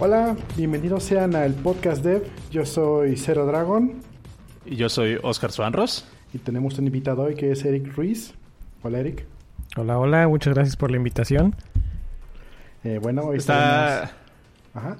Hola, 0.00 0.36
bienvenidos 0.56 1.02
sean 1.02 1.34
al 1.34 1.54
podcast 1.54 2.04
Dev. 2.04 2.22
Yo 2.52 2.64
soy 2.64 3.16
Zero 3.16 3.46
Dragon. 3.46 3.94
Y 4.64 4.76
yo 4.76 4.88
soy 4.88 5.18
Oscar 5.24 5.50
Suanros. 5.50 6.06
Y 6.32 6.38
tenemos 6.38 6.78
un 6.78 6.86
invitado 6.86 7.22
hoy 7.22 7.34
que 7.34 7.50
es 7.50 7.64
Eric 7.64 7.96
Ruiz. 7.96 8.32
Hola, 8.84 9.00
Eric. 9.00 9.26
Hola, 9.76 9.98
hola, 9.98 10.28
muchas 10.28 10.54
gracias 10.54 10.76
por 10.76 10.92
la 10.92 10.98
invitación. 10.98 11.56
Eh, 12.84 13.00
bueno, 13.02 13.22
hoy 13.22 13.38
está. 13.38 14.12
Ajá. 14.72 14.98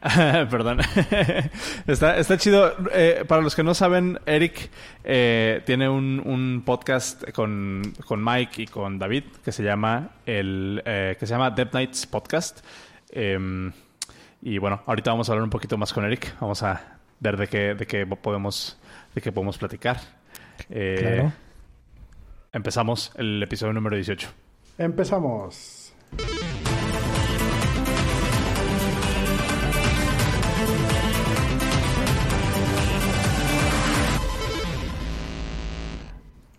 Perdón. 0.50 0.78
está, 1.86 2.16
está 2.16 2.38
chido. 2.38 2.72
Eh, 2.94 3.26
para 3.28 3.42
los 3.42 3.54
que 3.54 3.62
no 3.62 3.74
saben, 3.74 4.18
Eric 4.24 4.70
eh, 5.04 5.60
tiene 5.66 5.90
un, 5.90 6.22
un 6.24 6.62
podcast 6.64 7.30
con, 7.32 7.82
con, 8.06 8.24
Mike 8.24 8.62
y 8.62 8.66
con 8.66 8.98
David 8.98 9.24
que 9.44 9.52
se 9.52 9.62
llama 9.62 10.12
el 10.24 10.80
que 10.84 11.18
se 11.20 11.26
llama 11.26 11.50
Dev 11.50 11.68
Nights 11.74 12.06
Podcast. 12.06 12.60
Em, 13.10 13.70
y 14.44 14.58
bueno, 14.58 14.82
ahorita 14.86 15.12
vamos 15.12 15.28
a 15.28 15.32
hablar 15.32 15.44
un 15.44 15.50
poquito 15.50 15.78
más 15.78 15.92
con 15.92 16.04
Eric. 16.04 16.34
Vamos 16.40 16.64
a 16.64 16.98
ver 17.20 17.36
de 17.36 17.46
qué, 17.46 17.74
de 17.74 17.86
qué 17.86 18.04
podemos, 18.04 18.76
de 19.14 19.20
qué 19.22 19.30
podemos 19.30 19.56
platicar. 19.56 20.00
Eh, 20.68 20.96
claro. 20.98 21.32
Empezamos 22.52 23.12
el 23.14 23.40
episodio 23.40 23.72
número 23.72 23.94
18. 23.94 24.28
Empezamos. 24.78 25.94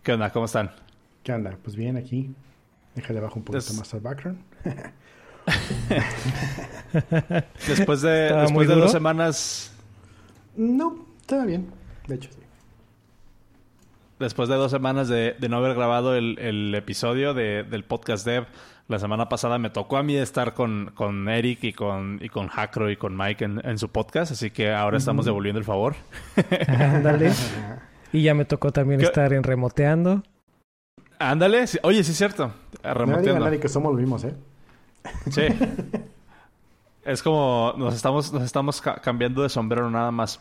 ¿Qué 0.02 0.14
onda? 0.14 0.32
¿Cómo 0.32 0.46
están? 0.46 0.72
¿Qué 1.22 1.34
onda? 1.34 1.58
Pues 1.62 1.76
bien, 1.76 1.98
aquí. 1.98 2.34
Déjale 2.96 3.20
bajo 3.20 3.36
un 3.36 3.44
poquito 3.44 3.74
más 3.74 3.94
al 3.94 4.00
background. 4.00 4.42
después 7.68 8.02
de, 8.02 8.34
después 8.34 8.68
de 8.68 8.76
dos 8.76 8.92
semanas. 8.92 9.74
No, 10.56 11.06
estaba 11.20 11.46
bien. 11.46 11.72
De 12.08 12.16
hecho, 12.16 12.30
sí. 12.32 12.40
Después 14.20 14.48
de 14.48 14.56
dos 14.56 14.72
semanas 14.72 15.10
de, 15.10 15.36
no 15.50 15.58
haber 15.58 15.76
grabado 15.76 16.16
el, 16.16 16.74
episodio 16.76 17.34
del 17.34 17.84
podcast 17.84 18.26
Dev, 18.26 18.46
la 18.88 19.00
semana 19.00 19.28
pasada 19.28 19.58
me 19.58 19.70
tocó 19.70 19.98
a 19.98 20.04
mí 20.04 20.16
estar 20.16 20.54
con, 20.54 20.92
con 20.94 21.28
Eric 21.28 21.64
y 21.64 21.74
con, 21.74 22.20
y 22.22 22.30
con 22.30 22.48
Hackro 22.48 22.90
y 22.90 22.96
con 22.96 23.18
Mike 23.18 23.46
en, 23.46 23.78
su 23.78 23.90
podcast, 23.90 24.32
así 24.32 24.52
que 24.52 24.72
ahora 24.72 24.98
estamos 24.98 25.26
devolviendo 25.26 25.60
el 25.60 25.66
favor. 25.66 25.96
Ándale. 26.68 27.32
y 28.14 28.24
ya 28.24 28.34
me 28.34 28.46
tocó 28.46 28.72
también 28.72 29.02
estar 29.02 29.34
en 29.34 29.44
remoteando. 29.44 30.24
Ándale. 31.20 31.66
Oye, 31.82 32.04
sí 32.04 32.12
es 32.12 32.18
cierto. 32.18 32.54
Remoteando. 32.84 33.50
No 33.50 33.60
que 33.60 33.70
somos 33.70 33.92
los 33.92 34.00
mismos, 34.00 34.24
¿eh? 34.26 34.34
Sí. 35.30 35.44
Es 37.06 37.22
como 37.22 37.74
nos 37.78 37.96
estamos, 37.96 38.32
nos 38.32 38.44
estamos 38.44 38.82
cambiando 38.82 39.44
de 39.44 39.50
sombrero 39.50 39.90
nada 39.90 40.12
más. 40.12 40.40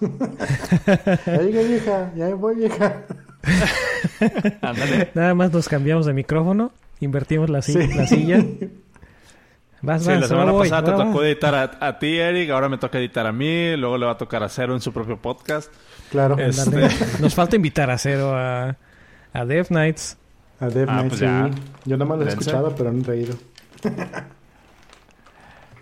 ya 1.27 1.43
llegué 1.43 1.67
vieja, 1.67 2.13
ya 2.15 2.35
voy 2.35 2.57
vieja. 2.57 3.03
Nada 5.15 5.35
más 5.35 5.53
nos 5.53 5.69
cambiamos 5.69 6.07
de 6.07 6.13
micrófono, 6.13 6.71
invertimos 7.01 7.51
la, 7.51 7.59
la 7.59 8.07
silla. 8.07 8.45
Vas, 9.81 10.05
sí, 10.05 10.11
la 10.11 10.29
semana 10.29 10.53
pasada 10.53 10.85
te 10.85 11.05
tocó 11.05 11.25
editar 11.25 11.77
a, 11.81 11.99
ti, 11.99 12.17
Eric, 12.17 12.51
ahora 12.51 12.69
me 12.69 12.79
toca 12.79 12.99
editar 12.99 13.27
a 13.27 13.33
mí, 13.33 13.77
luego 13.77 13.99
le 13.99 14.07
va 14.07 14.13
a 14.13 14.17
tocar 14.17 14.45
a 14.45 14.49
Cero 14.49 14.75
en 14.75 14.81
su 14.81 14.93
propio 14.93 15.17
podcast. 15.17 15.73
Claro. 16.11 16.39
Este... 16.39 16.89
Nos 17.21 17.35
falta 17.35 17.57
invitar 17.57 17.91
a 17.91 17.99
Cero 17.99 18.33
a, 18.37 18.77
a 19.33 19.45
Dev 19.45 19.67
Nights. 19.71 20.17
A 20.61 20.69
Dev 20.69 20.89
ah, 20.89 21.03
Nights, 21.03 21.19
pues 21.19 21.31
Yo 21.85 21.97
nada 21.97 22.09
más 22.09 22.19
lo 22.21 22.25
he 22.27 22.29
escuchado, 22.29 22.73
pero 22.77 22.93
no 22.93 23.01
he 23.01 23.05
reído. 23.05 23.35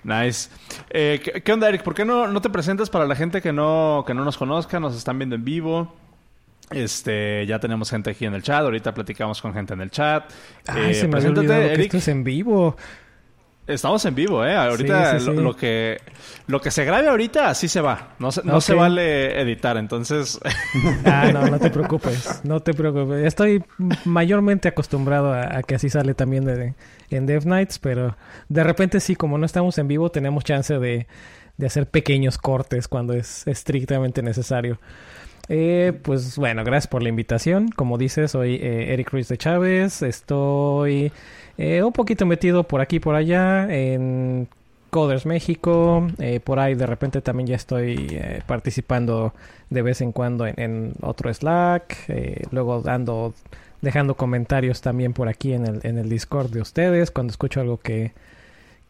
Nice. 0.05 0.51
Eh, 0.91 1.43
¿qué, 1.45 1.53
onda, 1.53 1.69
Eric? 1.69 1.83
¿Por 1.83 1.95
qué 1.95 2.05
no, 2.05 2.27
no, 2.27 2.41
te 2.41 2.51
presentas 2.51 2.91
para 2.91 3.07
la 3.07 3.15
gente 3.15 3.43
que 3.43 3.53
no, 3.53 4.05
que 4.07 4.15
no 4.15 4.25
nos 4.25 4.39
conozca, 4.39 4.81
nos 4.81 4.97
están 4.97 5.19
viendo 5.19 5.37
en 5.37 5.45
vivo? 5.45 5.95
Este, 6.71 7.45
ya 7.47 7.59
tenemos 7.59 7.91
gente 7.91 8.11
aquí 8.11 8.27
en 8.27 8.35
el 8.35 8.43
chat, 8.43 8.63
ahorita 8.63 8.95
platicamos 8.95 9.43
con 9.43 9.53
gente 9.53 9.75
en 9.75 9.81
el 9.81 9.91
chat. 9.91 10.31
Ay, 10.69 10.95
se 10.95 11.09
me 11.09 11.19
Eric. 11.19 11.77
que 11.77 11.83
esto 11.83 11.97
es 11.97 12.09
en 12.09 12.23
vivo. 12.23 12.77
Estamos 13.71 14.05
en 14.05 14.15
vivo, 14.15 14.45
¿eh? 14.45 14.55
Ahorita 14.55 15.19
Lo, 15.19 15.57
que 15.57 15.99
lo 16.47 16.61
que 16.61 16.71
se 16.71 16.85
grabe 16.85 17.09
ahorita 17.09 17.49
así 17.49 17.69
se 17.69 17.81
va. 17.81 18.15
No 18.19 18.33
se, 18.33 18.43
no 18.45 18.61
se 18.61 18.75
vale 18.75 19.41
editar, 19.41 19.77
entonces. 19.77 20.41
ah, 21.05 21.31
no, 21.33 21.47
no 21.47 21.59
te 21.59 21.71
preocupes. 21.71 22.41
No 22.45 22.61
te 22.61 22.75
preocupes. 22.75 23.25
Estoy 23.25 23.65
mayormente 24.05 24.69
acostumbrado 24.69 25.33
a, 25.33 25.63
que 25.63 25.77
así 25.77 25.89
sale 25.89 26.15
también 26.15 26.45
de, 26.45 26.75
en 27.11 27.27
Dev 27.27 27.47
Nights, 27.47 27.79
pero 27.79 28.17
de 28.49 28.65
repente 28.65 29.01
sí, 29.01 29.17
como 29.17 29.39
no 29.39 29.47
estamos 29.47 29.79
en 29.79 29.89
vivo, 29.89 30.11
tenemos 30.11 30.45
chance 30.45 30.79
de, 30.79 31.07
de 31.57 31.67
hacer 31.67 31.89
pequeños 31.89 32.39
cortes 32.39 32.89
cuando 32.89 33.13
es 33.13 33.47
estrictamente 33.47 34.23
necesario. 34.23 34.81
Eh, 35.49 35.93
pues 36.03 36.37
bueno, 36.37 36.63
gracias 36.65 36.89
por 36.89 37.03
la 37.03 37.09
invitación. 37.09 37.71
Como 37.71 37.99
dices, 37.99 38.31
soy 38.33 38.57
eh, 38.57 38.93
Eric 38.93 39.11
Ruiz 39.11 39.29
de 39.29 39.39
Chávez. 39.39 40.03
Estoy 40.03 41.13
eh, 41.59 41.83
un 41.83 41.93
poquito 41.93 42.25
metido 42.25 42.65
por 42.65 42.81
aquí 42.81 42.97
y 42.97 43.01
por 43.01 43.15
allá 43.15 43.67
en 43.71 44.49
Coders 44.91 45.27
México. 45.27 46.07
Eh, 46.19 46.41
por 46.41 46.59
ahí 46.59 46.75
de 46.75 46.87
repente 46.87 47.21
también 47.21 47.49
ya 47.49 47.57
estoy 47.57 48.07
eh, 48.11 48.43
participando 48.47 49.35
de 49.69 49.83
vez 49.83 50.01
en 50.01 50.13
cuando 50.13 50.47
en, 50.47 50.95
otro 51.03 51.33
Slack. 51.33 52.07
luego 52.51 52.81
dando, 52.81 53.35
dejando 53.83 54.15
comentarios 54.15 54.81
también 54.81 55.13
por 55.13 55.29
aquí 55.29 55.53
en 55.53 55.81
en 55.83 55.99
el 55.99 56.09
Discord 56.09 56.51
de 56.51 56.63
ustedes. 56.63 57.11
Cuando 57.11 57.33
escucho 57.33 57.61
algo 57.61 57.79
que, 57.79 58.13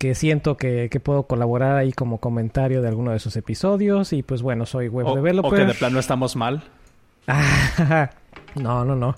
que 0.00 0.14
siento 0.14 0.56
que, 0.56 0.88
puedo 1.04 1.24
colaborar 1.24 1.76
ahí 1.76 1.92
como 1.92 2.20
comentario 2.20 2.80
de 2.80 2.88
alguno 2.88 3.10
de 3.12 3.18
sus 3.18 3.36
episodios. 3.36 4.14
Y 4.14 4.22
pues 4.22 4.40
bueno, 4.40 4.64
soy 4.64 4.88
web 4.88 5.14
developer. 5.14 5.52
O 5.52 5.54
que 5.54 5.66
de 5.66 5.74
plano 5.74 6.00
estamos 6.00 6.36
mal. 6.36 6.64
no, 8.54 8.86
no, 8.86 8.96
no. 8.96 9.14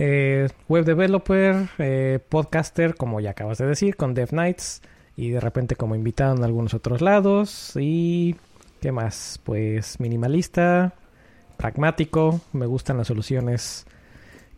Eh, 0.00 0.48
web 0.66 0.84
developer, 0.84 1.68
eh, 1.78 2.18
podcaster, 2.28 2.96
como 2.96 3.20
ya 3.20 3.30
acabas 3.30 3.58
de 3.58 3.66
decir, 3.66 3.94
con 3.94 4.14
Dev 4.14 4.32
Nights. 4.32 4.82
Y 5.14 5.30
de 5.30 5.38
repente 5.38 5.76
como 5.76 5.94
invitado 5.94 6.34
en 6.34 6.42
algunos 6.42 6.74
otros 6.74 7.00
lados. 7.02 7.74
Y... 7.76 8.34
¿Qué 8.80 8.90
más? 8.90 9.40
Pues 9.44 10.00
minimalista, 10.00 10.92
pragmático. 11.56 12.40
Me 12.52 12.66
gustan 12.66 12.98
las 12.98 13.06
soluciones 13.06 13.86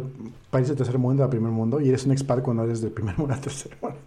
país 0.50 0.68
de 0.68 0.76
tercer 0.76 0.98
mundo 0.98 1.24
a 1.24 1.30
primer 1.30 1.52
mundo 1.52 1.80
y 1.80 1.90
eres 1.90 2.06
un 2.06 2.12
expat 2.12 2.42
cuando 2.42 2.64
eres 2.64 2.82
del 2.82 2.92
primer 2.92 3.18
mundo 3.18 3.34
a 3.34 3.42
tercer 3.42 3.72
mundo. 3.82 3.98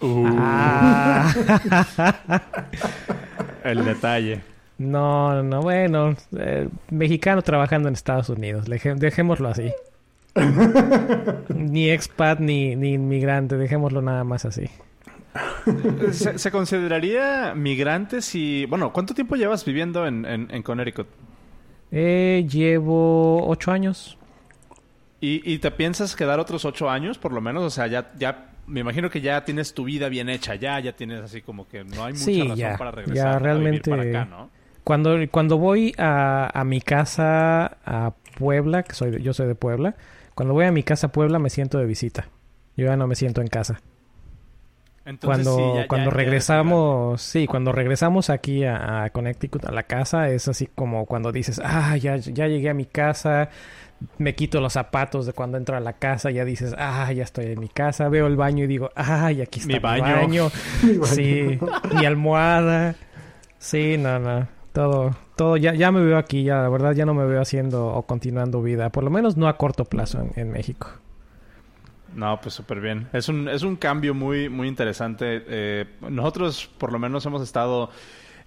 Uh. 0.00 0.26
Ah. 0.38 1.32
El 3.64 3.84
detalle. 3.84 4.42
No, 4.78 5.42
no, 5.42 5.60
bueno, 5.60 6.14
eh, 6.38 6.68
mexicano 6.90 7.42
trabajando 7.42 7.88
en 7.88 7.94
Estados 7.94 8.28
Unidos, 8.28 8.66
dejémoslo 8.68 9.48
así. 9.48 9.72
ni 11.54 11.90
expat 11.90 12.38
ni, 12.38 12.76
ni 12.76 12.92
inmigrante, 12.92 13.56
dejémoslo 13.56 14.00
nada 14.02 14.22
más 14.22 14.44
así. 14.44 14.70
¿Se, 16.12 16.50
consideraría 16.50 17.54
migrante 17.54 18.22
si... 18.22 18.66
Bueno, 18.66 18.92
¿cuánto 18.92 19.14
tiempo 19.14 19.36
llevas 19.36 19.64
viviendo 19.64 20.06
en, 20.06 20.24
en, 20.24 20.62
Connecticut? 20.62 21.06
Eh, 21.90 22.46
llevo 22.48 23.46
ocho 23.48 23.70
años. 23.72 24.16
¿Y, 25.20 25.42
¿Y, 25.52 25.58
te 25.58 25.70
piensas 25.70 26.14
quedar 26.14 26.38
otros 26.38 26.64
ocho 26.64 26.88
años, 26.88 27.18
por 27.18 27.32
lo 27.32 27.40
menos? 27.40 27.64
O 27.64 27.70
sea, 27.70 27.86
ya, 27.88 28.12
ya 28.18 28.50
me 28.66 28.80
imagino 28.80 29.10
que 29.10 29.20
ya 29.20 29.44
tienes 29.44 29.74
tu 29.74 29.84
vida 29.84 30.08
bien 30.08 30.28
hecha, 30.28 30.54
ya, 30.54 30.78
ya 30.78 30.92
tienes 30.92 31.20
así 31.22 31.42
como 31.42 31.66
que 31.66 31.82
no 31.84 32.04
hay 32.04 32.12
mucha 32.12 32.24
Sí, 32.24 32.40
razón 32.42 32.56
ya, 32.56 32.76
para 32.76 32.90
ya 32.92 32.96
regresar 32.96 33.42
realmente- 33.42 33.92
a 33.92 33.96
vivir 33.96 34.12
para 34.12 34.22
acá, 34.22 34.30
¿no? 34.30 34.50
Cuando, 34.84 35.16
cuando 35.30 35.58
voy 35.58 35.92
a, 35.98 36.50
a 36.58 36.64
mi 36.64 36.80
casa 36.80 37.78
a 37.84 38.14
Puebla, 38.38 38.84
que 38.84 38.94
soy 38.94 39.20
yo 39.22 39.34
soy 39.34 39.46
de 39.48 39.54
Puebla, 39.54 39.96
cuando 40.34 40.54
voy 40.54 40.64
a 40.66 40.72
mi 40.72 40.82
casa 40.82 41.08
a 41.08 41.12
Puebla 41.12 41.38
me 41.38 41.50
siento 41.50 41.78
de 41.78 41.84
visita. 41.84 42.28
Yo 42.76 42.86
ya 42.86 42.96
no 42.96 43.06
me 43.06 43.14
siento 43.16 43.40
en 43.40 43.48
casa. 43.48 43.80
Entonces, 45.08 45.46
cuando 45.46 45.56
sí, 45.56 45.74
ya- 45.74 45.82
ya- 45.82 45.88
cuando 45.88 46.10
ya 46.10 46.16
regresamos, 46.16 47.22
sí, 47.22 47.46
cuando 47.46 47.72
regresamos 47.72 48.30
aquí 48.30 48.64
a, 48.64 49.04
a 49.04 49.10
Connecticut, 49.10 49.64
a 49.64 49.72
la 49.72 49.84
casa, 49.84 50.28
es 50.28 50.48
así 50.48 50.66
como 50.74 51.06
cuando 51.06 51.32
dices, 51.32 51.60
ah, 51.64 51.96
ya, 51.96 52.16
ya 52.16 52.46
llegué 52.46 52.68
a 52.68 52.74
mi 52.74 52.84
casa, 52.84 53.48
me 54.18 54.34
quito 54.34 54.60
los 54.60 54.74
zapatos 54.74 55.24
de 55.26 55.32
cuando 55.32 55.56
entro 55.56 55.76
a 55.76 55.80
la 55.80 55.94
casa, 55.94 56.30
ya 56.30 56.44
dices, 56.44 56.74
ah, 56.78 57.10
ya 57.12 57.24
estoy 57.24 57.46
en 57.46 57.60
mi 57.60 57.68
casa, 57.68 58.08
veo 58.08 58.26
el 58.26 58.36
baño 58.36 58.64
y 58.64 58.66
digo, 58.66 58.90
ay, 58.94 59.40
aquí 59.40 59.60
está 59.60 59.68
Mi 59.68 59.74
mi 59.74 59.80
baño". 59.80 60.02
baño, 60.04 60.50
Mi 60.82 60.92
baño. 60.98 61.04
sí, 61.06 61.58
mi 61.96 62.04
almohada, 62.04 62.94
sí, 63.58 63.96
no, 63.98 64.18
no, 64.18 64.46
todo, 64.72 65.16
todo, 65.36 65.56
ya, 65.56 65.72
ya 65.74 65.90
me 65.90 66.00
veo 66.02 66.18
aquí, 66.18 66.44
ya, 66.44 66.62
la 66.62 66.68
verdad, 66.68 66.92
ya 66.92 67.06
no 67.06 67.14
me 67.14 67.24
veo 67.24 67.40
haciendo 67.40 67.86
o 67.88 68.02
continuando 68.02 68.60
vida, 68.62 68.90
por 68.90 69.04
lo 69.04 69.10
menos 69.10 69.36
no 69.38 69.48
a 69.48 69.56
corto 69.56 69.84
plazo 69.86 70.20
en, 70.20 70.32
en 70.36 70.50
México. 70.52 70.90
No, 72.14 72.40
pues 72.40 72.54
súper 72.54 72.80
bien. 72.80 73.08
Es 73.12 73.28
un, 73.28 73.48
es 73.48 73.62
un 73.62 73.76
cambio 73.76 74.14
muy, 74.14 74.48
muy 74.48 74.66
interesante. 74.68 75.44
Eh, 75.46 75.84
nosotros 76.08 76.68
por 76.78 76.92
lo 76.92 76.98
menos 76.98 77.24
hemos 77.26 77.42
estado 77.42 77.90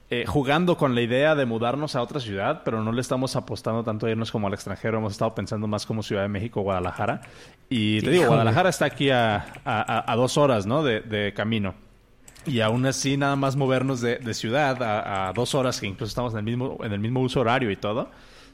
eh, 0.10 0.26
jugando 0.28 0.76
con 0.78 0.94
la 0.96 1.02
idea 1.02 1.36
de 1.36 1.46
mudarnos 1.46 1.96
a 1.96 2.02
otra 2.02 2.20
ciudad, 2.20 2.64
pero 2.66 2.84
no 2.84 2.92
le 2.92 3.00
estamos 3.02 3.36
apostando 3.36 3.84
tanto 3.84 4.08
a 4.08 4.12
irnos 4.12 4.32
como 4.32 4.48
al 4.48 4.54
extranjero. 4.54 4.98
Hemos 4.98 5.14
estado 5.14 5.34
pensando 5.36 5.68
más 5.68 5.86
como 5.86 6.04
Ciudad 6.04 6.24
de 6.24 6.28
México, 6.28 6.62
Guadalajara. 6.62 7.22
Y 7.70 8.02
te 8.02 8.10
digo. 8.12 8.26
Guadalajara 8.28 8.70
está 8.70 8.86
aquí 8.86 9.10
a, 9.10 9.36
a- 9.38 9.46
a- 9.64 10.12
a 10.12 10.16
dos 10.16 10.38
horas, 10.38 10.66
¿no? 10.66 10.84
De, 10.84 11.00
de 11.02 11.34
camino. 11.34 11.76
Y 12.46 12.62
aún 12.62 12.86
así, 12.88 13.16
nada 13.18 13.36
más 13.36 13.56
movernos 13.56 14.02
de, 14.02 14.18
de 14.18 14.34
ciudad 14.34 14.82
a, 14.82 15.30
a 15.30 15.34
dos 15.34 15.54
horas, 15.54 15.80
que 15.80 15.86
incluso 15.88 16.10
estamos 16.10 16.34
en 16.34 16.40
el 16.40 16.46
mismo, 16.46 16.80
en 16.84 16.92
el 16.92 17.00
mismo 17.00 17.22
uso 17.22 17.40
horario 17.40 17.70
y 17.70 17.76
todo, 17.78 18.10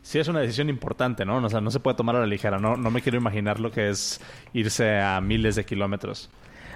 sí 0.07 0.19
es 0.19 0.27
una 0.29 0.39
decisión 0.39 0.69
importante, 0.69 1.25
¿no? 1.25 1.43
O 1.43 1.49
sea, 1.49 1.59
no 1.59 1.69
se 1.69 1.81
puede 1.81 1.97
tomar 1.97 2.15
a 2.15 2.21
la 2.21 2.27
ligera, 2.27 2.59
¿no? 2.59 2.77
No 2.77 2.89
me 2.89 3.01
quiero 3.01 3.17
imaginar 3.17 3.59
lo 3.59 3.71
que 3.71 3.89
es 3.89 4.21
irse 4.53 4.99
a 4.99 5.19
miles 5.19 5.57
de 5.57 5.65
kilómetros. 5.65 6.29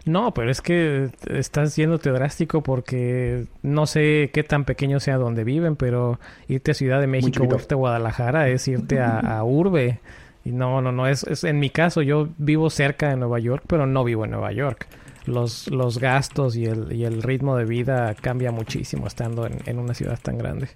No, 0.04 0.33
pero 0.33 0.51
es 0.51 0.62
que 0.62 1.12
estás 1.28 1.78
yéndote 1.78 2.10
drástico 2.10 2.62
porque 2.62 3.45
no 3.62 3.86
sé 3.86 4.31
qué 4.33 4.44
tan 4.44 4.66
pequeño 4.66 5.00
sea 5.00 5.18
donde 5.18 5.45
viven, 5.45 5.78
pero 5.78 6.19
irte 6.50 6.72
a 6.72 6.74
Ciudad 6.74 7.00
de 7.00 7.07
México 7.07 7.44
o 7.44 7.56
irte 7.56 7.74
a 7.74 7.78
Guadalajara 7.78 8.50
es 8.50 8.68
irte 8.68 9.00
a, 9.00 9.19
a 9.19 9.44
Urbe. 9.45 10.01
Y 10.44 10.51
no, 10.51 10.81
no, 10.81 10.92
no, 10.92 11.07
es, 11.07 11.24
es 11.24 11.45
en 11.45 11.60
mi 11.60 11.69
caso, 11.69 12.01
yo 12.01 12.27
vivo 12.38 12.69
cerca 12.69 13.10
de 13.10 13.16
Nueva 13.16 13.39
York, 13.39 13.63
pero 13.66 13.86
no 13.86 14.04
vivo 14.04 14.25
en 14.25 14.31
Nueva 14.31 14.51
York. 14.51 14.88
Los, 15.25 15.69
los 15.69 16.00
gastos 16.00 16.57
y 16.57 16.66
el, 16.66 16.92
y 16.92 17.06
el 17.06 17.24
ritmo 17.24 17.56
de 17.56 17.63
vida 17.63 18.13
cambia 18.16 18.51
muchísimo 18.51 19.07
estando 19.07 19.45
en, 19.45 19.60
en 19.68 19.80
una 19.80 19.94
ciudad 19.94 20.19
tan 20.22 20.38
grande. 20.38 20.68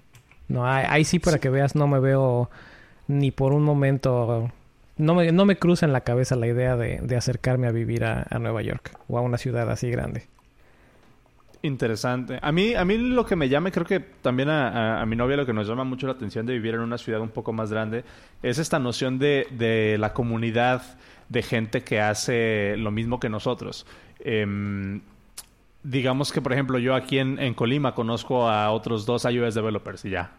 No, 0.48 0.66
ahí, 0.66 0.84
ahí 0.88 1.04
sí 1.04 1.18
para 1.18 1.38
que 1.38 1.50
veas, 1.50 1.74
no 1.74 1.86
me 1.88 2.00
veo 2.00 2.50
ni 3.08 3.30
por 3.32 3.52
un 3.54 3.64
momento 3.64 4.50
no 4.98 5.14
me, 5.14 5.32
no 5.32 5.46
me 5.46 5.58
cruza 5.58 5.86
en 5.86 5.92
la 5.94 6.02
cabeza 6.02 6.36
la 6.36 6.46
idea 6.48 6.76
de, 6.76 7.00
de 7.02 7.16
acercarme 7.16 7.68
a 7.68 7.72
vivir 7.72 8.04
a, 8.04 8.26
a 8.30 8.38
Nueva 8.40 8.62
York 8.62 8.92
o 9.08 9.18
a 9.18 9.22
una 9.22 9.38
ciudad 9.38 9.70
así 9.70 9.90
grande. 9.90 10.28
Interesante. 11.62 12.38
A 12.42 12.52
mí, 12.52 12.74
a 12.74 12.84
mí 12.84 12.96
lo 12.98 13.24
que 13.26 13.34
me 13.34 13.48
llama, 13.48 13.70
creo 13.72 13.86
que 13.86 13.98
también 13.98 14.48
a, 14.50 14.98
a- 14.98 15.02
a 15.02 15.06
mi 15.06 15.16
novia 15.16 15.36
lo 15.36 15.46
que 15.46 15.52
nos 15.52 15.66
llama 15.66 15.84
mucho 15.84 16.06
la 16.06 16.12
atención 16.12 16.46
de 16.46 16.52
vivir 16.52 16.74
en 16.74 16.80
una 16.80 16.98
ciudad 16.98 17.20
un 17.20 17.30
poco 17.30 17.52
más 17.52 17.72
grande, 17.72 18.04
es 18.42 18.58
esta 18.58 18.78
noción 18.78 19.18
de, 19.18 19.48
de 19.50 19.96
la 19.98 20.12
comunidad 20.12 20.82
de 21.28 21.42
gente 21.42 21.82
que 21.82 22.00
hace 22.00 22.76
lo 22.76 22.90
mismo 22.92 23.18
que 23.18 23.28
nosotros. 23.28 23.86
Em, 24.20 25.00
digamos 25.90 26.32
que, 26.32 26.40
por 26.42 26.52
ejemplo, 26.52 26.78
yo 26.78 26.94
aquí 26.94 27.18
en, 27.18 27.38
en 27.38 27.54
Colima 27.54 27.94
conozco 27.94 28.48
a 28.48 28.70
otros 28.70 29.06
dos 29.06 29.24
iOS 29.24 29.54
developers 29.54 30.04
y 30.04 30.10
ya. 30.10 30.32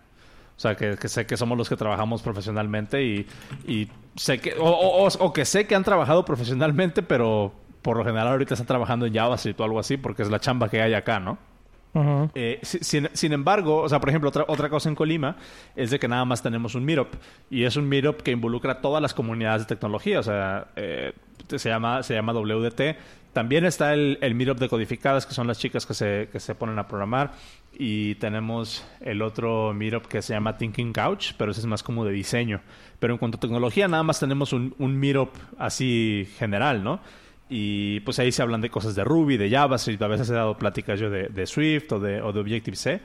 O 0.55 0.59
sea, 0.59 0.75
que, 0.75 0.97
que 0.97 1.07
sé 1.07 1.25
que 1.25 1.37
somos 1.37 1.57
los 1.57 1.69
que 1.69 1.75
trabajamos 1.75 2.21
profesionalmente 2.23 3.03
y, 3.03 3.27
y 3.67 3.87
sé 4.15 4.39
que, 4.39 4.55
o, 4.59 5.07
o- 5.07 5.33
que 5.33 5.45
sé 5.45 5.67
que 5.67 5.75
han 5.75 5.83
trabajado 5.83 6.25
profesionalmente, 6.25 7.03
pero 7.03 7.53
por 7.83 7.95
lo 7.97 8.03
general 8.03 8.27
ahorita 8.29 8.55
están 8.55 8.65
trabajando 8.67 9.05
en 9.05 9.13
JavaScript 9.13 9.59
o 9.59 9.63
algo 9.63 9.79
así, 9.79 9.97
porque 9.97 10.23
es 10.23 10.29
la 10.31 10.39
chamba 10.39 10.67
que 10.69 10.81
hay 10.81 10.93
acá, 10.95 11.19
¿no? 11.19 11.37
Eh, 12.35 12.59
si- 12.63 12.79
sin, 12.79 13.07
sin 13.13 13.33
embargo, 13.33 13.77
o 13.81 13.89
sea, 13.89 13.99
por 13.99 14.09
ejemplo, 14.09 14.29
otra, 14.29 14.45
otra 14.47 14.69
cosa 14.69 14.89
en 14.89 14.95
Colima 14.95 15.37
es 15.75 15.89
de 15.91 15.99
que 15.99 16.07
nada 16.07 16.25
más 16.25 16.43
tenemos 16.43 16.75
un 16.75 16.83
meetup. 16.85 17.07
Y 17.49 17.63
es 17.63 17.75
un 17.75 17.87
meetup 17.87 18.21
que 18.21 18.31
involucra 18.31 18.73
a 18.73 18.81
todas 18.81 19.01
las 19.01 19.13
comunidades 19.13 19.61
de 19.67 19.75
tecnología. 19.75 20.19
O 20.19 20.23
sea, 20.23 20.67
eh, 20.75 21.13
se, 21.55 21.69
llama, 21.69 22.03
se 22.03 22.13
llama 22.13 22.33
WDT. 22.33 22.97
También 23.33 23.65
está 23.65 23.93
el, 23.93 24.17
el 24.21 24.35
meetup 24.35 24.57
de 24.57 24.69
codificadas, 24.69 25.25
que 25.25 25.33
son 25.33 25.47
las 25.47 25.59
chicas 25.59 25.85
que 25.85 25.93
se, 25.93 26.29
que 26.31 26.39
se 26.39 26.55
ponen 26.55 26.79
a 26.79 26.87
programar. 26.87 27.33
Y 27.77 28.15
tenemos 28.15 28.85
el 29.01 29.21
otro 29.21 29.73
meetup 29.73 30.07
que 30.07 30.21
se 30.21 30.33
llama 30.33 30.57
Thinking 30.57 30.93
Couch, 30.93 31.33
pero 31.37 31.51
ese 31.51 31.61
es 31.61 31.67
más 31.67 31.83
como 31.83 32.03
de 32.05 32.11
diseño. 32.11 32.61
Pero 32.99 33.13
en 33.13 33.19
cuanto 33.19 33.37
a 33.37 33.39
tecnología, 33.39 33.87
nada 33.87 34.03
más 34.03 34.19
tenemos 34.19 34.53
un, 34.53 34.73
un 34.79 34.97
meetup 34.97 35.29
así 35.59 36.27
general, 36.37 36.83
¿no? 36.83 36.99
Y 37.49 38.01
pues 38.01 38.19
ahí 38.19 38.31
se 38.31 38.41
hablan 38.41 38.61
de 38.61 38.69
cosas 38.69 38.95
de 38.95 39.03
Ruby, 39.03 39.37
de 39.37 39.49
JavaScript. 39.49 40.01
A 40.01 40.07
veces 40.07 40.29
he 40.29 40.33
dado 40.33 40.57
pláticas 40.57 40.99
yo 40.99 41.09
de, 41.09 41.47
Swift 41.47 41.91
o 41.91 41.99
de, 41.99 42.21
Objective-C. 42.21 42.99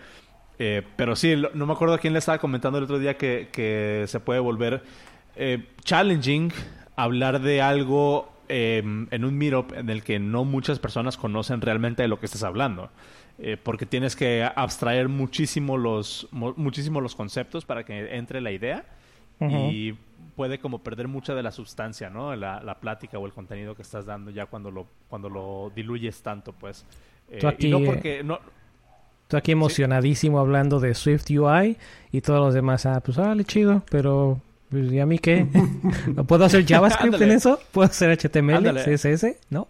Eh, 0.59 0.83
pero 0.97 1.17
sí, 1.17 1.35
no 1.55 1.67
me 1.67 1.73
acuerdo 1.73 1.95
a 1.95 1.99
quién 1.99 2.13
le 2.13 2.19
estaba 2.19 2.39
comentando 2.39 2.79
el 2.79 2.85
otro 2.85 2.99
día 2.99 3.17
que, 3.17 3.49
que 3.53 4.05
se 4.07 4.21
puede 4.21 4.41
volver 4.41 4.83
eh, 5.37 5.65
challenging 5.85 6.53
hablar 6.97 7.41
de 7.41 7.63
algo 7.63 8.31
eh, 8.49 8.79
en 9.11 9.25
un 9.25 9.37
meetup 9.39 9.73
en 9.75 9.91
el 9.91 10.03
que 10.03 10.19
no 10.19 10.44
muchas 10.44 10.79
personas 10.79 11.17
conocen 11.17 11.61
realmente 11.61 12.03
de 12.03 12.09
lo 12.09 12.19
que 12.21 12.27
estás 12.27 12.43
hablando. 12.43 12.91
Eh, 13.39 13.56
porque 13.61 13.87
tienes 13.87 14.15
que 14.15 14.44
abstraer 14.55 15.09
muchísimo 15.09 15.79
los, 15.79 16.29
mu- 16.33 16.53
muchísimo 16.56 17.00
los 17.00 17.15
conceptos 17.17 17.65
para 17.65 17.83
que 17.85 18.15
entre 18.17 18.41
la 18.41 18.53
idea 18.53 18.85
y 19.41 19.94
puede 20.37 20.59
como 20.61 20.79
perder 20.85 21.09
mucha 21.09 21.35
de 21.35 21.43
la 21.43 21.50
sustancia, 21.50 22.09
¿no? 22.11 22.37
La, 22.37 22.62
la 22.62 22.79
plática 22.79 23.19
o 23.19 23.27
el 23.27 23.33
contenido 23.33 23.75
que 23.75 23.83
estás 23.83 24.06
dando 24.06 24.31
ya 24.31 24.47
cuando 24.47 24.71
lo, 24.71 24.87
cuando 25.09 25.29
lo 25.29 25.73
diluyes 25.75 26.23
tanto, 26.23 26.53
pues. 26.53 26.85
Eh, 27.29 27.39
Tú 27.41 27.49
aquí, 27.49 27.67
y 27.67 27.71
no 27.71 27.81
porque... 27.85 28.23
No, 28.23 28.39
aquí 29.33 29.50
emocionadísimo 29.53 30.39
hablando 30.39 30.79
de 30.79 30.94
Swift 30.94 31.25
UI 31.31 31.77
y 32.12 32.21
todos 32.21 32.39
los 32.39 32.55
demás, 32.55 32.87
ah, 32.87 33.00
pues 33.00 33.17
vale, 33.17 33.44
chido, 33.44 33.83
pero 33.91 34.39
pues, 34.73 34.91
¿y 34.91 34.99
a 34.99 35.07
mí 35.07 35.19
qué? 35.21 35.47
¿Puedo 36.27 36.45
hacer 36.45 36.67
JavaScript 36.67 37.21
en 37.21 37.31
eso? 37.31 37.61
¿Puedo 37.71 37.87
hacer 37.89 38.11
HTML, 38.19 38.55
Ándale. 38.57 38.83
CSS? 38.97 39.37
¿No? 39.51 39.69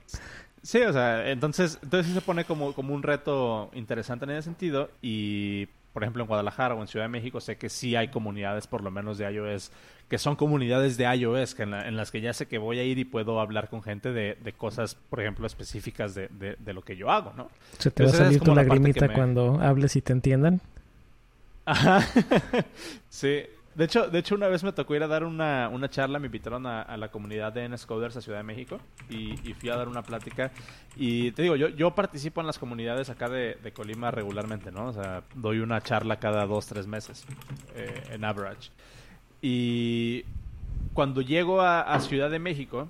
Sí, 0.63 0.79
o 0.83 0.93
sea, 0.93 1.29
entonces, 1.31 1.79
entonces 1.83 2.15
se 2.15 2.21
pone 2.21 2.45
como, 2.45 2.73
como 2.73 2.95
un 2.95 3.03
reto 3.03 3.69
interesante 3.75 4.25
en 4.27 4.31
ese 4.31 4.43
sentido 4.43 4.91
y, 5.03 5.67
por 5.93 6.05
ejemplo, 6.05 6.23
en 6.23 6.29
Guadalajara 6.29 6.75
o 6.77 6.81
en 6.81 6.87
Ciudad 6.87 7.07
de 7.07 7.09
México 7.11 7.41
sé 7.41 7.57
que 7.57 7.69
sí 7.69 7.97
hay 7.97 8.09
comunidades, 8.09 8.69
por 8.69 8.81
lo 8.85 8.93
menos 8.93 9.19
de 9.19 9.29
iOS, 9.29 9.73
que 10.09 10.19
son 10.19 10.37
comunidades 10.37 10.97
de 10.97 11.13
iOS, 11.17 11.57
que 11.57 11.65
en, 11.65 11.73
la- 11.73 11.89
en 11.89 11.97
las 11.97 12.13
que 12.13 12.21
ya 12.21 12.33
sé 12.33 12.47
que 12.47 12.59
voy 12.59 12.79
a 12.79 12.85
ir 12.85 12.99
y 13.01 13.05
puedo 13.05 13.41
hablar 13.41 13.69
con 13.71 13.83
gente 13.83 14.13
de, 14.13 14.37
de 14.41 14.53
cosas, 14.53 14.95
por 15.11 15.21
ejemplo, 15.21 15.49
específicas 15.49 16.15
de, 16.15 16.29
de- 16.29 16.55
de 16.61 16.73
lo 16.75 16.83
que 16.83 16.97
yo 16.97 17.11
hago, 17.11 17.33
¿no? 17.37 17.49
Se 17.79 17.91
te 17.91 18.05
va 18.05 18.11
a 18.11 18.13
salir 18.13 18.39
tu 18.39 18.55
la 18.55 18.63
lagrimita 18.63 19.09
me- 19.09 19.15
cuando 19.15 19.59
hables 19.61 19.97
y 19.97 20.01
te 20.03 20.13
entiendan. 20.13 20.61
Ajá. 21.65 22.07
sí. 23.09 23.43
De 23.75 23.85
hecho, 23.85 24.09
de 24.09 24.19
hecho, 24.19 24.35
una 24.35 24.49
vez 24.49 24.63
me 24.63 24.73
tocó 24.73 24.95
ir 24.95 25.03
a 25.03 25.07
dar 25.07 25.25
una, 25.25 25.69
una 25.69 25.89
charla, 25.89 26.19
me 26.19 26.27
invitaron 26.27 26.67
a, 26.67 26.83
a 26.83 26.97
la 26.97 27.11
comunidad 27.11 27.53
de 27.53 27.69
NS 27.69 27.87
Coders 27.87 28.17
a 28.17 28.21
Ciudad 28.21 28.39
de 28.39 28.45
México 28.45 28.79
y, 29.09 29.33
y 29.49 29.55
fui 29.55 29.71
a 29.71 29.77
dar 29.77 29.89
una 29.89 30.03
plática. 30.03 30.51
Y 30.97 31.33
te 31.33 31.43
digo, 31.43 31.57
yo, 31.57 31.69
yo 31.69 31.95
participo 31.95 32.41
en 32.41 32.47
las 32.47 32.59
comunidades 32.59 33.09
acá 33.09 33.29
de, 33.29 33.57
Colima 33.75 34.11
regularmente, 34.11 34.71
¿no? 34.71 34.89
O 34.89 34.93
sea, 34.93 35.23
doy 35.35 35.61
una 35.61 35.81
charla 35.81 36.17
cada 36.17 36.45
dos, 36.47 36.67
tres 36.67 36.87
meses, 36.87 37.25
eh, 37.75 38.03
en 38.11 38.25
average. 38.25 38.71
Y 39.41 40.25
cuando 40.93 41.23
llego 41.23 41.63
a 41.63 41.99
Ciudad 42.01 42.31
de 42.31 42.39
México, 42.39 42.89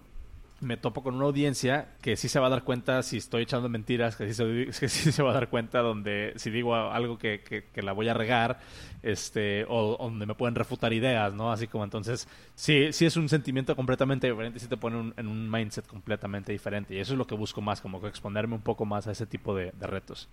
me 0.63 0.77
topo 0.77 1.03
con 1.03 1.15
una 1.17 1.25
audiencia 1.25 1.89
que 2.01 2.17
sí 2.17 2.29
se 2.29 2.39
va 2.39 2.47
a 2.47 2.51
dar 2.51 2.63
cuenta 2.63 3.03
si 3.03 3.17
estoy 3.19 3.43
echando 3.43 3.69
mentiras, 3.69 4.17
que 4.17 4.33
sí 4.33 5.13
se, 5.13 5.23
va 5.23 5.31
a 5.33 5.35
dar 5.35 5.49
cuenta 5.49 5.81
donde 5.81 6.33
si 6.37 6.51
digo 6.51 6.75
algo 6.75 7.19
que, 7.19 7.43
que- 7.43 7.83
la 7.83 7.93
voy 7.93 8.09
a 8.09 8.15
regar, 8.15 8.61
este, 9.03 9.65
o, 9.69 9.97
donde 10.01 10.25
me 10.25 10.35
pueden 10.35 10.55
refutar 10.55 10.93
ideas, 10.93 11.35
¿no? 11.35 11.51
Así 11.51 11.67
como 11.67 11.83
entonces, 11.85 12.29
sí, 12.55 12.93
sí 12.93 13.07
es 13.07 13.17
un 13.17 13.29
sentimiento 13.29 13.75
completamente 13.75 14.29
diferente, 14.31 14.61
sí 14.61 14.69
te 14.69 14.77
pone 14.77 14.97
un- 14.99 15.15
en 15.17 15.27
un 15.27 15.51
mindset 15.51 15.87
completamente 15.87 16.53
diferente. 16.53 16.95
Y 16.95 16.99
eso 17.01 17.13
es 17.15 17.19
lo 17.19 17.27
que 17.27 17.35
busco 17.35 17.61
más, 17.61 17.81
como 17.81 18.01
que 18.01 18.07
exponerme 18.07 18.55
un 18.55 18.63
poco 18.63 18.85
más 18.85 19.07
a 19.09 19.13
ese 19.13 19.27
tipo 19.27 19.55
de, 19.57 19.73
retos. 19.81 20.29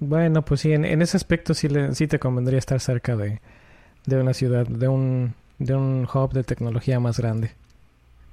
Bueno, 0.00 0.42
pues 0.44 0.60
sí, 0.62 0.72
en, 0.72 0.84
en 0.84 1.00
ese 1.00 1.16
aspecto 1.16 1.54
sí, 1.54 1.68
le- 1.68 1.94
sí 1.94 2.08
te 2.08 2.18
convendría 2.18 2.58
estar 2.58 2.80
cerca 2.80 3.14
de, 3.16 3.40
de 4.06 4.20
una 4.20 4.34
ciudad, 4.34 4.66
de 4.66 4.88
un, 4.88 5.34
de 5.58 5.76
un 5.76 6.08
hub 6.12 6.32
de 6.32 6.42
tecnología 6.44 6.98
más 6.98 7.18
grande. 7.18 7.52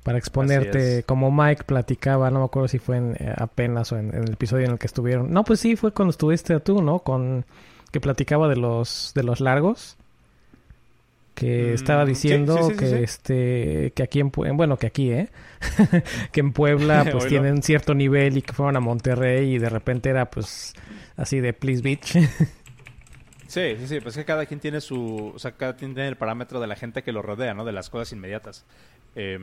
Para 0.04 0.18
exponerte, 0.18 1.04
como 1.06 1.32
Mike 1.32 1.64
platicaba, 1.66 2.32
no 2.32 2.40
me 2.40 2.46
acuerdo 2.46 2.68
si 2.68 2.80
fue 2.80 2.98
en, 2.98 3.16
eh, 3.20 3.34
apenas 3.38 3.92
o 3.92 3.98
en, 3.98 4.10
en 4.16 4.24
el 4.24 4.34
episodio 4.34 4.66
en 4.66 4.72
el 4.72 4.80
que 4.80 4.88
estuvieron. 4.88 5.32
No, 5.32 5.44
pues 5.44 5.60
sí, 5.60 5.76
fue 5.76 5.92
cuando 5.94 6.12
estuviste 6.12 6.60
tú, 6.62 6.82
¿no? 6.82 7.00
Con 7.00 7.46
que 7.92 8.00
platicaba 8.02 8.48
de 8.48 8.56
los 8.56 9.12
de 9.16 9.24
los 9.24 9.40
largos. 9.42 9.98
que 11.36 11.74
Mm, 11.74 11.74
estaba 11.74 12.06
diciendo 12.06 12.56
sí, 12.64 12.64
sí, 12.64 12.86
sí, 12.86 12.98
que 12.98 13.04
este 13.04 13.94
que 13.96 14.04
aquí 14.04 14.20
en 14.20 14.32
Pue- 14.32 14.56
bueno 14.56 14.78
que 14.78 14.88
aquí 14.88 15.12
eh 15.12 15.30
que 16.32 16.40
en 16.42 16.52
Puebla 16.54 17.06
pues 17.10 17.28
tienen 17.28 17.64
cierto 17.64 17.94
nivel 17.94 18.38
y 18.38 18.42
que 18.42 18.54
fueron 18.54 18.76
a 18.76 18.80
Monterrey 18.82 19.54
y 19.56 19.58
de 19.60 19.70
repente 19.70 20.10
era 20.10 20.30
pues 20.30 20.74
así 21.16 21.40
de 21.40 21.54
please 21.54 21.82
bitch 21.82 22.18
Sí, 23.48 23.76
sí, 23.80 23.88
sí, 23.88 24.00
pues 24.00 24.16
que 24.16 24.26
cada 24.26 24.46
quien 24.46 24.60
tiene 24.60 24.80
su, 24.80 25.32
o 25.36 25.40
sea, 25.40 25.54
cada 25.54 25.76
quien 25.76 25.96
tiene 25.96 26.10
el 26.10 26.18
parámetro 26.18 26.60
de 26.60 26.68
la 26.68 26.76
gente 26.76 27.02
que 27.02 27.12
lo 27.12 27.24
rodea, 27.24 27.54
¿no? 27.56 27.66
De 27.66 27.72
las 27.72 27.90
cosas 27.90 28.12
inmediatas. 28.14 28.66
Eh, 29.16 29.40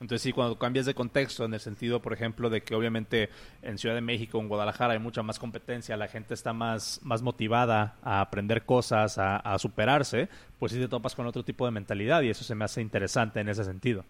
entonces 0.00 0.22
sí, 0.22 0.32
cuando 0.32 0.58
cambias 0.58 0.86
de 0.86 0.94
contexto, 0.94 1.44
en 1.44 1.54
el 1.54 1.60
sentido, 1.60 2.00
por 2.00 2.12
ejemplo, 2.12 2.50
de 2.50 2.62
que 2.62 2.74
obviamente 2.74 3.30
en 3.62 3.78
Ciudad 3.78 3.96
de 3.96 4.00
México, 4.00 4.40
en 4.40 4.48
Guadalajara 4.48 4.92
hay 4.92 5.00
mucha 5.00 5.22
más 5.22 5.38
competencia, 5.38 5.96
la 5.96 6.08
gente 6.08 6.34
está 6.34 6.52
más, 6.52 7.00
más 7.02 7.22
motivada 7.22 7.96
a 8.02 8.20
aprender 8.20 8.64
cosas, 8.64 9.18
a, 9.18 9.36
a 9.36 9.58
superarse, 9.58 10.28
pues 10.58 10.72
sí 10.72 10.78
te 10.78 10.88
topas 10.88 11.14
con 11.14 11.26
otro 11.26 11.42
tipo 11.42 11.64
de 11.64 11.72
mentalidad 11.72 12.22
y 12.22 12.30
eso 12.30 12.44
se 12.44 12.54
me 12.54 12.64
hace 12.64 12.80
interesante 12.80 13.40
en 13.40 13.48
ese 13.48 13.64
sentido. 13.64 14.04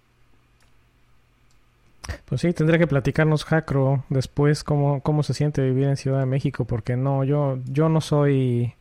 Pues 2.25 2.43
sí, 2.43 2.53
tendría 2.53 2.79
que 2.79 2.87
platicarnos 2.87 3.45
Jacro 3.45 4.05
después 4.09 4.65
cómo, 4.65 5.01
cómo 5.01 5.23
se 5.23 5.35
siente 5.35 5.63
vivir 5.63 5.89
en 5.89 5.97
Ciudad 5.97 6.21
de 6.21 6.27
México, 6.27 6.65
porque 6.67 6.97
no, 6.97 7.25
yo, 7.25 7.59
yo 7.65 7.89
no 7.89 8.01
soy 8.01 8.75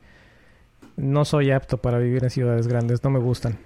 no 0.97 1.25
soy 1.25 1.51
apto 1.51 1.77
para 1.77 1.99
vivir 1.99 2.23
en 2.23 2.31
ciudades 2.31 2.67
grandes, 2.67 3.03
no 3.03 3.11
me 3.11 3.19
gustan. 3.19 3.59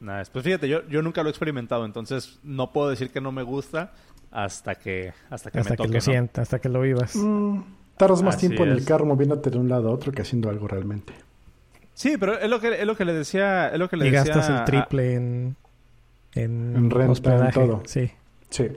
Nada, 0.00 0.22
pues 0.30 0.44
fíjate, 0.44 0.68
yo, 0.68 0.86
yo 0.88 1.00
nunca 1.02 1.22
lo 1.22 1.28
he 1.28 1.30
experimentado, 1.30 1.84
entonces 1.86 2.38
no 2.42 2.70
puedo 2.72 2.90
decir 2.90 3.10
que 3.10 3.20
no 3.20 3.32
me 3.32 3.42
gusta 3.42 3.92
hasta 4.30 4.74
que, 4.74 5.12
hasta 5.30 5.50
que 5.50 5.58
hasta 5.60 5.70
me 5.70 5.76
que 5.78 5.88
lo 5.88 5.94
¿no? 5.94 6.00
sientas, 6.00 6.42
hasta 6.42 6.58
que 6.58 6.68
lo 6.68 6.82
vivas. 6.82 7.16
Mm, 7.16 7.60
tardas 7.96 8.22
más 8.22 8.36
Así 8.36 8.48
tiempo 8.48 8.64
en 8.64 8.72
el 8.72 8.84
carro 8.84 9.06
moviéndote 9.06 9.48
de 9.50 9.56
un 9.58 9.68
lado 9.70 9.88
a 9.88 9.92
otro 9.92 10.12
que 10.12 10.20
haciendo 10.22 10.50
algo 10.50 10.68
realmente. 10.68 11.14
Sí, 11.94 12.16
pero 12.20 12.38
es 12.38 12.50
lo 12.50 12.60
que, 12.60 12.78
es 12.78 12.86
lo 12.86 12.94
que 12.94 13.06
le 13.06 13.14
decía, 13.14 13.68
es 13.68 13.78
lo 13.78 13.88
que 13.88 13.96
le 13.96 14.06
Y 14.06 14.10
decía 14.10 14.34
gastas 14.34 14.50
el 14.50 14.56
a- 14.56 14.64
triple 14.66 15.14
en, 15.14 15.56
en, 16.34 16.76
En 16.76 16.90
renta, 16.90 17.04
en 17.04 17.10
hospedaje. 17.10 17.52
todo. 17.52 17.82
Sí. 17.86 18.10
Sí. 18.50 18.68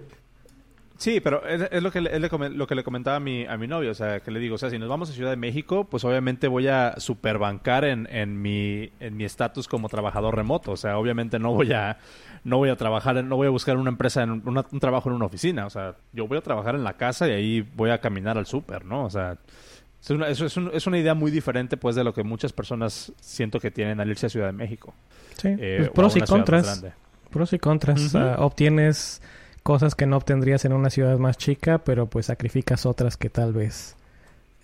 Sí, 1.00 1.22
pero 1.22 1.46
es, 1.48 1.68
es 1.72 1.82
lo 1.82 1.92
que 1.92 2.02
le, 2.02 2.14
es 2.14 2.20
lo 2.22 2.68
que- 2.68 2.76
le 2.76 2.84
comentaba 2.84 3.16
a 3.16 3.20
mi, 3.22 3.46
a 3.46 3.56
mi 3.58 3.68
novio, 3.68 3.90
o 3.92 3.94
sea, 3.94 4.20
que 4.20 4.32
le 4.32 4.40
digo, 4.40 4.56
o 4.56 4.58
sea, 4.58 4.70
si 4.70 4.78
nos 4.78 4.90
vamos 4.90 5.10
a 5.10 5.14
Ciudad 5.14 5.30
de 5.32 5.38
México, 5.38 5.86
pues 5.90 6.04
obviamente 6.04 6.48
voy 6.50 6.68
a 6.68 6.96
superbancar 6.98 7.86
en, 7.86 8.06
en 8.12 8.42
mi 8.42 8.92
en 9.00 9.16
mi 9.16 9.24
estatus 9.24 9.68
como 9.70 9.88
trabajador 9.88 10.36
remoto, 10.36 10.72
o 10.74 10.78
sea, 10.78 10.98
obviamente 10.98 11.40
no 11.40 11.54
voy 11.54 11.72
a 11.72 11.98
no 12.44 12.58
voy 12.58 12.70
a 12.70 12.76
trabajar, 12.76 13.24
no 13.24 13.36
voy 13.38 13.48
a 13.48 13.50
buscar 13.50 13.78
una 13.78 13.90
empresa, 13.90 14.24
en 14.24 14.42
una- 14.46 14.66
un 14.72 14.80
trabajo 14.82 15.08
en 15.10 15.16
una 15.16 15.26
oficina, 15.26 15.66
o 15.66 15.70
sea, 15.70 15.96
yo 16.12 16.28
voy 16.28 16.38
a 16.38 16.42
trabajar 16.42 16.76
en 16.76 16.84
la 16.84 16.94
casa 16.94 17.28
y 17.30 17.32
ahí 17.32 17.62
voy 17.76 17.92
a 17.92 18.00
caminar 18.02 18.38
al 18.38 18.46
súper, 18.46 18.84
¿no? 18.84 19.06
O 19.06 19.10
sea, 19.10 19.38
es 20.02 20.10
una, 20.10 20.28
eso 20.28 20.46
es, 20.46 20.58
un- 20.58 20.70
es 20.74 20.86
una 20.86 20.98
idea 20.98 21.14
muy 21.14 21.32
diferente, 21.32 21.78
pues, 21.78 21.96
de 21.96 22.04
lo 22.04 22.14
que 22.14 22.24
muchas 22.24 22.52
personas 22.52 23.14
siento 23.22 23.60
que 23.62 23.72
tienen 23.72 24.00
al 24.02 24.10
irse 24.10 24.26
a 24.26 24.30
Ciudad 24.30 24.48
de 24.48 24.54
México. 24.54 24.94
Sí, 25.38 25.48
eh, 25.58 25.76
pues 25.80 25.90
pros 25.92 26.12
y 26.18 26.20
ciudad 26.20 26.30
más 26.30 26.30
contras. 26.30 26.86
Pros 27.30 27.54
y 27.54 27.60
contras. 27.60 28.16
Obtienes 28.40 29.22
cosas 29.70 29.94
que 29.94 30.08
no 30.08 30.18
obtendrías 30.18 30.66
en 30.66 30.74
una 30.74 30.90
ciudad 30.90 31.20
más 31.20 31.38
chica, 31.38 31.78
pero 31.78 32.08
pues 32.08 32.26
sacrificas 32.26 32.88
otras 32.88 33.18
que 33.18 33.30
tal 33.30 33.54
vez 33.54 33.96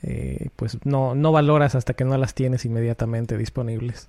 eh, 0.02 0.50
pues 0.56 0.84
no, 0.84 1.14
no 1.14 1.32
valoras 1.32 1.76
hasta 1.76 1.94
que 1.94 2.04
no 2.04 2.18
las 2.18 2.34
tienes 2.34 2.66
inmediatamente 2.66 3.38
disponibles. 3.38 4.08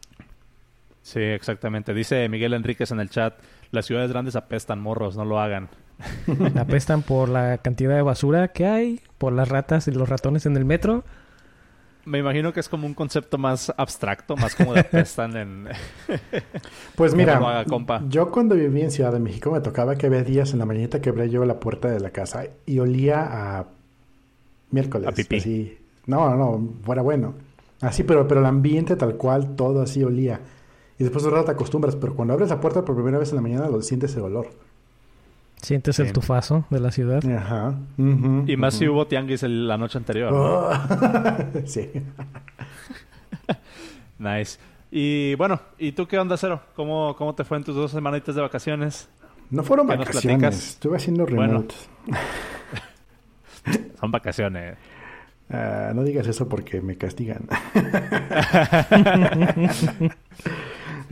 Sí, 1.03 1.21
exactamente. 1.21 1.93
Dice 1.93 2.27
Miguel 2.31 2.55
Enríquez 2.55 2.93
en 2.93 3.01
el 3.01 3.11
chat, 3.11 3.35
las 3.73 3.85
ciudades 3.85 4.11
grandes 4.11 4.37
apestan 4.37 4.81
morros, 4.81 5.19
no 5.19 5.27
lo 5.27 5.39
hagan. 5.39 5.69
Apestan 6.59 7.03
por 7.03 7.29
la 7.29 7.59
cantidad 7.59 7.95
de 7.95 8.01
basura 8.01 8.49
que 8.49 8.65
hay, 8.65 9.03
por 9.19 9.35
las 9.35 9.51
ratas 9.51 9.89
y 9.89 9.91
los 9.91 10.09
ratones 10.09 10.47
en 10.47 10.57
el 10.57 10.65
metro. 10.65 11.05
Me 12.07 12.21
imagino 12.21 12.53
que 12.53 12.61
es 12.61 12.69
como 12.69 12.87
un 12.87 12.95
concepto 12.95 13.37
más 13.37 13.73
abstracto, 13.77 14.37
más 14.37 14.55
como 14.55 14.73
de 14.73 14.81
apestan 14.81 15.37
en... 15.37 15.69
Pues 16.95 17.15
mira, 17.17 17.39
lo 17.41 17.49
haga, 17.49 17.65
compa. 17.65 18.03
yo 18.09 18.31
cuando 18.31 18.55
viví 18.55 18.81
en 18.81 18.93
Ciudad 18.93 19.13
de 19.13 19.19
México 19.19 19.51
me 19.51 19.61
tocaba 19.61 19.97
que 19.97 20.07
había 20.07 20.23
días 20.23 20.53
en 20.53 20.61
la 20.61 20.67
mañanita 20.67 21.01
que 21.01 21.11
abría 21.11 21.27
yo 21.27 21.45
la 21.45 21.59
puerta 21.59 21.91
de 21.91 21.99
la 21.99 22.11
casa 22.11 22.45
y 22.65 22.79
olía 22.79 23.59
a 23.59 23.67
miércoles. 24.71 25.09
A 25.09 25.13
pipí. 25.13 25.37
Así. 25.37 25.79
No, 26.07 26.35
no, 26.37 26.75
fuera 26.85 27.03
bueno. 27.03 27.35
Así, 27.81 28.05
pero, 28.05 28.27
pero 28.29 28.41
el 28.41 28.47
ambiente 28.47 28.95
tal 28.95 29.17
cual, 29.17 29.57
todo 29.57 29.83
así 29.83 30.03
olía. 30.05 30.41
Y 30.99 31.05
después 31.05 31.25
de 31.25 31.29
un 31.29 31.35
rato 31.35 31.47
te 31.47 31.53
acostumbras, 31.53 31.97
pero 31.97 32.15
cuando 32.15 32.35
abres 32.35 32.51
la 32.51 32.61
puerta 32.61 32.85
por 32.85 32.95
primera 32.95 33.19
vez 33.19 33.31
en 33.31 33.37
la 33.37 33.43
mañana 33.43 33.69
lo 33.69 33.83
sientes 33.83 34.15
el 34.17 34.23
olor. 34.23 34.49
Sientes 35.67 35.97
Sí. 35.97 36.03
el 36.03 36.13
tufazo 36.13 36.65
de 36.71 36.79
la 36.79 36.93
ciudad. 36.93 37.25
Ajá. 37.29 37.75
ujú, 37.99 38.45
Y 38.47 38.57
más 38.57 38.75
si 38.75 38.87
hubo 38.87 39.09
tianguis 39.09 39.43
el- 39.43 39.67
la 39.67 39.77
noche 39.77 39.99
anterior. 39.99 40.31
¿no? 40.33 40.69
Sí. 41.67 41.91
Nice. 44.21 44.61
Y 44.93 45.35
bueno, 45.35 45.61
¿y 45.77 45.91
tú 45.91 46.07
qué 46.07 46.21
onda, 46.21 46.37
Cero? 46.37 46.61
¿Cómo, 46.77 47.17
¿Cómo 47.17 47.35
te 47.35 47.43
fue 47.43 47.57
en 47.59 47.65
tus 47.65 47.75
dos 47.75 47.91
semanitas 47.91 48.37
de 48.37 48.43
vacaciones? 48.43 49.09
No 49.51 49.65
fueron 49.65 49.89
¿Qué 49.89 49.97
nos 49.97 50.07
vacaciones. 50.07 50.69
Estuve 50.71 50.99
haciendo 50.99 51.27
Bueno. 51.27 51.43
remote. 51.43 51.75
Son 54.01 54.13
vacaciones. 54.13 54.77
Ah, 55.51 55.91
no 55.95 56.05
digas 56.05 56.29
eso 56.29 56.49
porque 56.49 56.81
me 56.81 56.97
castigan. 56.97 57.43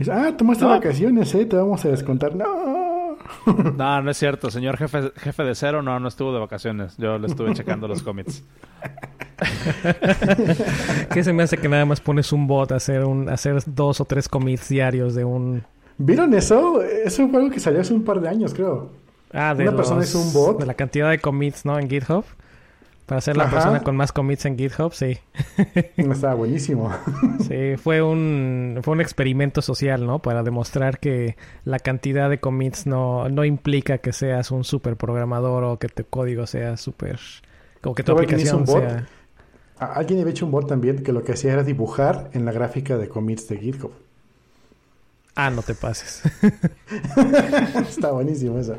Ah, 0.09 0.31
tomaste 0.37 0.63
No. 0.63 0.69
vacaciones, 0.69 1.35
¿eh? 1.35 1.45
Te 1.45 1.57
vamos 1.57 1.83
a 1.83 1.89
descontar. 1.89 2.33
No. 2.35 2.94
No, 3.77 4.01
no 4.01 4.11
es 4.11 4.17
cierto. 4.17 4.49
Señor 4.51 4.77
jefe, 4.77 5.11
jefe 5.17 5.43
de 5.43 5.55
Cero, 5.55 5.81
no, 5.81 5.99
no 5.99 6.07
estuvo 6.07 6.33
de 6.33 6.39
vacaciones. 6.39 6.95
Yo 6.97 7.17
le 7.17 7.27
estuve 7.27 7.53
checando 7.53 7.87
los 7.87 8.03
cómics. 8.03 8.43
¿Qué 11.13 11.23
se 11.23 11.33
me 11.33 11.43
hace 11.43 11.57
que 11.57 11.67
nada 11.67 11.85
más 11.85 12.01
pones 12.01 12.31
un 12.31 12.47
bot 12.47 12.71
a 12.71 12.75
hacer, 12.75 13.03
un, 13.03 13.29
a 13.29 13.33
hacer 13.33 13.61
dos 13.65 14.01
o 14.01 14.05
tres 14.05 14.29
commits 14.29 14.69
diarios 14.69 15.15
de 15.15 15.25
un... 15.25 15.63
¿Vieron 15.97 16.33
eso? 16.33 16.81
Eso 16.81 17.27
fue 17.29 17.39
algo 17.39 17.51
que 17.51 17.59
salió 17.59 17.81
hace 17.81 17.93
un 17.93 18.03
par 18.03 18.19
de 18.19 18.29
años, 18.29 18.53
creo. 18.53 18.89
Ah, 19.31 19.53
de 19.53 19.63
Una 19.63 19.75
persona 19.75 20.03
hizo 20.03 20.19
un 20.19 20.33
bot. 20.33 20.59
De 20.59 20.65
la 20.65 20.73
cantidad 20.73 21.09
de 21.09 21.19
commits, 21.19 21.65
¿no? 21.65 21.79
En 21.79 21.89
GitHub. 21.89 22.25
Para 23.05 23.21
ser 23.21 23.37
la 23.37 23.43
Ajá. 23.43 23.53
persona 23.53 23.83
con 23.83 23.95
más 23.95 24.11
commits 24.11 24.45
en 24.45 24.57
GitHub, 24.57 24.91
sí. 24.93 25.19
Estaba 25.97 26.33
buenísimo. 26.33 26.91
Sí, 27.47 27.75
fue 27.77 28.01
un, 28.01 28.79
fue 28.81 28.93
un 28.93 29.01
experimento 29.01 29.61
social, 29.61 30.05
¿no? 30.07 30.19
Para 30.19 30.41
demostrar 30.41 30.99
que 30.99 31.35
la 31.65 31.77
cantidad 31.79 32.29
de 32.29 32.39
commits 32.39 32.87
no, 32.87 33.29
no 33.29 33.45
implica 33.45 33.99
que 33.99 34.11
seas 34.13 34.49
un 34.49 34.63
super 34.63 34.95
programador 34.95 35.63
o 35.65 35.77
que 35.77 35.87
tu 35.89 36.03
código 36.05 36.47
sea 36.47 36.77
súper... 36.77 37.19
O 37.83 37.93
que 37.93 38.01
tu 38.03 38.13
¿Sabe 38.13 38.25
quién 38.25 38.39
hizo 38.39 38.57
aplicación 38.57 38.57
un 38.57 38.65
bot? 38.65 38.79
sea... 38.81 39.07
A- 39.77 39.93
Alguien 39.93 40.21
había 40.21 40.31
hecho 40.31 40.45
un 40.45 40.51
bot 40.51 40.67
también 40.67 41.03
que 41.03 41.11
lo 41.11 41.23
que 41.23 41.33
hacía 41.33 41.53
era 41.53 41.63
dibujar 41.63 42.29
en 42.33 42.45
la 42.45 42.51
gráfica 42.51 42.97
de 42.97 43.07
commits 43.07 43.47
de 43.49 43.57
GitHub. 43.59 43.91
Ah, 45.35 45.51
no 45.51 45.61
te 45.61 45.75
pases. 45.75 46.23
Está 47.89 48.11
buenísimo 48.11 48.57
eso. 48.57 48.77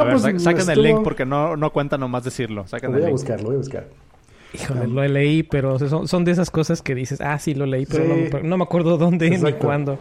A 0.00 0.04
ver, 0.04 0.18
sa- 0.20 0.30
pues, 0.30 0.42
saquen 0.42 0.70
el 0.70 0.82
link 0.82 1.02
porque 1.02 1.24
no, 1.26 1.56
no 1.56 1.72
cuenta 1.72 1.96
nomás 1.98 2.24
decirlo. 2.24 2.62
Lo 2.62 2.68
Saquen 2.68 2.90
voy 2.90 2.98
el 3.00 3.04
a 3.04 3.08
link. 3.08 3.18
buscar, 3.18 3.38
lo 3.40 3.46
voy 3.46 3.54
a 3.54 3.58
buscar. 3.58 3.86
Híjole, 4.54 4.86
lo 4.86 5.08
leí, 5.08 5.42
pero 5.42 5.78
son, 5.80 6.06
son 6.06 6.24
de 6.24 6.30
esas 6.32 6.50
cosas 6.50 6.80
que 6.80 6.94
dices, 6.94 7.20
ah, 7.20 7.38
sí, 7.40 7.54
lo 7.54 7.66
leí, 7.66 7.86
pero 7.86 8.04
Sí. 8.04 8.28
no, 8.32 8.40
no 8.42 8.56
me 8.58 8.62
acuerdo 8.64 8.96
dónde 8.98 9.28
ni 9.28 9.36
Exacto. 9.36 9.58
cuándo. 9.66 9.98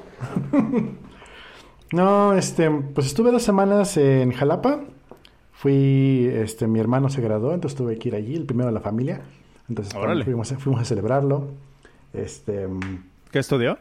No, 1.91 2.33
este, 2.33 2.69
pues 2.71 3.05
estuve 3.07 3.31
dos 3.31 3.43
semanas 3.43 3.97
en 3.97 4.31
Jalapa. 4.31 4.81
Fui, 5.51 6.27
este, 6.33 6.67
mi 6.67 6.79
hermano 6.79 7.09
se 7.09 7.21
graduó, 7.21 7.53
entonces 7.53 7.77
tuve 7.77 7.97
que 7.99 8.09
ir 8.09 8.15
allí, 8.15 8.35
el 8.35 8.45
primero 8.45 8.67
de 8.67 8.73
la 8.73 8.79
familia. 8.79 9.21
Entonces 9.69 9.93
fuimos, 10.23 10.51
a- 10.51 10.57
fuimos 10.57 10.81
a 10.81 10.85
celebrarlo. 10.85 11.49
Este, 12.13 12.67
mm, 12.67 13.03
¿Qué 13.31 13.39
estudió? 13.39 13.75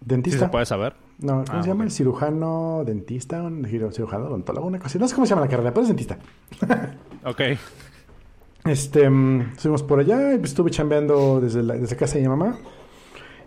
Si 0.00 0.06
dentista. 0.06 0.46
se 0.46 0.48
puede 0.48 0.64
saber. 0.66 0.94
No, 1.20 1.44
¿cómo 1.44 1.58
Ah, 1.58 1.62
se 1.62 1.68
llama? 1.68 1.84
El 1.84 1.90
cirujano, 1.90 2.82
dentista, 2.86 3.42
un 3.42 3.64
cirujano, 3.64 4.26
odontólogo, 4.26 4.66
una 4.66 4.78
cosa. 4.78 4.98
No 4.98 5.08
sé 5.08 5.14
cómo 5.14 5.26
se 5.26 5.30
llama 5.30 5.42
la 5.42 5.48
carrera, 5.48 5.70
pero 5.70 5.82
es 5.82 5.88
dentista. 5.88 6.18
Ok. 7.24 7.40
Este, 8.64 9.10
mm, 9.10 9.40
estuvimos 9.56 9.82
por 9.82 9.98
allá 10.00 10.34
y 10.34 10.38
pues, 10.38 10.50
estuve 10.52 10.70
chambeando 10.70 11.40
desde, 11.40 11.62
la- 11.62 11.74
desde 11.74 11.96
casa 11.96 12.14
de 12.14 12.22
mi 12.22 12.28
mamá. 12.28 12.56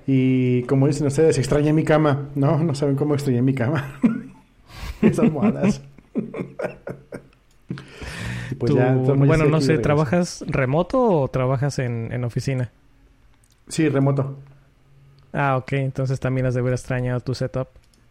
Y 0.06 0.64
como 0.64 0.88
dicen 0.88 1.08
ustedes, 1.08 1.38
extrañé 1.38 1.72
mi 1.74 1.84
cama. 1.84 2.30
No, 2.36 2.58
no 2.62 2.76
saben 2.76 2.96
cómo 2.96 3.14
extrañé 3.14 3.42
mi 3.42 3.54
cama. 3.54 3.96
Mis 5.02 5.18
almohadas. 5.20 5.82
Pues 8.60 8.70
Tú- 8.74 8.78
ya, 8.78 8.94
bueno, 8.94 9.46
no 9.46 9.62
sé. 9.62 9.78
¿trabajas 9.78 10.44
remoto 10.46 11.02
o 11.22 11.28
trabajas 11.30 11.80
en, 11.80 12.12
en 12.12 12.24
oficina? 12.26 12.70
Sí, 13.70 13.88
remoto. 13.88 14.36
Ah, 15.34 15.58
ok, 15.58 15.74
entonces 15.74 16.20
también 16.20 16.46
has 16.46 16.54
de 16.54 16.60
haber 16.60 16.74
extrañado 16.74 17.20
tu 17.22 17.34
setup, 17.34 17.68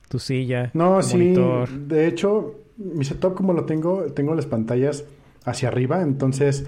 tu 0.08 0.18
silla, 0.18 0.70
No, 0.74 0.98
tu 1.00 1.02
sí. 1.06 1.16
monitor. 1.16 1.68
De 1.68 2.06
hecho, 2.06 2.54
mi 2.78 3.04
setup 3.04 3.34
como 3.34 3.52
lo 3.52 3.64
tengo, 3.64 4.04
tengo 4.14 4.34
las 4.34 4.46
pantallas 4.46 5.04
hacia 5.44 5.68
arriba, 5.68 6.00
entonces, 6.02 6.66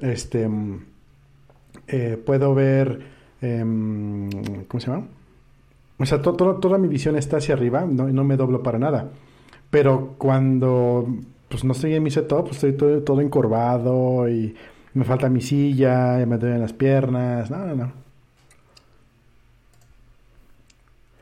este, 0.00 0.48
mm, 0.48 0.84
eh, 1.88 2.22
puedo 2.24 2.54
ver, 2.54 3.00
em, 3.40 4.30
¿cómo 4.68 4.80
se 4.80 4.90
llama? 4.90 5.06
O 5.98 6.06
sea, 6.06 6.22
to- 6.22 6.34
to- 6.34 6.56
toda 6.56 6.78
mi 6.78 6.88
visión 6.88 7.16
está 7.16 7.38
hacia 7.38 7.54
arriba, 7.54 7.84
no, 7.84 8.08
no 8.08 8.24
me 8.24 8.36
doblo 8.36 8.62
para 8.62 8.78
nada. 8.78 9.10
Pero 9.70 10.14
cuando, 10.18 11.06
pues 11.48 11.64
no 11.64 11.72
estoy 11.72 11.94
en 11.94 12.02
mi 12.02 12.10
setup, 12.10 12.42
pues, 12.44 12.56
estoy 12.56 12.72
todo, 12.72 13.02
todo 13.02 13.20
encorvado 13.20 14.28
y 14.28 14.54
me 14.94 15.04
falta 15.04 15.28
mi 15.28 15.40
silla, 15.40 16.20
y 16.22 16.26
me 16.26 16.38
duelen 16.38 16.60
las 16.60 16.72
piernas, 16.72 17.50
no, 17.50 17.66
no, 17.66 17.74
no. 17.74 17.92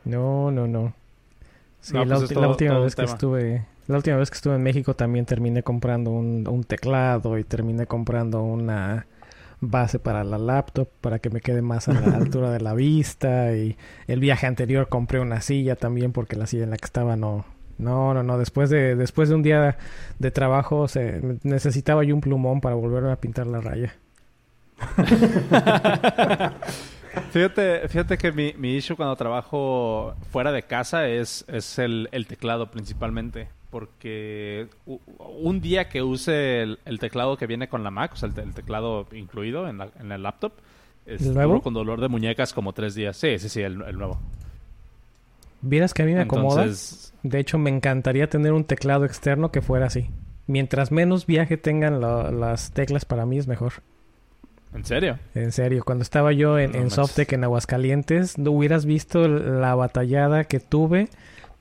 No, 0.07 0.51
no, 0.51 0.67
no. 0.67 0.93
Sí, 1.81 1.93
No, 1.93 2.05
la, 2.05 2.15
pues 2.17 2.29
todo- 2.29 2.41
la 2.41 2.47
última 2.49 2.79
vez 2.79 2.95
que 2.95 3.05
estuve, 3.05 3.65
la 3.87 3.97
última 3.97 4.17
vez 4.17 4.29
que 4.29 4.35
estuve 4.35 4.55
en 4.55 4.63
México 4.63 4.93
también 4.95 5.25
terminé 5.25 5.63
comprando 5.63 6.11
un, 6.11 6.47
un 6.47 6.63
teclado 6.63 7.37
y 7.37 7.43
terminé 7.43 7.85
comprando 7.87 8.41
una 8.43 9.05
base 9.59 9.97
para 9.99 10.23
la 10.23 10.37
laptop 10.37 10.87
para 11.01 11.19
que 11.19 11.29
me 11.31 11.41
quede 11.41 11.61
más 11.61 11.87
a 11.87 11.93
la 11.93 12.15
altura 12.17 12.51
de 12.51 12.59
la 12.61 12.73
vista 12.73 13.53
y 13.55 13.75
el 14.07 14.19
viaje 14.19 14.45
anterior 14.47 14.87
compré 14.87 15.19
una 15.19 15.41
silla 15.41 15.75
también 15.75 16.11
porque 16.11 16.35
la 16.35 16.45
silla 16.47 16.63
en 16.65 16.69
la 16.71 16.77
que 16.77 16.85
estaba 16.85 17.15
no 17.15 17.45
no 17.79 18.13
no 18.13 18.23
no. 18.23 18.37
Después 18.37 18.69
de 18.69 18.95
después 18.95 19.29
de 19.29 19.35
un 19.35 19.43
día 19.43 19.77
de 20.19 20.31
trabajo 20.31 20.87
se, 20.87 21.21
necesitaba 21.43 22.03
yo 22.03 22.13
un 22.15 22.21
plumón 22.21 22.61
para 22.61 22.75
volver 22.75 23.05
a 23.05 23.15
pintar 23.17 23.47
la 23.47 23.61
raya 23.61 23.95
Fíjate, 27.31 27.87
fíjate 27.87 28.17
que 28.17 28.31
mi, 28.31 28.53
mi 28.57 28.75
issue 28.75 28.95
cuando 28.95 29.15
trabajo 29.15 30.15
fuera 30.31 30.51
de 30.51 30.63
casa 30.63 31.07
es, 31.07 31.45
es 31.47 31.77
el, 31.79 32.09
el 32.11 32.25
teclado 32.27 32.71
principalmente. 32.71 33.49
Porque 33.69 34.67
un 34.85 35.59
día 35.59 35.89
que 35.89 36.01
use 36.01 36.61
el, 36.61 36.79
el 36.85 36.99
teclado 36.99 37.35
que 37.37 37.47
viene 37.47 37.67
con 37.67 37.83
la 37.83 37.91
Mac, 37.91 38.13
o 38.13 38.15
sea, 38.15 38.27
el, 38.29 38.33
te- 38.33 38.41
el 38.41 38.53
teclado 38.53 39.07
incluido 39.11 39.67
en, 39.67 39.77
la, 39.79 39.89
en 39.99 40.11
el 40.11 40.23
laptop, 40.23 40.53
es 41.05 41.21
¿El 41.23 41.33
nuevo? 41.33 41.51
duro 41.53 41.63
con 41.63 41.73
dolor 41.73 41.99
de 41.99 42.07
muñecas 42.07 42.53
como 42.53 42.71
tres 42.73 42.95
días. 42.95 43.17
Sí, 43.17 43.37
sí, 43.39 43.49
sí, 43.49 43.61
el, 43.61 43.81
el 43.81 43.97
nuevo. 43.97 44.19
vieras 45.61 45.93
que 45.93 46.03
a 46.03 46.05
mí 46.05 46.13
me 46.13 46.21
acomoda 46.21 46.63
Entonces, 46.63 47.13
De 47.23 47.39
hecho, 47.39 47.57
me 47.57 47.69
encantaría 47.69 48.29
tener 48.29 48.53
un 48.53 48.63
teclado 48.63 49.03
externo 49.05 49.51
que 49.51 49.61
fuera 49.61 49.87
así. 49.87 50.09
Mientras 50.47 50.91
menos 50.93 51.25
viaje 51.25 51.57
tengan 51.57 51.99
la- 51.99 52.31
las 52.31 52.71
teclas, 52.71 53.03
para 53.03 53.25
mí 53.25 53.37
es 53.37 53.47
mejor. 53.47 53.73
¿En 54.73 54.85
serio? 54.85 55.19
En 55.35 55.51
serio, 55.51 55.83
cuando 55.85 56.03
estaba 56.03 56.31
yo 56.33 56.59
en, 56.59 56.71
No 56.71 56.77
en. 56.79 56.89
Softec 56.91 57.33
en 57.33 57.43
Aguascalientes, 57.43 58.37
no 58.37 58.51
hubieras 58.51 58.85
visto 58.85 59.27
la 59.27 59.75
batallada 59.75 60.43
que 60.43 60.59
tuve 60.59 61.09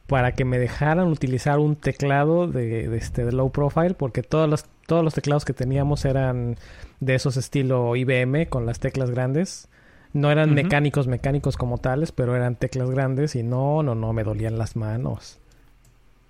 para 0.07 0.33
que 0.33 0.45
me 0.45 0.59
dejaran 0.59 1.09
utilizar 1.09 1.59
un 1.59 1.77
teclado 1.77 2.47
de, 2.47 2.89
de 2.89 2.97
este 2.97 3.25
de 3.25 3.33
low 3.33 3.51
profile, 3.51 3.95
porque 3.95 4.23
todos 4.23 4.49
los, 4.49 4.65
todos 4.87 5.03
los 5.03 5.15
teclados 5.15 5.45
que 5.45 5.53
teníamos 5.53 6.05
eran 6.05 6.57
de 7.01 7.15
esos 7.15 7.37
estilo 7.37 7.97
IBM 7.97 8.47
con 8.49 8.67
las 8.67 8.79
teclas 8.79 9.11
grandes. 9.11 9.69
No 10.13 10.31
eran 10.31 10.55
mecánicos, 10.55 11.07
mecánicos 11.09 11.57
como 11.57 11.79
tales, 11.79 12.11
pero 12.11 12.35
eran 12.35 12.57
teclas 12.57 12.91
grandes 12.91 13.37
y 13.37 13.43
no, 13.43 13.83
no, 13.83 13.95
no, 13.95 14.13
me 14.15 14.25
dolían 14.25 14.57
las 14.57 14.75
manos. 14.75 15.39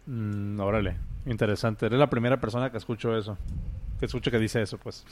Mm, 0.06 0.58
órale, 0.58 0.96
interesante. 1.26 1.86
Eres 1.86 1.98
la 1.98 2.10
primera 2.10 2.40
persona 2.40 2.70
que 2.70 2.78
escucho 2.78 3.16
eso. 3.16 3.38
Que 4.00 4.06
escucho 4.06 4.30
que 4.30 4.38
dice 4.38 4.60
eso, 4.60 4.78
pues. 4.78 5.04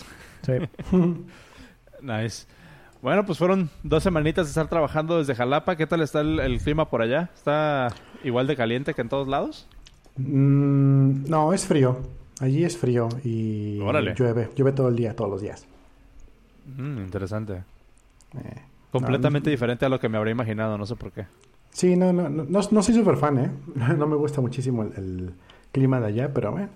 Sí. 0.43 0.55
Nice. 2.05 2.47
Bueno, 3.03 3.25
pues 3.27 3.39
fueron 3.39 3.71
dos 3.83 4.03
semanitas 4.03 4.47
de 4.47 4.51
estar 4.51 4.69
trabajando 4.69 5.19
desde 5.19 5.35
Jalapa. 5.35 5.77
¿Qué 5.77 5.87
tal 5.87 6.01
está 6.03 6.21
el, 6.21 6.41
el 6.41 6.59
clima 6.61 6.89
por 6.89 7.03
allá? 7.03 7.31
¿Está 7.35 7.89
igual 8.23 8.47
de 8.47 8.57
caliente 8.57 8.95
que 8.95 9.03
en 9.03 9.09
todos 9.09 9.29
lados? 9.29 9.67
Mm, 10.17 11.29
no, 11.29 11.53
es 11.53 11.67
frío. 11.67 11.99
Allí 12.41 12.65
es 12.65 12.77
frío 12.77 13.09
y 13.25 13.79
Órale. 13.81 14.15
llueve. 14.15 14.51
Llueve 14.57 14.73
todo 14.73 14.89
el 14.89 14.97
día, 14.97 15.15
todos 15.15 15.31
los 15.31 15.41
días. 15.41 15.67
Mm, 16.77 16.99
interesante. 16.99 17.63
Eh, 18.37 18.61
Completamente 18.91 19.51
no, 19.51 19.53
diferente 19.53 19.85
a 19.85 19.89
lo 19.89 20.01
que 20.01 20.09
me 20.09 20.19
habría 20.19 20.33
imaginado, 20.33 20.79
no 20.79 20.87
sé 20.87 20.97
por 20.97 21.11
qué. 21.13 21.27
Sí, 21.71 21.97
no, 21.97 22.13
no, 22.13 22.29
no, 22.29 22.45
no, 22.45 22.61
no 22.71 22.83
soy 22.83 22.95
súper 22.95 23.17
fan, 23.17 23.39
¿eh? 23.39 23.51
No 23.99 24.07
me 24.07 24.17
gusta 24.17 24.41
muchísimo 24.41 24.83
el, 24.83 24.93
el 24.97 25.35
clima 25.73 26.01
de 26.01 26.07
allá, 26.07 26.33
pero 26.33 26.53
bueno. 26.53 26.69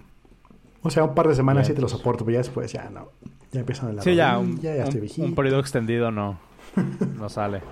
O 0.82 0.90
sea, 0.90 1.04
un 1.04 1.14
par 1.14 1.28
de 1.28 1.34
semanas 1.34 1.62
Bien, 1.66 1.72
sí 1.72 1.74
te 1.76 1.82
lo 1.82 1.88
soporto, 1.88 2.24
pero 2.24 2.34
ya 2.34 2.38
después 2.38 2.72
ya 2.72 2.88
no. 2.90 3.08
Ya 3.52 3.60
empiezan 3.60 3.96
la 3.96 4.02
Sí, 4.02 4.14
ya, 4.14 4.38
un, 4.38 4.60
ya 4.60 4.74
estoy 4.84 5.10
un- 5.18 5.34
periodo 5.34 5.60
extendido 5.60 6.10
no, 6.10 6.38
no 7.18 7.28
sale. 7.28 7.62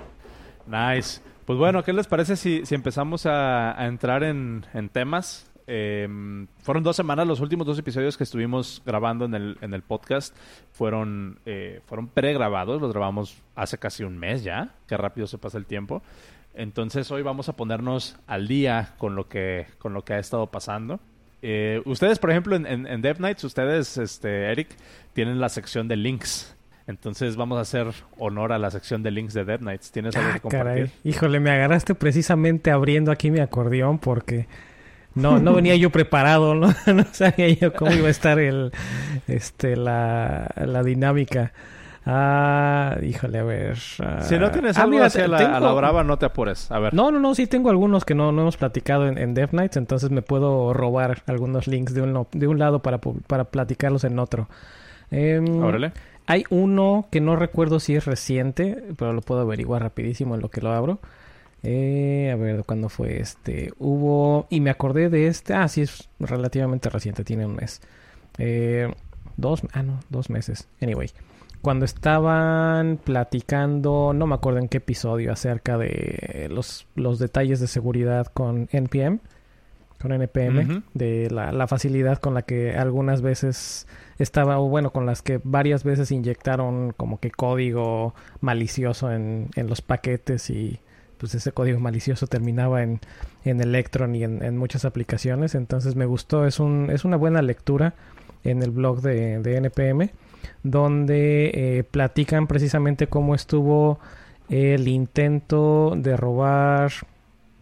Nice. 0.66 1.20
Pues 1.44 1.58
bueno, 1.58 1.84
¿qué 1.84 1.92
les 1.92 2.06
parece 2.08 2.34
si, 2.36 2.66
si 2.66 2.75
empezamos 2.75 3.25
a, 3.26 3.80
a 3.80 3.86
entrar 3.86 4.25
en, 4.25 4.66
en 4.75 4.88
temas? 4.88 5.50
Eh, 5.68 6.08
fueron 6.58 6.82
dos 6.82 6.94
semanas, 6.96 7.26
los 7.26 7.40
últimos 7.40 7.66
dos 7.66 7.78
episodios 7.78 8.16
que 8.16 8.25
estuvimos 8.25 8.82
grabando 8.86 9.25
en 9.25 9.34
el, 9.34 9.58
en 9.60 9.75
el 9.75 9.82
podcast 9.82 10.34
fueron, 10.72 11.38
eh, 11.44 11.80
fueron 11.86 12.06
pregrabados, 12.08 12.80
los 12.80 12.92
grabamos 12.92 13.36
hace 13.56 13.76
casi 13.78 14.04
un 14.04 14.16
mes 14.16 14.44
ya, 14.44 14.74
qué 14.87 14.96
rápido 14.96 15.26
se 15.26 15.38
pasa 15.38 15.59
el 15.59 15.66
tiempo. 15.66 16.02
Entonces 16.54 17.11
hoy 17.11 17.22
vamos 17.22 17.48
a 17.48 17.54
ponernos 17.57 18.16
al 18.26 18.46
día 18.48 18.94
con 18.98 19.14
lo 19.16 19.28
que, 19.28 19.66
con 19.78 19.92
lo 19.92 20.04
que 20.04 20.14
ha 20.14 20.18
estado 20.18 20.46
pasando. 20.48 21.00
Eh, 21.48 21.80
ustedes, 21.85 22.18
por 22.18 22.30
ejemplo, 22.32 22.56
en, 22.56 22.66
en, 22.66 22.87
en 22.88 23.02
Dev 23.02 23.20
Nights, 23.20 23.44
ustedes, 23.44 23.98
este, 23.98 24.50
Eric, 24.50 24.68
tienen 25.12 25.38
la 25.38 25.48
sección 25.48 25.87
de 25.87 25.94
links. 25.94 26.56
Entonces 26.88 27.37
vamos 27.37 27.59
a 27.59 27.61
hacer 27.61 27.87
honor 28.18 28.52
a 28.52 28.59
la 28.59 28.70
sección 28.72 29.04
de 29.04 29.12
links 29.12 29.32
de 29.32 29.44
Dev 29.44 29.62
Nights. 29.62 29.92
¿Tienes 29.92 30.16
algo 30.16 30.28
Ah, 30.30 30.35
que 30.35 30.40
compartir? 30.40 30.87
caray. 30.87 30.90
Híjole, 31.04 31.38
me 31.38 31.50
agarraste 31.50 31.94
precisamente 31.94 32.72
abriendo 32.72 33.12
aquí 33.12 33.30
mi 33.30 33.38
acordeón 33.38 33.98
porque 34.00 34.48
no, 35.14 35.38
no 35.38 35.54
venía 35.54 35.76
yo 35.76 35.90
preparado, 35.90 36.54
¿no? 36.56 36.74
no 36.92 37.04
sabía 37.12 37.48
yo 37.48 37.72
cómo 37.74 37.92
iba 37.92 38.09
a 38.09 38.11
estar 38.11 38.40
el, 38.40 38.72
este, 39.28 39.76
la, 39.76 40.48
la 40.56 40.82
dinámica. 40.82 41.52
Ah, 42.09 42.97
híjole, 43.03 43.38
a 43.40 43.42
ver. 43.42 43.77
ah. 44.01 44.23
Si 44.23 44.38
no 44.38 44.51
tienes 44.53 44.79
Ah, 44.79 44.83
algo 44.83 44.92
mira, 44.92 45.07
hacia 45.07 45.27
la, 45.27 45.57
a 45.57 45.61
la 45.61 45.73
brava, 45.73 46.05
no 46.05 46.16
te 46.19 46.27
apures. 46.27 46.71
A 46.71 46.79
ver. 46.79 46.95
No, 46.95 47.11
no, 47.11 47.19
no, 47.19 47.35
sí 47.35 47.49
tengo 47.49 47.69
algunos 47.69 48.05
que 48.05 48.14
no, 48.14 48.31
no 48.31 48.42
hemos 48.42 48.57
platicado 48.57 49.09
en, 49.09 49.19
en 49.19 49.35
Dev 49.35 49.53
Nights, 49.53 49.77
entonces 49.77 50.11
me 50.11 50.23
puedo 50.23 50.73
robar 50.73 51.23
algunos 51.27 51.66
links 51.66 51.95
de 51.95 52.03
un, 52.03 52.27
de 52.31 52.47
un 52.47 52.59
lado 52.61 52.81
para, 52.81 52.99
para 52.99 53.45
platicarlos 53.45 54.05
en 54.05 54.19
otro. 54.21 54.49
Órale. 55.11 55.92
hay 56.27 56.45
uno 56.51 57.07
que 57.11 57.21
no 57.21 57.35
recuerdo 57.37 57.81
si 57.81 57.95
es 57.97 58.05
reciente, 58.07 58.85
pero 58.97 59.12
lo 59.12 59.21
puedo 59.21 59.40
averiguar 59.40 59.83
rapidísimo 59.83 60.35
en 60.37 60.42
lo 60.42 60.49
que 60.49 60.61
lo 60.61 60.73
abro. 60.73 61.01
Eh, 61.62 62.31
a 62.33 62.37
ver, 62.37 62.62
¿cuándo 62.64 62.88
fue 62.88 63.21
este? 63.21 63.73
Hubo... 63.79 64.47
Y 64.51 64.61
me 64.61 64.71
acordé 64.71 65.09
de 65.11 65.27
este... 65.27 65.55
Ah, 65.55 65.66
sí, 65.66 65.83
es 65.83 66.09
relativamente 66.21 66.88
reciente, 66.88 67.25
tiene 67.25 67.47
un 67.47 67.57
mes. 67.57 67.81
Eh, 68.38 68.92
dos... 69.37 69.62
Ah, 69.73 69.83
no, 69.83 69.99
dos 70.09 70.31
meses. 70.31 70.69
Anyway. 70.81 71.11
Cuando 71.62 71.85
estaban 71.85 72.99
platicando, 73.03 74.12
no 74.14 74.27
me 74.27 74.35
acuerdo 74.35 74.61
en 74.61 74.69
qué 74.69 74.79
episodio, 74.79 75.33
acerca 75.33 75.77
de 75.79 76.49
los, 76.51 76.87
los 76.95 77.19
detalles 77.19 77.61
de 77.61 77.66
seguridad 77.66 78.27
con 78.27 78.69
NPM, 78.71 79.21
con 80.01 80.12
NPM, 80.12 80.85
de 80.95 81.31
la, 81.31 81.53
la 81.53 81.66
facilidad 81.66 82.19
con 82.19 82.35
la 82.35 82.42
que 82.42 82.77
algunas 82.77 83.23
veces 83.23 83.88
estaba, 84.19 84.59
o 84.59 84.69
bueno, 84.69 84.92
con 84.92 85.07
las 85.07 85.23
que 85.23 85.40
varias 85.42 85.85
veces 85.85 86.11
inyectaron 86.11 86.92
como 86.97 87.19
que 87.19 87.31
código 87.31 88.14
malicioso 88.40 89.11
en, 89.12 89.49
en 89.57 89.66
los 89.66 89.83
paquetes 89.83 90.51
y 90.51 90.81
pues 91.19 91.35
ese 91.35 91.53
código 91.53 91.81
malicioso 91.81 92.27
terminaba 92.27 92.83
en, 92.83 93.01
en 93.45 93.61
Electron 93.61 94.14
y 94.14 94.25
en, 94.25 94.42
en 94.45 94.57
muchas 94.59 94.85
aplicaciones. 94.85 95.55
Entonces 95.55 95.97
me 95.97 96.07
gustó, 96.07 96.47
es, 96.47 96.61
un, 96.61 96.90
es 96.90 97.05
una 97.05 97.16
buena 97.16 97.42
lectura 97.42 97.95
en 98.45 98.62
el 98.62 98.71
blog 98.71 99.01
de, 99.01 99.40
de 99.40 99.57
NPM, 99.57 100.11
donde 100.70 101.50
eh, 101.55 101.85
platican 101.85 102.46
precisamente 102.46 103.07
cómo 103.07 103.35
estuvo 103.35 104.00
el 104.48 104.88
intento 104.88 105.94
de 105.96 106.16
robar 106.16 106.92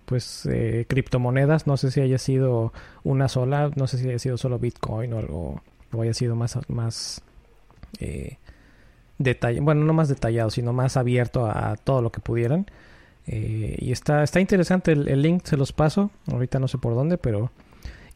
pues 0.06 0.46
eh, 0.46 0.84
criptomonedas, 0.88 1.66
no 1.66 1.76
sé 1.76 1.90
si 1.90 2.00
haya 2.00 2.18
sido 2.18 2.72
una 3.04 3.28
sola, 3.28 3.70
no 3.74 3.86
sé 3.86 3.98
si 3.98 4.08
haya 4.08 4.18
sido 4.18 4.36
solo 4.36 4.58
Bitcoin 4.58 5.12
o 5.12 5.18
algo, 5.18 5.62
o 5.92 6.02
haya 6.02 6.12
sido 6.14 6.34
más, 6.34 6.58
más 6.68 7.22
eh, 8.00 8.36
bueno, 9.60 9.84
no 9.84 9.92
más 9.92 10.08
detallado, 10.08 10.50
sino 10.50 10.72
más 10.72 10.96
abierto 10.96 11.46
a, 11.46 11.76
todo 11.76 12.02
lo 12.02 12.10
que 12.10 12.20
pudieran. 12.20 12.66
Y 13.26 13.90
está, 13.90 14.22
está 14.22 14.40
interesante 14.40 14.92
el, 14.92 15.08
el 15.08 15.22
link, 15.22 15.46
se 15.46 15.56
los 15.56 15.72
paso, 15.72 16.10
ahorita 16.30 16.58
no 16.58 16.68
sé 16.68 16.76
por 16.78 16.94
dónde, 16.94 17.16
pero... 17.16 17.50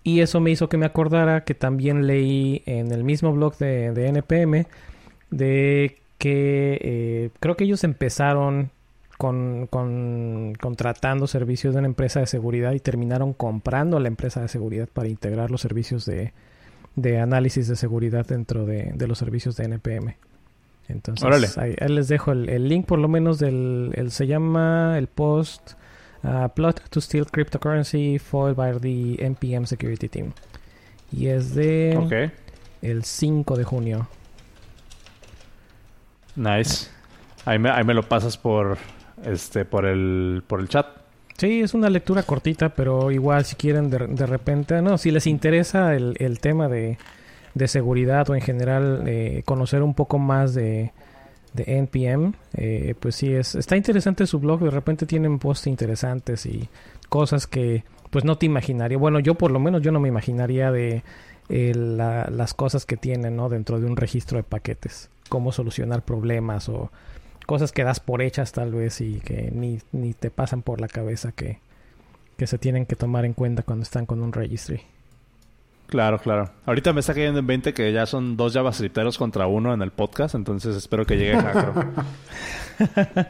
Y 0.09 0.23
eso 0.23 0.41
me 0.41 0.51
hizo 0.51 0.71
que 0.71 0.79
me 0.79 0.87
acordara 0.87 1.45
que 1.45 1.55
también 1.55 2.07
leí 2.07 2.63
en 2.65 2.93
el 2.93 3.05
mismo 3.05 3.31
blog 3.31 3.59
de, 3.59 3.93
de 3.93 4.09
NPM 4.09 4.65
de 5.31 5.99
que 6.17 6.79
eh, 6.81 7.31
creo 7.41 7.59
que 7.59 7.65
ellos 7.65 7.85
empezaron 7.85 8.71
con, 9.19 9.67
con 9.67 10.55
contratando 10.59 11.27
servicios 11.27 11.75
de 11.75 11.81
una 11.81 11.89
empresa 11.89 12.21
de 12.21 12.27
seguridad 12.27 12.73
y 12.73 12.81
terminaron 12.81 13.35
comprando 13.35 13.99
a 13.99 14.01
la 14.01 14.09
empresa 14.09 14.41
de 14.41 14.49
seguridad 14.49 14.89
para 14.91 15.09
integrar 15.09 15.51
los 15.51 15.61
servicios 15.61 16.07
de, 16.07 16.33
de 16.97 17.21
análisis 17.21 17.69
de 17.69 17.77
seguridad 17.77 18.25
dentro 18.27 18.65
de, 18.65 18.93
de 18.95 19.07
los 19.07 19.19
servicios 19.19 19.57
de 19.57 19.65
NPM. 19.67 20.17
Entonces, 20.89 21.59
ahí, 21.59 21.75
ahí 21.79 21.89
les 21.91 22.09
dejo 22.09 22.33
el, 22.33 22.49
el 22.49 22.67
link 22.67 22.87
por 22.87 22.99
lo 22.99 23.09
menos 23.09 23.39
del... 23.39 23.93
El, 23.95 24.11
se 24.11 24.27
llama 24.27 24.97
el 24.97 25.07
post 25.07 25.73
uh, 26.25 26.49
Plot 26.49 26.81
to 26.91 27.01
Steal 27.01 27.27
Cryptocurrency 27.27 28.19
Foiled 28.21 28.57
by 28.57 28.73
the 28.79 29.17
NPM 29.25 29.67
Security 29.67 30.09
Team. 30.09 30.33
Y 31.13 31.29
es 31.29 31.55
de 31.55 31.97
Ok. 31.97 32.33
el 32.83 33.05
5 33.05 33.57
de 33.57 33.65
junio. 33.65 34.09
Nice. 36.37 36.89
Ahí 37.45 37.59
me, 37.59 37.71
ahí 37.71 37.85
me 37.85 37.95
lo 37.95 38.03
pasas 38.03 38.37
por 38.37 38.79
este 39.25 39.65
por 39.65 39.87
el 39.87 40.43
por 40.47 40.61
el 40.61 40.69
chat. 40.69 40.87
Sí, 41.37 41.61
es 41.61 41.73
una 41.73 41.89
lectura 41.89 42.23
cortita, 42.25 42.71
pero 42.71 43.11
igual 43.11 43.45
si 43.45 43.55
quieren 43.57 43.91
de, 43.91 43.99
de 44.09 44.27
repente, 44.27 44.83
no, 44.83 44.99
si 44.99 45.11
les 45.13 45.27
interesa 45.27 45.95
el, 45.95 46.17
el 46.19 46.41
tema 46.41 46.69
de, 46.69 46.99
de 47.55 47.69
seguridad 47.69 48.29
o 48.29 48.35
en 48.35 48.41
general 48.41 49.05
eh, 49.07 49.43
conocer 49.45 49.83
un 49.83 49.95
poco 49.95 50.19
más 50.19 50.53
de, 50.55 50.93
de 51.55 51.79
NPM. 51.79 52.35
Eh, 52.55 52.95
pues 52.99 53.17
sí, 53.17 53.33
es, 53.33 53.55
está 53.55 53.77
interesante 53.77 54.27
su 54.27 54.39
blog. 54.39 54.61
De 54.61 54.71
repente 54.71 55.07
tienen 55.07 55.39
posts 55.39 55.67
interesantes 55.67 56.47
y 56.47 56.69
cosas 57.09 57.47
que 57.47 57.85
pues 58.11 58.25
no 58.25 58.39
te 58.39 58.47
imaginaría. 58.47 58.99
Bueno, 58.99 59.21
yo 59.21 59.35
por 59.35 59.51
lo 59.51 59.61
menos 59.61 59.83
yo 59.83 59.93
no 59.93 60.01
me 60.01 60.09
imaginaría 60.09 60.71
de 60.71 61.03
eh, 61.49 61.73
las 61.75 62.55
cosas 62.55 62.87
que 62.87 62.97
tienen 62.97 63.37
¿no? 63.37 63.49
dentro 63.49 63.81
de 63.81 63.87
un 63.87 63.97
registro 63.97 64.39
de 64.39 64.45
paquetes. 64.45 65.11
Cómo 65.29 65.53
solucionar 65.53 66.03
problemas 66.03 66.69
o 66.69 66.91
cosas 67.47 67.73
que 67.73 67.85
das 67.85 68.01
por 68.01 68.23
hechas 68.23 68.53
tal 68.53 68.73
vez 68.73 69.01
y 69.01 69.21
que 69.21 69.51
ni, 69.53 69.81
ni 69.93 70.15
te 70.15 70.31
pasan 70.31 70.63
por 70.63 70.81
la 70.81 70.89
cabeza 70.89 71.33
que, 71.33 71.61
que 72.37 72.47
se 72.47 72.59
tienen 72.59 72.87
que 72.87 72.97
tomar 72.97 73.25
en 73.25 73.35
cuenta 73.35 73.63
cuando 73.63 73.83
están 73.83 74.07
con 74.07 74.23
un 74.23 74.33
registry. 74.33 74.83
Claro, 75.89 76.19
claro. 76.19 76.51
Ahorita 76.67 76.93
me 76.93 77.01
está 77.01 77.15
cayendo 77.15 77.39
en 77.39 77.47
20 77.47 77.73
que 77.73 77.93
ya 77.93 78.05
son 78.05 78.37
dos 78.37 78.53
JavaScripteros 78.53 79.17
contra 79.17 79.47
uno 79.47 79.73
en 79.73 79.81
el 79.81 79.91
podcast, 79.91 80.35
entonces 80.35 80.77
espero 80.77 81.07
que 81.07 81.17
llegue 81.17 81.37
Hackro. 81.37 81.93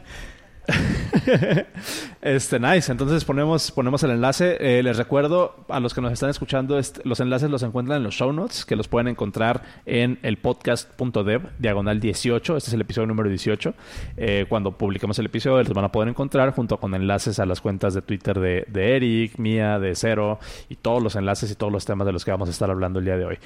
este, 2.21 2.59
nice. 2.59 2.91
Entonces 2.91 3.25
ponemos, 3.25 3.71
ponemos 3.71 4.03
el 4.03 4.11
enlace. 4.11 4.57
Eh, 4.59 4.83
les 4.83 4.97
recuerdo 4.97 5.65
a 5.69 5.79
los 5.79 5.93
que 5.93 6.01
nos 6.01 6.11
están 6.11 6.29
escuchando, 6.29 6.79
los 7.03 7.19
enlaces 7.19 7.49
los 7.49 7.63
encuentran 7.63 7.97
en 7.97 8.03
los 8.03 8.15
show 8.15 8.31
notes, 8.31 8.65
que 8.65 8.75
los 8.75 8.87
pueden 8.87 9.07
encontrar 9.07 9.63
en 9.85 10.19
el 10.23 10.37
podcast.dev, 10.37 11.49
diagonal 11.59 11.99
18. 11.99 12.57
Este 12.57 12.69
es 12.69 12.73
el 12.73 12.81
episodio 12.81 13.07
número 13.07 13.29
18. 13.29 13.73
Eh, 14.17 14.45
cuando 14.49 14.71
publiquemos 14.71 15.17
el 15.19 15.27
episodio, 15.27 15.63
los 15.63 15.73
van 15.73 15.85
a 15.85 15.91
poder 15.91 16.09
encontrar 16.09 16.53
junto 16.53 16.77
con 16.77 16.93
enlaces 16.95 17.39
a 17.39 17.45
las 17.45 17.61
cuentas 17.61 17.93
de 17.93 18.01
Twitter 18.01 18.39
de, 18.39 18.65
de 18.67 18.95
Eric, 18.95 19.37
mía, 19.37 19.79
de 19.79 19.95
Cero, 19.95 20.39
y 20.69 20.75
todos 20.75 21.01
los 21.01 21.15
enlaces 21.15 21.51
y 21.51 21.55
todos 21.55 21.71
los 21.71 21.85
temas 21.85 22.05
de 22.05 22.13
los 22.13 22.25
que 22.25 22.31
vamos 22.31 22.49
a 22.49 22.51
estar 22.51 22.69
hablando 22.69 22.99
el 22.99 23.05
día 23.05 23.17
de 23.17 23.25
hoy. 23.25 23.37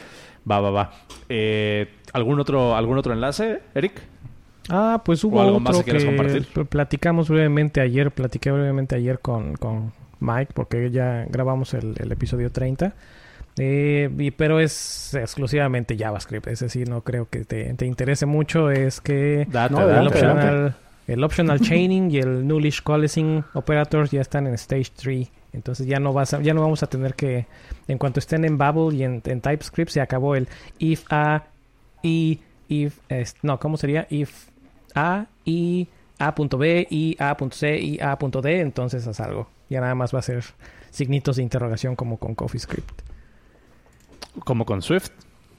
Va, 0.50 0.60
va, 0.60 0.72
va. 0.72 0.92
Eh, 1.30 1.90
¿algún, 2.12 2.40
otro, 2.40 2.76
¿Algún 2.76 2.98
otro 2.98 3.14
enlace, 3.14 3.62
Eric? 3.74 4.02
Ah, 4.70 5.02
pues 5.04 5.24
hubo 5.24 5.42
algo 5.42 5.58
otro 5.58 5.74
más 5.74 5.84
que, 5.84 6.06
compartir? 6.06 6.48
platicamos 6.68 7.30
brevemente 7.30 7.82
ayer, 7.82 8.12
platiqué 8.12 8.52
brevemente 8.52 8.96
ayer 8.96 9.20
con, 9.20 9.56
con 9.56 9.92
Mike, 10.20 10.54
porque 10.54 10.90
ya 10.90 11.26
grabamos 11.30 11.74
el, 11.74 11.96
episodio 12.12 12.52
30. 12.52 12.94
Eh, 13.60 14.32
pero 14.36 14.60
es 14.60 15.14
exclusivamente 15.14 15.96
JavaScript, 15.96 16.48
es 16.48 16.62
decir, 16.62 16.90
no 16.90 17.02
creo 17.02 17.30
que 17.30 17.46
te, 17.46 17.74
te 17.76 17.86
interese 17.86 18.26
mucho. 18.26 18.72
Es 18.72 19.00
que 19.00 19.42
el, 19.44 20.08
optional, 20.08 20.76
el 21.08 21.24
optional 21.24 21.60
chaining 21.60 22.10
y 22.10 22.18
el 22.18 22.48
nullish 22.48 22.82
coalescing 22.82 23.44
operators 23.54 24.12
ya 24.12 24.22
están 24.22 24.48
en 24.48 24.56
stage 24.56 24.92
3. 24.96 25.30
Entonces 25.54 25.86
ya 25.86 26.00
no 26.00 26.14
vas 26.14 26.36
ya 26.42 26.54
no 26.56 26.62
vamos 26.62 26.82
a 26.82 26.88
tener 26.88 27.14
que, 27.14 27.46
en 27.88 28.00
cuanto 28.00 28.20
estén 28.20 28.44
en 28.44 28.58
Babel 28.58 28.96
y 28.96 29.04
en, 29.04 29.22
en 29.24 29.40
TypeScript, 29.40 29.92
se 29.92 30.02
acabó 30.02 30.36
el 30.36 30.48
if 30.80 31.04
a 31.12 31.44
y 32.02 32.40
if, 32.70 32.98
no, 33.44 33.60
¿cómo 33.60 33.78
sería? 33.78 34.08
If 34.10 34.48
a 34.96 35.28
y 35.46 35.88
A.B 36.20 36.88
y 36.90 37.18
A.C 37.20 37.80
y 37.80 38.00
A.D, 38.00 38.62
entonces 38.62 39.08
haz 39.08 39.20
algo. 39.20 39.50
Ya 39.70 39.82
nada 39.82 39.96
más 39.96 40.14
va 40.14 40.20
a 40.20 40.24
ser 40.24 40.44
signitos 40.92 41.38
de 41.38 41.44
interrogación 41.44 41.96
como 41.96 42.18
con 42.18 42.36
CoffeeScript. 42.36 43.02
Como 44.46 44.66
con 44.66 44.82
Swift. 44.82 45.10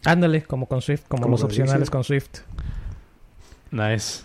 Ándale, 0.04 0.42
como 0.42 0.66
con 0.66 0.82
Swift, 0.82 1.04
como, 1.08 1.28
los 1.28 1.42
opcionales 1.42 1.90
con 1.90 2.04
Swift. 2.04 2.40
Nice. 3.70 4.22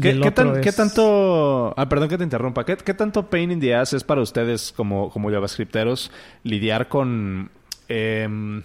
¿Qué, 0.00 0.72
tanto... 0.72 1.72
Ah, 1.76 1.88
perdón 1.88 2.08
que 2.08 2.18
te 2.18 2.24
interrumpa. 2.24 2.64
¿Qué, 2.64 2.94
tanto 2.94 3.30
pain 3.30 3.52
in 3.52 3.60
the 3.60 3.74
ass 3.74 3.92
es 3.92 4.02
para 4.02 4.20
ustedes 4.20 4.72
como, 4.72 5.10
como 5.10 5.30
JavaScripteros 5.30 6.10
lidiar 6.42 6.88
con... 6.88 7.50
Em, 7.88 8.62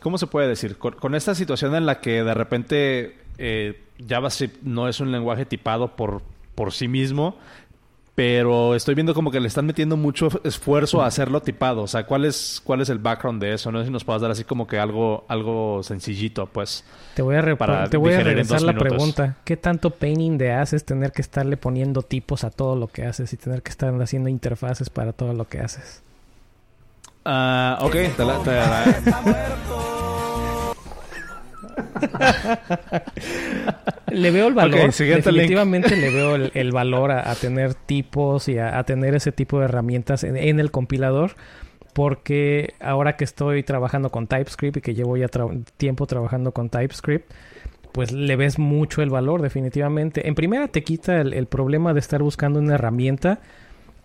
¿Cómo 0.00 0.18
se 0.18 0.26
puede 0.26 0.48
decir? 0.48 0.76
con, 0.78 1.14
esta 1.14 1.34
situación 1.34 1.74
en 1.74 1.86
la 1.86 2.00
que 2.00 2.22
de 2.22 2.34
repente 2.34 3.16
eh, 3.38 3.80
JavaScript 4.06 4.62
no 4.62 4.88
es 4.88 5.00
un 5.00 5.12
lenguaje 5.12 5.46
tipado 5.46 5.96
por, 5.96 6.22
por 6.54 6.72
sí 6.72 6.88
mismo, 6.88 7.36
pero 8.18 8.74
estoy 8.74 8.96
viendo 8.96 9.14
como 9.14 9.30
que 9.30 9.38
le 9.38 9.46
están 9.46 9.64
metiendo 9.64 9.96
mucho 9.96 10.28
esfuerzo 10.42 11.02
a 11.02 11.06
hacerlo 11.06 11.40
tipado. 11.40 11.82
O 11.82 11.86
sea, 11.86 12.04
¿cuál 12.04 12.24
es, 12.24 12.60
cuál 12.64 12.80
es 12.80 12.88
el 12.88 12.98
background 12.98 13.40
de 13.40 13.54
eso? 13.54 13.70
No 13.70 13.78
sé 13.78 13.84
si 13.84 13.92
nos 13.92 14.02
puedas 14.02 14.20
dar 14.20 14.32
así 14.32 14.42
como 14.42 14.66
que 14.66 14.76
algo, 14.76 15.24
algo 15.28 15.84
sencillito, 15.84 16.46
pues. 16.46 16.84
Te 17.14 17.22
voy 17.22 17.36
a, 17.36 17.56
para 17.56 17.88
te 17.88 17.96
voy 17.96 18.14
a 18.14 18.20
regresar 18.24 18.62
la 18.62 18.74
pregunta. 18.74 19.36
¿Qué 19.44 19.56
tanto 19.56 19.90
painting 19.90 20.36
de 20.36 20.50
haces 20.50 20.84
tener 20.84 21.12
que 21.12 21.22
estarle 21.22 21.56
poniendo 21.56 22.02
tipos 22.02 22.42
a 22.42 22.50
todo 22.50 22.74
lo 22.74 22.88
que 22.88 23.04
haces 23.04 23.32
y 23.32 23.36
tener 23.36 23.62
que 23.62 23.70
estar 23.70 23.94
haciendo 24.02 24.28
interfaces 24.28 24.90
para 24.90 25.12
todo 25.12 25.32
lo 25.32 25.46
que 25.46 25.60
haces? 25.60 26.02
Ah, 27.24 27.78
ok. 27.82 27.92
Te 28.16 28.24
la, 28.24 29.94
le 34.10 34.30
veo 34.30 34.48
el 34.48 34.54
valor. 34.54 34.92
Definitivamente 34.92 35.96
le 35.96 36.10
veo 36.10 36.36
el, 36.36 36.72
valor 36.72 37.12
a, 37.12 37.34
tener 37.34 37.74
tipos 37.74 38.48
y 38.48 38.58
a, 38.58 38.82
tener 38.84 39.14
ese 39.14 39.32
tipo 39.32 39.58
de 39.58 39.66
herramientas 39.66 40.24
en, 40.24 40.60
el 40.60 40.70
compilador. 40.70 41.32
Porque 41.94 42.74
ahora 42.80 43.16
que 43.16 43.24
estoy 43.24 43.64
trabajando 43.64 44.10
con 44.10 44.28
TypeScript 44.28 44.76
y 44.76 44.80
que 44.80 44.94
llevo 44.94 45.16
ya 45.16 45.26
tiempo 45.76 46.06
trabajando 46.06 46.52
con 46.52 46.68
TypeScript, 46.68 47.32
pues 47.92 48.12
le 48.12 48.36
ves 48.36 48.58
mucho 48.58 49.02
el 49.02 49.10
valor, 49.10 49.42
definitivamente. 49.42 50.28
En 50.28 50.36
primera 50.36 50.68
te 50.68 50.84
quita 50.84 51.20
el 51.20 51.46
problema 51.46 51.94
de 51.94 52.00
estar 52.00 52.22
buscando 52.22 52.60
una 52.60 52.74
herramienta 52.74 53.40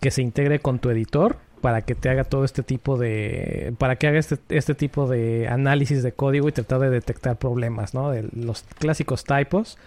que 0.00 0.10
se 0.10 0.22
integre 0.22 0.58
con 0.58 0.80
tu 0.80 0.90
editor 0.90 1.36
para 1.64 1.80
que 1.80 1.94
te 1.94 2.10
haga 2.10 2.24
todo 2.24 2.44
este 2.44 2.62
tipo 2.62 2.98
de 2.98 3.74
para 3.78 3.96
que 3.96 4.06
haga 4.06 4.18
este, 4.18 4.36
este 4.50 4.74
tipo 4.74 5.08
de 5.08 5.48
análisis 5.48 6.02
de 6.02 6.12
código 6.12 6.46
y 6.46 6.52
tratar 6.52 6.78
de 6.80 6.90
detectar 6.90 7.38
problemas 7.38 7.94
no 7.94 8.10
de 8.10 8.28
los 8.34 8.64
clásicos 8.78 9.24
typos 9.24 9.78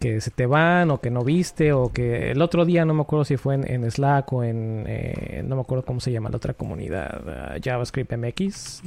que 0.00 0.22
se 0.22 0.30
te 0.30 0.46
van 0.46 0.90
o 0.90 1.02
que 1.02 1.10
no 1.10 1.22
viste 1.22 1.74
o 1.74 1.92
que 1.92 2.30
el 2.30 2.40
otro 2.40 2.64
día 2.64 2.86
no 2.86 2.94
me 2.94 3.02
acuerdo 3.02 3.26
si 3.26 3.36
fue 3.36 3.56
en, 3.56 3.90
Slack 3.90 4.32
o 4.32 4.42
en 4.42 4.84
eh, 4.88 5.42
no 5.46 5.56
me 5.56 5.60
acuerdo 5.60 5.84
cómo 5.84 6.00
se 6.00 6.12
llama 6.12 6.30
la 6.30 6.38
otra 6.38 6.54
comunidad 6.54 7.20
uh, 7.26 7.60
JavaScript 7.62 8.10
MX 8.16 8.82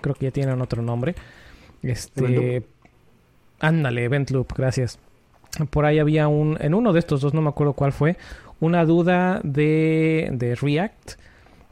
creo 0.00 0.16
que 0.16 0.26
ya 0.26 0.32
tienen 0.32 0.60
otro 0.60 0.82
nombre. 0.82 1.14
Este 1.84 2.66
ándale 3.60 4.02
Event 4.02 4.30
Loop 4.30 4.54
gracias. 4.56 4.98
Por 5.70 5.84
ahí 5.84 6.00
había 6.00 6.26
un 6.26 6.58
en 6.60 6.74
uno 6.74 6.92
de 6.92 6.98
estos 6.98 7.20
dos 7.20 7.32
no 7.32 7.42
me 7.42 7.50
acuerdo 7.50 7.74
cuál 7.74 7.92
fue 7.92 8.16
una 8.60 8.84
duda 8.84 9.40
de, 9.42 10.30
de 10.32 10.54
React 10.54 11.12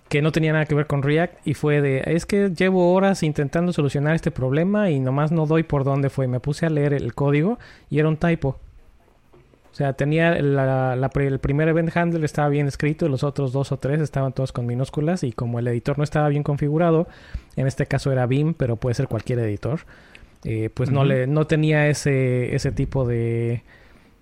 que 0.08 0.22
no 0.22 0.32
tenía 0.32 0.52
nada 0.52 0.66
que 0.66 0.74
ver 0.74 0.86
con 0.86 1.02
React 1.02 1.46
y 1.46 1.54
fue 1.54 1.80
de, 1.80 2.02
es 2.06 2.26
que 2.26 2.50
llevo 2.50 2.92
horas 2.92 3.22
intentando 3.22 3.72
solucionar 3.72 4.14
este 4.14 4.30
problema 4.30 4.90
y 4.90 5.00
nomás 5.00 5.32
no 5.32 5.46
doy 5.46 5.64
por 5.64 5.82
dónde 5.82 6.10
fue. 6.10 6.28
Me 6.28 6.40
puse 6.40 6.66
a 6.66 6.70
leer 6.70 6.92
el 6.92 7.14
código 7.14 7.58
y 7.90 7.98
era 7.98 8.08
un 8.08 8.16
typo. 8.16 8.60
O 9.72 9.76
sea, 9.76 9.94
tenía 9.94 10.40
la, 10.40 11.10
el 11.16 11.40
primer 11.40 11.66
event 11.66 11.96
handler 11.96 12.22
estaba 12.22 12.48
bien 12.48 12.68
escrito, 12.68 13.08
los 13.08 13.24
otros 13.24 13.52
dos 13.52 13.72
o 13.72 13.76
tres 13.76 14.00
estaban 14.00 14.32
todos 14.32 14.52
con 14.52 14.66
minúsculas 14.66 15.24
y 15.24 15.32
como 15.32 15.58
el 15.58 15.66
editor 15.66 15.98
no 15.98 16.04
estaba 16.04 16.28
bien 16.28 16.44
configurado, 16.44 17.08
en 17.56 17.66
este 17.66 17.86
caso 17.86 18.12
era 18.12 18.24
Vim, 18.26 18.54
pero 18.54 18.76
puede 18.76 18.94
ser 18.94 19.08
cualquier 19.08 19.40
editor, 19.40 19.80
eh, 20.44 20.70
pues 20.72 20.92
no 20.92 21.02
le 21.04 21.26
no 21.26 21.48
tenía 21.48 21.88
ese 21.88 22.54
ese 22.54 22.70
tipo 22.70 23.04
de 23.04 23.64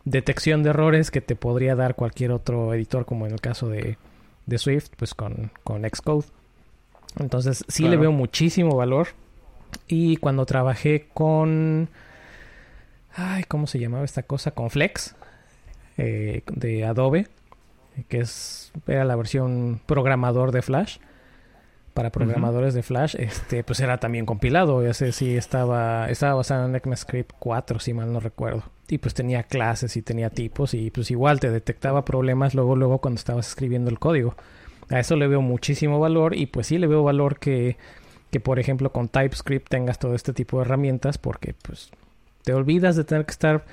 detección 0.04 0.62
de 0.62 0.70
errores 0.70 1.10
que 1.10 1.20
te 1.20 1.36
podría 1.36 1.74
dar 1.74 1.94
cualquier 1.94 2.32
otro 2.32 2.74
editor, 2.74 3.04
como 3.04 3.26
en 3.26 3.32
el 3.32 3.40
caso 3.40 3.68
de, 3.68 3.96
Swift, 4.56 4.90
pues 4.96 5.14
con, 5.14 5.50
con 5.64 5.82
Xcode. 5.88 6.26
Entonces 7.18 7.64
sí 7.68 7.88
le 7.88 7.96
veo 7.96 8.12
muchísimo 8.12 8.76
valor. 8.76 9.08
Y 9.86 10.16
cuando 10.16 10.44
trabajé 10.46 11.08
con... 11.14 11.88
Ay, 13.14 13.44
¿cómo 13.44 13.66
se 13.66 13.78
llamaba 13.78 14.04
esta 14.04 14.22
cosa? 14.22 14.52
Con 14.52 14.70
Flex 14.70 15.14
eh, 15.98 16.42
de 16.46 16.84
Adobe, 16.84 17.28
que 18.08 18.20
es, 18.20 18.72
era 18.86 19.04
la 19.04 19.16
versión 19.16 19.80
programador 19.86 20.52
de 20.52 20.62
Flash 20.62 20.98
para 21.94 22.10
programadores 22.10 22.74
de 22.74 22.82
Flash, 22.82 23.16
este, 23.18 23.64
pues 23.64 23.80
era 23.80 23.98
también 23.98 24.26
compilado. 24.26 24.82
Ya 24.82 24.94
sé 24.94 25.12
si 25.12 25.36
estaba, 25.36 26.08
estaba 26.08 26.34
basado 26.34 26.66
en 26.66 26.74
ECMAScript 26.74 27.32
4, 27.38 27.78
si 27.78 27.94
mal 27.94 28.12
no 28.12 28.20
recuerdo. 28.20 28.64
Y 28.88 28.98
pues 28.98 29.14
tenía 29.14 29.42
clases 29.44 29.96
y 29.96 30.02
tenía 30.02 30.30
tipos 30.30 30.74
y 30.74 30.90
pues 30.90 31.10
igual 31.10 31.40
te 31.40 31.50
detectaba 31.50 32.04
problemas 32.04 32.54
luego, 32.54 32.76
luego 32.76 32.98
cuando 32.98 33.18
estabas 33.18 33.48
escribiendo 33.48 33.90
el 33.90 33.98
código. 33.98 34.34
A 34.90 35.00
eso 35.00 35.16
le 35.16 35.28
veo 35.28 35.40
muchísimo 35.40 36.00
valor 36.00 36.34
y 36.34 36.46
pues 36.46 36.66
sí 36.66 36.78
le 36.78 36.86
veo 36.86 37.02
valor 37.02 37.38
que, 37.38 37.76
que 38.30 38.40
por 38.40 38.58
ejemplo 38.58 38.92
con 38.92 39.08
TypeScript 39.08 39.68
tengas 39.68 39.98
todo 39.98 40.14
este 40.14 40.32
tipo 40.32 40.58
de 40.58 40.64
herramientas 40.64 41.16
porque 41.18 41.54
pues 41.62 41.90
te 42.42 42.52
olvidas 42.52 42.96
de 42.96 43.04
tener 43.04 43.24
que 43.24 43.30
estar 43.30 43.64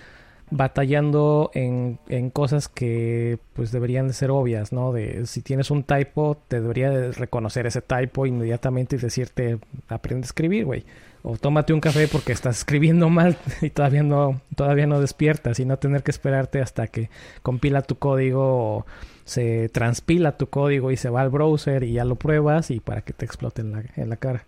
batallando 0.51 1.51
en, 1.53 1.99
en, 2.07 2.29
cosas 2.29 2.67
que 2.67 3.39
pues 3.53 3.71
deberían 3.71 4.07
de 4.07 4.13
ser 4.13 4.31
obvias, 4.31 4.73
¿no? 4.73 4.91
De 4.91 5.25
si 5.25 5.41
tienes 5.41 5.69
un 5.71 5.83
typo, 5.83 6.38
te 6.47 6.62
debería 6.62 6.89
de 6.89 7.12
reconocer 7.12 7.67
ese 7.67 7.81
typo 7.81 8.25
inmediatamente 8.25 8.95
y 8.95 8.99
decirte, 8.99 9.59
aprende 9.88 10.25
a 10.25 10.27
escribir, 10.27 10.65
güey. 10.65 10.85
O 11.21 11.38
tómate 11.38 11.73
un 11.73 11.81
café 11.81 12.07
porque 12.07 12.31
estás 12.31 12.59
escribiendo 12.59 13.09
mal 13.09 13.38
y 13.62 13.69
todavía 13.69 14.03
no, 14.03 14.41
todavía 14.55 14.88
no 14.88 15.01
despiertas 15.01 15.59
y 15.59 15.65
no 15.65 15.77
tener 15.77 16.01
que 16.03 16.12
esperarte 16.12 16.62
hasta 16.62 16.88
que 16.88 17.09
compila 17.41 17.81
tu 17.81 17.97
código 17.97 18.41
o 18.41 18.85
se 19.25 19.69
transpila 19.69 20.38
tu 20.38 20.47
código 20.47 20.91
y 20.91 20.97
se 20.97 21.09
va 21.09 21.21
al 21.21 21.29
browser 21.29 21.83
y 21.83 21.93
ya 21.93 22.05
lo 22.05 22.15
pruebas 22.15 22.71
y 22.71 22.79
para 22.79 23.01
que 23.01 23.13
te 23.13 23.25
explote 23.25 23.62
en 23.62 23.71
la, 23.73 23.83
en 23.95 24.09
la 24.09 24.15
cara. 24.15 24.45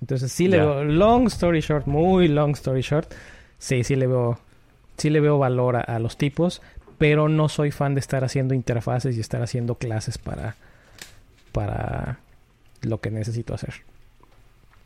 Entonces 0.00 0.32
sí 0.32 0.48
le 0.48 0.56
veo, 0.56 0.82
long 0.82 1.28
story 1.28 1.60
short, 1.60 1.86
muy 1.86 2.26
long 2.26 2.52
story 2.52 2.80
short, 2.80 3.12
sí, 3.58 3.84
sí 3.84 3.94
le 3.94 4.08
veo 4.08 4.40
sí 5.02 5.10
le 5.10 5.20
veo 5.20 5.38
valor 5.38 5.76
a, 5.76 5.80
a 5.80 5.98
los 5.98 6.16
tipos, 6.16 6.62
pero 6.98 7.28
no 7.28 7.48
soy 7.48 7.70
fan 7.72 7.94
de 7.94 8.00
estar 8.00 8.24
haciendo 8.24 8.54
interfaces 8.54 9.16
y 9.16 9.20
estar 9.20 9.42
haciendo 9.42 9.74
clases 9.74 10.18
para, 10.18 10.56
para 11.52 12.18
lo 12.82 13.00
que 13.00 13.10
necesito 13.10 13.54
hacer. 13.54 13.74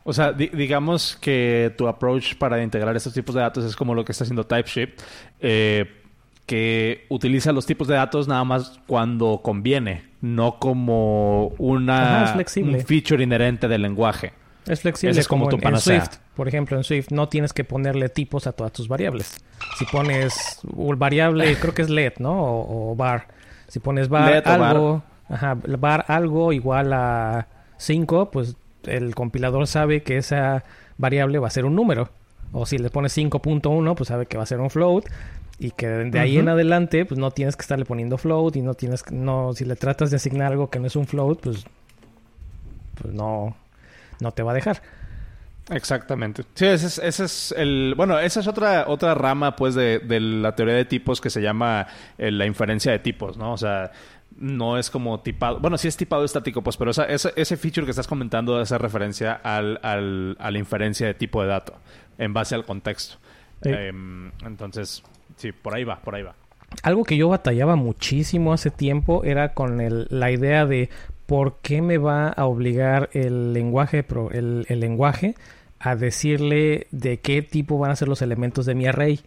O 0.03 0.13
sea, 0.13 0.31
di- 0.31 0.47
digamos 0.47 1.17
que 1.19 1.73
tu 1.77 1.87
approach 1.87 2.35
para 2.35 2.63
integrar 2.63 2.95
estos 2.95 3.13
tipos 3.13 3.35
de 3.35 3.41
datos 3.41 3.65
es 3.65 3.75
como 3.75 3.93
lo 3.93 4.05
que 4.05 4.13
está 4.13 4.23
haciendo 4.23 4.45
TypeScript, 4.45 5.01
eh, 5.41 5.85
que 6.45 7.05
utiliza 7.09 7.51
los 7.51 7.65
tipos 7.65 7.87
de 7.89 7.95
datos 7.95 8.27
nada 8.27 8.43
más 8.45 8.79
cuando 8.87 9.41
conviene, 9.43 10.05
no 10.21 10.59
como 10.59 11.47
una, 11.57 12.21
Ajá, 12.23 12.37
un 12.63 12.79
feature 12.85 13.21
inherente 13.21 13.67
del 13.67 13.81
lenguaje. 13.81 14.31
Es 14.67 14.81
flexible 14.81 15.11
Ese 15.11 15.21
es 15.21 15.27
como 15.27 15.45
como, 15.45 15.49
tu 15.51 15.55
en, 15.55 15.59
en 15.61 15.63
panacea. 15.63 16.05
Swift. 16.05 16.17
Por 16.35 16.47
ejemplo, 16.47 16.77
en 16.77 16.83
Swift 16.83 17.09
no 17.11 17.29
tienes 17.29 17.53
que 17.53 17.63
ponerle 17.63 18.09
tipos 18.09 18.47
a 18.47 18.51
todas 18.51 18.73
tus 18.73 18.87
variables. 18.87 19.37
Si 19.77 19.85
pones 19.85 20.59
variable, 20.63 21.55
creo 21.59 21.73
que 21.73 21.81
es 21.81 21.89
let, 21.89 22.15
¿no? 22.19 22.33
O, 22.43 22.91
o 22.91 22.95
var. 22.95 23.27
Si 23.67 23.79
pones 23.79 24.09
var. 24.09 24.47
algo, 24.47 25.03
ajá, 25.29 25.57
var 25.79 26.05
algo 26.07 26.53
igual 26.53 26.93
a 26.93 27.47
5, 27.77 28.31
pues 28.31 28.55
el 28.83 29.15
compilador 29.15 29.67
sabe 29.67 30.03
que 30.03 30.17
esa 30.17 30.63
variable 30.97 31.39
va 31.39 31.47
a 31.47 31.51
ser 31.51 31.65
un 31.65 31.75
número. 31.75 32.09
O 32.53 32.65
si 32.65 32.77
le 32.77 32.89
pones 32.89 33.17
5.1, 33.17 33.95
pues 33.95 34.07
sabe 34.07 34.25
que 34.25 34.37
va 34.37 34.43
a 34.43 34.47
ser 34.47 34.59
un 34.59 34.69
float. 34.69 35.05
Y 35.59 35.71
que 35.71 35.87
de 35.87 36.19
ahí 36.19 36.37
en 36.37 36.49
adelante, 36.49 37.03
pues 37.05 37.19
no 37.19 37.31
tienes 37.31 37.55
que 37.55 37.61
estarle 37.63 37.83
poniendo 37.83 38.17
float 38.19 38.55
y 38.57 38.61
no 38.61 38.75
tienes 38.75 39.01
que- 39.01 39.15
no, 39.15 39.53
si 39.53 39.65
le 39.65 39.75
tratas 39.75 40.11
de 40.11 40.17
asignar 40.17 40.51
algo 40.51 40.69
que 40.69 40.79
no 40.79 40.85
es 40.87 40.95
un 40.95 41.07
float, 41.07 41.41
pues, 41.41 41.65
pues 43.01 43.13
no, 43.13 43.55
no 44.19 44.31
te 44.31 44.43
va 44.43 44.51
a 44.51 44.55
dejar. 44.55 44.81
Exactamente. 45.69 46.43
Sí, 46.53 46.65
ese 46.65 46.87
es, 46.87 46.97
ese 46.99 47.25
es 47.25 47.53
el... 47.57 47.93
Bueno, 47.97 48.17
esa 48.19 48.39
es 48.39 48.47
otra, 48.47 48.85
otra 48.87 49.13
rama, 49.15 49.55
pues, 49.55 49.75
de, 49.75 49.99
de 49.99 50.19
la 50.21 50.55
teoría 50.55 50.75
de 50.75 50.85
tipos 50.85 51.19
que 51.19 51.29
se 51.29 51.41
llama 51.41 51.87
eh, 52.17 52.31
la 52.31 52.45
inferencia 52.45 52.91
de 52.91 52.99
tipos, 52.99 53.35
¿no? 53.37 53.51
O 53.51 53.57
sea, 53.57 53.91
no 54.37 54.77
es 54.77 54.89
como 54.89 55.19
tipado... 55.19 55.59
Bueno, 55.59 55.77
sí 55.77 55.89
es 55.89 55.97
tipado 55.97 56.23
estático, 56.23 56.61
pues, 56.61 56.77
pero 56.77 56.91
esa, 56.91 57.03
esa- 57.05 57.31
ese 57.35 57.57
feature 57.57 57.85
que 57.85 57.91
estás 57.91 58.07
comentando 58.07 58.57
hace 58.57 58.77
referencia 58.77 59.33
al, 59.33 59.77
al- 59.83 60.37
a 60.39 60.51
la 60.51 60.57
inferencia 60.57 61.05
de 61.05 61.13
tipo 61.15 61.41
de 61.41 61.49
dato 61.49 61.73
en 62.17 62.33
base 62.33 62.55
al 62.55 62.63
contexto. 62.63 63.17
Sí. 63.61 63.69
Em, 63.69 64.31
entonces, 64.45 65.03
sí, 65.35 65.51
por 65.51 65.75
ahí 65.75 65.83
va, 65.83 65.99
por 65.99 66.15
ahí 66.15 66.23
va. 66.23 66.33
Algo 66.83 67.03
que 67.03 67.17
yo 67.17 67.27
batallaba 67.27 67.75
muchísimo 67.75 68.53
hace 68.53 68.71
tiempo 68.71 69.23
era 69.25 69.53
con 69.53 69.81
el- 69.81 70.07
la 70.11 70.31
idea 70.31 70.65
de 70.65 70.89
por 71.27 71.57
qué 71.61 71.81
me 71.81 71.99
va 71.99 72.29
a 72.29 72.45
obligar 72.45 73.09
el 73.13 73.53
lenguaje, 73.53 74.03
el, 74.31 74.65
el 74.67 74.79
lenguaje 74.79 75.35
a 75.79 75.95
decirle 75.95 76.87
de 76.91 77.17
qué 77.19 77.43
tipo 77.43 77.77
van 77.77 77.91
a 77.91 77.95
ser 77.95 78.07
los 78.07 78.23
elementos 78.23 78.65
de 78.65 78.73
mi 78.73 78.87
array. 78.87 79.19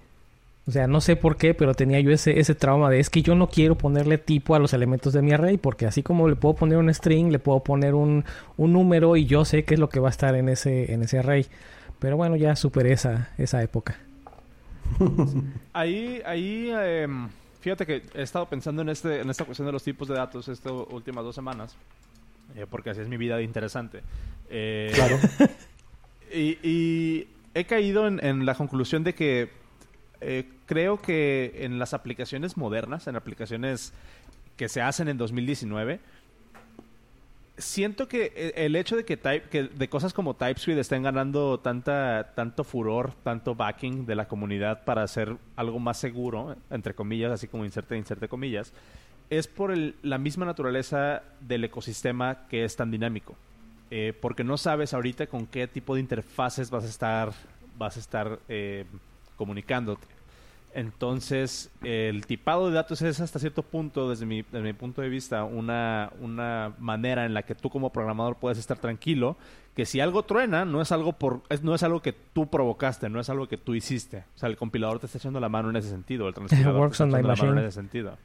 O 0.66 0.72
sea, 0.72 0.86
no 0.86 1.00
sé 1.00 1.16
por 1.16 1.36
qué, 1.36 1.54
pero 1.54 1.74
tenía 1.74 2.00
yo 2.00 2.10
ese, 2.10 2.38
ese 2.38 2.54
trauma 2.54 2.90
de 2.90 3.00
es 3.00 3.10
que 3.10 3.22
yo 3.22 3.34
no 3.34 3.48
quiero 3.48 3.76
ponerle 3.76 4.18
tipo 4.18 4.54
a 4.54 4.58
los 4.58 4.72
elementos 4.72 5.12
de 5.12 5.22
mi 5.22 5.32
array, 5.32 5.56
porque 5.56 5.86
así 5.86 6.02
como 6.02 6.28
le 6.28 6.36
puedo 6.36 6.54
poner 6.54 6.78
un 6.78 6.92
string, 6.92 7.30
le 7.30 7.38
puedo 7.38 7.60
poner 7.60 7.94
un, 7.94 8.24
un 8.56 8.72
número 8.72 9.16
y 9.16 9.26
yo 9.26 9.44
sé 9.44 9.64
qué 9.64 9.74
es 9.74 9.80
lo 9.80 9.88
que 9.88 10.00
va 10.00 10.08
a 10.08 10.10
estar 10.10 10.34
en 10.34 10.48
ese, 10.48 10.92
en 10.92 11.02
ese 11.02 11.18
array. 11.18 11.46
Pero 11.98 12.16
bueno, 12.16 12.36
ya 12.36 12.56
superé 12.56 12.92
esa, 12.92 13.30
esa 13.36 13.62
época. 13.62 13.96
Ahí, 15.72 16.20
ahí, 16.24 16.70
em, 16.72 17.28
fíjate 17.60 17.86
que 17.86 18.02
he 18.14 18.22
estado 18.22 18.46
pensando 18.46 18.82
en, 18.82 18.88
este, 18.88 19.20
en 19.20 19.30
esta 19.30 19.44
cuestión 19.44 19.66
de 19.66 19.72
los 19.72 19.82
tipos 19.82 20.08
de 20.08 20.14
datos 20.14 20.48
estas 20.48 20.72
últimas 20.90 21.24
dos 21.24 21.34
semanas, 21.34 21.76
eh, 22.56 22.66
porque 22.68 22.90
así 22.90 23.00
es 23.00 23.08
mi 23.08 23.16
vida 23.16 23.36
de 23.36 23.42
interesante. 23.42 24.02
Eh, 24.48 24.92
Claro. 24.94 25.18
Y, 26.32 26.58
y 26.62 27.28
he 27.54 27.64
caído 27.64 28.06
en, 28.06 28.24
en 28.24 28.46
la 28.46 28.54
conclusión 28.54 29.02
de 29.02 29.16
que 29.16 29.50
eh, 30.20 30.48
creo 30.66 31.00
que 31.00 31.52
en 31.64 31.78
las 31.78 31.94
aplicaciones 31.94 32.56
modernas, 32.56 33.06
en 33.06 33.16
aplicaciones 33.16 33.92
que 34.56 34.68
se 34.68 34.82
hacen 34.82 35.08
en 35.08 35.16
2019, 35.16 36.00
siento 37.60 38.08
que 38.08 38.32
eh, 38.34 38.52
el 38.56 38.74
hecho 38.76 38.96
de 38.96 39.04
que, 39.04 39.16
type, 39.16 39.48
que 39.48 39.64
de 39.64 39.88
cosas 39.88 40.12
como 40.12 40.34
TypeScript 40.34 40.78
estén 40.80 41.02
ganando 41.02 41.60
tanta, 41.60 42.32
tanto 42.34 42.64
furor, 42.64 43.12
tanto 43.22 43.54
backing 43.54 44.06
de 44.06 44.14
la 44.14 44.26
comunidad 44.26 44.84
para 44.84 45.02
hacer 45.02 45.36
algo 45.56 45.78
más 45.78 45.98
seguro, 45.98 46.56
entre 46.70 46.94
comillas, 46.94 47.30
así 47.32 47.46
como 47.48 47.64
inserte, 47.64 47.96
inserte 47.96 48.28
comillas, 48.28 48.72
es 49.30 49.46
por 49.46 49.70
el- 49.70 49.94
la 50.02 50.18
misma 50.18 50.44
naturaleza 50.46 51.22
del 51.40 51.64
ecosistema 51.64 52.46
que 52.48 52.64
es 52.64 52.74
tan 52.76 52.90
dinámico. 52.90 53.36
Eh, 53.92 54.12
porque 54.20 54.44
no 54.44 54.56
sabes 54.56 54.94
ahorita 54.94 55.26
con 55.26 55.46
qué 55.46 55.66
tipo 55.66 55.94
de 55.94 56.00
interfaces 56.00 56.70
vas 56.70 56.84
a 56.84 56.88
estar, 56.88 57.32
vas 57.76 57.96
a 57.96 58.00
estar 58.00 58.38
eh, 58.48 58.84
comunicándote. 59.36 60.06
Entonces, 60.74 61.70
el 61.82 62.26
tipado 62.26 62.68
de 62.68 62.74
datos 62.74 63.02
es 63.02 63.20
hasta 63.20 63.38
cierto 63.38 63.62
punto, 63.62 64.08
desde 64.10 64.26
mi, 64.26 64.42
desde 64.42 64.60
mi 64.62 64.72
punto 64.72 65.02
de 65.02 65.08
vista, 65.08 65.44
una, 65.44 66.10
una 66.20 66.72
manera 66.78 67.24
en 67.26 67.34
la 67.34 67.42
que 67.42 67.54
tú 67.54 67.70
como 67.70 67.90
programador 67.90 68.36
puedes 68.36 68.58
estar 68.58 68.78
tranquilo, 68.78 69.36
que 69.74 69.86
si 69.86 70.00
algo 70.00 70.22
truena, 70.24 70.64
no 70.64 70.80
es 70.80 70.92
algo 70.92 71.12
por, 71.12 71.42
es- 71.48 71.62
no 71.62 71.74
es 71.74 71.82
algo 71.82 72.00
que 72.02 72.12
tú 72.12 72.48
provocaste, 72.48 73.08
no 73.08 73.20
es 73.20 73.30
algo 73.30 73.48
que 73.48 73.56
tú 73.56 73.74
hiciste. 73.74 74.24
O 74.36 74.38
sea, 74.38 74.48
el 74.48 74.56
compilador 74.56 74.98
te 74.98 75.06
está 75.06 75.18
echando 75.18 75.40
la 75.40 75.48
mano 75.48 75.70
en 75.70 75.76
ese 75.76 75.90
sentido, 75.90 76.28
el 76.28 76.34
Works 76.38 76.50
te 76.50 76.56
está 76.56 76.68
on 76.70 76.76
my 76.76 76.86
echando 76.88 77.16
la 77.16 77.22
mano 77.22 77.42
en 77.42 77.54
machine. 77.54 77.60
ese 77.66 77.72
sentido. 77.74 78.18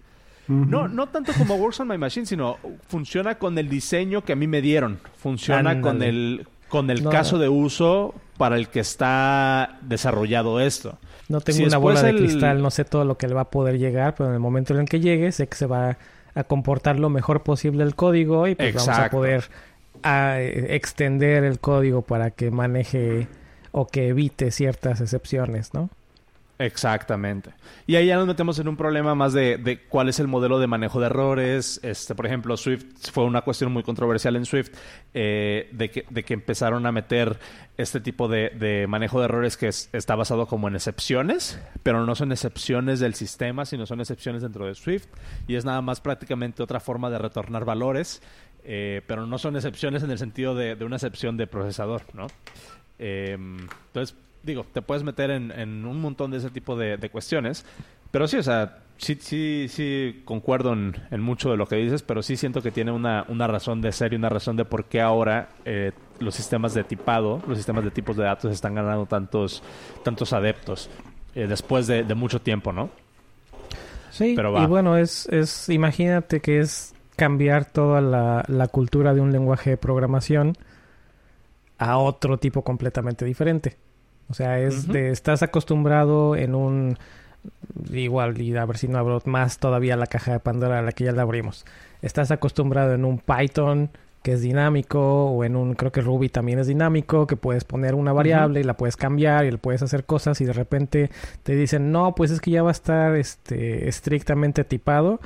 Ujú. 0.48 0.66
No, 0.66 0.88
no 0.88 1.08
tanto 1.08 1.32
como 1.38 1.56
Works 1.56 1.80
on 1.80 1.88
My 1.88 1.98
Machine, 1.98 2.26
sino 2.28 2.58
funciona 2.88 3.40
con 3.40 3.58
el 3.58 3.68
diseño 3.68 4.24
que 4.24 4.34
a 4.34 4.36
mí 4.36 4.46
me 4.46 4.62
dieron. 4.62 5.00
Funciona 5.18 5.82
con 5.82 6.04
el, 6.04 6.48
con 6.70 6.92
el 6.92 7.04
No. 7.04 7.10
caso 7.10 7.40
de 7.40 7.50
uso 7.50 8.14
para 8.38 8.56
el 8.58 8.68
que 8.70 8.82
está 8.82 9.80
desarrollado 9.82 10.60
esto. 10.60 11.00
No 11.30 11.42
tengo 11.42 11.58
Si 11.58 11.64
una 11.66 11.78
bola 11.78 12.04
de 12.04 12.10
el- 12.12 12.18
cristal, 12.18 12.62
no 12.62 12.70
sé 12.72 12.86
todo 12.86 13.04
lo 13.06 13.18
que 13.18 13.28
le 13.28 13.34
va 13.34 13.42
a 13.42 13.50
poder 13.50 13.78
llegar, 13.80 14.16
pero 14.16 14.30
en 14.30 14.36
el 14.36 14.40
momento 14.40 14.74
en 14.74 14.80
el 14.82 14.86
que 14.90 15.00
llegue, 15.00 15.32
sé 15.32 15.48
que 15.48 15.56
se 15.56 15.66
va 15.66 15.98
a 16.36 16.44
comportar 16.44 17.00
lo 17.00 17.10
mejor 17.10 17.42
posible 17.44 17.84
el 17.84 17.96
código 17.96 18.48
y 18.48 18.56
pues 18.56 18.74
vamos 18.76 18.90
a 18.90 19.10
poder 19.10 19.44
a, 20.04 20.36
eh, 20.40 20.76
extender 20.76 21.44
el 21.44 21.60
código 21.60 22.02
para 22.04 22.30
que 22.32 22.52
maneje 22.52 23.28
o 23.72 23.88
que 23.88 24.10
evite 24.10 24.52
ciertas 24.52 25.02
excepciones, 25.02 25.74
¿no? 25.74 25.90
Exactamente. 26.58 27.52
Y 27.86 27.96
ahí 27.96 28.08
ya 28.08 28.16
nos 28.16 28.28
metemos 28.28 28.58
en 28.60 28.70
un 28.70 28.78
problema 28.78 29.14
más 29.14 29.34
de, 29.34 29.58
de 29.58 29.82
cuál 29.82 30.08
es 30.08 30.20
el 30.22 30.28
modelo 30.30 30.58
de 30.58 30.68
manejo 30.68 31.02
de 31.02 31.08
errores. 31.08 31.82
Este, 31.84 32.16
por 32.16 32.26
ejemplo, 32.26 32.56
Swift 32.56 32.86
fue 33.12 33.26
una 33.26 33.42
cuestión 33.42 33.74
muy 33.74 33.84
controversial 33.84 34.38
en 34.38 34.46
Swift 34.46 34.70
eh, 35.14 35.68
de, 35.74 35.92
que, 35.92 36.06
de 36.10 36.24
que 36.24 36.34
empezaron 36.34 36.86
a 36.86 36.94
meter 36.94 37.38
este 37.78 38.00
tipo 38.00 38.30
de, 38.30 38.52
de 38.52 38.88
manejo 38.88 39.20
de 39.20 39.26
errores 39.26 39.58
que 39.58 39.68
es- 39.68 39.90
está 39.92 40.16
basado 40.16 40.48
como 40.48 40.70
en 40.70 40.76
excepciones, 40.76 41.60
pero 41.84 42.06
no 42.06 42.16
son 42.16 42.32
excepciones 42.32 43.02
del 43.02 43.16
sistema, 43.16 43.66
sino 43.66 43.86
son 43.86 44.00
excepciones 44.00 44.42
dentro 44.42 44.66
de 44.66 44.76
Swift. 44.76 45.08
Y 45.48 45.56
es 45.56 45.66
nada 45.66 45.82
más 45.82 46.00
prácticamente 46.00 46.64
otra 46.64 46.80
forma 46.80 47.10
de 47.10 47.18
retornar 47.18 47.66
valores, 47.66 48.22
eh, 48.64 49.02
pero 49.08 49.28
no 49.28 49.38
son 49.38 49.58
excepciones 49.58 50.04
en 50.04 50.12
el 50.12 50.18
sentido 50.18 50.56
de, 50.56 50.74
una 50.86 50.96
excepción 50.96 51.36
de 51.36 51.48
procesador, 51.48 52.04
¿no? 52.14 52.28
Eh, 52.98 53.38
entonces, 53.88 54.16
digo, 54.46 54.66
te 54.72 54.82
puedes 54.82 55.04
meter 55.04 55.32
en, 55.32 55.52
en 55.52 55.86
un 55.86 56.00
montón 56.00 56.32
de 56.32 56.38
ese 56.38 56.50
tipo 56.50 56.76
de, 56.78 56.98
de 56.98 57.10
cuestiones. 57.10 57.66
Pero 58.12 58.28
sí, 58.28 58.38
o 58.38 58.44
sea, 58.44 58.78
sí, 58.98 59.18
sí, 59.20 59.68
sí 59.70 60.22
concuerdo 60.24 60.74
en, 60.74 60.96
en 61.12 61.22
mucho 61.22 61.52
de 61.52 61.58
lo 61.58 61.68
que 61.68 61.76
dices, 61.76 62.02
pero 62.04 62.24
sí 62.24 62.38
siento 62.38 62.62
que 62.62 62.72
tiene 62.72 62.92
una, 62.92 63.26
una 63.28 63.48
razón 63.48 63.82
de 63.82 63.92
ser 63.92 64.14
y 64.14 64.16
una 64.16 64.30
razón 64.30 64.56
de 64.56 64.64
por 64.64 64.86
qué 64.86 65.02
ahora 65.02 65.50
eh, 65.66 65.92
los 66.20 66.34
sistemas 66.36 66.74
de 66.74 66.84
tipado, 66.84 67.42
los 67.48 67.58
sistemas 67.58 67.84
de 67.84 67.92
tipos 67.92 68.16
de 68.16 68.24
datos 68.24 68.54
están 68.54 68.76
ganando 68.76 69.06
tantos, 69.06 69.62
tantos 70.04 70.32
adeptos 70.32 70.90
eh, 71.34 71.48
después 71.48 71.88
de, 71.88 72.04
de 72.04 72.16
mucho 72.16 72.40
tiempo, 72.42 72.72
¿no? 72.72 72.90
Sí, 74.12 74.32
Pero 74.34 74.54
va. 74.54 74.64
y 74.64 74.66
bueno, 74.68 74.96
es, 74.98 75.28
es, 75.28 75.68
imagínate 75.68 76.40
que 76.40 76.60
es 76.60 76.94
cambiar 77.18 77.66
toda 77.66 78.00
la, 78.00 78.46
la 78.48 78.68
cultura 78.70 79.14
de 79.14 79.20
un 79.20 79.34
lenguaje 79.34 79.72
de 79.72 79.78
programación 79.78 80.56
a 81.78 81.98
otro 81.98 82.38
tipo 82.38 82.62
completamente 82.62 83.26
diferente. 83.26 83.76
O 84.30 84.34
sea, 84.34 84.60
es 84.60 84.88
de, 84.88 85.12
estás 85.12 85.44
acostumbrado 85.44 86.36
en 86.36 86.56
un, 86.56 86.98
igual, 87.92 88.42
y 88.42 88.56
a 88.56 88.66
ver 88.66 88.78
si 88.78 88.88
no 88.88 88.98
abro 88.98 89.22
más 89.26 89.60
todavía 89.60 89.96
la 89.96 90.08
caja 90.08 90.34
de 90.34 90.40
Pandora 90.40 90.80
a 90.80 90.82
la 90.82 90.92
que 90.92 91.06
ya 91.06 91.12
la 91.12 91.22
abrimos. 91.22 91.66
Estás 92.02 92.32
acostumbrado 92.32 92.94
en 92.94 93.06
un 93.06 93.20
Python 93.20 93.90
que 94.26 94.34
es 94.34 94.42
dinámico, 94.42 95.28
o 95.28 95.44
en 95.44 95.56
un, 95.56 95.76
creo 95.76 95.92
que 95.92 96.02
Ruby 96.02 96.30
también 96.30 96.58
es 96.58 96.66
dinámico, 96.66 97.28
que 97.28 97.36
puedes 97.36 97.64
poner 97.64 97.94
una 97.94 98.12
variable 98.12 98.60
y 98.60 98.64
la 98.64 98.76
puedes 98.76 98.98
cambiar 98.98 99.46
y 99.46 99.52
le 99.52 99.60
puedes 99.60 99.84
hacer 99.84 100.04
cosas 100.04 100.42
y 100.42 100.46
de 100.46 100.54
repente 100.54 101.12
te 101.44 101.56
dicen, 101.56 101.92
no, 101.92 102.16
pues 102.16 102.32
es 102.32 102.42
que 102.42 102.50
ya 102.50 102.64
va 102.64 102.70
a 102.70 102.72
estar 102.72 103.16
este, 103.16 103.88
estrictamente 103.88 104.64
tipado 104.64 105.20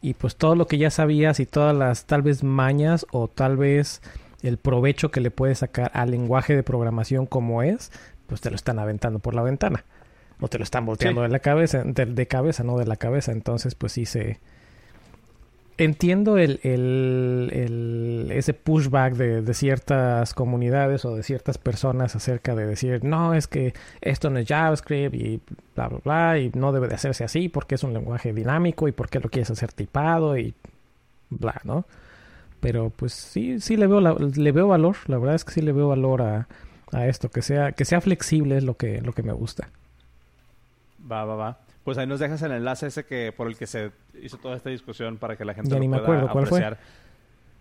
y 0.00 0.14
pues 0.14 0.36
todo 0.36 0.54
lo 0.54 0.68
que 0.68 0.78
ya 0.78 0.90
sabías 0.90 1.40
y 1.40 1.46
todas 1.46 1.74
las 1.74 2.04
tal 2.04 2.22
vez 2.22 2.44
mañas 2.44 3.06
o 3.10 3.26
tal 3.26 3.56
vez 3.56 4.00
el 4.42 4.56
provecho 4.56 5.10
que 5.10 5.20
le 5.20 5.32
puedes 5.32 5.58
sacar 5.58 5.90
al 5.92 6.12
lenguaje 6.12 6.54
de 6.54 6.62
programación 6.62 7.26
como 7.26 7.64
es, 7.64 7.90
pues 8.26 8.40
te 8.40 8.50
lo 8.50 8.56
están 8.56 8.78
aventando 8.78 9.18
por 9.18 9.34
la 9.34 9.42
ventana. 9.42 9.84
O 10.40 10.48
te 10.48 10.58
lo 10.58 10.64
están 10.64 10.84
volteando 10.84 11.20
Sí. 11.20 11.26
de 11.26 11.32
la 11.32 11.38
cabeza, 11.38 11.82
de, 11.84 12.06
de 12.06 12.26
cabeza, 12.26 12.64
no 12.64 12.76
de 12.78 12.86
la 12.86 12.96
cabeza. 12.96 13.30
Entonces, 13.32 13.74
pues 13.74 13.92
sí 13.92 14.04
se... 14.04 14.40
entiendo 15.76 16.38
el, 16.38 16.60
el, 16.62 17.50
el- 17.52 18.30
ese 18.32 18.54
pushback 18.54 19.14
de, 19.14 19.42
de 19.42 19.54
ciertas 19.54 20.32
comunidades 20.34 21.04
o 21.04 21.16
de 21.16 21.22
ciertas 21.24 21.58
personas 21.58 22.14
acerca 22.14 22.54
de 22.54 22.66
decir, 22.66 23.02
no, 23.04 23.34
es 23.34 23.46
que 23.48 23.74
esto 24.00 24.30
no 24.30 24.38
es 24.38 24.46
JavaScript 24.46 25.14
y 25.14 25.40
bla, 25.74 25.88
bla, 25.88 25.98
bla, 26.04 26.38
y 26.38 26.50
no 26.54 26.72
debe 26.72 26.88
de 26.88 26.94
hacerse 26.94 27.24
así 27.24 27.48
porque 27.48 27.74
es 27.74 27.82
un 27.82 27.92
lenguaje 27.92 28.32
dinámico 28.32 28.86
y 28.88 28.92
porque 28.92 29.18
lo 29.20 29.28
quieres 29.30 29.50
hacer 29.50 29.72
tipado 29.72 30.36
y 30.38 30.54
bla, 31.30 31.60
¿no? 31.64 31.86
Pero 32.60 32.90
pues 32.90 33.12
sí, 33.12 33.60
sí 33.60 33.76
le 33.76 33.86
veo, 33.88 34.00
la- 34.00 34.14
le 34.14 34.52
veo 34.52 34.68
valor, 34.68 34.96
la 35.06 35.18
verdad 35.18 35.34
es 35.34 35.44
que 35.44 35.52
sí 35.52 35.60
le 35.60 35.72
veo 35.72 35.88
valor 35.88 36.22
a, 36.22 36.48
a 36.94 37.06
esto, 37.06 37.28
que 37.30 37.42
sea, 37.42 37.72
que 37.72 37.84
sea 37.84 38.00
flexible 38.00 38.56
es 38.56 38.64
lo 38.64 38.76
que, 38.76 39.00
lo 39.02 39.12
que 39.12 39.22
me 39.22 39.32
gusta. 39.32 39.68
Va, 41.10 41.24
va, 41.24 41.34
va. 41.36 41.58
Pues 41.84 41.98
ahí 41.98 42.06
nos 42.06 42.20
dejas 42.20 42.40
el 42.42 42.52
enlace 42.52 42.86
ese 42.86 43.04
que 43.04 43.32
por 43.36 43.46
el 43.48 43.56
que 43.58 43.66
se 43.66 43.90
hizo 44.22 44.38
toda 44.38 44.56
esta 44.56 44.70
discusión 44.70 45.18
para 45.18 45.36
que 45.36 45.44
la 45.44 45.52
gente 45.54 45.68
Ya 45.70 45.76
lo 45.76 45.80
ni 45.80 45.88
me 45.88 45.98
pueda 45.98 46.20
acuerdo, 46.20 46.32
¿cuál 46.32 46.46
fue? 46.46 46.64
apreciar. 46.64 46.78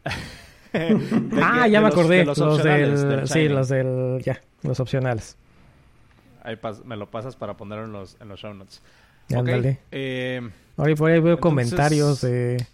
De 0.74 1.42
ah, 1.42 1.62
que- 1.66 1.72
ya 1.72 1.80
de 1.80 1.84
me 1.84 1.90
los- 1.90 1.92
acordé, 1.94 2.18
de 2.18 2.26
los, 2.26 2.40
opcionales 2.40 3.02
del, 3.02 3.10
del 3.18 3.28
sí, 3.28 3.48
los 3.48 3.70
del, 3.70 4.22
ya, 4.24 4.42
los 4.64 4.80
opcionales. 4.80 5.38
Ahí 6.44 6.56
pas- 6.56 6.84
me 6.84 6.96
lo 6.98 7.12
pasas 7.12 7.36
para 7.36 7.56
ponerlo 7.56 7.86
en 7.86 7.92
los, 7.94 8.18
en 8.20 8.28
los 8.28 8.40
show 8.40 8.54
notes. 8.56 8.82
Ándale. 9.36 9.80
eh, 9.92 10.42
Ahora 10.78 10.96
por 10.96 11.12
ahí 11.12 11.20
veo 11.20 11.34
Entonces, 11.36 11.40
comentarios 11.42 12.22
de, 12.22 12.32
de- 12.58 12.66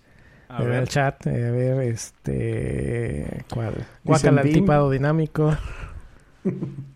ver. 0.60 0.68
del 0.76 0.88
chat. 0.88 1.28
eh, 1.28 1.48
a 1.48 1.52
ver, 1.52 1.82
este. 1.82 3.44
¿Cuál? 3.54 3.86
Guacala, 4.06 4.44
Beam. 4.44 4.54
tipado 4.54 4.90
dinámico. 4.90 5.56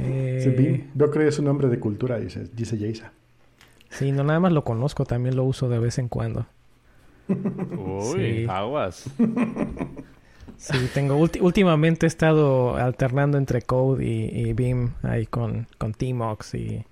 Eh, 0.00 0.54
vi- 0.56 0.88
Veo 0.94 1.10
que 1.10 1.26
es 1.26 1.38
un 1.40 1.48
hombre 1.48 1.66
de 1.68 1.80
cultura, 1.80 2.18
dice, 2.20 2.44
dice 2.54 2.78
Jason. 2.78 3.10
sí, 3.90 4.12
no 4.12 4.22
nada 4.22 4.38
más 4.38 4.52
lo 4.52 4.62
conozco, 4.62 5.04
también 5.04 5.34
lo 5.34 5.42
uso 5.44 5.68
de 5.68 5.80
vez 5.80 5.98
en 5.98 6.08
cuando. 6.08 6.46
Uy, 7.28 8.44
Sí. 8.44 8.46
aguas. 8.48 9.10
Sí, 10.60 10.76
tengo 10.92 11.14
últimamente 11.16 12.06
he 12.06 12.08
estado 12.08 12.74
alternando 12.76 13.38
entre 13.38 13.62
Code 13.62 14.04
y, 14.04 14.24
y 14.48 14.52
Beam 14.54 14.94
ahí 15.04 15.24
con, 15.24 15.68
con 15.78 15.92
Tmox 15.94 16.54
y 16.54 16.84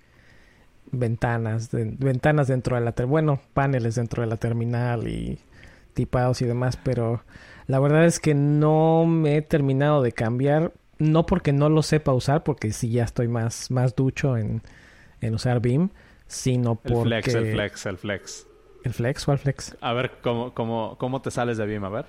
ventanas, 0.92 1.72
de- 1.72 1.96
ventanas 1.98 2.46
dentro 2.46 2.76
de 2.76 2.82
la 2.82 2.92
ter- 2.92 3.06
bueno, 3.06 3.40
paneles 3.54 3.96
dentro 3.96 4.22
de 4.22 4.28
la 4.28 4.36
terminal 4.36 5.08
y 5.08 5.40
tipados 5.94 6.42
y 6.42 6.44
demás, 6.44 6.76
pero 6.76 7.22
la 7.66 7.80
verdad 7.80 8.04
es 8.04 8.20
que 8.20 8.34
no 8.34 9.04
me 9.04 9.36
he 9.36 9.42
terminado 9.42 10.00
de 10.00 10.12
cambiar, 10.12 10.72
no 10.98 11.26
porque 11.26 11.52
no 11.52 11.68
lo 11.68 11.82
sepa 11.82 12.12
usar, 12.12 12.42
porque 12.42 12.72
sí 12.72 12.90
ya 12.90 13.04
estoy 13.04 13.28
más, 13.28 13.70
más 13.70 13.94
ducho 13.94 14.36
en, 14.36 14.62
en 15.20 15.34
usar 15.34 15.60
Beam, 15.60 15.90
sino 16.26 16.72
El 16.84 16.92
porque... 16.92 17.08
flex, 17.08 17.34
el 17.34 17.52
flex, 17.52 17.86
el 17.86 17.98
flex. 17.98 18.46
¿El 18.84 18.94
flex? 18.94 19.24
¿Cuál 19.24 19.38
flex? 19.38 19.76
A 19.80 19.92
ver, 19.92 20.12
¿cómo, 20.22 20.54
cómo, 20.54 20.96
cómo 20.98 21.20
te 21.20 21.30
sales 21.30 21.56
de 21.56 21.66
Beam? 21.66 21.84
A 21.84 21.88
ver. 21.88 22.06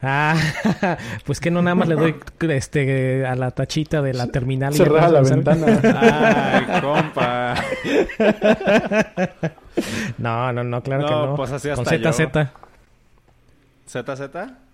Ah, 0.00 0.36
pues 1.26 1.40
que 1.40 1.50
no 1.50 1.60
nada 1.60 1.74
más 1.74 1.88
le 1.88 1.96
doy 1.96 2.14
este 2.50 3.26
a 3.26 3.34
la 3.34 3.50
tachita 3.50 4.00
de 4.00 4.14
la 4.14 4.28
terminal 4.28 4.72
Cerrada 4.72 5.08
la 5.08 5.22
ventana. 5.22 5.80
Ay, 6.00 6.80
compa. 6.80 7.54
No, 10.18 10.52
no, 10.52 10.64
no, 10.64 10.82
claro 10.82 11.02
No, 11.02 11.08
que 11.08 11.14
no. 11.14 11.34
pues 11.36 11.52
así 11.52 11.68
con 11.70 11.84
ZZ. 11.84 12.50
¿ZZ? 13.88 14.20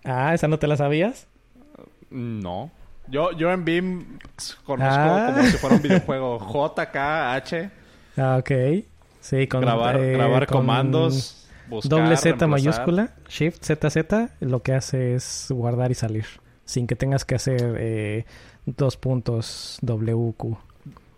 Ah, 0.04 0.32
¿esa 0.34 0.48
no 0.48 0.58
te 0.58 0.66
la 0.66 0.76
sabías? 0.78 1.26
No. 2.10 2.70
Yo, 3.08 3.32
yo 3.32 3.50
en 3.52 3.64
Beam 3.64 4.18
conozco 4.64 4.94
Ah. 4.94 5.32
como 5.34 5.46
si 5.46 5.56
fuera 5.58 5.76
un 5.76 5.82
videojuego. 5.82 6.38
JKH. 6.76 7.70
Ah, 8.16 8.36
ok. 8.38 8.50
Sí, 9.20 9.46
con 9.46 9.60
grabar 9.62 10.00
eh, 10.00 10.12
grabar 10.12 10.46
con 10.46 10.58
comandos. 10.58 11.46
Buscar, 11.68 11.90
Doble 11.90 12.16
Z 12.16 12.24
reemplazar. 12.24 12.48
mayúscula, 12.48 13.14
Shift 13.28 13.64
ZZ, 13.64 14.30
lo 14.40 14.62
que 14.62 14.74
hace 14.74 15.14
es 15.14 15.46
guardar 15.50 15.90
y 15.90 15.94
salir. 15.94 16.26
Sin 16.66 16.86
que 16.86 16.94
tengas 16.94 17.24
que 17.24 17.34
hacer 17.34 17.76
eh, 17.78 18.24
dos 18.66 18.96
puntos 18.98 19.78
WQ. 19.82 20.56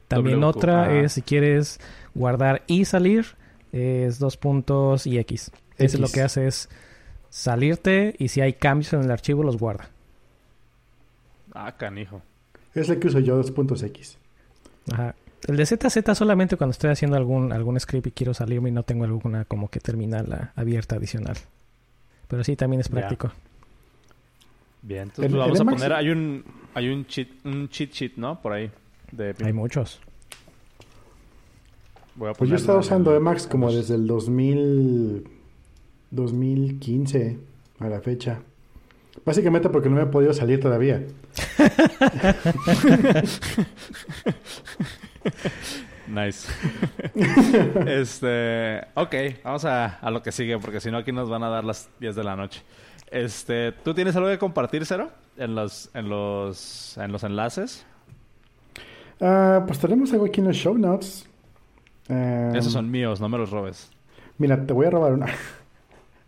También 0.09 0.40
WQ, 0.40 0.46
otra 0.57 0.92
es 1.01 1.12
si 1.14 1.22
quieres 1.22 1.81
guardar 2.14 2.62
y 2.68 2.85
salir, 2.85 3.27
es 3.72 4.18
dos 4.20 4.37
puntos 4.37 5.07
y 5.07 5.18
X. 5.18 5.51
Ese 5.79 5.96
X. 5.96 6.01
lo 6.01 6.09
que 6.09 6.22
hace 6.22 6.46
es 6.46 6.68
salirte 7.29 8.14
y 8.18 8.29
si 8.29 8.40
hay 8.40 8.53
cambios 8.53 8.92
en 8.92 9.03
el 9.03 9.11
archivo 9.11 9.42
los 9.42 9.59
guarda. 9.59 9.90
Ah, 11.58 11.72
canijo. 11.76 12.20
Es 12.74 12.88
el 12.90 12.98
que 12.98 13.06
uso 13.08 13.18
yo, 13.20 13.36
dos 13.36 13.50
puntos 13.50 13.82
X. 13.82 14.18
Ajá. 14.92 15.14
El 15.48 15.56
de 15.56 15.64
ZZ 15.64 16.16
solamente 16.16 16.56
cuando 16.56 16.72
estoy 16.72 16.90
haciendo 16.90 17.16
algún, 17.16 17.52
algún 17.52 17.78
script 17.80 18.08
y 18.08 18.10
quiero 18.10 18.34
salirme 18.34 18.68
y 18.68 18.72
no 18.72 18.82
tengo 18.82 19.04
alguna 19.04 19.44
como 19.46 19.68
que 19.68 19.80
terminal 19.80 20.50
abierta 20.54 20.96
adicional. 20.96 21.36
Pero 22.28 22.44
sí, 22.44 22.56
también 22.56 22.80
es 22.80 22.88
Ya. 22.88 22.92
práctico. 22.94 23.32
Bien, 24.82 25.04
entonces 25.04 25.32
El- 25.32 25.38
vamos 25.38 25.60
el 25.60 25.68
a 25.68 25.70
poner... 25.70 25.92
Hay 25.94 26.10
un, 26.10 26.44
hay 26.74 26.88
un, 26.90 27.06
cheat, 27.06 27.28
un 27.44 27.68
cheat 27.68 27.90
sheet, 27.92 28.12
¿no? 28.16 28.40
Por 28.42 28.52
ahí. 28.52 28.70
De. 29.12 29.34
Hay 29.44 29.52
muchos. 29.52 30.00
Voy 32.16 32.30
a 32.30 32.32
Pues 32.34 32.50
yo 32.50 32.56
he 32.56 32.58
estado 32.58 32.78
usando 32.80 33.10
el- 33.12 33.18
Emacs 33.18 33.46
como 33.46 33.72
desde 33.72 33.94
el 33.94 34.06
2000, 34.06 35.28
2015 36.10 37.38
a 37.78 37.88
la 37.88 38.00
fecha. 38.00 38.40
Básicamente 39.24 39.68
porque 39.68 39.88
no 39.88 39.96
me 39.96 40.02
he 40.02 40.07
podido 40.07 40.33
salir 40.33 40.61
todavía. 40.61 41.02
Nice. 46.07 46.48
este, 47.87 48.81
ok, 48.94 49.14
vamos 49.42 49.64
a, 49.64 49.98
a 49.98 50.11
lo 50.11 50.22
que 50.22 50.31
sigue, 50.33 50.59
porque 50.59 50.81
si 50.81 50.90
no 50.90 50.98
aquí 50.98 51.12
nos 51.12 51.29
van 51.29 51.42
a 51.42 51.48
dar 51.48 51.64
las 51.64 51.88
10 51.98 52.14
de 52.14 52.24
la 52.24 52.37
noche. 52.37 52.62
Este, 53.11 53.72
¿tú 53.72 53.94
tienes 53.94 54.14
algo 54.16 54.29
que 54.29 54.38
compartir, 54.38 54.85
Cero? 54.87 55.11
En 55.37 55.55
los, 55.55 55.90
en 55.94 56.09
los, 56.09 56.96
en 56.98 57.12
los 57.12 57.24
enlaces. 57.24 57.85
Ah, 59.20 59.64
pues 59.66 59.79
tenemos 59.79 60.12
algo 60.12 60.26
aquí 60.26 60.40
en 60.40 60.48
los 60.48 60.57
show 60.57 60.76
notes. 60.76 61.29
Esos 62.09 62.72
son 62.72 62.90
míos, 62.90 63.20
no 63.20 63.29
me 63.29 63.38
los 63.38 63.50
robes. 63.50 63.90
Mira, 64.38 64.64
te 64.64 64.72
voy 64.72 64.87
a 64.87 64.90
robar 64.90 65.12
una. 65.12 65.26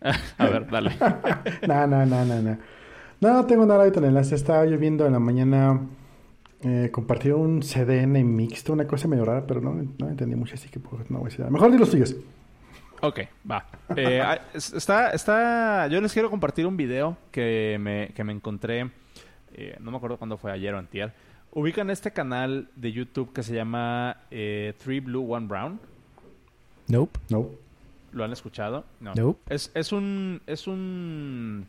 A 0.37 0.47
ver, 0.47 0.69
dale. 0.69 0.91
no, 1.67 1.87
no, 1.87 2.05
no, 2.05 2.25
no, 2.25 2.41
no. 2.41 2.57
No, 3.21 3.33
no 3.33 3.45
tengo 3.45 3.65
nada 3.65 3.81
ahorita 3.81 3.99
en 3.99 4.05
el 4.05 4.09
enlace. 4.11 4.35
Estaba 4.35 4.65
yo 4.65 4.77
viendo 4.77 5.05
en 5.05 5.13
la 5.13 5.19
mañana 5.19 5.81
eh, 6.61 6.89
compartir 6.91 7.33
un 7.33 7.61
CDN 7.61 8.23
mixto, 8.23 8.71
una 8.73 8.87
cosa 8.87 9.07
medio 9.07 9.25
rara, 9.25 9.45
pero 9.45 9.59
no, 9.61 9.73
no 9.97 10.09
entendí 10.09 10.35
mucho, 10.35 10.55
así 10.55 10.69
que 10.69 10.79
pues, 10.79 11.09
no 11.11 11.17
voy 11.19 11.25
a 11.25 11.29
decir 11.29 11.39
nada. 11.41 11.51
Mejor 11.51 11.71
di 11.71 11.77
los 11.77 11.89
tuyos. 11.89 12.15
Ok, 13.01 13.19
va. 13.49 13.65
Eh, 13.95 14.21
ah, 14.21 14.39
es- 14.53 14.73
está, 14.73 15.11
está, 15.11 15.87
yo 15.87 16.01
les 16.01 16.11
quiero 16.11 16.29
compartir 16.29 16.65
un 16.65 16.75
video 16.77 17.17
que 17.31 17.77
me, 17.79 18.09
que 18.13 18.23
me 18.25 18.33
encontré, 18.33 18.89
eh, 19.53 19.77
no 19.79 19.91
me 19.91 19.97
acuerdo 19.97 20.17
cuándo 20.17 20.37
fue, 20.37 20.51
ayer 20.51 20.73
o 20.73 20.77
antier. 20.77 21.13
Ubican 21.51 21.89
este 21.89 22.11
canal 22.11 22.69
de 22.75 22.91
YouTube 22.91 23.33
que 23.33 23.41
se 23.41 23.53
llama 23.55 24.17
eh, 24.31 24.73
Three 24.83 24.99
Blue, 24.99 25.33
One 25.33 25.47
Brown. 25.47 25.79
Nope. 26.87 27.17
No. 27.29 27.49
¿Lo 28.11 28.23
han 28.23 28.31
escuchado? 28.33 28.85
No. 28.99 29.13
Nope. 29.15 29.53
Es, 29.53 29.71
es 29.73 29.91
un, 29.91 30.41
es 30.47 30.67
un, 30.67 31.65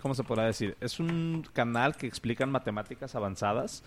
¿cómo 0.00 0.14
se 0.14 0.22
podrá 0.24 0.44
decir? 0.44 0.76
Es 0.80 1.00
un 1.00 1.46
canal 1.52 1.96
que 1.96 2.06
explican 2.06 2.50
matemáticas 2.50 3.14
avanzadas 3.14 3.82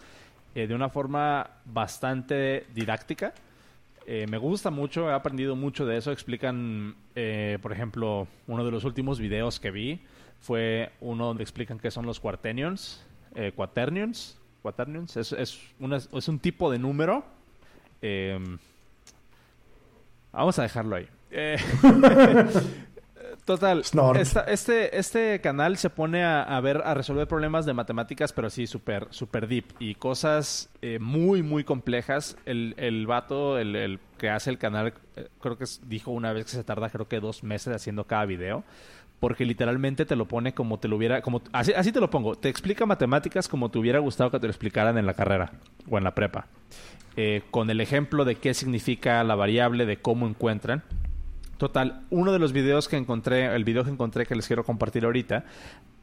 eh, 0.56 0.68
de 0.68 0.74
una 0.76 0.90
forma 0.90 1.50
bastante 1.66 2.66
didáctica. 2.74 3.34
Eh, 4.08 4.26
me 4.28 4.38
gusta 4.38 4.72
mucho, 4.72 5.10
he 5.10 5.14
aprendido 5.14 5.56
mucho 5.56 5.86
de 5.86 5.98
eso. 5.98 6.12
Explican, 6.12 6.96
eh, 7.16 7.60
por 7.62 7.72
ejemplo, 7.72 8.28
uno 8.48 8.66
de 8.66 8.72
los 8.72 8.84
últimos 8.84 9.20
videos 9.20 9.60
que 9.60 9.70
vi 9.70 10.02
fue 10.40 10.92
uno 11.02 11.26
donde 11.28 11.44
explican 11.44 11.78
qué 11.80 11.92
son 11.92 12.06
los 12.08 12.20
quaternions. 12.20 13.06
Eh, 13.36 13.52
quaternions. 13.56 14.38
Quaternions. 14.64 15.16
Es, 15.18 15.32
es, 15.34 15.60
una- 15.80 15.98
es 15.98 16.28
un 16.28 16.40
tipo 16.40 16.72
de 16.72 16.80
número. 16.80 17.24
vamos 20.32 20.58
a 20.60 20.64
dejarlo 20.64 20.96
ahí. 20.96 21.08
Eh, 21.32 21.58
Total, 23.46 23.84
esta- 24.16 24.44
este, 24.44 24.98
este 25.00 25.42
canal 25.42 25.78
se 25.78 25.90
pone 25.90 26.24
a, 26.24 26.44
a 26.44 26.62
ver, 26.62 26.84
a 26.86 26.94
resolver 26.94 27.28
problemas 27.28 27.66
de 27.66 27.74
matemáticas, 27.74 28.32
pero 28.32 28.50
sí 28.52 28.68
súper 28.68 29.08
super 29.10 29.48
deep 29.48 29.66
y 29.80 29.96
cosas 29.96 30.70
eh, 30.84 31.00
muy, 31.00 31.42
muy 31.42 31.64
complejas. 31.64 32.38
El, 32.46 32.76
el 32.78 33.08
vato, 33.08 33.58
el, 33.58 33.76
el 33.76 34.00
que 34.20 34.30
hace 34.30 34.52
el 34.52 34.60
canal, 34.60 34.94
eh, 35.16 35.30
creo 35.42 35.58
que 35.58 35.66
dijo 35.88 36.12
una 36.12 36.32
vez 36.32 36.46
que 36.46 36.52
se 36.52 36.64
tarda 36.64 36.90
creo 36.92 37.08
que 37.08 37.20
dos 37.20 37.44
meses 37.44 37.74
haciendo 37.76 38.04
cada 38.04 38.26
video. 38.26 38.64
Porque 39.20 39.46
literalmente 39.46 40.06
te 40.06 40.16
lo 40.16 40.28
pone 40.28 40.54
como 40.54 40.80
te 40.80 40.88
lo 40.88 40.96
hubiera... 40.96 41.22
Como, 41.22 41.42
así, 41.52 41.74
así 41.74 41.92
te 41.92 42.00
lo 42.00 42.10
pongo. 42.10 42.36
Te 42.36 42.48
explica 42.50 42.86
matemáticas 42.86 43.48
como 43.50 43.70
te 43.70 43.78
hubiera 43.80 44.00
gustado 44.00 44.32
que 44.32 44.40
te 44.40 44.48
lo 44.48 44.52
explicaran 44.52 44.98
en 44.98 45.06
la 45.06 45.14
carrera 45.14 45.52
o 45.90 45.98
en 45.98 46.04
la 46.06 46.16
prepa. 46.16 46.46
Eh, 47.18 47.42
con 47.52 47.70
el 47.70 47.82
ejemplo 47.82 48.24
de 48.26 48.36
qué 48.36 48.54
significa 48.54 49.22
la 49.26 49.36
variable, 49.36 49.86
de 49.86 49.98
cómo 49.98 50.26
encuentran. 50.28 50.84
Total, 51.60 52.04
uno 52.10 52.32
de 52.32 52.40
los 52.40 52.54
videos 52.54 52.88
que 52.88 52.96
encontré, 52.96 53.54
el 53.54 53.66
video 53.66 53.84
que 53.84 53.90
encontré 53.90 54.26
que 54.26 54.34
les 54.34 54.48
quiero 54.48 54.64
compartir 54.64 55.04
ahorita, 55.04 55.44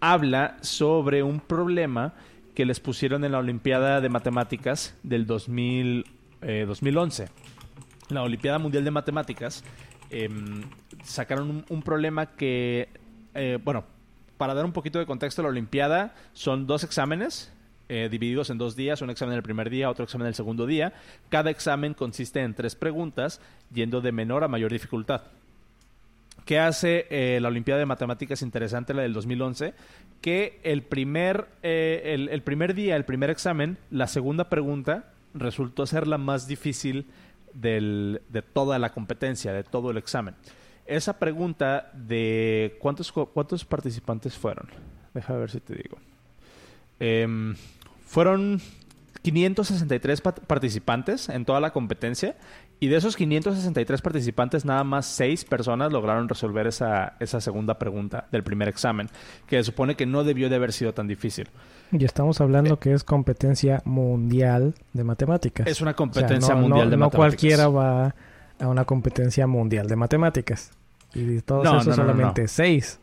habla 0.00 0.58
sobre 0.60 1.22
un 1.22 1.40
problema 1.40 2.12
que 2.54 2.66
les 2.66 2.78
pusieron 2.78 3.24
en 3.24 3.32
la 3.32 3.38
Olimpiada 3.38 4.02
de 4.02 4.10
Matemáticas 4.10 4.94
del 5.02 5.26
2000, 5.26 6.04
eh, 6.42 6.66
2011. 6.68 7.30
La 8.10 8.22
Olimpiada 8.22 8.58
Mundial 8.58 8.84
de 8.84 8.90
Matemáticas 8.90 9.64
em, 10.10 10.62
sacaron 11.02 11.64
un, 11.66 11.82
problema 11.82 12.26
que, 12.26 12.90
eh, 13.32 13.58
bueno, 13.64 13.84
para 14.36 14.52
dar 14.52 14.66
un 14.66 14.72
poquito 14.72 14.98
de 14.98 15.06
contexto, 15.06 15.42
la 15.42 15.48
Olimpiada 15.48 16.14
son 16.34 16.66
dos 16.66 16.84
exámenes 16.84 17.50
eh, 17.88 18.08
divididos 18.10 18.50
en 18.50 18.58
dos 18.58 18.76
días, 18.76 19.00
un 19.00 19.08
examen 19.08 19.34
el 19.34 19.42
primer 19.42 19.70
día, 19.70 19.88
otro 19.88 20.04
examen 20.04 20.26
el 20.26 20.34
segundo 20.34 20.66
día. 20.66 20.92
Cada 21.30 21.48
examen 21.48 21.94
consiste 21.94 22.42
en 22.42 22.52
tres 22.52 22.76
preguntas, 22.76 23.40
yendo 23.72 24.02
de 24.02 24.12
menor 24.12 24.44
a 24.44 24.48
mayor 24.48 24.70
dificultad. 24.70 25.22
¿Qué 26.46 26.58
hace 26.60 27.06
eh, 27.10 27.38
la 27.42 27.48
Olimpiada 27.48 27.78
de 27.80 27.84
Matemáticas 27.86 28.40
interesante, 28.40 28.94
la 28.94 29.02
del 29.02 29.12
2011? 29.12 29.74
Que 30.22 30.58
el 30.62 30.82
primer, 30.82 31.48
eh, 31.62 32.02
el, 32.14 32.28
el 32.30 32.42
primer 32.42 32.72
día, 32.74 32.96
el 32.96 33.04
primer 33.04 33.28
examen, 33.30 33.76
la 33.90 34.06
segunda 34.06 34.48
pregunta 34.48 35.12
resultó 35.34 35.84
ser 35.86 36.06
la 36.06 36.16
más 36.18 36.46
difícil 36.46 37.06
del- 37.52 38.22
de 38.30 38.40
toda 38.42 38.78
la 38.78 38.92
competencia, 38.92 39.52
de 39.52 39.64
todo 39.64 39.90
el 39.90 39.98
examen. 39.98 40.34
Esa 40.86 41.18
pregunta 41.18 41.90
de 41.94 42.76
cuántos, 42.80 43.10
cuántos 43.12 43.64
participantes 43.64 44.38
fueron. 44.38 44.68
Deja 45.14 45.34
ver 45.34 45.50
si 45.50 45.58
te 45.60 45.74
digo. 45.74 45.98
Em, 47.00 47.56
fueron 48.06 48.60
563 49.22 50.20
pat- 50.20 50.40
participantes 50.46 51.28
en 51.28 51.44
toda 51.44 51.60
la 51.60 51.72
competencia 51.72 52.36
y 52.78 52.88
de 52.88 52.96
esos 52.96 53.16
563 53.16 54.02
participantes 54.02 54.64
nada 54.64 54.84
más 54.84 55.06
6 55.06 55.44
personas 55.46 55.92
lograron 55.92 56.28
resolver 56.28 56.66
esa, 56.66 57.14
esa 57.20 57.40
segunda 57.40 57.78
pregunta 57.78 58.26
del 58.30 58.42
primer 58.44 58.68
examen, 58.68 59.08
que 59.46 59.56
se 59.56 59.64
supone 59.64 59.94
que 59.94 60.04
no 60.06 60.24
debió 60.24 60.48
de 60.50 60.56
haber 60.56 60.72
sido 60.72 60.92
tan 60.92 61.06
difícil. 61.08 61.48
Y 61.92 62.04
estamos 62.04 62.40
hablando 62.40 62.78
que 62.78 62.92
es 62.92 63.02
competencia 63.04 63.80
mundial 63.84 64.74
de 64.92 65.04
matemáticas. 65.04 65.66
Es 65.66 65.80
una 65.80 65.92
O 65.92 65.94
sea, 65.94 65.96
competencia 65.96 66.54
no- 66.54 66.60
mundial 66.62 66.86
no- 66.86 66.90
de 66.90 66.96
no 66.96 67.06
matemáticas. 67.06 67.16
cualquiera 67.40 67.68
va 67.68 68.14
a 68.58 68.68
una 68.68 68.84
competencia 68.84 69.46
mundial 69.46 69.86
de 69.88 69.96
matemáticas. 69.96 70.72
Y 71.14 71.22
de 71.24 71.42
todos 71.42 71.64
No, 71.64 71.76
esos 71.80 71.86
no, 71.86 71.90
no, 71.96 72.02
no, 72.02 72.12
solamente 72.12 72.42
no. 72.42 72.48
seis. 72.48 72.98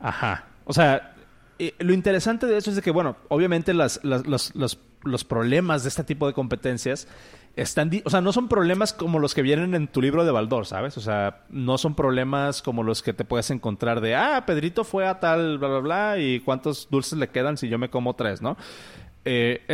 Ajá. 0.00 0.46
O 0.64 0.72
sea, 0.72 1.14
eh, 1.58 1.74
lo 1.78 1.94
interesante 1.94 2.46
de 2.46 2.56
eso 2.58 2.70
es 2.70 2.76
de 2.76 2.82
que, 2.82 2.90
bueno, 2.90 3.16
obviamente 3.28 3.72
las, 3.72 4.00
las- 4.02 4.26
los, 4.26 4.54
los- 4.54 4.78
los 5.04 5.24
problemas 5.24 5.82
de 5.84 5.88
este 5.88 6.02
tipo 6.04 6.26
de 6.26 6.32
competencias 6.32 7.06
están... 7.56 7.90
O 8.04 8.10
sea, 8.10 8.20
no 8.20 8.32
son 8.32 8.48
problemas 8.48 8.92
como 8.92 9.18
los 9.18 9.34
que 9.34 9.42
vienen 9.42 9.74
en 9.74 9.88
tu 9.88 10.00
libro 10.00 10.24
de 10.24 10.30
Baldor, 10.30 10.66
¿sabes? 10.66 10.96
O 10.96 11.00
sea, 11.00 11.44
no 11.48 11.78
son 11.78 11.94
problemas 11.94 12.62
como 12.62 12.82
los 12.82 13.02
que 13.02 13.12
te 13.12 13.24
puedes 13.24 13.50
encontrar 13.50 14.00
de, 14.00 14.14
ah, 14.14 14.44
Pedrito 14.46 14.84
fue 14.84 15.06
a 15.06 15.18
tal, 15.18 15.58
bla, 15.58 15.68
bla, 15.68 15.78
bla, 15.80 16.18
y 16.18 16.40
cuántos 16.40 16.88
dulces 16.90 17.18
le 17.18 17.28
quedan 17.28 17.56
si 17.56 17.68
yo 17.68 17.78
me 17.78 17.90
como 17.90 18.14
tres, 18.14 18.42
¿no? 18.42 18.56
Eh, 19.28 19.66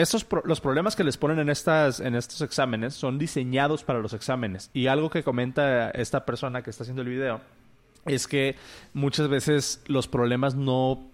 los 0.45 0.61
problemas 0.63 0.97
que 0.97 1.05
les 1.05 1.19
ponen 1.19 1.39
en 1.39 1.51
estas 1.51 2.01
en 2.01 2.15
estos 2.15 2.41
exámenes 2.41 2.95
son 2.95 3.19
diseñados 3.19 3.85
para 3.85 3.99
los 3.99 4.15
exámenes 4.15 4.71
y 4.73 4.87
algo 4.87 5.11
que 5.11 5.23
comenta 5.23 5.91
esta 5.91 6.25
persona 6.25 6.63
que 6.63 6.71
está 6.71 6.85
haciendo 6.85 7.03
el 7.03 7.09
video 7.09 7.43
es 8.07 8.27
que 8.27 8.57
muchas 8.95 9.29
veces 9.29 9.83
los 9.89 10.09
problemas 10.09 10.55
no 10.55 11.07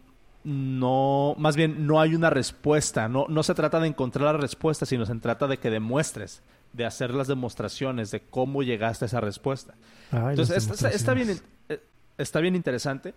no 0.44 1.34
más 1.36 1.56
bien 1.56 1.88
no 1.88 2.00
hay 2.00 2.14
una 2.14 2.30
respuesta 2.30 3.08
no 3.08 3.26
no 3.28 3.42
se 3.42 3.54
trata 3.54 3.80
de 3.80 3.88
encontrar 3.88 4.32
la 4.32 4.40
respuesta 4.40 4.86
sino 4.86 5.04
se 5.04 5.16
trata 5.16 5.48
de 5.48 5.56
que 5.58 5.68
demuestres 5.68 6.40
de 6.72 6.84
hacer 6.86 7.12
las 7.14 7.28
demostraciones 7.28 8.10
de 8.10 8.20
cómo 8.20 8.62
llegaste 8.62 9.04
a 9.04 9.06
esa 9.06 9.20
respuesta. 9.20 9.74
Ay, 10.10 10.30
entonces 10.30 10.68
está, 10.94 11.14
bien 11.14 11.38
eh, 11.68 11.80
está 12.18 12.40
bien 12.40 12.54
interesante. 12.56 13.14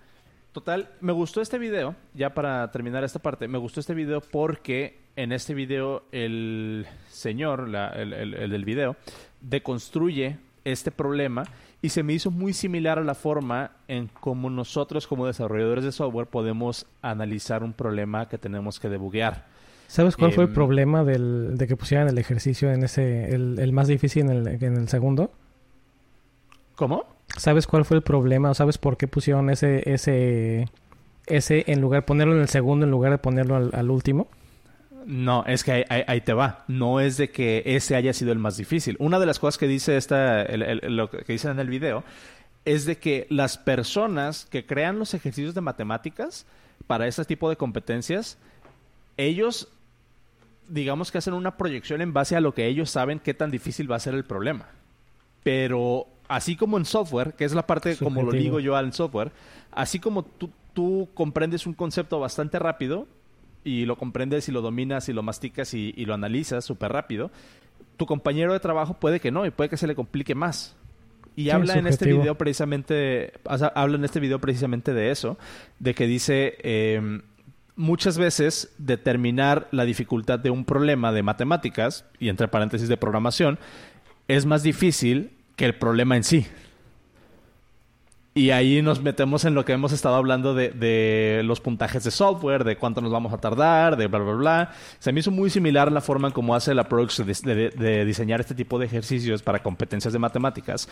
Total, 0.51 0.89
me 0.99 1.13
gustó 1.13 1.41
este 1.41 1.57
video, 1.57 1.95
ya 2.13 2.33
para 2.33 2.69
terminar 2.71 3.03
esta 3.03 3.19
parte, 3.19 3.47
me 3.47 3.57
gustó 3.57 3.79
este 3.79 3.93
video 3.93 4.19
porque 4.21 4.99
en 5.15 5.31
este 5.31 5.53
video 5.53 6.03
el 6.11 6.85
señor, 7.09 7.69
la- 7.69 7.89
el, 7.89 8.11
el- 8.13 8.33
el 8.33 8.49
del 8.49 8.65
video, 8.65 8.95
deconstruye 9.41 10.37
este 10.63 10.91
problema 10.91 11.43
y 11.81 11.89
se 11.89 12.03
me 12.03 12.13
hizo 12.13 12.29
muy 12.31 12.53
similar 12.53 12.99
a 12.99 13.03
la 13.03 13.15
forma 13.15 13.71
en 13.87 14.07
cómo 14.07 14.49
nosotros 14.49 15.07
como 15.07 15.25
desarrolladores 15.25 15.83
de 15.83 15.91
software 15.91 16.27
podemos 16.27 16.85
analizar 17.01 17.63
un 17.63 17.73
problema 17.73 18.27
que 18.29 18.37
tenemos 18.37 18.79
que 18.79 18.87
debuguear. 18.89 19.47
¿Sabes 19.91 20.15
cuál 20.15 20.31
fue 20.31 20.45
el 20.45 20.49
Em, 20.51 20.53
problema 20.55 21.03
del, 21.03 21.57
de 21.57 21.67
que 21.67 21.75
pusieran 21.75 22.07
el 22.07 22.17
ejercicio 22.17 22.71
en 22.71 22.83
ese, 22.85 23.33
el, 23.35 23.59
el 23.59 23.73
más 23.73 23.89
difícil 23.89 24.23
en 24.23 24.29
el, 24.29 24.47
en 24.63 24.77
el 24.77 24.87
segundo? 24.87 25.31
¿Cómo? 26.75 27.05
¿Sabes 27.37 27.67
cuál 27.67 27.83
fue 27.85 27.97
el 27.97 28.03
problema? 28.03 28.49
¿O 28.51 28.53
sabes 28.53 28.77
por 28.77 28.95
qué 28.95 29.07
pusieron 29.07 29.49
ese, 29.49 29.83
ese, 29.93 30.69
ese 31.25 31.65
en 31.67 31.81
lugar, 31.81 32.05
ponerlo 32.05 32.35
en 32.35 32.41
el 32.41 32.47
segundo 32.49 32.85
en 32.85 32.91
lugar 32.91 33.11
de 33.11 33.17
ponerlo 33.17 33.55
al, 33.57 33.71
al 33.73 33.89
último? 33.91 34.27
No, 35.05 35.43
es 35.45 35.63
que 35.63 35.71
ahí, 35.73 35.83
ahí- 35.89 36.03
ahí 36.07 36.21
te 36.21 36.33
va. 36.33 36.63
No 36.69 36.99
es 37.01 37.17
de 37.17 37.29
que 37.29 37.63
ese 37.65 37.95
haya 37.95 38.13
sido 38.13 38.31
el 38.31 38.39
más 38.39 38.55
difícil. 38.57 38.95
Una 38.99 39.19
de 39.19 39.25
las 39.25 39.39
cosas 39.39 39.57
que 39.57 39.67
dice 39.67 39.97
esta, 39.97 40.41
el- 40.43 40.61
el- 40.63 40.95
lo 40.95 41.09
que 41.09 41.23
dicen 41.27 41.51
en 41.51 41.59
el 41.59 41.67
video 41.69 42.03
es 42.63 42.85
de 42.85 42.97
que 42.97 43.27
las 43.29 43.57
personas 43.57 44.45
que 44.49 44.65
crean 44.65 44.99
los 44.99 45.13
ejercicios 45.13 45.53
de 45.55 45.61
matemáticas 45.61 46.45
para 46.87 47.07
este 47.07 47.25
tipo 47.25 47.49
de 47.49 47.55
competencias, 47.57 48.37
ellos, 49.17 49.67
digamos 50.71 51.11
que 51.11 51.17
hacen 51.17 51.33
una 51.33 51.57
proyección 51.57 52.01
en 52.01 52.13
base 52.13 52.35
a 52.35 52.41
lo 52.41 52.53
que 52.53 52.67
ellos 52.67 52.89
saben 52.89 53.19
qué 53.19 53.33
tan 53.33 53.51
difícil 53.51 53.91
va 53.91 53.97
a 53.97 53.99
ser 53.99 54.13
el 54.15 54.23
problema. 54.25 54.69
Pero 55.43 56.07
así 56.27 56.55
como 56.55 56.77
en 56.77 56.85
software, 56.85 57.33
que 57.33 57.45
es 57.45 57.53
la 57.53 57.67
parte 57.67 57.97
como 57.97 58.21
lo 58.21 58.31
Subjetivo. 58.31 58.57
digo 58.57 58.59
yo 58.59 58.75
al 58.75 58.93
software, 58.93 59.31
así 59.71 59.99
como 59.99 60.23
tú, 60.23 60.49
tú 60.73 61.09
comprendes 61.13 61.65
un 61.67 61.73
concepto 61.73 62.19
bastante 62.19 62.59
rápido 62.59 63.07
y 63.63 63.85
lo 63.85 63.97
comprendes 63.97 64.47
y 64.49 64.51
lo 64.51 64.61
dominas 64.61 65.09
y 65.09 65.13
lo 65.13 65.23
masticas 65.23 65.73
y, 65.73 65.93
y 65.97 66.05
lo 66.05 66.13
analizas 66.13 66.63
súper 66.65 66.91
rápido, 66.93 67.31
tu 67.97 68.05
compañero 68.05 68.53
de 68.53 68.59
trabajo 68.59 68.95
puede 68.95 69.19
que 69.19 69.31
no 69.31 69.45
y 69.45 69.51
puede 69.51 69.69
que 69.69 69.77
se 69.77 69.87
le 69.87 69.95
complique 69.95 70.35
más. 70.35 70.75
Y 71.35 71.49
Sí, 71.49 71.49
habla 71.51 71.73
en 71.77 71.87
este 71.87 72.05
subjetivo. 72.05 72.21
video 72.21 72.35
precisamente, 72.37 73.33
o 73.43 73.57
sea, 73.57 73.67
habla 73.69 73.97
en 73.97 74.03
este 74.05 74.19
video 74.19 74.39
precisamente 74.39 74.93
de 74.93 75.11
eso, 75.11 75.37
de 75.79 75.93
que 75.95 76.05
dice 76.05 76.55
eh, 76.59 77.21
muchas 77.81 78.17
veces 78.17 78.73
determinar 78.77 79.67
la 79.71 79.83
dificultad 79.85 80.39
de 80.39 80.51
un 80.51 80.63
problema 80.63 81.11
de 81.11 81.23
matemáticas 81.23 82.05
y 82.19 82.29
entre 82.29 82.47
paréntesis 82.47 82.87
de 82.87 82.95
programación 82.95 83.57
es 84.27 84.45
más 84.45 84.63
difícil 84.63 85.31
que 85.55 85.65
el 85.65 85.75
problema 85.75 86.15
en 86.15 86.23
sí. 86.23 86.45
Y 88.33 88.51
ahí 88.51 88.81
nos 88.81 89.01
metemos 89.01 89.43
en 89.43 89.55
lo 89.55 89.65
que 89.65 89.73
hemos 89.73 89.91
estado 89.91 90.15
hablando 90.15 90.53
de, 90.53 90.69
de 90.69 91.41
los 91.43 91.59
puntajes 91.59 92.05
de 92.05 92.11
software, 92.11 92.63
de 92.63 92.77
cuánto 92.77 93.01
nos 93.01 93.11
vamos 93.11 93.33
a 93.33 93.39
tardar, 93.39 93.97
de 93.97 94.07
bla, 94.07 94.19
bla, 94.19 94.33
bla. 94.33 94.71
Se 94.99 95.11
me 95.11 95.19
hizo 95.19 95.31
muy 95.31 95.49
similar 95.49 95.91
la 95.91 95.99
forma 95.99 96.29
en 96.29 96.33
cómo 96.33 96.55
hace 96.55 96.71
el 96.71 96.79
approach 96.79 97.19
de, 97.19 98.05
diseñar 98.05 98.39
este 98.39 98.55
tipo 98.55 98.79
de 98.79 98.85
ejercicios 98.85 99.43
para 99.43 99.61
competencias 99.61 100.13
de 100.13 100.19
matemáticas 100.19 100.87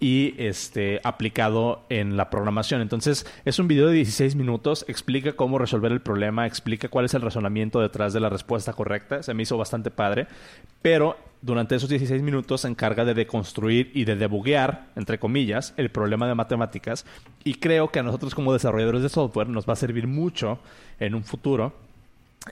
y 0.00 0.34
este 0.38 1.00
aplicado 1.04 1.82
en 1.90 2.16
la 2.16 2.30
programación. 2.30 2.80
Entonces, 2.80 3.26
es 3.44 3.58
un 3.58 3.68
video 3.68 3.86
de 3.86 3.94
16 3.94 4.34
minutos, 4.34 4.84
explica 4.88 5.34
cómo 5.34 5.58
resolver 5.58 5.92
el 5.92 6.00
problema, 6.00 6.46
explica 6.46 6.88
cuál 6.88 7.04
es 7.04 7.14
el 7.14 7.22
razonamiento 7.22 7.80
detrás 7.80 8.12
de 8.12 8.20
la 8.20 8.30
respuesta 8.30 8.72
correcta. 8.72 9.22
Se 9.22 9.34
me 9.34 9.42
hizo 9.42 9.58
bastante 9.58 9.90
padre, 9.90 10.26
pero 10.80 11.16
durante 11.42 11.74
esos 11.74 11.88
16 11.88 12.22
minutos 12.22 12.62
se 12.62 12.68
encarga 12.68 13.04
de 13.04 13.14
deconstruir 13.14 13.90
y 13.94 14.04
de 14.04 14.16
debuguear, 14.16 14.88
entre 14.96 15.18
comillas, 15.18 15.74
el 15.76 15.90
problema 15.90 16.26
de 16.26 16.34
matemáticas 16.34 17.06
y 17.44 17.54
creo 17.54 17.88
que 17.88 17.98
a 17.98 18.02
nosotros 18.02 18.34
como 18.34 18.52
desarrolladores 18.52 19.02
de 19.02 19.08
software 19.08 19.48
nos 19.48 19.68
va 19.68 19.74
a 19.74 19.76
servir 19.76 20.06
mucho 20.06 20.58
en 20.98 21.14
un 21.14 21.24
futuro 21.24 21.72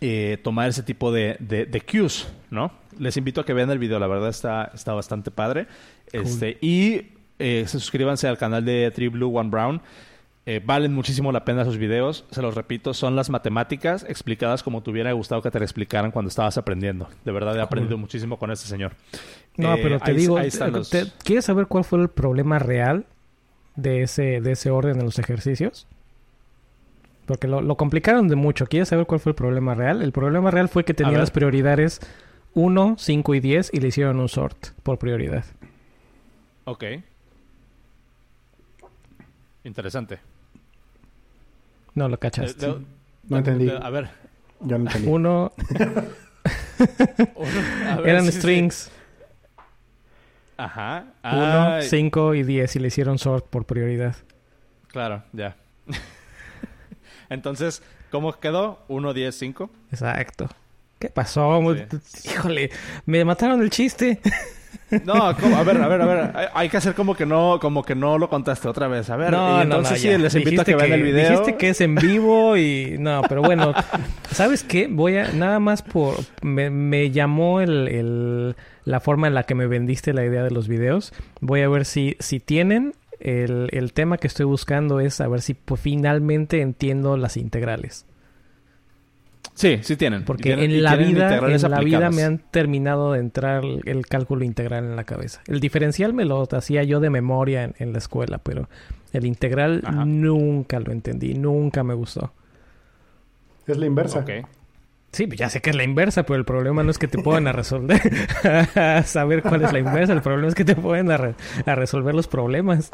eh, 0.01 0.39
tomar 0.43 0.69
ese 0.69 0.83
tipo 0.83 1.13
de, 1.13 1.37
de, 1.41 1.65
de 1.67 1.81
cues, 1.81 2.29
¿no? 2.51 2.73
Les 2.99 3.17
invito 3.17 3.41
a 3.41 3.45
que 3.45 3.55
vean 3.55 3.71
el 3.71 3.79
video, 3.79 3.99
la 3.99 4.07
verdad 4.07 4.29
está, 4.29 4.71
está 4.75 4.93
bastante 4.93 5.31
padre. 5.31 5.67
Este, 6.13 6.59
y 6.61 7.18
eh, 7.39 7.65
se 7.67 7.79
suscríbanse 7.81 8.27
al 8.29 8.39
canal 8.39 8.65
de 8.65 8.91
Tree 8.95 9.09
Blue 9.09 9.37
One 9.37 9.51
Brown. 9.51 9.81
Eh, 10.47 10.63
valen 10.65 10.95
muchísimo 10.95 11.31
la 11.31 11.45
pena 11.45 11.65
sus 11.67 11.77
videos. 11.77 12.25
Se 12.31 12.41
los 12.41 12.55
repito, 12.55 12.95
son 12.95 13.15
las 13.17 13.29
matemáticas 13.29 14.07
explicadas 14.09 14.63
como 14.63 14.83
te 14.83 14.91
hubiera 14.91 15.13
gustado 15.13 15.43
que 15.43 15.51
te 15.51 15.59
explicaran 15.59 16.11
cuando 16.11 16.31
estabas 16.31 16.57
aprendiendo. 16.57 17.07
De 17.25 17.33
verdad 17.33 17.55
he 17.57 17.61
aprendido 17.61 17.99
muchísimo 17.99 18.39
con 18.39 18.51
este 18.51 18.67
señor. 18.67 18.93
No, 19.59 19.75
Eh, 19.75 19.81
pero 19.83 20.01
te 20.01 20.11
ahí- 20.13 20.17
digo, 20.17 20.39
ahí 20.39 20.49
están 20.49 20.73
te- 20.73 20.79
los- 20.79 20.89
te- 20.91 21.05
¿quieres 21.23 21.45
saber 21.45 21.67
cuál 21.67 21.85
fue 21.85 22.01
el 22.01 22.09
problema 22.09 22.59
real 22.59 23.05
de 23.77 24.03
ese, 24.03 24.41
de 24.41 24.53
ese 24.53 24.71
orden 24.71 24.99
en 24.99 25.05
los 25.05 25.19
ejercicios? 25.19 25.87
Porque 27.27 27.47
lo, 27.47 27.61
lo 27.61 27.77
complicaron 27.77 28.27
de 28.29 28.37
mucho. 28.37 28.67
¿Quieres 28.69 28.89
saber 28.89 29.05
cuál 29.05 29.21
fue 29.21 29.31
el 29.33 29.37
problema 29.37 29.75
real? 29.75 30.01
El 30.01 30.13
problema 30.13 30.51
real 30.51 30.71
fue 30.71 30.85
que 30.85 30.95
tenían 30.95 31.13
ver. 31.13 31.21
las 31.21 31.31
prioridades 31.31 32.01
1, 32.55 32.97
5 32.99 33.35
y 33.35 33.41
10 33.41 33.69
y 33.75 33.81
le 33.81 33.89
hicieron 33.89 34.19
un 34.19 34.31
sort 34.31 34.69
por 34.83 34.99
prioridad. 34.99 35.45
Ok. 36.65 36.85
Interesante. 39.65 40.19
No 41.95 42.09
lo 42.09 42.19
cachaste. 42.19 42.67
Eh, 42.67 42.77
No 43.25 43.39
entendí. 43.39 43.67
de- 43.67 43.77
a 43.77 43.91
ver. 43.91 44.09
Yo 44.61 44.79
no 44.79 44.87
entendí. 44.87 45.09
Uno, 45.09 45.53
ver, 46.79 48.09
eran 48.09 48.25
sí, 48.27 48.33
sí. 48.33 48.39
strings. 48.39 48.91
Ajá. 50.57 51.05
1, 51.23 51.33
Ah, 51.33 51.81
5 51.83 52.35
y 52.35 52.43
10 52.43 52.77
y 52.77 52.79
le 52.81 52.89
hicieron 52.89 53.19
sort 53.19 53.47
por 53.47 53.65
prioridad. 53.65 54.17
Claro, 54.89 55.23
ya. 55.33 55.57
Entonces, 57.29 57.83
¿cómo 58.11 58.33
quedó? 58.41 58.85
1, 58.89 59.13
10, 59.15 59.35
5. 59.37 59.71
Exacto. 59.93 60.49
¿Qué 60.99 61.11
pasó? 61.11 61.61
Sí. 62.05 62.31
Híjole, 62.31 62.71
me 63.07 63.25
mataron 63.25 63.63
el 63.63 63.71
chiste. 63.71 64.21
No, 65.05 65.15
a 65.15 65.33
ver, 65.33 65.77
a 65.77 65.89
ver, 65.89 66.03
a 66.03 66.07
ver. 66.07 66.51
Hay, 66.55 66.69
que 66.69 66.79
hacer 66.79 66.95
como 66.95 67.15
que 67.15 67.27
no, 67.27 67.59
como 67.61 67.83
que 67.83 67.95
no 67.95 68.19
lo 68.19 68.29
contaste 68.29 68.69
otra 68.69 68.89
vez. 68.89 69.11
A 69.11 69.17
ver, 69.17 69.31
no, 69.33 69.61
entonces 69.61 70.01
sí, 70.01 70.17
les 70.17 70.35
invito 70.35 70.63
a 70.63 70.65
que, 70.65 70.75
vean 70.75 70.93
el 70.93 71.03
video. 71.03 71.31
Dijiste 71.31 71.57
que 71.57 71.71
es 71.71 71.81
en 71.81 71.95
vivo 71.95 72.57
y 72.57 72.97
no, 72.99 73.23
pero 73.29 73.43
bueno, 73.43 73.75
¿sabes 74.31 74.65
qué? 74.65 74.89
Voy 74.89 75.17
a 75.17 75.33
nada 75.33 75.61
más 75.61 75.83
por 75.83 76.15
me, 76.43 77.11
llamó 77.11 77.61
el, 77.61 78.57
la 78.85 79.01
forma 79.01 79.27
en 79.27 79.35
la 79.35 79.43
que 79.43 79.55
me 79.55 79.67
vendiste 79.67 80.15
la 80.15 80.25
idea 80.25 80.43
de 80.43 80.51
los 80.51 80.69
videos. 80.69 81.13
Voy 81.41 81.61
a 81.63 81.69
ver 81.69 81.85
si 81.85 82.17
si 82.19 82.41
tienen 82.41 82.95
el, 83.21 83.69
el 83.73 83.93
tema 83.93 84.17
que 84.17 84.27
estoy 84.27 84.47
buscando 84.47 85.01
es 85.01 85.21
a 85.21 85.29
ver 85.29 85.43
si 85.43 85.55
pues, 85.55 85.81
finalmente 85.81 86.61
entiendo 86.63 87.17
las 87.17 87.37
integrales. 87.37 88.07
Sí, 89.59 89.81
sí 89.83 89.97
tienen. 89.97 90.25
Porque 90.25 90.53
en 90.53 90.85
la 90.85 90.95
vida, 90.95 91.39
en 91.39 91.71
la 91.71 91.81
vida 91.81 92.11
me 92.11 92.23
han 92.23 92.39
terminado 92.39 93.15
de 93.15 93.19
entrar 93.19 93.65
el 93.65 94.07
cálculo 94.07 94.45
integral 94.45 94.85
en 94.85 94.95
la 94.95 95.03
cabeza. 95.03 95.41
El 95.49 95.59
diferencial 95.59 96.15
me 96.15 96.25
lo 96.25 96.47
hacía 96.53 96.85
yo 96.85 97.01
de 97.01 97.11
memoria 97.11 97.73
en, 97.77 97.93
la 97.93 97.99
escuela, 97.99 98.39
pero 98.39 98.69
el 99.13 99.27
integral 99.27 99.83
nunca 100.07 100.79
lo 100.79 100.93
entendí, 100.93 101.35
nunca 101.35 101.83
me 101.83 101.95
gustó. 101.95 102.33
Es 103.67 103.77
la 103.77 103.87
inversa. 103.87 104.25
Sí, 105.11 105.27
pues 105.27 105.41
ya 105.41 105.49
sé 105.49 105.61
que 105.61 105.71
es 105.71 105.77
la 105.77 105.83
inversa, 105.83 106.23
pero 106.23 106.37
el 106.37 106.45
problema 106.45 106.85
no 106.85 106.93
es 106.93 106.99
que 106.99 107.09
te 107.09 107.19
puedan 107.19 107.49
a 107.49 107.53
resolver, 107.53 108.01
saber 109.05 109.43
cuál 109.43 109.65
es 109.65 109.73
la 109.73 109.81
inversa, 109.81 110.13
el 110.13 110.23
problema 110.23 110.47
es 110.47 110.55
que 110.55 110.65
te 110.65 110.77
pueden 110.77 111.11
a, 111.11 111.75
resolver 111.75 112.15
los 112.15 112.29
problemas. 112.29 112.93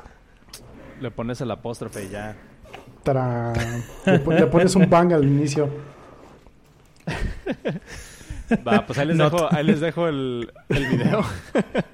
Le 0.99 1.11
pones 1.11 1.43
el 1.43 1.51
apóstrofe 1.51 2.05
y 2.05 2.09
ya. 2.09 2.35
Le, 4.07 4.47
pones 4.47 4.75
un 4.77 4.89
bang 4.89 5.13
al 5.13 5.25
inicio. 5.25 5.94
Va, 8.67 8.87
pues 8.87 8.99
ahí 8.99 9.07
les 9.07 9.19
dejo, 9.19 9.53
ahí 9.53 9.65
les 9.65 9.81
dejo 9.81 10.09
el, 10.09 10.53
el 10.69 10.87
video. 10.87 11.25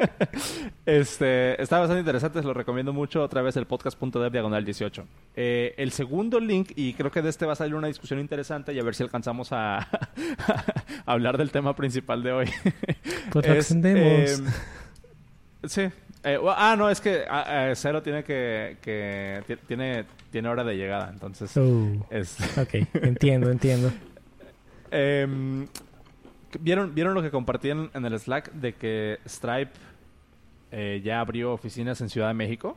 este, 0.87 1.61
está 1.63 1.79
bastante 1.79 2.01
interesante, 2.01 2.41
se 2.41 2.47
lo 2.47 2.55
recomiendo 2.55 2.93
mucho. 2.93 3.23
Otra 3.23 3.43
vez 3.43 3.57
el 3.57 3.67
podcast.dev 3.67 4.31
diagonal 4.31 4.65
18. 4.65 5.05
Eh, 5.37 5.75
el 5.77 5.93
segundo 5.93 6.41
link, 6.41 6.73
y 6.75 6.95
creo 6.95 7.11
que 7.11 7.23
de 7.23 7.31
este 7.31 7.47
va 7.47 7.53
a 7.53 7.57
salir 7.57 7.75
una 7.75 7.89
discusión 7.89 8.19
interesante 8.19 8.73
y 8.73 8.79
a 8.79 8.83
ver 8.83 8.95
si 8.95 9.03
alcanzamos 9.03 9.53
a, 9.53 9.89
hablar 11.07 11.39
del 11.39 11.51
tema 11.51 11.75
principal 11.77 12.23
de 12.23 12.33
hoy. 12.33 12.47
Pues 13.31 13.47
lo 13.47 13.55
extendemos. 13.55 14.41
Em, 14.41 14.47
sí. 15.65 15.83
Eh, 16.23 16.39
ah, 16.55 16.75
no, 16.77 16.91
es 16.91 17.01
que 17.01 17.23
ah, 17.31 17.71
eh, 17.71 17.73
Cero 17.77 18.03
tiene 18.03 18.25
que, 18.25 18.77
que 18.83 19.57
tiene, 19.67 20.05
tiene 20.31 20.49
hora 20.49 20.65
de 20.65 20.77
llegada, 20.77 21.09
entonces. 21.11 21.57
Uh, 21.57 22.05
es... 22.11 22.37
Ok, 22.59 22.75
entiendo, 22.95 23.51
entiendo. 23.51 23.91
Eh, 24.91 25.66
¿vieron, 26.61 26.95
¿Vieron 26.95 27.14
lo 27.14 27.22
que 27.22 27.30
compartían 27.30 27.91
en 27.95 28.05
el 28.05 28.18
Slack 28.18 28.53
de 28.53 28.74
que 28.74 29.18
Stripe 29.26 29.72
eh, 30.72 31.01
ya 31.05 31.20
abrió 31.20 31.53
oficinas 31.53 32.01
en 32.01 32.09
Ciudad 32.09 32.28
de 32.28 32.34
México? 32.34 32.76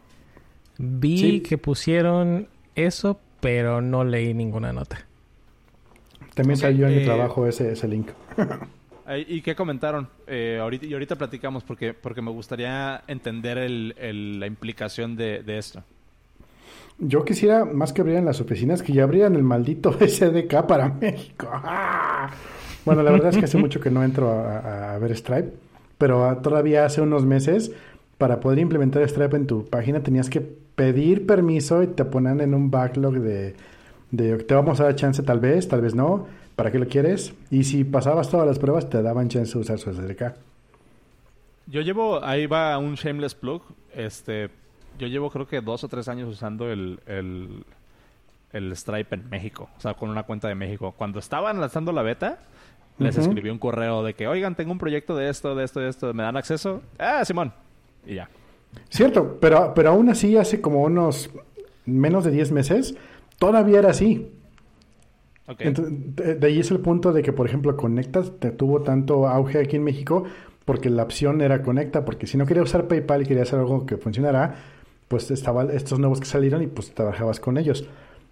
Vi 0.78 1.42
que 1.42 1.58
pusieron 1.58 2.48
eso, 2.76 3.20
pero 3.40 3.82
no 3.82 4.04
leí 4.04 4.34
ninguna 4.34 4.74
nota. 4.74 5.06
También 6.34 6.58
salió 6.58 6.88
en 6.88 6.96
mi 6.96 7.02
eh, 7.02 7.06
trabajo 7.06 7.48
ese, 7.48 7.74
ese 7.74 7.88
link. 7.88 8.10
¿Y 9.28 9.42
qué 9.42 9.54
comentaron? 9.54 10.08
Eh, 10.28 10.58
ahorita, 10.62 10.86
y 10.86 10.94
ahorita 10.94 11.18
platicamos 11.18 11.64
porque, 11.64 11.94
porque 11.94 12.22
me 12.22 12.32
gustaría 12.32 13.04
entender 13.08 13.58
el, 13.58 14.40
la 14.40 14.48
implicación 14.48 15.16
de, 15.16 15.44
de 15.44 15.58
esto. 15.58 15.84
Yo 17.06 17.26
quisiera, 17.26 17.66
más 17.66 17.94
que 17.94 18.02
abrieran 18.02 18.26
las 18.26 18.40
oficinas, 18.40 18.82
que 18.82 18.94
ya 18.94 19.04
abrieran 19.04 19.36
el 19.36 19.44
maldito 19.44 19.94
SDK 20.00 20.66
para 20.68 20.90
México. 20.90 21.50
Bueno, 22.86 23.02
la 23.02 23.12
verdad 23.12 23.30
es 23.30 23.38
que 23.38 23.46
hace 23.46 23.58
mucho 23.58 23.80
que 23.80 23.90
no 23.90 24.04
entro 24.04 24.30
a, 24.30 24.98
ver 24.98 25.16
Stripe, 25.16 25.54
pero 25.98 26.36
todavía 26.40 26.84
hace 26.84 27.00
unos 27.00 27.26
meses, 27.26 27.72
para 28.18 28.42
poder 28.42 28.60
implementar 28.60 29.08
Stripe 29.08 29.38
en 29.38 29.48
tu 29.48 29.64
página, 29.64 30.04
tenías 30.04 30.30
que 30.30 30.42
pedir 30.42 31.26
permiso 31.26 31.82
y 31.82 31.88
te 31.88 32.04
ponían 32.04 32.42
en 32.42 32.54
un 32.54 32.70
backlog 32.70 33.22
de, 33.22 33.56
de 34.12 34.36
te 34.36 34.54
vamos 34.54 34.82
a 34.82 34.84
dar 34.84 34.96
chance 34.96 35.24
tal 35.24 35.40
vez, 35.40 35.70
tal 35.70 35.80
vez 35.80 35.96
no, 35.96 36.28
¿para 36.58 36.74
qué 36.74 36.80
lo 36.80 36.90
quieres? 36.90 37.34
Y 37.50 37.64
si 37.64 37.86
pasabas 37.86 38.30
todas 38.30 38.46
las 38.46 38.60
pruebas, 38.60 38.90
te 38.90 39.02
daban 39.02 39.30
chance 39.30 39.54
de 39.54 39.60
usar 39.60 39.80
su 39.80 39.94
SDK. 39.94 40.34
Yo 41.68 41.80
llevo, 41.80 42.22
ahí 42.22 42.48
va 42.48 42.78
un 42.78 42.96
shameless 42.96 43.36
plug, 43.36 43.62
este, 43.96 44.50
yo 45.00 45.08
llevo 45.08 45.30
creo 45.30 45.48
que 45.48 45.62
dos 45.62 45.84
o 45.84 45.88
tres 45.88 46.08
años 46.08 46.30
usando 46.30 46.72
el, 46.72 47.00
el, 48.52 48.76
Stripe 48.76 49.16
en 49.16 49.30
México, 49.30 49.70
o 49.78 49.82
sea, 49.82 49.94
con 49.96 50.10
una 50.10 50.24
cuenta 50.24 50.48
de 50.48 50.56
México. 50.56 50.94
Cuando 50.96 51.20
estaban 51.20 51.60
lanzando 51.60 51.92
la 51.92 52.04
beta, 52.04 52.40
les 53.00 53.18
escribí 53.18 53.50
un 53.50 53.58
correo 53.58 54.04
de 54.04 54.14
que, 54.14 54.28
oigan, 54.28 54.56
tengo 54.56 54.72
un 54.72 54.78
proyecto 54.78 55.16
de 55.16 55.30
esto, 55.30 55.56
de 55.56 55.64
esto, 55.64 55.80
de 55.80 55.90
esto, 55.90 56.14
¿me 56.14 56.24
dan 56.24 56.38
acceso? 56.38 56.82
Ah, 57.00 57.26
Simón. 57.26 57.52
Y 58.06 58.16
ya. 58.16 58.30
Cierto, 58.90 59.38
pero, 59.40 59.74
pero 59.74 59.90
aún 59.90 60.10
así, 60.10 60.38
hace 60.38 60.62
como 60.62 60.84
unos 60.84 61.32
menos 61.86 62.24
de 62.24 62.32
10 62.32 62.52
meses, 62.52 62.96
todavía 63.40 63.80
era 63.80 63.90
así. 63.90 64.32
de, 65.58 66.40
ahí 66.46 66.60
es 66.60 66.72
el 66.72 66.80
punto 66.80 67.12
de 67.12 67.24
que, 67.24 67.34
por 67.34 67.48
ejemplo, 67.48 67.76
Conectas 67.76 68.32
te 68.40 68.52
tuvo 68.52 68.82
tanto 68.82 69.28
auge 69.28 69.60
aquí 69.60 69.76
en 69.76 69.84
México 69.84 70.26
porque 70.66 70.90
la 70.90 71.04
opción 71.04 71.42
era 71.42 71.62
Conecta, 71.62 72.06
porque 72.06 72.28
si 72.28 72.38
no 72.38 72.46
quería 72.46 72.64
usar 72.64 72.88
PayPal 72.88 73.24
y 73.24 73.26
quería 73.26 73.44
hacer 73.44 73.60
algo 73.60 73.86
que 73.86 73.98
funcionara, 73.98 74.56
pues 75.14 75.30
estaban 75.30 75.70
estos 75.70 76.00
nuevos 76.00 76.20
que 76.20 76.26
salieron 76.26 76.64
y 76.64 76.66
pues 76.66 76.92
trabajabas 76.92 77.40
con 77.40 77.60
ellos. 77.60 77.88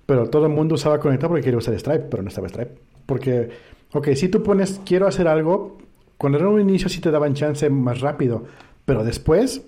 Pero 0.08 0.32
todo 0.32 0.48
el 0.48 0.52
mundo 0.52 0.74
usaba 0.74 1.00
Conecta 1.00 1.28
porque 1.28 1.44
quería 1.44 1.60
usar 1.60 1.78
Stripe, 1.78 2.08
pero 2.10 2.24
no 2.24 2.30
estaba 2.30 2.50
Stripe. 2.50 2.72
Porque, 3.06 3.52
ok, 3.94 4.14
si 4.16 4.30
tú 4.30 4.42
pones 4.42 4.82
quiero 4.84 5.06
hacer 5.06 5.28
algo, 5.28 5.78
cuando 6.18 6.40
era 6.40 6.50
un 6.50 6.60
inicio 6.60 6.90
sí 6.90 7.00
te 7.00 7.12
daban 7.12 7.36
chance 7.36 7.70
más 7.70 8.02
rápido, 8.02 8.46
pero 8.84 9.04
después 9.04 9.64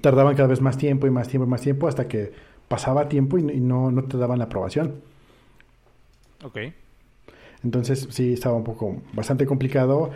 tardaban 0.00 0.34
cada 0.34 0.48
vez 0.48 0.62
más 0.62 0.78
tiempo 0.78 1.06
y 1.06 1.10
más 1.10 1.28
tiempo 1.28 1.46
y 1.46 1.50
más 1.50 1.60
tiempo 1.60 1.86
hasta 1.86 2.08
que 2.08 2.32
pasaba 2.66 3.10
tiempo 3.10 3.36
y, 3.36 3.42
no, 3.42 3.90
no 3.90 4.04
te 4.04 4.16
daban 4.16 4.38
la 4.38 4.46
aprobación. 4.46 5.02
Ok. 6.42 6.56
Entonces 7.62 8.08
sí 8.10 8.32
estaba 8.32 8.56
un 8.56 8.64
poco 8.64 9.02
bastante 9.12 9.44
complicado 9.44 10.12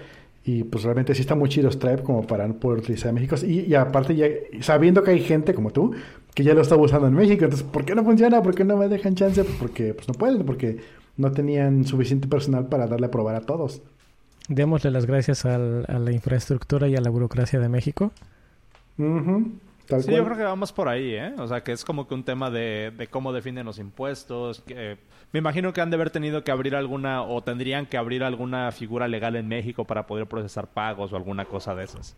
y 0.47 0.62
pues 0.62 0.84
realmente 0.84 1.12
sí 1.12 1.22
está 1.22 1.34
muy 1.34 1.49
chido 1.49 1.68
Stripe 1.72 2.05
como 2.05 2.24
para 2.24 2.47
no 2.47 2.55
poder 2.55 2.78
utilizar 2.78 3.09
en 3.09 3.16
México. 3.16 3.34
Y, 3.44 3.74
aparte, 3.74 4.14
ya, 4.14 4.28
sabiendo 4.61 5.03
que 5.03 5.11
hay 5.11 5.20
gente 5.20 5.53
como 5.53 5.72
tú 5.72 5.92
que 6.34 6.44
ya 6.44 6.55
lo 6.55 6.61
está 6.61 6.76
usando 6.76 7.09
en 7.09 7.14
México, 7.14 7.44
entonces, 7.44 7.66
¿por 7.66 7.84
qué 7.84 7.97
no 7.97 8.05
funciona? 8.05 8.40
¿Por 8.42 8.55
qué 8.55 8.62
no 8.62 8.76
me 8.76 8.86
dejan 8.86 9.16
chance? 9.16 9.42
Porque 9.59 9.92
pues 9.92 10.07
no 10.07 10.14
pueden, 10.14 10.47
porque 10.47 10.78
no 11.16 11.32
tenían 11.32 11.84
suficiente 11.84 12.28
personal 12.28 12.68
para 12.68 12.86
darle 12.86 13.07
a 13.07 13.11
probar 13.11 13.34
a 13.34 13.40
todos. 13.40 13.82
Démosle 14.49 14.92
las 14.92 15.07
gracias 15.07 15.44
a 15.44 15.59
la 15.59 16.12
infraestructura 16.12 16.86
y 16.86 16.94
a 16.94 17.01
la 17.01 17.11
burocracia 17.11 17.59
de 17.59 17.68
México. 17.68 18.12
sí, 18.99 19.03
yo 19.05 20.24
creo 20.24 20.36
que 20.36 20.44
vamos 20.44 20.72
por 20.72 20.88
ahí, 20.88 21.14
¿eh? 21.14 21.34
O 21.38 21.49
sea, 21.49 21.64
que 21.64 21.72
es 21.72 21.84
como 21.84 22.07
que 22.07 22.14
un 22.14 22.22
tema 22.22 22.51
de, 22.53 22.92
de 22.97 23.09
cómo 23.09 23.32
definen 23.32 23.66
los 23.66 23.80
impuestos, 23.80 24.61
que 24.61 24.99
me 25.37 25.41
imagino 25.41 25.74
que 25.74 25.82
han 25.82 25.91
de 25.91 25.97
haber 25.97 26.09
tenido 26.09 26.45
que 26.45 26.51
abrir 26.51 26.74
alguna 26.74 27.20
o 27.20 27.43
tendrían 27.43 27.84
que 27.84 27.99
abrir 27.99 28.24
alguna 28.24 28.72
figura 28.72 29.07
legal 29.07 29.37
en 29.37 29.47
México 29.47 29.84
para 29.84 30.07
poder 30.07 30.26
procesar 30.26 30.66
pagos 30.66 31.12
o 31.12 31.16
alguna 31.16 31.45
cosa 31.45 31.74
de 31.74 31.84
esas. 31.84 32.16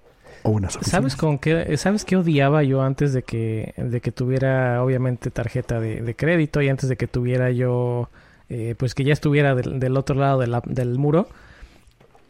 ¿Sabes 0.82 1.16
con 1.16 1.36
qué 1.40 1.76
sabes 1.78 2.04
qué 2.04 2.16
odiaba 2.16 2.62
yo 2.62 2.80
antes 2.80 3.12
de 3.12 3.24
que 3.24 3.74
de 3.76 4.00
que 4.00 4.12
tuviera 4.12 4.84
obviamente 4.84 5.32
tarjeta 5.32 5.80
de, 5.80 6.14
crédito 6.14 6.62
y 6.62 6.68
antes 6.68 6.88
de 6.88 6.96
que 6.96 7.08
tuviera 7.08 7.50
yo 7.50 8.08
eh, 8.50 8.76
pues 8.78 8.94
que 8.94 9.02
ya 9.02 9.14
estuviera 9.14 9.56
del, 9.56 9.96
otro 9.96 10.14
lado 10.14 10.38
del 10.38 10.96
muro 10.96 11.26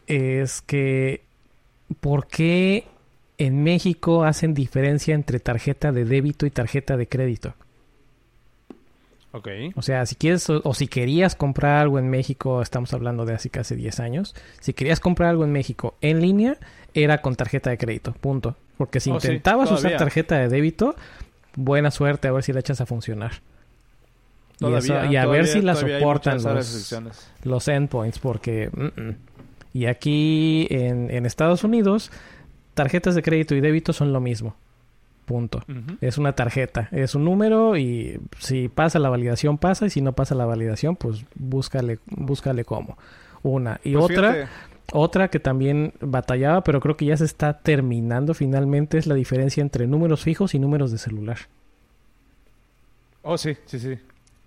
es 0.07 0.63
que 0.63 1.21
¿por 1.99 2.25
qué 2.25 2.85
en 3.37 3.61
México 3.61 4.23
hacen 4.23 4.55
diferencia 4.55 5.13
entre 5.13 5.39
tarjeta 5.39 5.91
de 5.91 6.05
débito 6.05 6.47
y 6.47 6.49
tarjeta 6.49 6.97
de 6.97 7.07
crédito? 7.07 7.53
O 9.75 9.81
sea, 9.81 10.05
si 10.05 10.15
quieres 10.15 10.49
o, 10.49 10.73
si 10.73 10.87
querías 10.87 11.35
comprar 11.35 11.77
algo 11.77 11.99
en 11.99 12.09
México, 12.09 12.61
estamos 12.61 12.93
hablando 12.93 13.25
de 13.25 13.35
hace 13.35 13.49
casi 13.49 13.75
10 13.75 13.99
años, 13.99 14.35
si 14.59 14.73
querías 14.73 14.99
comprar 14.99 15.29
algo 15.29 15.43
en 15.43 15.51
México 15.51 15.95
en 16.01 16.19
línea, 16.19 16.57
era 16.95 17.21
con 17.21 17.35
tarjeta 17.35 17.69
de 17.69 17.77
crédito, 17.77 18.13
punto. 18.13 18.55
Porque 18.77 18.99
si 18.99 19.11
oh, 19.11 19.15
intentabas 19.15 19.71
usar 19.71 19.97
tarjeta 19.97 20.37
de 20.39 20.47
débito, 20.47 20.95
buena 21.55 21.91
suerte 21.91 22.27
a 22.27 22.31
ver 22.31 22.43
si 22.43 22.53
la 22.53 22.61
echas 22.61 22.81
a 22.81 22.87
funcionar. 22.87 23.33
y, 24.61 25.15
a 25.15 25.25
ver 25.27 25.45
si 25.45 25.61
la 25.61 25.75
soportan 25.75 26.41
los, 27.43 27.67
endpoints, 27.67 28.19
porque... 28.19 28.71
Y 29.71 29.85
aquí 29.85 30.65
en, 30.71 31.11
en 31.11 31.27
Estados 31.27 31.63
Unidos, 31.63 32.11
tarjetas 32.73 33.13
de 33.13 33.21
crédito 33.21 33.53
y 33.53 33.61
débito 33.61 33.93
son 33.93 34.11
lo 34.11 34.19
mismo. 34.19 34.55
Punto. 35.29 35.61
Es 36.01 36.17
una 36.17 36.33
tarjeta, 36.33 36.89
es 36.91 37.13
un 37.13 37.23
número 37.23 37.77
y 37.77 38.19
si 38.39 38.67
pasa 38.67 38.97
la 38.97 39.09
validación 39.09 39.59
pasa 39.59 39.85
y 39.85 39.91
si 39.91 40.01
no 40.01 40.13
pasa 40.13 40.33
la 40.33 40.47
validación 40.47 40.95
pues 40.95 41.23
búscale, 41.35 41.99
búscale 42.07 42.65
cómo. 42.65 42.97
Una. 43.43 43.79
Y 43.83 43.93
pues 43.93 44.05
otra, 44.05 44.49
otra 44.91 45.27
que 45.27 45.39
también 45.39 45.93
batallaba 46.01 46.63
pero 46.63 46.79
creo 46.79 46.97
que 46.97 47.05
ya 47.05 47.15
se 47.15 47.25
está 47.25 47.59
terminando 47.59 48.33
finalmente 48.33 48.97
es 48.97 49.05
la 49.05 49.13
diferencia 49.13 49.61
entre 49.61 49.85
números 49.85 50.23
fijos 50.23 50.55
y 50.55 50.59
números 50.59 50.91
de 50.91 50.97
celular. 50.97 51.37
Oh, 53.21 53.37
sí, 53.37 53.55
sí, 53.67 53.77
sí. 53.77 53.99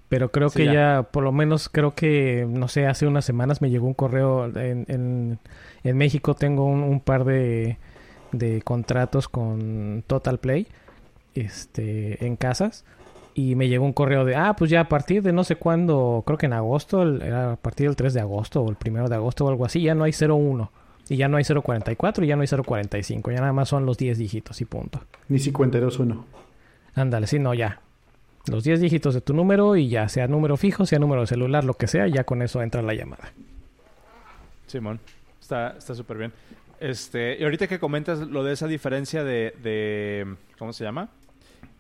Pero 0.09 0.33
creo 0.33 0.51
que 0.51 0.65
ya. 0.65 1.07
por 1.13 1.23
lo 1.23 1.31
menos 1.31 1.69
creo 1.69 1.95
que, 1.95 2.45
no 2.49 2.67
sé, 2.67 2.89
hace 2.89 3.07
unas 3.07 3.25
semanas 3.25 3.63
me 3.63 3.71
llegó 3.71 3.87
un 3.87 3.95
correo 3.95 4.47
en, 4.47 5.39
en, 5.85 5.97
México 5.97 6.35
tengo 6.35 6.65
un 6.65 6.99
par 6.99 7.25
de 7.25 7.79
de 8.33 8.63
contratos 8.63 9.29
con 9.29 10.03
Total 10.07 10.39
Play 10.39 10.67
este, 11.35 12.25
en 12.27 12.37
casas. 12.37 12.85
Y 13.35 13.55
me 13.55 13.69
llegó 13.69 13.85
un 13.85 13.95
correo 13.95 14.25
de, 14.25 14.37
ah, 14.37 14.55
pues 14.57 14.71
ya 14.71 14.81
a 14.81 14.89
partir 14.89 15.23
de 15.23 15.33
no 15.33 15.43
sé 15.45 15.57
cuándo, 15.57 16.23
creo 16.27 16.37
que 16.37 16.47
en 16.47 16.53
agosto, 16.53 17.17
era 17.17 17.53
a 17.53 17.57
partir 17.57 17.87
del 17.87 17.97
3 17.97 18.13
de 18.13 18.21
agosto 18.21 18.63
o 18.63 18.71
el 18.71 18.77
1 18.85 19.09
de 19.09 19.15
agosto 19.15 19.47
o 19.47 19.49
algo 19.49 19.65
así, 19.65 19.81
ya 19.81 19.95
no 19.95 20.05
hay 20.05 20.13
01. 20.13 20.71
Y 21.09 21.17
ya 21.17 21.29
no 21.29 21.37
hay 21.37 21.45
044 21.45 22.25
y 22.25 22.29
ya 22.29 22.37
no 22.37 22.43
hay 22.43 22.49
045. 22.49 23.31
Ya 23.31 23.41
nada 23.41 23.53
más 23.53 23.69
son 23.69 23.87
los 23.87 23.99
10 23.99 24.19
dígitos 24.19 24.61
y 24.61 24.65
punto. 24.65 25.01
Ni 25.29 25.39
521. 25.39 26.25
Ándale, 26.95 27.27
sí, 27.27 27.39
no, 27.39 27.55
ya. 27.55 27.81
Los 28.47 28.65
10 28.65 28.81
dígitos 28.81 29.15
de 29.15 29.21
tu 29.21 29.35
número 29.35 29.77
y 29.77 29.89
ya, 29.89 30.09
sea 30.09 30.27
número 30.27 30.57
fijo, 30.57 30.85
sea 30.85 30.99
número 30.99 31.23
de 31.23 31.27
celular, 31.27 31.65
lo 31.65 31.75
que 31.75 31.87
sea, 31.87 32.09
ya 32.09 32.25
con 32.25 32.43
eso 32.43 32.61
entra 32.61 32.83
la 32.83 32.95
llamada. 32.95 33.33
Simón, 34.67 35.01
está 35.41 35.81
súper 35.81 36.19
bien. 36.19 36.33
Este, 36.83 37.37
y 37.39 37.45
ahorita 37.45 37.69
que 37.69 37.79
comentas 37.79 38.19
lo 38.19 38.43
de 38.43 38.55
esa 38.55 38.67
diferencia 38.67 39.23
de, 39.23 39.55
de 39.63 40.35
¿cómo 40.59 40.73
se 40.73 40.83
llama? 40.83 41.11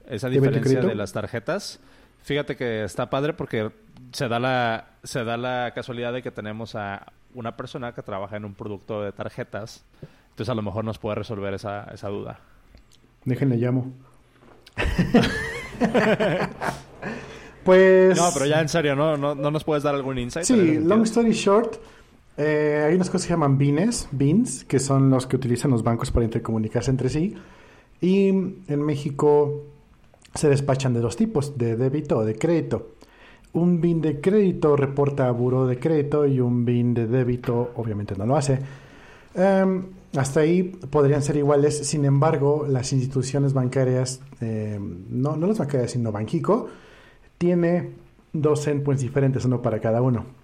Esa 0.09 0.29
diferencia 0.29 0.81
de 0.81 0.95
las 0.95 1.13
tarjetas. 1.13 1.81
Fíjate 2.23 2.55
que 2.55 2.85
está 2.85 3.11
padre 3.11 3.33
porque 3.33 3.73
se 4.13 4.29
da 4.29 4.39
la 4.39 4.91
se 5.03 5.25
da 5.25 5.37
la 5.37 5.73
casualidad 5.75 6.13
de 6.13 6.23
que 6.23 6.31
tenemos 6.31 6.77
a 6.77 7.13
una 7.35 7.57
persona 7.57 7.97
que 7.97 8.03
trabaja 8.03 8.37
en 8.37 8.45
un 8.45 8.55
producto 8.55 9.03
de 9.03 9.11
tarjetas. 9.11 9.85
Entonces 10.31 10.49
a 10.49 10.55
lo 10.55 10.63
mejor 10.63 10.85
nos 10.85 11.01
puede 11.01 11.17
resolver 11.17 11.53
esa, 11.53 11.83
esa 11.93 12.07
duda. 12.07 12.39
Déjenle 13.25 13.57
llamo. 13.57 13.93
pues. 17.65 18.17
No, 18.17 18.31
pero 18.33 18.47
ya 18.47 18.61
en 18.61 18.69
serio, 18.69 18.95
¿no? 18.95 19.17
¿No, 19.17 19.35
nos 19.35 19.65
puedes 19.65 19.83
dar 19.83 19.97
algún 19.97 20.21
insight? 20.21 20.47
Sí, 20.47 20.79
long 20.79 21.03
story 21.03 21.33
short. 21.33 21.81
Eh, 22.37 22.85
hay 22.87 22.95
unas 22.95 23.09
cosas 23.09 23.23
que 23.23 23.29
se 23.29 23.35
llaman 23.35 23.59
BINs, 23.59 24.09
BINs, 24.13 24.65
que 24.65 24.79
son 24.79 25.11
los 25.11 25.27
que 25.27 25.37
utilizan 25.37 25.71
los 25.71 25.83
bancos 25.83 26.11
para 26.11 26.25
intercomunicarse 26.25 26.91
entre 26.91 27.09
sí. 27.09 27.35
Y 28.01 28.29
en 28.29 28.83
México 28.83 29.65
se 30.35 30.49
despachan 30.49 30.95
de 30.95 31.01
dos 31.01 31.17
tipos, 31.17 31.59
de 31.59 31.77
débito 31.77 32.19
o 32.19 32.25
de 32.25 32.37
crédito. 32.37 32.93
Un 33.55 33.81
BIN 33.81 34.01
de 34.01 34.21
crédito 34.21 34.77
reporta 34.77 35.29
a 35.29 35.31
buro 35.31 35.67
de 35.67 35.79
crédito 35.79 36.27
y 36.27 36.41
un 36.41 36.65
BIN 36.65 36.95
de 36.95 37.07
débito 37.07 37.73
obviamente 37.77 38.15
no 38.17 38.25
lo 38.25 38.37
hace. 38.37 38.59
Em, 39.35 39.85
hasta 40.17 40.41
ahí 40.41 40.63
podrían 40.63 41.23
ser 41.23 41.37
iguales, 41.37 41.87
sin 41.87 42.05
embargo, 42.05 42.67
las 42.69 42.93
instituciones 42.93 43.53
bancarias, 43.53 44.21
em, 44.41 45.05
no, 45.11 45.37
no 45.37 45.47
las 45.47 45.59
bancarias, 45.59 45.91
sino 45.93 46.13
Banquico, 46.13 46.69
tiene 47.39 47.91
dos 48.33 48.67
endpoints 48.67 49.03
diferentes, 49.03 49.45
uno 49.45 49.61
para 49.61 49.81
cada 49.81 50.01
uno. 50.01 50.42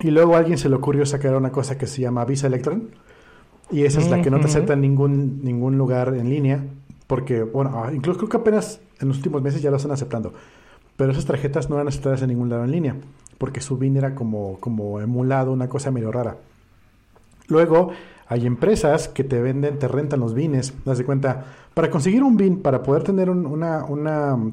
Y 0.00 0.10
luego 0.10 0.34
a 0.34 0.38
alguien 0.38 0.58
se 0.58 0.68
le 0.68 0.76
ocurrió 0.76 1.06
sacar 1.06 1.36
una 1.36 1.52
cosa 1.52 1.78
que 1.78 1.86
se 1.86 2.02
llama 2.02 2.24
Visa 2.24 2.46
Electron, 2.46 2.90
y 3.70 3.84
esa 3.84 4.00
es 4.00 4.10
la 4.10 4.20
que 4.20 4.30
no 4.30 4.38
te 4.38 4.46
acepta 4.46 4.74
en 4.74 4.82
ningún, 4.82 5.40
ningún 5.42 5.78
lugar 5.78 6.14
en 6.14 6.28
línea, 6.28 6.64
porque, 7.06 7.42
bueno, 7.42 7.82
ah, 7.82 7.90
incluso 7.92 8.18
creo 8.18 8.28
que 8.28 8.36
apenas 8.36 8.80
en 9.00 9.08
los 9.08 9.16
últimos 9.18 9.42
meses 9.42 9.62
ya 9.62 9.70
lo 9.70 9.76
están 9.76 9.92
aceptando. 9.92 10.34
Pero 10.96 11.12
esas 11.12 11.24
tarjetas 11.24 11.70
no 11.70 11.76
eran 11.76 11.88
aceptadas 11.88 12.22
en 12.22 12.28
ningún 12.28 12.50
lado 12.50 12.64
en 12.64 12.70
línea, 12.70 12.96
porque 13.38 13.60
su 13.60 13.78
BIN 13.78 13.96
era 13.96 14.14
como, 14.14 14.58
como 14.60 15.00
emulado, 15.00 15.52
una 15.52 15.68
cosa 15.68 15.90
medio 15.90 16.12
rara. 16.12 16.36
Luego, 17.48 17.92
hay 18.28 18.46
empresas 18.46 19.08
que 19.08 19.24
te 19.24 19.40
venden, 19.40 19.78
te 19.78 19.88
rentan 19.88 20.20
los 20.20 20.32
BINs. 20.32 20.72
Das 20.84 20.96
de 20.96 21.04
cuenta, 21.04 21.44
para 21.74 21.90
conseguir 21.90 22.22
un 22.22 22.36
BIN, 22.36 22.62
para 22.62 22.82
poder 22.82 23.02
tener 23.02 23.28
una, 23.28 23.84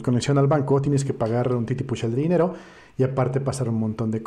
conexión 0.04 0.38
al 0.38 0.48
banco, 0.48 0.82
tienes 0.82 1.06
que 1.06 1.14
pagar 1.14 1.54
un 1.54 1.66
titipucha 1.66 2.10
de 2.10 2.16
dinero 2.16 2.56
y 3.00 3.04
aparte 3.04 3.40
pasar 3.40 3.70
un 3.70 3.80
montón 3.80 4.12
de, 4.12 4.20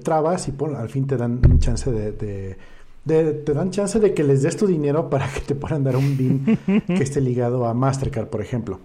trabas 0.00 0.46
y 0.46 0.54
al 0.76 0.88
fin 0.88 1.08
te 1.08 1.16
dan 1.16 1.40
un 1.44 1.58
chance 1.58 1.90
de, 1.90 2.56
te 3.02 3.52
dan 3.52 3.70
chance 3.72 3.98
de 3.98 4.14
que 4.14 4.22
les 4.22 4.42
des 4.42 4.56
tu 4.56 4.64
dinero 4.64 5.10
para 5.10 5.26
que 5.26 5.40
te 5.40 5.56
puedan 5.56 5.82
dar 5.82 5.96
un 5.96 6.16
BIN 6.16 6.56
que 6.86 7.02
esté 7.02 7.20
ligado 7.20 7.66
a 7.66 7.74
Mastercard, 7.74 8.28
por 8.28 8.40
ejemplo. 8.40 8.78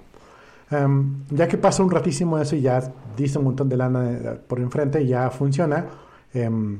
Em, 0.71 1.23
ya 1.29 1.47
que 1.47 1.59
pasa 1.59 1.83
un 1.83 1.91
ratísimo 1.91 2.39
eso 2.39 2.55
y 2.55 2.61
ya 2.61 2.81
diste 3.15 3.37
un 3.37 3.45
montón 3.45 3.69
de 3.69 3.77
lana 3.77 4.11
eh, 4.11 4.39
por 4.47 4.59
enfrente 4.59 5.03
y 5.03 5.09
ya 5.09 5.29
funciona, 5.29 5.85
em, 6.33 6.79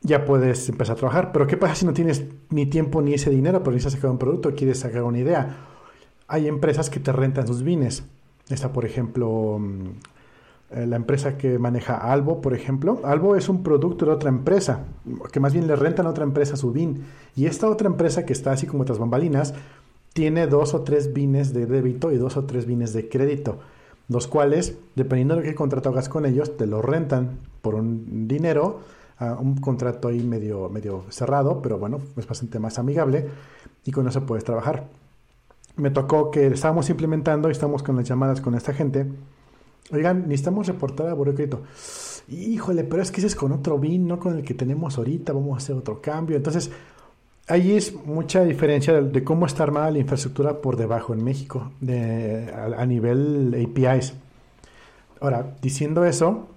ya 0.00 0.24
puedes 0.24 0.70
empezar 0.70 0.96
a 0.96 0.98
trabajar. 0.98 1.32
Pero 1.32 1.46
¿qué 1.46 1.58
pasa 1.58 1.74
si 1.74 1.84
no 1.84 1.92
tienes 1.92 2.24
ni 2.48 2.64
tiempo 2.64 3.02
ni 3.02 3.12
ese 3.12 3.28
dinero, 3.28 3.58
pero 3.58 3.72
necesitas 3.72 3.94
sacar 3.94 4.10
un 4.10 4.18
producto, 4.18 4.54
quieres 4.54 4.78
sacar 4.78 5.02
una 5.02 5.18
idea? 5.18 5.54
Hay 6.28 6.48
empresas 6.48 6.88
que 6.88 6.98
te 6.98 7.12
rentan 7.12 7.46
sus 7.46 7.62
bienes. 7.62 8.04
Está, 8.48 8.72
por 8.72 8.86
ejemplo, 8.86 9.60
eh, 9.60 10.15
la 10.70 10.96
empresa 10.96 11.38
que 11.38 11.58
maneja 11.58 11.96
Albo, 11.96 12.40
por 12.40 12.54
ejemplo. 12.54 13.00
Albo 13.04 13.36
es 13.36 13.48
un 13.48 13.62
producto 13.62 14.04
de 14.06 14.12
otra 14.12 14.28
empresa, 14.28 14.84
que 15.32 15.40
más 15.40 15.52
bien 15.52 15.66
le 15.66 15.76
rentan 15.76 16.06
a 16.06 16.10
otra 16.10 16.24
empresa 16.24 16.56
su 16.56 16.72
BIN. 16.72 17.04
Y 17.36 17.46
esta 17.46 17.68
otra 17.68 17.86
empresa 17.86 18.24
que 18.26 18.32
está 18.32 18.52
así 18.52 18.66
como 18.66 18.82
otras 18.82 18.98
bambalinas, 18.98 19.54
tiene 20.12 20.46
dos 20.46 20.72
o 20.72 20.80
tres 20.80 21.12
bienes 21.12 21.52
de 21.52 21.66
débito 21.66 22.10
y 22.10 22.16
dos 22.16 22.38
o 22.38 22.44
tres 22.44 22.64
bienes 22.64 22.94
de 22.94 23.08
crédito, 23.08 23.58
los 24.08 24.26
cuales, 24.26 24.78
dependiendo 24.94 25.36
de 25.36 25.42
qué 25.42 25.54
contrato 25.54 25.90
hagas 25.90 26.08
con 26.08 26.24
ellos, 26.24 26.56
te 26.56 26.66
lo 26.66 26.80
rentan 26.80 27.38
por 27.60 27.74
un 27.74 28.26
dinero, 28.26 28.80
un 29.20 29.56
contrato 29.58 30.08
ahí 30.08 30.22
medio, 30.22 30.68
medio 30.70 31.04
cerrado, 31.10 31.60
pero 31.60 31.78
bueno, 31.78 32.00
es 32.16 32.26
bastante 32.26 32.58
más 32.58 32.78
amigable 32.78 33.28
y 33.84 33.92
con 33.92 34.08
eso 34.08 34.24
puedes 34.24 34.44
trabajar. 34.44 34.88
Me 35.76 35.90
tocó 35.90 36.30
que 36.30 36.46
estábamos 36.46 36.88
implementando 36.88 37.48
y 37.48 37.52
estamos 37.52 37.82
con 37.82 37.96
las 37.96 38.08
llamadas 38.08 38.40
con 38.40 38.54
esta 38.54 38.72
gente. 38.72 39.06
Oigan, 39.92 40.22
necesitamos 40.22 40.66
reportar 40.66 41.08
a 41.08 41.14
Buró 41.14 41.34
Crédito. 41.34 41.62
Híjole, 42.28 42.84
pero 42.84 43.02
es 43.02 43.10
que 43.10 43.18
ese 43.18 43.28
es 43.28 43.36
con 43.36 43.52
otro 43.52 43.78
BIN, 43.78 44.06
no 44.06 44.18
con 44.18 44.36
el 44.36 44.44
que 44.44 44.54
tenemos 44.54 44.98
ahorita, 44.98 45.32
vamos 45.32 45.54
a 45.54 45.56
hacer 45.58 45.76
otro 45.76 46.00
cambio. 46.00 46.36
Entonces, 46.36 46.70
Ahí 47.48 47.76
es 47.76 47.94
mucha 48.04 48.42
diferencia 48.42 49.00
de, 49.00 49.22
cómo 49.22 49.46
está 49.46 49.62
armada 49.62 49.92
la 49.92 49.98
infraestructura 49.98 50.60
por 50.60 50.76
debajo 50.76 51.14
en 51.14 51.22
México, 51.22 51.70
a, 51.80 52.86
nivel 52.86 53.54
APIs. 53.54 54.14
Ahora, 55.20 55.54
diciendo 55.62 56.04
eso, 56.04 56.48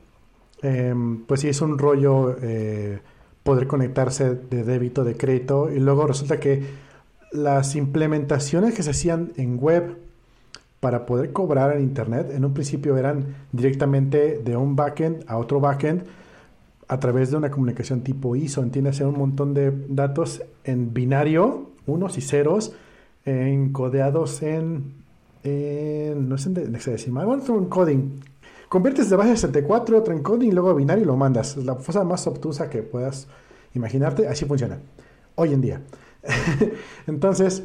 em, 0.64 1.26
pues 1.26 1.42
sí 1.42 1.48
es 1.48 1.62
un 1.62 1.78
rollo 1.78 2.36
eh, 2.42 3.02
poder 3.44 3.68
conectarse 3.68 4.34
de 4.34 4.64
débito, 4.64 5.04
de 5.04 5.16
crédito, 5.16 5.70
y 5.72 5.80
luego 5.80 6.08
resulta 6.08 6.40
que 6.40 6.64
las 7.32 7.76
implementaciones 7.76 8.74
que 8.74 8.82
se 8.82 8.90
hacían 8.90 9.34
en 9.38 9.60
web 9.60 9.96
para 10.80 11.06
poder 11.06 11.34
cobrar 11.34 11.76
en 11.76 11.84
Internet, 11.84 12.32
en 12.32 12.46
un 12.46 12.54
principio 12.54 12.98
eran 12.98 13.36
directamente 13.52 14.40
de 14.44 14.56
un 14.56 14.76
backend 14.76 15.24
a 15.28 15.38
otro 15.38 15.60
backend, 15.60 16.04
a 16.88 17.00
través 17.00 17.30
de 17.32 17.38
una 17.38 17.52
comunicación 17.52 18.02
tipo 18.02 18.36
ISO, 18.36 18.64
entiende 18.64 18.92
un 19.06 19.18
montón 19.18 19.54
de 19.54 19.72
datos 19.90 20.42
en 20.64 20.94
binario, 20.94 21.70
unos 21.86 22.18
y 22.18 22.22
ceros, 22.22 22.74
encodeados 23.26 24.42
en, 24.42 24.96
en 25.44 26.28
no 26.28 26.38
sé 26.38 26.50
en 26.50 26.74
hexadecimal, 26.76 27.26
bueno, 27.26 27.44
un 27.50 27.66
coding. 27.66 28.20
Conviertes 28.70 29.10
de 29.10 29.16
base 29.16 29.32
64 29.32 29.98
otro 29.98 30.14
encoding 30.14 30.54
luego 30.54 30.70
a 30.70 30.74
binario 30.74 31.04
y 31.04 31.08
lo 31.08 31.16
mandas. 31.16 31.58
La 31.58 31.76
cosa 31.76 32.04
más 32.04 32.26
obtusa 32.28 32.70
que 32.70 32.84
puedas 32.84 33.28
imaginarte, 33.74 34.28
así 34.28 34.46
funciona. 34.46 34.80
Hoy 35.36 35.54
en 35.54 35.62
día. 35.62 35.82
Entonces, 37.08 37.64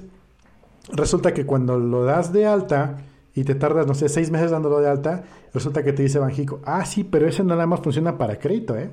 resulta 0.92 1.34
que 1.34 1.46
cuando 1.46 1.78
lo 1.78 2.04
das 2.04 2.32
de 2.32 2.46
alta 2.46 2.98
y 3.34 3.44
te 3.44 3.54
tardas, 3.54 3.86
no 3.86 3.94
sé, 3.94 4.08
seis 4.08 4.30
meses 4.30 4.50
dándolo 4.50 4.80
de 4.80 4.88
alta, 4.88 5.24
resulta 5.52 5.82
que 5.82 5.92
te 5.92 6.02
dice 6.02 6.18
Banjico, 6.18 6.60
ah, 6.64 6.84
sí, 6.84 7.04
pero 7.04 7.26
ese 7.26 7.44
nada 7.44 7.66
más 7.66 7.80
funciona 7.80 8.16
para 8.16 8.38
crédito, 8.38 8.76
¿eh? 8.76 8.90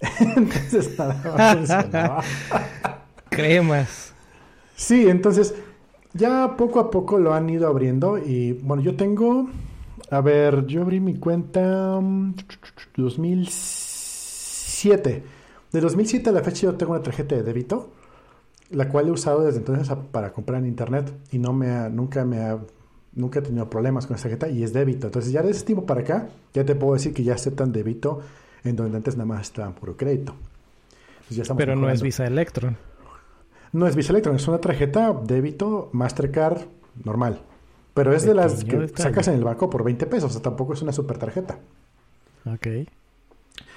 entonces 0.36 0.98
nada 0.98 2.20
Cremas. 3.30 4.12
Sí, 4.74 5.08
entonces 5.08 5.54
ya 6.12 6.56
poco 6.56 6.80
a 6.80 6.90
poco 6.90 7.18
lo 7.18 7.34
han 7.34 7.48
ido 7.48 7.68
abriendo 7.68 8.18
y 8.18 8.52
bueno, 8.52 8.82
yo 8.82 8.96
tengo, 8.96 9.48
a 10.10 10.20
ver, 10.20 10.66
yo 10.66 10.82
abrí 10.82 11.00
mi 11.00 11.14
cuenta 11.14 12.00
2007. 12.96 15.22
Mm, 15.24 15.72
de 15.72 15.80
2007 15.80 16.28
a 16.28 16.32
la 16.32 16.42
fecha 16.42 16.62
yo 16.62 16.74
tengo 16.74 16.92
una 16.92 17.02
tarjeta 17.02 17.36
de 17.36 17.42
débito, 17.42 17.92
la 18.72 18.88
cual 18.88 19.08
he 19.08 19.10
usado 19.10 19.42
desde 19.44 19.58
entonces 19.58 19.94
para 20.10 20.32
comprar 20.32 20.60
en 20.60 20.66
internet 20.66 21.12
y 21.30 21.38
no 21.38 21.52
me 21.52 21.88
nunca 21.90 22.24
me 22.24 22.40
ha, 22.40 22.58
nunca 23.14 23.38
he 23.40 23.42
tenido 23.42 23.68
problemas 23.68 24.06
con 24.06 24.16
esa 24.16 24.24
tarjeta 24.24 24.48
y 24.48 24.62
es 24.62 24.72
débito. 24.72 25.06
Entonces 25.06 25.32
ya 25.32 25.42
de 25.42 25.50
ese 25.50 25.64
tiempo 25.64 25.86
para 25.86 26.00
acá 26.00 26.28
ya 26.54 26.64
te 26.64 26.74
puedo 26.74 26.94
decir 26.94 27.12
que 27.12 27.22
ya 27.22 27.34
aceptan 27.34 27.72
débito 27.72 28.20
en 28.64 28.76
donde 28.76 28.96
antes 28.96 29.16
nada 29.16 29.26
más 29.26 29.42
estaba 29.42 29.74
puro 29.74 29.96
crédito. 29.96 30.34
Pero 31.56 31.76
no 31.76 31.90
es 31.90 32.02
Visa 32.02 32.26
Electron. 32.26 32.76
No 33.72 33.86
es 33.86 33.96
Visa 33.96 34.12
Electron, 34.12 34.36
es 34.36 34.46
una 34.48 34.58
tarjeta 34.58 35.12
débito 35.12 35.88
Mastercard 35.92 36.62
normal. 37.04 37.40
Pero 37.94 38.14
es 38.14 38.24
de 38.24 38.34
las 38.34 38.64
que 38.64 38.88
sacas 38.88 39.28
en 39.28 39.34
el 39.34 39.44
banco 39.44 39.68
por 39.68 39.84
20 39.84 40.06
pesos, 40.06 40.30
o 40.30 40.32
sea, 40.32 40.42
tampoco 40.42 40.72
es 40.72 40.82
una 40.82 40.92
super 40.92 41.18
tarjeta. 41.18 41.58
Ok. 42.46 42.66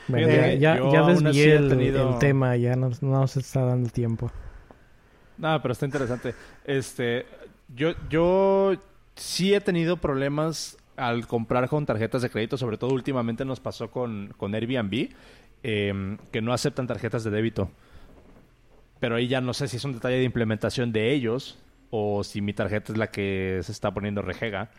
ya, 0.07 0.57
ya 0.57 1.07
desvié 1.07 1.55
el, 1.55 2.17
tema, 2.19 2.55
ya 2.55 2.75
no, 2.75 2.91
no 3.01 3.27
se 3.27 3.39
está 3.39 3.61
dando 3.61 3.89
tiempo. 3.89 4.31
No, 5.37 5.61
pero 5.61 5.71
está 5.73 5.85
interesante. 5.85 6.33
Este, 6.63 7.25
yo, 7.75 7.91
yo 8.09 8.73
sí 9.15 9.53
he 9.53 9.61
tenido 9.61 9.97
problemas 9.97 10.77
al 10.97 11.27
comprar 11.27 11.67
con 11.67 11.85
tarjetas 11.85 12.21
de 12.21 12.29
crédito, 12.29 12.57
sobre 12.57 12.77
todo 12.77 12.93
últimamente 12.93 13.43
nos 13.43 13.59
pasó 13.59 13.91
con, 13.91 14.33
con 14.37 14.55
Airbnb, 14.55 15.09
em, 15.63 16.17
que 16.31 16.41
no 16.41 16.53
aceptan 16.53 16.87
tarjetas 16.87 17.23
de 17.23 17.31
débito. 17.31 17.69
Pero 18.99 19.15
ahí 19.15 19.27
ya 19.27 19.41
no 19.41 19.53
sé 19.53 19.67
si 19.67 19.77
es 19.77 19.83
un 19.83 19.93
detalle 19.93 20.17
de 20.17 20.23
implementación 20.23 20.91
de 20.91 21.13
ellos, 21.13 21.57
o 21.89 22.23
si 22.23 22.41
mi 22.41 22.53
tarjeta 22.53 22.93
es 22.93 22.97
la 22.97 23.07
que 23.07 23.59
se 23.63 23.71
está 23.71 23.91
poniendo 23.93 24.21
rejega. 24.21 24.69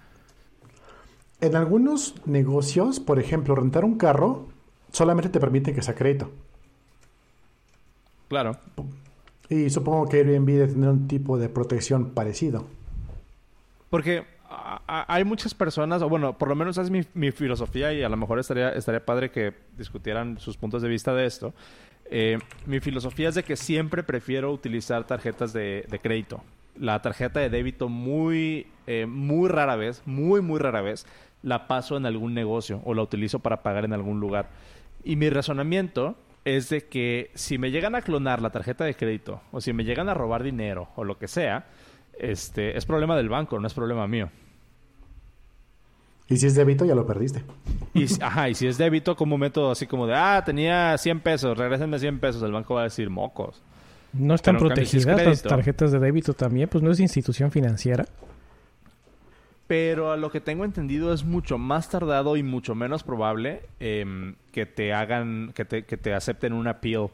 En 1.41 1.55
algunos 1.55 2.15
negocios, 2.27 2.99
por 2.99 3.19
ejemplo, 3.19 3.55
rentar 3.55 3.85
un 3.85 3.99
carro 3.99 4.49
solamente 4.91 5.29
te 5.29 5.39
permite 5.39 5.75
que 5.75 5.83
sea 5.83 5.95
crédito. 5.95 6.31
Claro. 8.29 8.57
Y 9.49 9.71
supongo 9.71 10.09
que 10.09 10.19
Airbnb 10.19 10.47
debe 10.47 10.69
tener 10.69 10.91
un 10.91 11.07
tipo 11.07 11.39
de 11.39 11.49
protección 11.49 12.11
parecido. 12.11 12.67
Porque 13.91 14.25
hay 14.87 15.25
muchas 15.25 15.55
personas, 15.55 16.03
o 16.03 16.09
bueno, 16.09 16.37
por 16.39 16.49
lo 16.49 16.55
menos 16.55 16.79
es 16.79 16.91
mi, 16.91 17.03
mi, 17.15 17.31
filosofía 17.31 17.93
y 17.93 18.03
a 18.03 18.09
lo 18.09 18.17
mejor 18.17 18.39
estaría, 18.39 18.71
estaría 18.71 19.05
padre 19.05 19.31
que 19.31 19.53
discutieran 19.77 20.39
sus 20.39 20.57
puntos 20.57 20.83
de 20.83 20.89
vista 20.89 21.15
de 21.15 21.27
esto. 21.27 21.53
Eh, 22.11 22.39
mi 22.67 22.81
filosofía 22.81 23.29
es 23.29 23.35
de 23.35 23.43
que 23.43 23.57
siempre 23.57 24.03
prefiero 24.03 24.53
utilizar 24.53 25.07
tarjetas 25.07 25.53
de, 25.53 25.85
de 25.89 25.99
crédito. 25.99 26.43
La 26.77 27.01
tarjeta 27.03 27.41
de 27.41 27.51
débito 27.51 27.89
muy, 27.89 28.67
eh, 28.87 29.07
muy 29.07 29.49
rara 29.49 29.77
vez, 29.77 30.03
muy, 30.05 30.41
muy 30.41 30.61
rara 30.61 30.81
vez, 30.81 31.07
la 31.43 31.67
paso 31.67 31.97
en 31.97 32.07
algún 32.07 32.35
negocio 32.35 32.81
o 32.85 32.95
la 32.95 33.03
utilizo 33.03 33.39
para 33.41 33.63
pagar 33.63 33.85
en 33.85 33.93
algún 33.93 34.21
lugar. 34.21 34.51
Y 35.05 35.17
mi 35.17 35.31
razonamiento 35.31 36.17
es 36.47 36.69
de 36.69 36.87
que 36.87 37.33
si 37.35 37.59
me 37.59 37.73
llegan 37.73 37.97
a 37.97 38.03
clonar 38.03 38.41
la 38.41 38.51
tarjeta 38.51 38.85
de 38.85 38.95
crédito 38.95 39.43
o 39.51 39.61
si 39.61 39.73
me 39.73 39.83
llegan 39.83 40.09
a 40.09 40.15
robar 40.15 40.45
dinero 40.45 40.89
o 40.95 41.03
lo 41.03 41.19
que 41.19 41.27
sea, 41.27 41.67
este, 42.17 42.79
es 42.79 42.87
problema 42.87 43.17
del 43.17 43.29
banco, 43.29 43.59
no 43.59 43.67
es 43.67 43.75
problema 43.75 44.07
mío. 44.07 44.31
Y 46.29 46.37
si 46.37 46.47
es 46.47 46.55
débito, 46.55 46.85
ya 46.85 46.95
lo 46.95 47.05
perdiste. 47.05 47.43
Y, 47.95 48.07
ajá, 48.23 48.49
y 48.49 48.55
si 48.55 48.69
es 48.69 48.79
débito, 48.79 49.17
como 49.17 49.37
método 49.37 49.73
así 49.73 49.89
como 49.89 50.07
de, 50.07 50.15
ah, 50.15 50.41
tenía 50.47 50.97
100 50.97 51.21
pesos, 51.21 51.59
regrésenme 51.59 51.99
100 51.99 52.21
pesos, 52.21 52.43
el 52.45 52.53
banco 52.53 52.75
va 52.75 52.83
a 52.83 52.85
decir 52.85 53.11
mocos. 53.11 53.61
No 54.13 54.35
están 54.35 54.57
protegidas 54.57 55.25
las 55.25 55.43
tarjetas 55.43 55.91
de 55.91 55.99
débito 55.99 56.33
también, 56.33 56.69
pues 56.69 56.83
no 56.83 56.93
es 56.93 57.01
institución 57.01 57.51
financiera. 57.51 58.07
Pero 59.67 60.13
a 60.13 60.17
lo 60.17 60.31
que 60.31 60.41
tengo 60.41 60.65
entendido 60.65 61.13
es 61.13 61.25
mucho 61.25 61.59
más 61.59 61.89
tardado 61.89 62.37
y 62.37 62.43
mucho 62.43 62.75
menos 62.75 63.03
probable 63.03 63.63
em, 63.81 64.37
que 64.53 64.65
te 64.65 64.93
hagan, 64.93 65.53
que 65.55 65.65
te, 65.65 65.85
que 65.85 65.97
te 65.97 66.15
acepten 66.15 66.53
un 66.53 66.69
appeal 66.69 67.09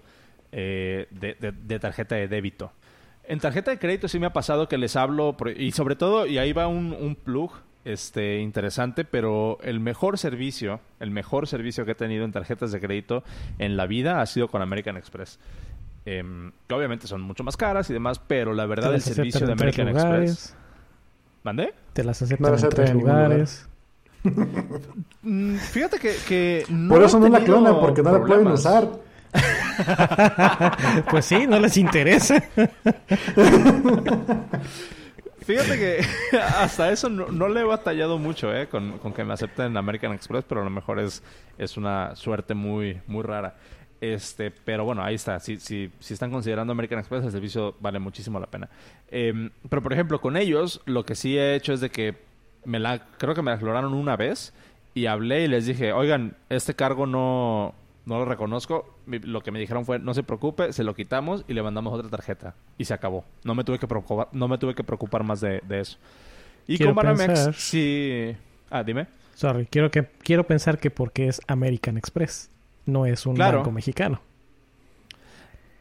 eh, 0.53 1.07
de, 1.11 1.79
tarjeta 1.79 2.15
de 2.17 2.29
débito. 2.29 2.73
En 3.25 3.41
tarjeta 3.41 3.71
de 3.71 3.79
crédito 3.79 4.07
sí 4.09 4.19
me 4.19 4.27
ha 4.27 4.33
pasado 4.33 4.69
que 4.69 4.77
les 4.77 4.97
hablo, 4.97 5.35
y 5.57 5.73
sobre 5.73 5.97
todo, 5.97 6.27
y 6.27 6.39
ahí 6.39 6.53
va 6.53 6.67
un, 6.67 6.93
un 6.93 7.15
plug 7.15 7.53
este, 7.85 8.41
interesante, 8.41 9.05
pero 9.05 9.59
el 9.63 9.81
mejor 9.81 10.19
servicio, 10.19 10.81
el 11.01 11.11
mejor 11.11 11.47
servicio 11.47 11.85
que 11.85 11.93
he 11.93 11.95
tenido 11.95 12.25
en 12.25 12.33
tarjetas 12.33 12.71
de 12.73 12.81
crédito 12.81 13.25
en 13.59 13.77
la 13.77 13.87
vida 13.87 14.21
ha 14.21 14.27
sido 14.27 14.49
con 14.49 14.61
American 14.61 14.97
Express. 14.97 15.39
Em, 16.05 16.51
que 16.67 16.75
obviamente 16.75 17.07
son 17.07 17.21
mucho 17.21 17.45
más 17.45 17.57
caras 17.57 17.89
y 17.89 17.93
demás, 17.93 18.19
pero 18.19 18.55
la 18.55 18.67
verdad 18.67 18.95
el 18.95 19.01
servicio 19.01 19.47
de 19.47 19.53
American 19.53 19.89
Express... 19.89 20.57
¿Mandé? 21.43 21.75
Te 21.93 22.05
las 22.05 22.23
aceptan 22.23 22.55
en 22.55 22.69
tres 22.69 22.95
lugares. 22.95 23.69
Mm, 25.25 25.55
fíjate 25.57 25.99
que, 26.01 26.65
Por 26.89 27.01
eso 27.03 27.21
no 27.21 27.29
la 27.29 27.41
clona, 27.45 27.79
porque 27.79 28.03
no 28.03 28.11
la 28.11 28.25
pueden 28.25 28.49
usar. 28.49 28.89
pues 31.11 31.25
sí, 31.25 31.47
no 31.47 31.61
les 31.61 31.77
interesa. 31.77 32.43
Fíjate 35.45 35.79
que 35.79 36.05
hasta 36.39 36.91
eso 36.91 37.09
no, 37.09 37.49
le 37.49 37.61
he 37.61 37.65
batallado 37.65 38.19
mucho, 38.19 38.53
¿eh? 38.55 38.69
Con, 38.69 38.99
que 39.15 39.25
me 39.25 39.33
acepten 39.33 39.77
American 39.77 40.13
Express, 40.13 40.45
pero 40.49 40.61
a 40.61 40.65
lo 40.65 40.71
mejor 40.71 40.99
es, 41.01 41.23
es 41.59 41.77
una 41.77 42.17
suerte 42.17 42.55
muy, 42.55 43.01
muy 43.07 43.23
rara. 43.23 43.55
Este, 44.03 44.51
pero 44.51 44.85
bueno, 44.85 45.05
ahí 45.05 45.15
está. 45.15 45.39
Si, 45.39 45.61
si, 45.61 45.89
si 46.01 46.15
están 46.15 46.33
considerando 46.33 46.73
American 46.73 46.99
Express, 46.99 47.25
el 47.25 47.31
servicio 47.31 47.77
vale 47.79 48.01
muchísimo 48.01 48.41
la 48.41 48.49
pena. 48.49 48.69
Em, 49.13 49.51
pero 49.69 49.81
por 49.81 49.93
ejemplo, 49.93 50.21
con 50.21 50.37
ellos, 50.37 50.81
lo 50.87 51.07
que 51.07 51.15
sí 51.15 51.39
he 51.39 51.55
hecho 51.55 51.73
es 51.73 51.81
de 51.81 51.91
que 51.91 52.17
me 52.65 52.81
la, 52.81 53.07
creo 53.19 53.37
que 53.37 53.43
me 53.43 53.53
la 53.53 53.59
aclararon 53.59 53.95
una 53.95 54.17
vez 54.17 54.53
y 54.93 55.07
hablé 55.07 55.45
y 55.45 55.49
les 55.49 55.67
dije, 55.67 55.93
oigan, 55.93 56.35
este 56.49 56.75
cargo 56.75 57.07
no, 57.07 57.77
no 58.05 58.19
lo 58.19 58.25
reconozco. 58.25 58.93
Lo 59.07 59.41
que 59.43 59.53
me 59.53 59.61
dijeron 59.61 59.85
fue, 59.85 60.01
no 60.01 60.15
se 60.15 60.25
preocupe, 60.25 60.73
se 60.73 60.83
lo 60.83 60.97
quitamos 60.97 61.45
y 61.47 61.53
le 61.53 61.63
mandamos 61.63 61.95
otra 61.95 62.11
tarjeta. 62.11 62.57
Y 62.79 62.87
se 62.87 62.95
acabó. 62.95 63.25
No 63.45 63.55
me 63.55 63.63
tuve 63.63 63.79
que 63.79 63.87
preocupar, 63.87 64.27
no 64.33 64.49
me 64.49 64.59
tuve 64.59 64.75
que 64.75 64.83
preocupar 64.83 65.23
más 65.23 65.41
de, 65.41 65.63
eso. 65.71 65.97
Y 66.67 66.77
con 66.77 66.97
Banamex, 66.97 67.55
sí... 67.55 68.35
Ah, 68.69 68.83
dime. 68.83 69.07
Sorry, 69.37 69.67
quiero, 69.67 69.93
que, 69.93 70.09
quiero 70.25 70.45
pensar 70.45 70.81
que 70.81 70.91
porque 70.91 71.29
es 71.29 71.41
American 71.47 71.97
Express, 71.97 72.51
no 72.87 73.07
es 73.07 73.27
un 73.27 73.37
banco 73.37 73.71
mexicano. 73.71 74.21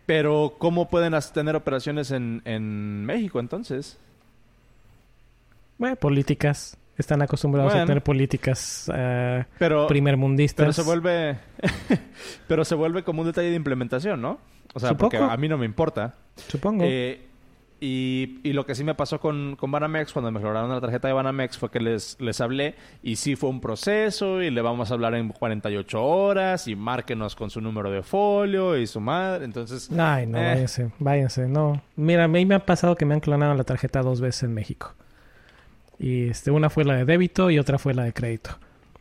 Pero, 0.05 0.55
¿cómo 0.57 0.89
pueden 0.89 1.13
tener 1.33 1.55
operaciones 1.55 2.11
en, 2.11 2.41
en 2.45 3.05
México 3.05 3.39
entonces? 3.39 3.97
Bueno, 5.77 5.95
políticas. 5.95 6.77
Están 6.97 7.21
acostumbrados 7.21 7.73
a 7.73 7.85
tener 7.85 8.03
políticas 8.03 8.87
uh, 8.89 9.43
pero, 9.57 9.87
primermundistas. 9.87 10.63
Pero 10.63 10.73
se 10.73 10.83
vuelve... 10.83 11.39
pero 12.47 12.65
se 12.65 12.75
vuelve 12.75 13.03
como 13.03 13.21
un 13.21 13.27
detalle 13.27 13.49
de 13.49 13.55
implementación, 13.55 14.21
¿no? 14.21 14.39
O 14.73 14.79
sea, 14.79 14.95
porque 14.95 15.17
a 15.17 15.35
mí 15.37 15.47
no 15.47 15.57
me 15.57 15.65
importa. 15.65 16.15
Supongo. 16.47 16.83
Eh, 16.85 17.21
y, 17.84 18.39
y, 18.43 18.53
lo 18.53 18.63
que 18.67 18.75
sí 18.75 18.84
me 18.84 18.93
pasó 18.93 19.19
con, 19.19 19.55
con 19.55 19.71
Banamex, 19.71 20.13
cuando 20.13 20.32
me 20.32 20.39
mejoraron 20.39 20.69
la 20.69 20.79
tarjeta 20.79 21.07
de 21.07 21.15
Banamex, 21.15 21.57
fue 21.57 21.71
que 21.71 21.79
les, 21.79 22.15
les 22.21 22.39
hablé 22.39 22.75
y 23.01 23.15
sí 23.15 23.36
fue 23.36 23.49
un 23.49 23.59
proceso 23.59 24.39
y 24.43 24.51
le 24.51 24.61
vamos 24.61 24.91
a 24.91 24.93
hablar 24.93 25.15
en 25.15 25.29
48 25.29 26.03
horas 26.03 26.67
y 26.67 26.75
márquenos 26.75 27.36
con 27.36 27.49
su 27.49 27.59
número 27.59 27.89
de 27.89 28.03
folio 28.03 28.77
y 28.77 28.86
su 28.86 29.01
madre. 29.01 29.45
Entonces... 29.45 29.89
Ay, 29.97 30.27
no, 30.27 30.38
eh. 30.38 30.45
váyanse, 30.45 30.91
váyanse, 30.99 31.47
no. 31.47 31.82
Mira, 31.95 32.25
a 32.25 32.27
mí 32.27 32.45
me 32.45 32.53
ha 32.53 32.67
pasado 32.67 32.95
que 32.95 33.05
me 33.05 33.15
han 33.15 33.19
clonado 33.19 33.55
la 33.55 33.63
tarjeta 33.63 34.03
dos 34.03 34.21
veces 34.21 34.43
en 34.43 34.53
México. 34.53 34.93
Y 35.97 36.29
este, 36.29 36.51
una 36.51 36.69
fue 36.69 36.86
la 36.86 36.95
de 36.95 37.05
débito 37.05 37.49
y 37.49 37.57
otra 37.57 37.79
fue 37.79 37.95
la 37.95 38.03
de 38.03 38.13
crédito. 38.13 38.59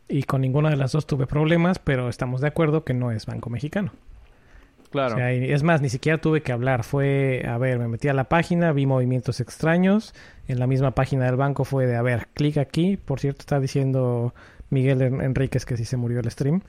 Y 0.09 0.23
con 0.23 0.41
ninguna 0.41 0.71
de 0.71 0.75
las 0.75 0.91
dos 0.91 1.05
tuve 1.05 1.27
problemas, 1.27 1.77
pero 1.77 2.09
estamos 2.09 2.41
de 2.41 2.47
acuerdo 2.47 2.83
que 2.83 2.95
no 2.95 3.11
es 3.11 3.27
Banco 3.27 3.51
Mexicano. 3.51 3.91
Claro. 4.91 5.17
es 5.17 5.63
más, 5.63 5.81
ni 5.81 5.89
siquiera 5.89 6.19
tuve 6.19 6.41
que 6.41 6.51
hablar. 6.51 6.83
Fue, 6.83 7.43
a 7.47 7.57
ver, 7.57 7.79
me 7.79 7.87
metí 7.87 8.07
a 8.09 8.13
la 8.13 8.25
página, 8.25 8.71
vi 8.73 8.85
movimientos 8.85 9.39
extraños. 9.39 10.13
En 10.47 10.59
la 10.59 10.67
misma 10.67 10.91
página 10.91 11.25
del 11.25 11.37
banco 11.37 11.63
fue 11.63 11.87
de, 11.87 11.95
a 11.95 12.01
ver, 12.01 12.27
clic 12.33 12.57
aquí. 12.57 12.97
Por 12.97 13.19
cierto, 13.19 13.39
está 13.39 13.59
diciendo 13.59 14.33
Miguel 14.69 15.01
Enríquez 15.01 15.65
que 15.65 15.77
sí 15.77 15.85
se 15.85 15.97
murió 15.97 16.19
el 16.19 16.29
stream. 16.29 16.61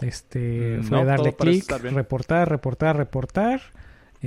Este, 0.00 0.78
mm, 0.78 0.82
fue 0.82 1.04
darle 1.04 1.34
clic, 1.34 1.70
reportar, 1.92 2.48
reportar, 2.48 2.96
reportar 2.96 3.60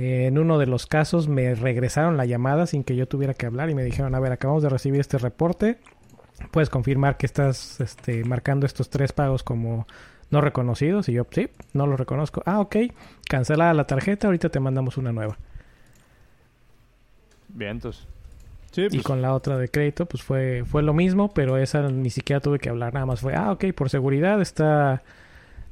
en 0.00 0.38
uno 0.38 0.58
de 0.58 0.66
los 0.66 0.86
casos 0.86 1.26
me 1.26 1.56
regresaron 1.56 2.16
la 2.16 2.24
llamada 2.24 2.68
sin 2.68 2.84
que 2.84 2.94
yo 2.94 3.08
tuviera 3.08 3.34
que 3.34 3.46
hablar 3.46 3.68
y 3.68 3.74
me 3.74 3.82
dijeron, 3.82 4.14
a 4.14 4.20
ver, 4.20 4.30
acabamos 4.30 4.62
de 4.62 4.68
recibir 4.68 5.00
este 5.00 5.18
reporte, 5.18 5.78
puedes 6.52 6.70
confirmar 6.70 7.16
que 7.16 7.26
estás 7.26 7.80
este, 7.80 8.22
marcando 8.22 8.64
estos 8.64 8.90
tres 8.90 9.12
pagos 9.12 9.42
como 9.42 9.88
no 10.30 10.40
reconocidos 10.40 11.08
y 11.08 11.12
yo, 11.12 11.26
sí, 11.30 11.48
no 11.72 11.86
los 11.86 11.98
reconozco. 11.98 12.42
Ah, 12.46 12.60
ok, 12.60 12.76
cancela 13.28 13.72
la 13.74 13.86
tarjeta, 13.86 14.28
ahorita 14.28 14.48
te 14.48 14.60
mandamos 14.60 14.96
una 14.96 15.12
nueva. 15.12 15.38
Bien, 17.48 17.72
entonces. 17.72 18.06
Sí, 18.70 18.82
Y 18.82 18.88
pues. 18.88 19.02
con 19.02 19.22
la 19.22 19.34
otra 19.34 19.56
de 19.56 19.68
crédito, 19.68 20.06
pues 20.06 20.22
fue, 20.22 20.64
fue 20.66 20.82
lo 20.82 20.92
mismo, 20.92 21.32
pero 21.32 21.56
esa 21.56 21.88
ni 21.88 22.10
siquiera 22.10 22.40
tuve 22.40 22.58
que 22.58 22.68
hablar, 22.68 22.92
nada 22.92 23.06
más 23.06 23.20
fue, 23.20 23.34
ah, 23.34 23.52
ok, 23.52 23.66
por 23.74 23.88
seguridad 23.88 24.40
está 24.40 25.02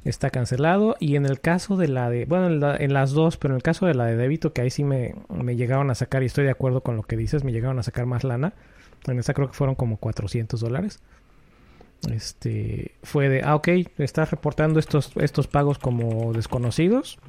está 0.09 0.29
cancelado. 0.29 0.95
Y 0.99 1.15
en 1.15 1.25
el 1.25 1.39
caso 1.39 1.77
de 1.77 1.87
la 1.87 2.09
de, 2.09 2.25
bueno, 2.25 2.75
en, 2.75 2.93
las 2.93 3.11
dos, 3.11 3.37
pero 3.37 3.53
en 3.53 3.57
el 3.57 3.63
caso 3.63 3.85
de 3.85 3.93
la 3.93 4.05
de 4.05 4.15
débito, 4.15 4.53
que 4.53 4.61
ahí 4.61 4.69
sí 4.69 4.83
me, 4.83 5.15
me, 5.29 5.55
llegaron 5.55 5.89
a 5.91 5.95
sacar, 5.95 6.23
y 6.23 6.27
estoy 6.27 6.45
de 6.45 6.51
acuerdo 6.51 6.81
con 6.81 6.95
lo 6.95 7.03
que 7.03 7.17
dices, 7.17 7.43
me 7.43 7.51
llegaron 7.51 7.79
a 7.79 7.83
sacar 7.83 8.05
más 8.05 8.23
lana. 8.23 8.53
En 9.05 9.19
esa 9.19 9.33
creo 9.33 9.47
que 9.47 9.53
fueron 9.53 9.75
como 9.75 9.97
400 9.97 10.59
dólares. 10.59 11.01
Este, 12.11 12.95
fue 13.03 13.29
de, 13.29 13.41
ah, 13.43 13.55
ok, 13.55 13.69
estás 13.97 14.31
reportando 14.31 14.79
estos, 14.79 15.11
estos 15.17 15.47
pagos 15.47 15.77
como 15.77 16.33
desconocidos. 16.33 17.19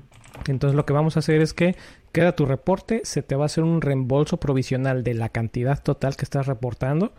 Entonces 0.47 0.77
lo 0.77 0.87
que 0.87 0.93
vamos 0.93 1.17
a 1.17 1.21
hacer 1.21 1.41
es 1.41 1.55
que 1.55 1.75
queda 2.13 2.37
tu 2.37 2.47
reporte, 2.47 3.01
se 3.05 3.23
te 3.23 3.35
va 3.35 3.45
a 3.45 3.47
hacer 3.47 3.65
un 3.65 3.81
reembolso 3.81 4.39
provisional 4.39 5.03
de 5.03 5.15
la 5.15 5.31
cantidad 5.31 5.83
total 5.83 6.17
que 6.17 6.25
estás 6.25 6.47
reportando 6.47 7.13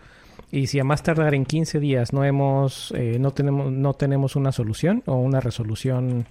y 0.52 0.68
si 0.68 0.80
a 0.80 0.84
más 0.84 1.04
tardar 1.04 1.36
en 1.36 1.46
15 1.46 1.80
días 1.80 2.14
no 2.14 2.24
hemos, 2.24 2.92
eh, 2.96 3.18
no 3.20 3.32
tenemos, 3.32 3.72
no 3.72 3.94
tenemos 3.94 4.36
una 4.36 4.52
solución 4.52 5.04
o 5.06 5.16
una 5.16 5.40
resolución, 5.40 6.26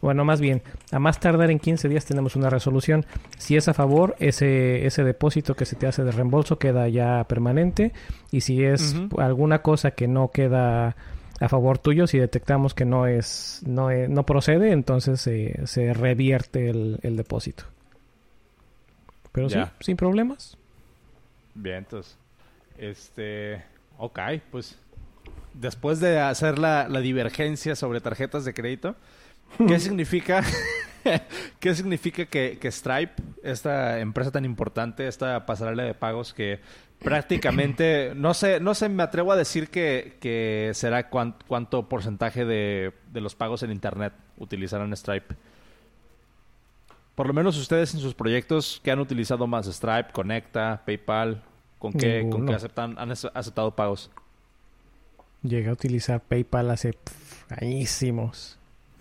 bueno, 0.00 0.24
más 0.24 0.40
bien, 0.40 0.62
a 0.92 0.98
más 0.98 1.20
tardar 1.20 1.50
en 1.50 1.58
15 1.58 1.88
días 1.88 2.04
tenemos 2.04 2.36
una 2.36 2.50
resolución. 2.50 3.06
Si 3.38 3.56
es 3.56 3.68
a 3.68 3.74
favor, 3.74 4.16
ese, 4.18 4.86
ese 4.86 5.04
depósito 5.04 5.54
que 5.54 5.66
se 5.66 5.76
te 5.76 5.86
hace 5.86 6.04
de 6.04 6.12
reembolso 6.12 6.58
queda 6.58 6.88
ya 6.88 7.24
permanente. 7.24 7.92
Y 8.30 8.40
si 8.40 8.64
es 8.64 8.96
alguna 9.18 9.62
cosa 9.62 9.92
que 9.92 10.08
no 10.08 10.30
queda 10.30 10.96
a 11.40 11.48
favor 11.48 11.78
tuyo, 11.78 12.06
si 12.06 12.18
detectamos 12.18 12.74
que 12.74 12.84
no 12.84 13.06
es, 13.06 13.62
no, 13.66 13.90
e, 13.90 14.08
no 14.08 14.24
procede, 14.24 14.72
entonces 14.72 15.20
se 15.20 15.94
revierte 15.94 16.70
el, 16.70 16.98
el 17.02 17.16
depósito. 17.16 17.64
Pero 19.32 19.48
sí, 19.48 19.58
sin 19.80 19.96
problemas. 19.96 20.56
Bien, 21.54 21.78
entonces. 21.78 22.16
Este, 22.78 23.62
ok, 23.98 24.18
pues 24.50 24.78
después 25.54 26.00
de 26.00 26.18
hacer 26.18 26.58
la, 26.58 26.88
divergencia 27.00 27.76
sobre 27.76 28.00
tarjetas 28.00 28.44
de 28.44 28.54
crédito, 28.54 28.96
¿qué 29.58 29.78
significa? 29.78 30.42
¿Qué 31.60 31.74
significa 31.74 32.26
que, 32.26 32.58
que 32.60 32.70
Stripe, 32.70 33.14
esta 33.42 34.00
empresa 34.00 34.30
tan 34.30 34.44
importante, 34.44 35.08
esta 35.08 35.46
pasarela 35.46 35.84
de 35.84 35.94
pagos 35.94 36.34
que 36.34 36.60
prácticamente, 36.98 38.12
no 38.14 38.34
sé, 38.34 38.60
no 38.60 38.74
sé, 38.74 38.88
me 38.88 39.02
atrevo 39.02 39.32
a 39.32 39.36
decir 39.36 39.68
que, 39.68 40.18
que 40.20 40.70
será 40.74 41.08
cuánto 41.08 41.88
porcentaje 41.88 42.44
de, 42.44 42.92
de, 43.12 43.20
los 43.20 43.34
pagos 43.34 43.62
en 43.62 43.72
Internet 43.72 44.12
utilizarán 44.38 44.94
Stripe. 44.94 45.34
Por 47.14 47.26
lo 47.26 47.32
menos 47.32 47.56
ustedes 47.58 47.94
en 47.94 48.00
sus 48.00 48.14
proyectos, 48.14 48.80
¿qué 48.84 48.90
han 48.90 49.00
utilizado 49.00 49.46
más? 49.46 49.66
Stripe, 49.66 50.12
Conecta, 50.12 50.82
PayPal, 50.84 51.42
¿con 51.78 51.92
qué, 51.92 52.28
¿con 52.30 52.46
qué 52.46 52.54
aceptan, 52.54 52.96
han 52.98 53.10
aceptado 53.10 53.74
pagos? 53.74 54.10
Llegué 55.42 55.70
a 55.70 55.72
utilizar 55.72 56.20
PayPal 56.20 56.70
hace 56.70 56.94
añísimos, 57.48 58.58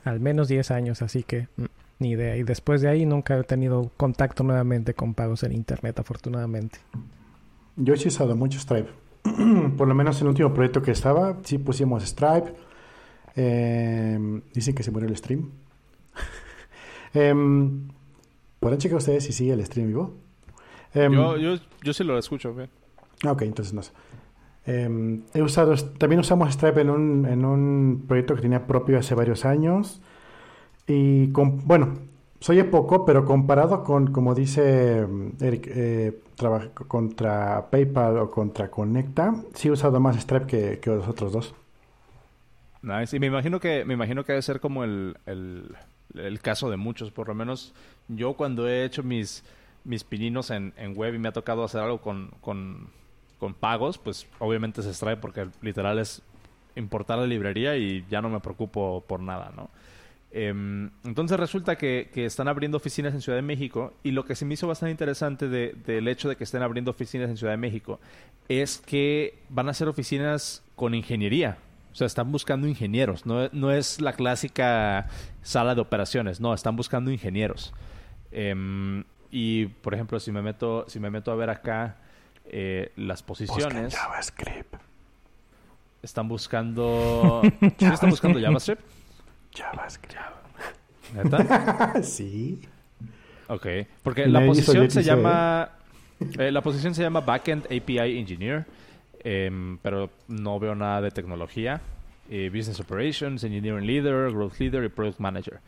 al 0.10 0.20
menos 0.20 0.47
10 0.47 0.72
años, 0.72 1.01
así 1.01 1.24
que 1.24 1.47
mm, 1.57 1.66
ni 1.99 2.12
idea. 2.12 2.36
Y 2.38 2.43
después 2.43 2.82
de 2.82 2.89
ahí 2.89 3.05
nunca 3.05 3.38
he 3.38 3.43
tenido 3.43 3.91
contacto 3.97 4.43
nuevamente 4.43 4.93
con 4.93 5.14
pagos 5.14 5.43
en 5.43 5.51
Internet, 5.51 5.99
afortunadamente. 5.99 6.80
Yo 7.76 7.93
he 7.93 8.07
usado 8.07 8.36
mucho 8.36 8.60
Stripe. 8.60 8.89
Por 9.78 9.88
lo 9.88 9.95
menos 9.95 10.18
en 10.20 10.28
el 10.28 10.30
último 10.30 10.53
proyecto 10.53 10.82
que 10.82 10.91
estaba, 10.91 11.38
sí 11.43 11.57
pusimos 11.57 12.03
Stripe. 12.03 12.53
Em, 13.36 14.41
dicen 14.53 14.76
que 14.76 14.84
se 14.84 14.91
murió 14.91 15.07
el 15.07 15.16
stream. 15.16 15.49
eh, 17.14 17.34
¿Podrán 18.60 18.80
checar 18.80 18.97
ustedes 18.97 19.24
si 19.24 19.32
sigue 19.32 19.53
el 19.53 19.66
stream 19.66 19.88
vivo? 19.88 20.16
Em, 20.93 21.14
yo, 21.14 21.38
yo, 21.38 21.55
yo 21.82 21.93
sí 21.93 22.03
lo 22.03 22.18
escucho. 22.18 22.53
bien. 22.53 22.70
Ok, 23.26 23.43
entonces 23.43 23.74
no 23.74 23.84
sé. 23.84 23.91
Em, 24.70 25.24
he 25.34 25.41
usado, 25.41 25.74
también 25.97 26.20
usamos 26.20 26.53
Stripe 26.53 26.82
en 26.82 26.91
un, 26.91 27.26
en 27.26 27.43
un 27.43 28.05
proyecto 28.07 28.36
que 28.36 28.41
tenía 28.43 28.67
propio 28.67 28.99
hace 28.99 29.15
varios 29.15 29.43
años. 29.43 29.99
Y 30.86 31.32
con, 31.32 31.65
bueno, 31.65 31.95
soy 32.39 32.61
poco, 32.63 33.03
pero 33.03 33.26
comparado 33.26 33.84
con, 33.84 34.13
como 34.13 34.36
dice 34.36 35.07
Eric, 35.41 35.67
eh, 35.74 36.20
contra 36.88 37.72
PayPal 37.72 38.20
o 38.20 38.30
contra 38.30 38.70
Conecta, 38.70 39.34
sí 39.55 39.70
he 39.70 39.72
usado 39.72 39.99
más 39.99 40.17
Stripe 40.17 40.45
que, 40.45 40.80
que 40.80 40.91
los 40.91 41.07
otros 41.07 41.32
dos. 41.32 41.55
Nice. 42.84 43.15
Y 43.15 43.20
me 43.20 43.26
imagino 43.26 43.59
que, 43.59 43.84
me 43.86 43.95
imagino 43.95 44.24
que 44.24 44.34
debe 44.34 44.43
ser 44.43 44.59
como 44.59 44.84
el, 44.84 45.17
el, 45.26 45.76
el, 46.13 46.39
caso 46.41 46.70
de 46.70 46.78
muchos. 46.78 47.09
Por 47.09 47.28
lo 47.28 47.34
menos 47.34 47.74
yo 48.07 48.34
cuando 48.34 48.70
he 48.70 48.86
hecho 48.86 49.01
mis, 49.01 49.43
mis 49.84 50.03
pininos 50.03 50.51
en, 50.51 50.74
en 50.78 50.95
web 50.95 51.15
y 51.15 51.17
me 51.17 51.30
ha 51.30 51.34
tocado 51.34 51.63
hacer 51.63 51.82
algo 51.82 52.01
con, 52.01 52.30
con, 52.39 52.89
con 53.40 53.54
pagos, 53.54 53.98
pues 53.98 54.28
obviamente 54.40 54.84
se 54.84 54.94
Stripe 54.94 55.18
porque 55.18 55.48
literal 55.62 55.98
es 55.98 56.22
importar 56.76 57.18
la 57.18 57.26
librería 57.26 57.78
y 57.78 58.06
ya 58.10 58.22
no 58.22 58.30
me 58.30 58.40
preocupo 58.40 59.04
por 59.08 59.22
nada, 59.22 59.52
¿no? 59.56 59.70
Em, 60.32 60.92
entonces 61.04 61.40
resulta 61.40 61.76
que, 61.76 62.10
están 62.14 62.48
abriendo 62.48 62.78
oficinas 62.78 63.14
en 63.14 63.22
Ciudad 63.22 63.38
de 63.38 63.42
México 63.42 63.94
y 64.04 64.12
lo 64.12 64.26
que 64.26 64.36
se 64.36 64.46
me 64.46 64.54
hizo 64.54 64.68
bastante 64.68 64.92
interesante 64.92 65.48
del 65.48 66.08
hecho 66.08 66.30
de 66.30 66.36
que 66.36 66.44
estén 66.44 66.62
abriendo 66.62 66.92
oficinas 66.92 67.30
en 67.30 67.38
Ciudad 67.38 67.54
de 67.54 67.58
México 67.58 68.00
es 68.48 68.78
que 68.78 69.40
van 69.50 69.70
a 69.70 69.74
ser 69.74 69.88
oficinas 69.88 70.64
con 70.76 70.94
ingeniería. 70.94 71.58
O 71.92 71.96
sea, 71.96 72.06
están 72.06 72.32
buscando 72.32 72.68
ingenieros. 72.68 73.26
No, 73.26 73.72
es 73.72 74.00
la 74.00 74.14
clásica 74.14 75.08
sala 75.42 75.74
de 75.74 75.82
operaciones. 75.82 76.40
No, 76.40 76.54
están 76.54 76.76
buscando 76.76 77.12
ingenieros. 77.12 77.74
Em, 78.32 79.04
y, 79.32 79.66
por 79.66 79.96
ejemplo, 79.96 80.20
si 80.20 80.32
me 80.32 80.44
meto, 80.44 80.86
si 80.88 81.00
me 81.00 81.10
meto 81.10 81.32
a 81.32 81.36
ver 81.36 81.50
acá 81.50 81.98
eh, 82.52 82.91
las 82.95 83.24
posiciones... 83.24 83.95
JavaScript. 83.95 84.76
Están 86.02 86.28
buscando... 86.28 87.41
¿Están 87.80 88.10
buscando 88.10 88.39
JavaScript? 88.39 88.82
JavaScript. 89.54 90.39
¿Neta? 91.14 92.02
sí. 92.04 92.62
Ok. 93.47 93.68
Porque 94.04 94.28
la 94.28 94.45
posición 94.45 94.89
se 94.91 95.04
llama. 95.04 95.72
Eh, 96.38 96.52
la 96.52 96.62
posición 96.62 96.93
se 96.93 97.02
llama 97.02 97.22
Backend 97.22 97.66
API 97.66 98.20
Engineer. 98.20 98.66
Em, 99.24 99.78
pero 99.80 100.10
no 100.28 100.60
veo 100.60 100.76
nada 100.76 101.02
de 101.02 101.12
tecnología. 101.12 101.82
Eh, 102.30 102.50
business 102.54 102.80
Operations, 102.80 103.43
Engineering 103.43 103.86
Leader, 103.86 104.32
Growth 104.32 104.60
Leader 104.60 104.84
y 104.84 104.89
Product 104.89 105.20
Manager. 105.20 105.60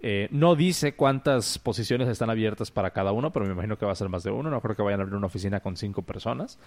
Eh, 0.00 0.28
no 0.30 0.54
dice 0.54 0.94
cuántas 0.94 1.58
posiciones 1.58 2.08
están 2.08 2.30
abiertas 2.30 2.70
para 2.70 2.90
cada 2.90 3.12
uno, 3.12 3.32
pero 3.32 3.46
me 3.46 3.52
imagino 3.52 3.76
que 3.78 3.86
va 3.86 3.92
a 3.92 3.96
ser 3.96 4.08
más 4.08 4.22
de 4.22 4.30
uno. 4.30 4.50
No 4.50 4.60
creo 4.60 4.76
que 4.76 4.82
vayan 4.82 5.00
a 5.00 5.02
abrir 5.02 5.16
una 5.16 5.26
oficina 5.26 5.60
con 5.60 5.76
cinco 5.76 6.02
personas. 6.02 6.58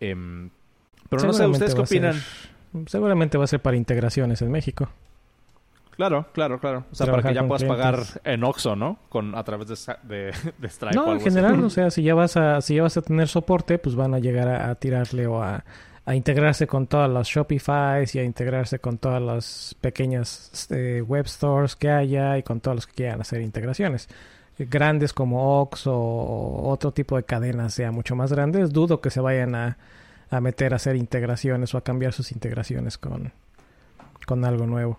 Em, 0.00 0.50
pero 1.08 1.24
no 1.24 1.32
sé, 1.32 1.46
¿ustedes 1.46 1.74
qué 1.74 1.80
opinan? 1.80 2.16
seguramente 2.86 3.36
va 3.36 3.44
a 3.44 3.46
ser 3.46 3.60
para 3.60 3.76
integraciones 3.76 4.40
en 4.42 4.50
México. 4.50 4.88
Claro, 5.96 6.26
claro, 6.32 6.58
claro. 6.58 6.86
O 6.90 6.94
sea, 6.94 7.06
para 7.06 7.22
que 7.22 7.34
ya 7.34 7.46
puedas 7.46 7.64
pagar 7.64 8.00
en 8.24 8.42
Oxxo, 8.44 8.74
¿no? 8.74 8.98
Con, 9.08 9.34
a 9.34 9.44
través 9.44 9.68
de, 9.68 10.32
de, 10.58 10.68
Stripe 10.68 10.94
No, 10.94 11.12
en 11.12 11.20
general, 11.20 11.62
o 11.62 11.70
sea, 11.70 11.90
si 11.90 12.02
ya, 12.02 12.14
vas 12.14 12.36
a, 12.36 12.60
si 12.62 12.76
ya 12.76 12.82
vas 12.82 12.96
a 12.96 13.02
tener 13.02 13.28
soporte, 13.28 13.78
pues 13.78 13.94
van 13.94 14.14
a 14.14 14.18
llegar 14.18 14.48
a, 14.48 14.74
tirarle 14.76 15.26
o 15.26 15.42
a, 15.42 15.64
integrarse 16.10 16.66
con 16.66 16.86
todas 16.88 17.08
las 17.08 17.28
Shopify 17.28 18.04
y 18.12 18.18
a 18.18 18.24
integrarse 18.24 18.80
con 18.80 18.98
todas 18.98 19.22
las 19.22 19.76
pequeñas 19.80 20.66
eh, 20.70 21.02
web 21.06 21.26
stores 21.28 21.76
que 21.76 21.90
haya 21.90 22.38
y 22.38 22.42
con 22.42 22.60
todos 22.60 22.74
los 22.76 22.86
que 22.86 22.94
quieran 22.94 23.20
hacer 23.20 23.40
integraciones. 23.40 24.08
Grandes 24.58 25.12
como 25.12 25.60
Oxxo 25.60 25.94
o 25.94 26.68
otro 26.70 26.92
tipo 26.92 27.16
de 27.16 27.22
cadenas 27.22 27.74
sea 27.74 27.92
mucho 27.92 28.16
más 28.16 28.32
grandes, 28.32 28.72
dudo 28.72 29.00
que 29.00 29.10
se 29.10 29.20
vayan 29.20 29.54
a, 29.54 29.78
a 30.28 30.40
meter 30.40 30.72
a 30.72 30.76
hacer 30.76 30.96
integraciones 30.96 31.74
o 31.74 31.78
a 31.78 31.84
cambiar 31.84 32.12
sus 32.12 32.32
integraciones 32.32 32.98
con, 32.98 33.32
con 34.26 34.44
algo 34.44 34.66
nuevo. 34.66 34.98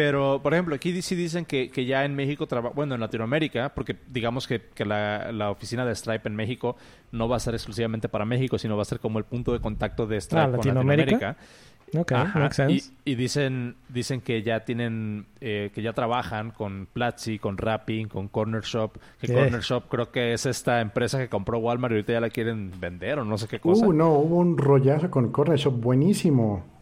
Pero, 0.00 0.40
por 0.42 0.54
ejemplo, 0.54 0.74
aquí 0.74 1.02
sí 1.02 1.14
dicen 1.14 1.44
que, 1.44 1.68
que 1.68 1.84
ya 1.84 2.06
en 2.06 2.14
México, 2.14 2.48
bueno, 2.74 2.94
en 2.94 3.02
Latinoamérica, 3.02 3.74
porque 3.74 3.94
digamos 4.08 4.46
que, 4.46 4.62
que 4.74 4.86
la, 4.86 5.30
la, 5.30 5.50
oficina 5.50 5.84
de 5.84 5.94
Stripe 5.94 6.26
en 6.26 6.34
México 6.34 6.74
no 7.12 7.28
va 7.28 7.36
a 7.36 7.38
ser 7.38 7.52
exclusivamente 7.52 8.08
para 8.08 8.24
México, 8.24 8.56
sino 8.56 8.76
va 8.76 8.82
a 8.82 8.86
ser 8.86 8.98
como 8.98 9.18
el 9.18 9.26
punto 9.26 9.52
de 9.52 9.60
contacto 9.60 10.06
de 10.06 10.18
Stripe 10.18 10.40
ah, 10.40 10.50
con 10.52 10.56
Latinoamérica. 10.56 11.36
Ok, 11.94 12.12
makes 12.34 12.54
sense. 12.54 12.92
Y, 13.04 13.14
dicen, 13.14 13.76
dicen 13.90 14.22
que 14.22 14.42
ya 14.42 14.64
tienen, 14.64 15.26
eh, 15.42 15.70
que 15.74 15.82
ya 15.82 15.92
trabajan 15.92 16.50
con 16.50 16.88
Platzi, 16.90 17.38
con 17.38 17.58
Rappi, 17.58 18.06
con 18.06 18.28
Corner 18.28 18.62
Shop. 18.62 18.92
Que 19.20 19.30
Corner 19.30 19.60
Shop 19.60 19.84
creo 19.90 20.10
que 20.10 20.32
es 20.32 20.46
esta 20.46 20.80
empresa 20.80 21.18
que 21.18 21.28
compró 21.28 21.58
Walmart 21.58 21.92
y 21.92 21.96
ahorita 21.96 22.12
ya 22.14 22.20
la 22.20 22.30
quieren 22.30 22.72
vender 22.80 23.18
o 23.18 23.26
no 23.26 23.36
sé 23.36 23.48
qué 23.48 23.60
cosa. 23.60 23.86
Uh, 23.86 23.92
no, 23.92 24.14
hubo 24.14 24.38
un 24.38 24.56
rollazo 24.56 25.10
con 25.10 25.30
Corner 25.30 25.58
Shop 25.58 25.78
buenísimo. 25.78 26.79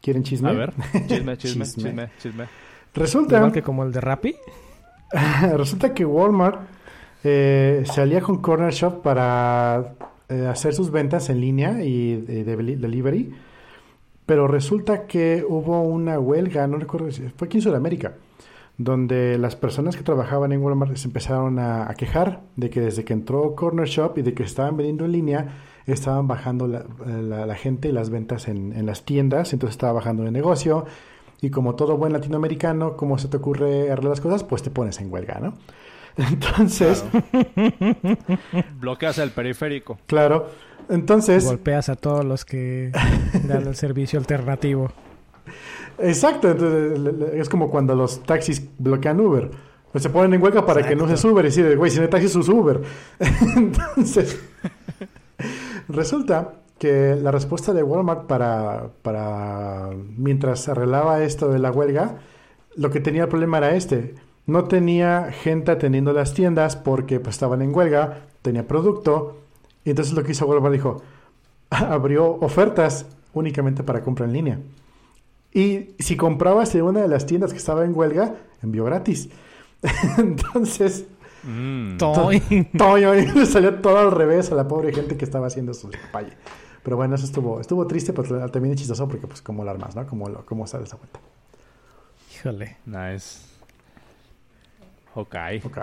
¿Quieren 0.00 0.22
chisme? 0.22 0.50
A 0.50 0.52
ver, 0.52 0.72
chisme, 1.06 1.36
chisme, 1.36 1.64
chisme, 1.64 2.08
chisme. 2.18 2.44
Resulta... 2.94 3.36
Igual 3.36 3.52
que 3.52 3.62
como 3.62 3.84
el 3.84 3.92
de 3.92 4.00
Rappi. 4.00 4.36
resulta 5.56 5.94
que 5.94 6.04
Walmart 6.04 6.60
eh, 7.24 7.82
se 7.92 8.00
alía 8.00 8.20
con 8.20 8.38
Corner 8.38 8.72
Shop 8.72 9.02
para 9.02 9.94
eh, 10.28 10.46
hacer 10.46 10.74
sus 10.74 10.90
ventas 10.90 11.30
en 11.30 11.40
línea 11.40 11.82
y 11.82 12.16
de, 12.16 12.44
delivery. 12.44 13.32
Pero 14.26 14.46
resulta 14.46 15.06
que 15.06 15.44
hubo 15.48 15.80
una 15.82 16.18
huelga, 16.18 16.66
no 16.66 16.76
recuerdo 16.76 17.10
si 17.10 17.22
fue 17.30 17.46
aquí 17.46 17.58
en 17.58 17.62
Sudamérica, 17.62 18.14
donde 18.78 19.36
las 19.38 19.56
personas 19.56 19.96
que 19.96 20.04
trabajaban 20.04 20.52
en 20.52 20.62
Walmart 20.62 20.96
se 20.96 21.08
empezaron 21.08 21.58
a, 21.58 21.90
a 21.90 21.94
quejar 21.94 22.42
de 22.56 22.70
que 22.70 22.80
desde 22.80 23.04
que 23.04 23.12
entró 23.12 23.54
Corner 23.56 23.88
Shop 23.88 24.16
y 24.16 24.22
de 24.22 24.34
que 24.34 24.44
estaban 24.44 24.76
vendiendo 24.76 25.04
en 25.04 25.12
línea, 25.12 25.48
estaban 25.86 26.28
bajando 26.28 26.68
la, 26.68 26.84
la, 27.46 27.54
gente 27.56 27.88
y 27.88 27.92
las 27.92 28.10
ventas 28.10 28.46
en, 28.46 28.72
en, 28.72 28.86
las 28.86 29.04
tiendas, 29.04 29.52
entonces 29.52 29.74
estaba 29.74 29.94
bajando 29.94 30.24
el 30.24 30.32
negocio. 30.32 30.86
Y 31.40 31.50
como 31.50 31.74
todo 31.74 31.96
buen 31.96 32.12
latinoamericano, 32.12 32.96
¿cómo 32.96 33.18
se 33.18 33.28
te 33.28 33.36
ocurre 33.36 33.90
arreglar 33.90 34.10
las 34.10 34.20
cosas? 34.20 34.44
Pues 34.44 34.62
te 34.62 34.70
pones 34.70 35.00
en 35.00 35.12
huelga, 35.12 35.40
¿no? 35.40 35.54
Entonces. 36.16 37.04
Bloqueas 38.80 39.18
el 39.18 39.30
periférico. 39.30 39.98
Claro. 40.06 40.50
Entonces. 40.88 41.44
Golpeas 41.44 41.88
a 41.88 41.96
todos 41.96 42.24
los 42.24 42.44
que 42.44 42.90
dan 43.44 43.66
el 43.66 43.76
servicio 43.76 44.18
alternativo. 44.18 44.90
Exacto. 45.98 46.50
Entonces, 46.50 47.32
es 47.34 47.48
como 47.48 47.70
cuando 47.70 47.94
los 47.94 48.22
taxis 48.22 48.68
bloquean 48.78 49.20
Uber. 49.20 49.50
Pues 49.92 50.02
se 50.02 50.10
ponen 50.10 50.34
en 50.34 50.42
huelga 50.42 50.66
para 50.66 50.86
que 50.86 50.94
no 50.94 51.14
se 51.14 51.26
Uber 51.26 51.44
y 51.44 51.48
decir, 51.48 51.76
güey, 51.76 51.90
si 51.90 51.96
no 51.96 52.04
hay 52.04 52.10
taxis, 52.10 52.36
Uber. 52.48 52.82
Entonces. 53.56 54.38
Resulta 55.88 56.54
que 56.78 57.16
la 57.16 57.30
respuesta 57.30 57.72
de 57.72 57.82
Walmart 57.82 58.26
para, 58.26 58.90
para 59.02 59.90
mientras 60.16 60.68
arreglaba 60.68 61.22
esto 61.22 61.48
de 61.48 61.58
la 61.58 61.72
huelga, 61.72 62.18
lo 62.76 62.90
que 62.90 63.00
tenía 63.00 63.24
el 63.24 63.28
problema 63.28 63.58
era 63.58 63.74
este. 63.74 64.14
No 64.46 64.64
tenía 64.64 65.30
gente 65.32 65.72
atendiendo 65.72 66.12
las 66.12 66.34
tiendas 66.34 66.76
porque 66.76 67.20
pues, 67.20 67.36
estaban 67.36 67.62
en 67.62 67.74
huelga, 67.74 68.26
tenía 68.42 68.66
producto. 68.66 69.38
Y 69.84 69.90
entonces 69.90 70.14
lo 70.14 70.22
que 70.22 70.32
hizo 70.32 70.46
Walmart 70.46 70.72
dijo, 70.74 71.02
abrió 71.70 72.26
ofertas 72.40 73.06
únicamente 73.32 73.82
para 73.82 74.02
compra 74.02 74.26
en 74.26 74.32
línea. 74.32 74.60
Y 75.52 75.90
si 75.98 76.16
comprabas 76.16 76.74
en 76.74 76.82
una 76.82 77.00
de 77.02 77.08
las 77.08 77.26
tiendas 77.26 77.52
que 77.52 77.58
estaba 77.58 77.84
en 77.84 77.96
huelga, 77.96 78.34
envió 78.62 78.84
gratis. 78.84 79.28
entonces, 80.18 81.04
Mm. 81.44 81.96
Le 83.36 83.46
salió 83.46 83.76
todo 83.76 83.96
al 83.98 84.10
revés 84.10 84.50
a 84.50 84.56
la 84.56 84.66
pobre 84.66 84.92
gente 84.92 85.16
que 85.16 85.24
estaba 85.24 85.46
haciendo 85.46 85.72
su 85.72 85.88
campaña. 85.88 86.34
Pero 86.82 86.96
bueno, 86.96 87.14
eso 87.14 87.24
estuvo, 87.24 87.60
estuvo 87.60 87.86
triste, 87.86 88.12
pero 88.12 88.50
también 88.50 88.74
es 88.74 88.80
chistoso 88.80 89.06
porque 89.08 89.28
pues 89.28 89.40
como 89.40 89.64
lo 89.64 89.70
armas, 89.70 89.94
¿no? 89.94 90.04
Como, 90.06 90.28
lo, 90.28 90.44
como 90.44 90.66
sale 90.66 90.84
esa 90.84 90.96
vuelta. 90.96 91.20
Híjole. 92.34 92.76
Nice. 92.86 93.38
Ok. 95.14 95.34
Ok. 95.64 95.78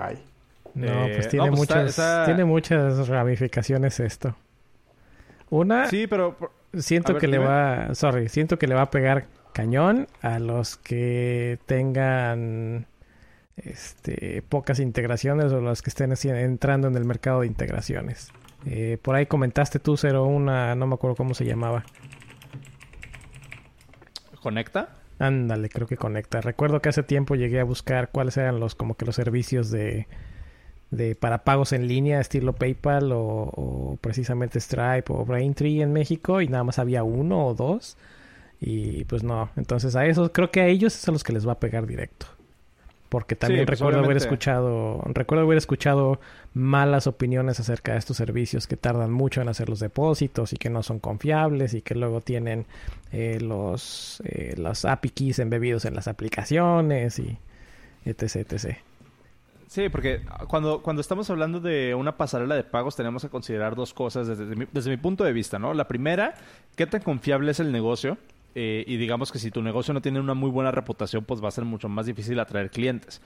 No, 0.75 1.05
Eh, 1.05 1.13
pues 1.15 1.29
tiene 1.29 1.45
no, 1.45 1.51
pues 1.53 1.59
muchas, 1.61 1.89
está- 1.91 2.25
tiene 2.25 2.43
muchas 2.45 3.07
ramificaciones 3.07 3.99
esto. 4.01 4.35
Una, 5.49 5.87
Sí, 5.89 6.05
pero 6.05 6.35
siento 6.77 7.13
ver, 7.13 7.21
que 7.21 7.27
le 7.27 7.37
va, 7.37 7.95
sorry, 7.95 8.27
siento 8.27 8.59
que 8.59 8.67
le 8.67 8.75
va 8.75 8.81
a 8.83 8.91
pegar 8.91 9.25
cañón 9.55 10.07
a 10.21 10.37
los 10.39 10.75
que 10.75 11.59
tengan 11.65 12.87
este 13.55 14.41
pocas 14.41 14.81
integraciones 14.81 15.53
o 15.53 15.61
los 15.61 15.81
que 15.81 15.89
estén 15.89 16.13
entrando 16.35 16.89
en 16.89 16.97
el 16.97 17.05
mercado 17.05 17.39
de 17.39 17.47
integraciones. 17.47 18.33
Eh, 18.65 18.97
por 19.01 19.15
ahí 19.15 19.27
comentaste 19.27 19.79
tú, 19.79 19.95
Cero, 19.95 20.25
una, 20.25 20.75
no 20.75 20.87
me 20.87 20.95
acuerdo 20.95 21.15
cómo 21.15 21.33
se 21.33 21.45
llamaba. 21.45 21.85
¿conecta? 24.41 24.89
Ándale, 25.19 25.69
creo 25.69 25.87
que 25.87 25.95
conecta. 25.95 26.41
Recuerdo 26.41 26.81
que 26.81 26.89
hace 26.89 27.03
tiempo 27.03 27.35
llegué 27.35 27.61
a 27.61 27.63
buscar 27.63 28.09
cuáles 28.11 28.35
eran 28.35 28.59
los 28.59 28.75
como 28.75 28.95
que 28.95 29.05
los 29.05 29.15
servicios 29.15 29.71
de, 29.71 30.07
de 30.91 31.15
para 31.15 31.45
pagos 31.45 31.71
en 31.71 31.87
línea, 31.87 32.19
estilo 32.19 32.53
PayPal 32.53 33.13
o, 33.13 33.23
o 33.23 33.97
precisamente 34.01 34.59
Stripe 34.59 35.05
o 35.07 35.23
Braintree 35.23 35.81
en 35.81 35.93
México 35.93 36.41
y 36.41 36.49
nada 36.49 36.65
más 36.65 36.77
había 36.77 37.03
uno 37.03 37.47
o 37.47 37.53
dos. 37.53 37.95
Y 38.67 39.05
pues 39.05 39.21
no, 39.21 39.51
entonces 39.57 39.95
a 39.95 40.07
esos 40.07 40.31
creo 40.31 40.49
que 40.49 40.59
a 40.59 40.65
ellos 40.65 40.95
es 40.95 41.07
a 41.07 41.11
los 41.11 41.23
que 41.23 41.31
les 41.31 41.47
va 41.47 41.51
a 41.51 41.59
pegar 41.59 41.85
directo. 41.85 42.25
Porque 43.09 43.35
también 43.35 43.63
pues, 43.67 43.79
recuerdo 43.79 44.03
haber 44.03 44.17
escuchado, 44.17 45.03
recuerdo 45.05 45.43
haber 45.43 45.59
escuchado 45.59 46.19
malas 46.55 47.05
opiniones 47.05 47.59
acerca 47.59 47.91
de 47.91 47.99
estos 47.99 48.17
servicios 48.17 48.65
que 48.65 48.75
tardan 48.75 49.11
mucho 49.11 49.39
en 49.39 49.49
hacer 49.49 49.69
los 49.69 49.79
depósitos 49.79 50.51
y 50.51 50.57
que 50.57 50.71
no 50.71 50.81
son 50.81 50.97
confiables 50.97 51.75
y 51.75 51.83
que 51.83 51.93
luego 51.93 52.21
tienen 52.21 52.65
eh, 53.11 53.37
los, 53.39 54.23
eh, 54.25 54.55
los 54.57 54.83
API 54.83 55.09
keys 55.11 55.37
embebidos 55.37 55.85
en 55.85 55.93
las 55.93 56.07
aplicaciones 56.07 57.19
y 57.19 57.37
etc, 58.03 58.51
etc. 58.51 58.77
Sí, 59.67 59.89
porque 59.89 60.21
cuando, 60.47 60.81
cuando 60.81 61.01
estamos 61.01 61.29
hablando 61.29 61.59
de 61.59 61.93
una 61.93 62.17
pasarela 62.17 62.55
de 62.55 62.63
pagos 62.63 62.95
tenemos 62.95 63.21
que 63.21 63.29
considerar 63.29 63.75
dos 63.75 63.93
cosas 63.93 64.27
desde 64.27 64.55
mi, 64.55 64.65
desde 64.71 64.89
mi 64.89 64.97
punto 64.97 65.23
de 65.23 65.33
vista, 65.33 65.59
¿no? 65.59 65.75
La 65.75 65.87
primera, 65.87 66.33
¿qué 66.75 66.87
tan 66.87 67.03
confiable 67.03 67.51
es 67.51 67.59
el 67.59 67.71
negocio? 67.71 68.17
Eh, 68.55 68.85
y 68.87 68.95
digamos 68.97 69.31
que 69.33 69.39
si 69.39 69.51
tu 69.51 69.61
negocio 69.61 69.93
no 69.93 70.01
tiene 70.01 70.19
una 70.19 70.33
muy 70.33 70.49
buena 70.49 70.71
reputación, 70.71 71.25
pues 71.25 71.43
va 71.43 71.49
a 71.49 71.51
ser 71.51 71.65
mucho 71.65 71.89
más 71.89 72.05
difícil 72.05 72.39
atraer 72.39 72.71
clientes. 72.71 73.21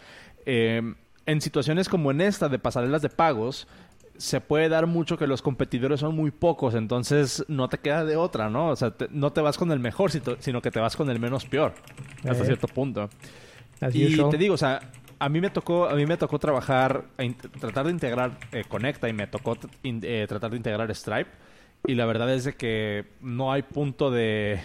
Eh, 0.45 0.81
en 1.27 1.41
situaciones 1.41 1.87
como 1.87 2.09
en 2.09 2.21
esta 2.21 2.49
de 2.49 2.57
pasarelas 2.57 3.03
de 3.03 3.09
pagos, 3.09 3.67
se 4.17 4.41
puede 4.41 4.67
dar 4.67 4.87
mucho 4.87 5.17
que 5.17 5.27
los 5.27 5.41
competidores 5.41 5.99
son 6.01 6.15
muy 6.15 6.31
pocos, 6.31 6.73
entonces 6.75 7.45
no 7.47 7.69
te 7.69 7.77
queda 7.77 8.03
de 8.03 8.15
otra, 8.17 8.49
¿no? 8.49 8.69
O 8.69 8.75
sea, 8.75 8.91
te- 8.91 9.07
no 9.11 9.31
te 9.31 9.39
vas 9.39 9.57
con 9.57 9.71
el 9.71 9.79
mejor, 9.79 10.11
sino 10.11 10.61
que 10.61 10.71
te 10.71 10.79
vas 10.79 10.97
con 10.97 11.09
el 11.09 11.19
menos 11.19 11.45
peor, 11.45 11.73
hasta 12.27 12.43
Eh. 12.43 12.47
cierto 12.47 12.67
punto. 12.67 13.09
As 13.79 13.95
Y 13.95 14.07
usual. 14.07 14.29
te 14.31 14.37
digo, 14.37 14.55
o 14.55 14.57
sea, 14.57 14.81
a 15.19 15.29
mí 15.29 15.39
me 15.39 15.49
tocó, 15.51 15.87
a 15.87 15.93
mí 15.95 16.05
me 16.05 16.17
tocó 16.17 16.37
trabajar, 16.39 17.05
tratar 17.61 17.85
de 17.85 17.91
integrar 17.91 18.37
eh, 18.51 18.63
Conecta 18.67 19.07
y 19.07 19.13
me 19.13 19.27
tocó 19.27 19.57
in- 19.83 20.01
eh, 20.03 20.25
tratar 20.27 20.51
de 20.51 20.57
integrar 20.57 20.93
Stripe. 20.93 21.29
Y 21.87 21.93
la 21.95 22.05
verdad 22.05 22.33
es 22.33 22.43
de 22.43 22.55
que 22.55 23.05
no 23.21 23.53
hay 23.53 23.61
punto 23.61 24.11
de 24.11 24.59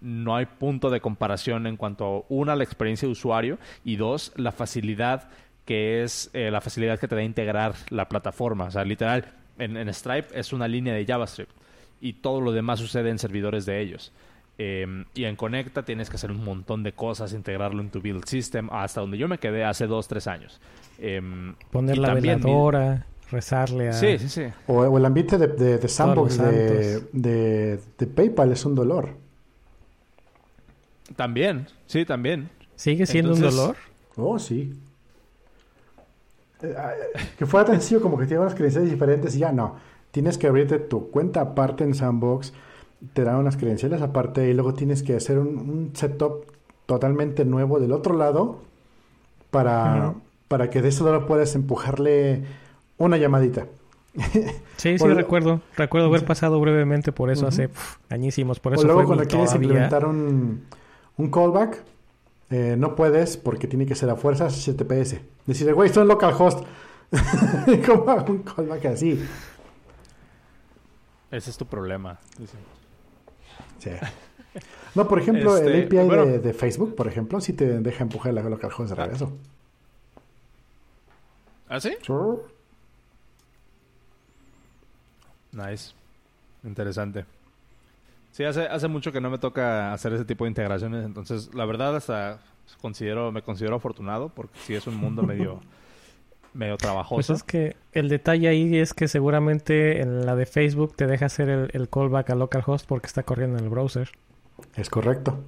no 0.00 0.36
hay 0.36 0.46
punto 0.46 0.90
de 0.90 1.00
comparación 1.00 1.66
en 1.66 1.76
cuanto 1.76 2.04
a 2.04 2.22
una 2.28 2.56
la 2.56 2.64
experiencia 2.64 3.06
de 3.06 3.12
usuario 3.12 3.58
y 3.84 3.96
dos 3.96 4.32
la 4.36 4.52
facilidad 4.52 5.28
que 5.64 6.02
es 6.02 6.30
eh, 6.32 6.50
la 6.50 6.60
facilidad 6.60 6.98
que 6.98 7.06
te 7.06 7.14
da 7.14 7.22
integrar 7.22 7.74
la 7.90 8.08
plataforma. 8.08 8.64
O 8.64 8.70
sea, 8.70 8.84
literal, 8.84 9.26
en, 9.58 9.76
en 9.76 9.92
Stripe 9.92 10.28
es 10.38 10.52
una 10.52 10.66
línea 10.66 10.94
de 10.94 11.04
JavaScript 11.06 11.52
y 12.00 12.14
todo 12.14 12.40
lo 12.40 12.50
demás 12.52 12.78
sucede 12.80 13.10
en 13.10 13.18
servidores 13.18 13.66
de 13.66 13.80
ellos. 13.80 14.12
Eh, 14.62 15.04
y 15.14 15.24
en 15.24 15.36
Conecta 15.36 15.84
tienes 15.84 16.10
que 16.10 16.16
hacer 16.16 16.30
un 16.30 16.44
montón 16.44 16.82
de 16.82 16.92
cosas, 16.92 17.32
integrarlo 17.32 17.80
en 17.80 17.90
tu 17.90 18.00
build 18.00 18.24
system, 18.26 18.68
hasta 18.70 19.00
donde 19.00 19.16
yo 19.16 19.28
me 19.28 19.38
quedé 19.38 19.64
hace 19.64 19.86
dos, 19.86 20.06
tres 20.08 20.26
años. 20.26 20.60
Eh, 20.98 21.20
Poner 21.70 21.96
la 21.98 22.14
mi- 22.14 22.20
veladora, 22.20 23.06
rezarle 23.30 23.88
a... 23.88 23.92
Sí, 23.94 24.18
sí, 24.18 24.28
sí. 24.28 24.42
O, 24.66 24.80
o 24.80 24.98
el 24.98 25.04
ambiente 25.04 25.38
de, 25.38 25.46
de, 25.46 25.78
de 25.78 25.88
Sandbox 25.88 26.36
de 27.12 28.06
PayPal 28.14 28.52
es 28.52 28.64
un 28.64 28.74
dolor. 28.74 29.10
También, 31.16 31.66
sí, 31.86 32.04
también. 32.04 32.48
¿Sigue 32.76 33.06
siendo 33.06 33.34
un 33.34 33.40
dolor? 33.40 33.76
Oh, 34.16 34.38
sí. 34.38 34.72
Eh, 36.62 36.74
ah, 36.76 36.92
que 37.38 37.46
fuera 37.46 37.66
tan 37.66 37.76
sencillo 37.80 38.00
como 38.02 38.18
que 38.18 38.26
tiene 38.26 38.40
unas 38.42 38.54
credenciales 38.54 38.90
diferentes 38.90 39.34
y 39.36 39.40
ya 39.40 39.52
no. 39.52 39.76
Tienes 40.10 40.38
que 40.38 40.46
abrirte 40.46 40.78
tu 40.78 41.10
cuenta 41.10 41.40
aparte 41.40 41.84
en 41.84 41.94
Sandbox, 41.94 42.52
te 43.12 43.24
dan 43.24 43.36
unas 43.36 43.56
credenciales 43.56 44.02
aparte 44.02 44.48
y 44.48 44.54
luego 44.54 44.74
tienes 44.74 45.02
que 45.02 45.16
hacer 45.16 45.38
un, 45.38 45.56
un 45.58 45.90
setup 45.94 46.44
totalmente 46.86 47.44
nuevo 47.44 47.78
del 47.80 47.92
otro 47.92 48.14
lado 48.16 48.58
para, 49.50 50.14
para 50.48 50.68
que 50.70 50.82
de 50.82 50.88
ese 50.88 51.04
lado 51.04 51.26
puedas 51.26 51.54
empujarle 51.54 52.44
una 52.98 53.16
llamadita. 53.16 53.66
Sí, 54.76 54.98
sí, 54.98 55.04
O 55.04 55.06
lo- 55.08 55.14
recuerdo. 55.14 55.60
Recuerdo 55.76 56.08
haber 56.08 56.24
pasado 56.24 56.60
brevemente 56.60 57.12
por 57.12 57.30
eso 57.30 57.46
hace 57.46 57.68
pf, 57.68 57.98
añísimos. 58.10 58.58
Por 58.58 58.72
o 58.72 58.74
eso 58.74 58.84
luego 58.84 59.00
fue 59.02 59.06
cuando 59.06 59.24
quieres 59.26 59.50
todavía- 59.50 59.66
implementar 59.68 60.04
un, 60.06 60.64
un 61.16 61.30
callback, 61.30 61.82
eh, 62.50 62.74
no 62.78 62.94
puedes 62.96 63.36
porque 63.36 63.66
tiene 63.66 63.86
que 63.86 63.94
ser 63.94 64.10
a 64.10 64.16
fuerzas 64.16 64.54
HTTPS. 64.66 65.20
Decir, 65.46 65.72
güey, 65.74 65.88
estoy 65.88 66.02
en 66.02 66.08
localhost. 66.08 66.64
¿Cómo 67.86 68.10
hago 68.10 68.32
un 68.32 68.42
callback 68.42 68.86
así? 68.86 69.24
Ese 71.30 71.50
es 71.50 71.56
tu 71.56 71.66
problema. 71.66 72.18
Sí. 73.78 73.90
No, 74.94 75.06
por 75.06 75.20
ejemplo, 75.20 75.56
el 75.56 75.72
Este, 75.72 75.98
API 75.98 76.06
bueno. 76.08 76.26
de, 76.26 76.38
de 76.40 76.52
Facebook, 76.52 76.96
por 76.96 77.06
ejemplo, 77.06 77.40
sí 77.40 77.52
te 77.52 77.80
deja 77.80 78.02
empujar 78.02 78.34
la 78.34 78.42
localhost 78.42 78.90
de 78.90 78.94
regreso. 78.96 79.32
¿Ah, 81.68 81.78
sí? 81.78 81.96
Sure. 82.02 82.42
Nice. 85.52 85.92
Interesante. 86.64 87.24
Sí, 88.40 88.44
hace, 88.46 88.62
hace 88.62 88.88
mucho 88.88 89.12
que 89.12 89.20
no 89.20 89.28
me 89.28 89.36
toca 89.36 89.92
hacer 89.92 90.14
ese 90.14 90.24
tipo 90.24 90.44
de 90.44 90.48
integraciones, 90.48 91.04
entonces 91.04 91.54
la 91.54 91.66
verdad 91.66 91.94
hasta 91.94 92.38
considero, 92.80 93.30
me 93.32 93.42
considero 93.42 93.76
afortunado 93.76 94.30
porque 94.30 94.58
sí 94.60 94.74
es 94.74 94.86
un 94.86 94.94
mundo 94.96 95.22
medio, 95.24 95.60
medio 96.54 96.72
Pues 96.78 96.82
trabajoso. 96.82 97.34
es 97.34 97.42
que 97.42 97.76
el 97.92 98.08
detalle 98.08 98.48
ahí 98.48 98.78
es 98.78 98.94
que 98.94 99.08
seguramente 99.08 100.00
en 100.00 100.24
la 100.24 100.36
de 100.36 100.46
Facebook 100.46 100.96
te 100.96 101.06
deja 101.06 101.26
hacer 101.26 101.50
el, 101.50 101.70
el 101.74 101.90
callback 101.90 102.30
a 102.30 102.34
localhost 102.34 102.86
porque 102.86 103.08
está 103.08 103.24
corriendo 103.24 103.58
en 103.58 103.64
el 103.64 103.68
browser. 103.70 104.08
Es 104.74 104.88
correcto. 104.88 105.38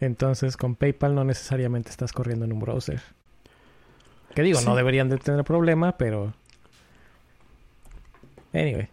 Entonces 0.00 0.56
con 0.56 0.76
PayPal 0.76 1.14
no 1.14 1.24
necesariamente 1.24 1.90
estás 1.90 2.12
corriendo 2.14 2.46
en 2.46 2.52
un 2.54 2.60
browser. 2.60 3.02
Que 4.34 4.40
digo, 4.40 4.58
Sí. 4.58 4.64
no 4.64 4.74
deberían 4.74 5.10
de 5.10 5.18
tener 5.18 5.44
problema, 5.44 5.98
pero... 5.98 6.32
Anyway. 8.54 8.88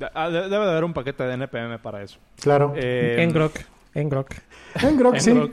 De- 0.00 0.08
ah, 0.14 0.28
de- 0.30 0.48
debe 0.48 0.64
de 0.64 0.70
haber 0.72 0.84
un 0.84 0.92
paquete 0.94 1.22
de 1.24 1.34
NPM 1.34 1.78
para 1.78 2.02
eso. 2.02 2.18
Claro. 2.40 2.72
Eh, 2.74 3.24
Ngrok. 3.30 3.52
Ngrok. 3.94 4.30
en 4.82 4.96
Grok, 4.96 5.16
sí. 5.18 5.32
Ngrok. 5.32 5.52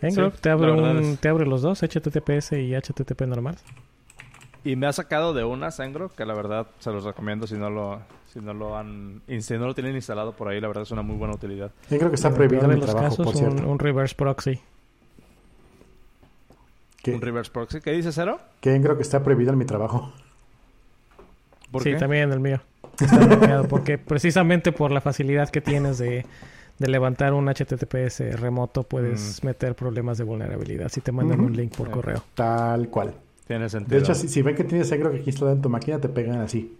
Ngrok 0.00 0.34
Sí, 0.34 0.40
te, 0.40 0.50
abre 0.50 0.68
la 0.68 0.74
verdad 0.76 0.96
un- 0.96 1.02
es- 1.12 1.18
te 1.20 1.28
abre 1.28 1.44
los 1.46 1.60
dos, 1.62 1.82
HTTPS 1.82 2.52
y 2.60 2.74
HTTP 2.74 3.26
normal. 3.26 3.56
Y 4.64 4.76
me 4.76 4.86
ha 4.86 4.92
sacado 4.92 5.34
de 5.34 5.44
una 5.44 5.70
Sengro 5.70 6.08
que 6.14 6.24
la 6.24 6.34
verdad 6.34 6.66
se 6.78 6.90
los 6.90 7.04
recomiendo 7.04 7.46
si 7.46 7.54
no 7.54 7.68
lo 7.70 8.00
si 8.32 8.40
no 8.40 8.52
lo 8.54 8.76
han 8.76 9.22
si 9.40 9.54
no 9.54 9.66
lo 9.66 9.74
tienen 9.74 9.94
instalado 9.94 10.32
por 10.32 10.48
ahí, 10.48 10.60
la 10.60 10.68
verdad 10.68 10.82
es 10.82 10.90
una 10.90 11.02
muy 11.02 11.16
buena 11.16 11.34
utilidad. 11.34 11.70
Yo 11.90 11.98
creo 11.98 12.08
que 12.10 12.16
está 12.16 12.28
En 12.28 12.34
prohibido 12.34 12.62
en 12.64 12.68
mi 12.70 12.76
los 12.76 12.84
trabajo, 12.86 13.08
casos, 13.10 13.24
por 13.26 13.34
un, 13.34 13.40
cierto. 13.52 13.68
un 13.70 13.78
reverse 13.78 14.14
proxy. 14.14 14.60
Que, 17.02 17.12
Un 17.14 17.20
reverse 17.20 17.50
proxy, 17.52 17.80
¿qué 17.80 17.92
dice 17.92 18.10
Cero? 18.12 18.40
que 18.60 18.74
en 18.74 18.82
Grok 18.82 19.00
está 19.00 19.22
prohibido 19.22 19.52
en 19.52 19.58
mi 19.58 19.64
trabajo. 19.64 20.12
¿Por 21.70 21.82
sí, 21.82 21.92
qué? 21.92 21.96
también 21.96 22.32
el 22.32 22.40
mío. 22.40 22.60
Está 23.00 23.18
bloqueado 23.18 23.68
porque 23.68 23.98
precisamente 23.98 24.72
por 24.72 24.90
la 24.90 25.00
facilidad 25.00 25.48
que 25.50 25.60
tienes 25.60 25.98
de, 25.98 26.26
de 26.78 26.88
levantar 26.88 27.32
un 27.32 27.46
HTTPS 27.48 28.38
remoto 28.40 28.82
puedes 28.82 29.42
meter 29.44 29.74
problemas 29.74 30.18
de 30.18 30.24
vulnerabilidad 30.24 30.88
si 30.90 31.00
te 31.00 31.12
mandan 31.12 31.40
un 31.40 31.56
link 31.56 31.74
por 31.76 31.88
Eh. 31.88 31.90
correo. 31.90 32.24
Tal 32.34 32.88
cual. 32.88 33.14
Tiene 33.46 33.68
sentido. 33.68 33.96
De 33.96 34.02
hecho, 34.04 34.14
si, 34.14 34.28
si 34.28 34.42
ven 34.42 34.54
que 34.56 34.64
tienes 34.64 34.90
en 34.92 35.00
Grok 35.00 35.14
aquí 35.14 35.30
instalado 35.30 35.56
en 35.56 35.62
tu 35.62 35.68
máquina, 35.70 35.98
te 35.98 36.08
pegan 36.08 36.40
así. 36.40 36.76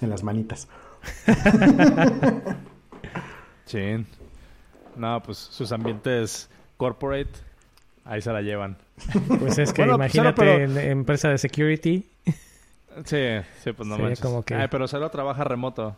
En 0.00 0.08
las 0.08 0.22
manitas. 0.22 0.66
Chin. 3.66 4.06
No, 4.96 5.22
pues 5.22 5.38
sus 5.38 5.70
ambientes 5.72 6.48
corporate 6.76 7.30
ahí 8.04 8.20
se 8.22 8.32
la 8.32 8.42
llevan. 8.42 8.76
Pues 9.38 9.58
es 9.58 9.72
que 9.72 9.82
Bueno, 9.82 9.96
pues, 9.98 10.14
imagínate 10.14 10.42
pero- 10.42 10.64
en, 10.64 10.78
en 10.78 10.90
empresa 10.90 11.28
de 11.28 11.38
security. 11.38 12.06
Sí, 13.04 13.26
sí, 13.62 13.72
pues 13.72 13.88
no 13.88 13.94
Sería 13.96 14.08
manches. 14.08 14.20
como 14.20 14.42
que- 14.42 14.54
Ay, 14.54 14.68
pero 14.70 14.86
Cero 14.88 15.08
trabaja 15.10 15.44
remoto. 15.44 15.96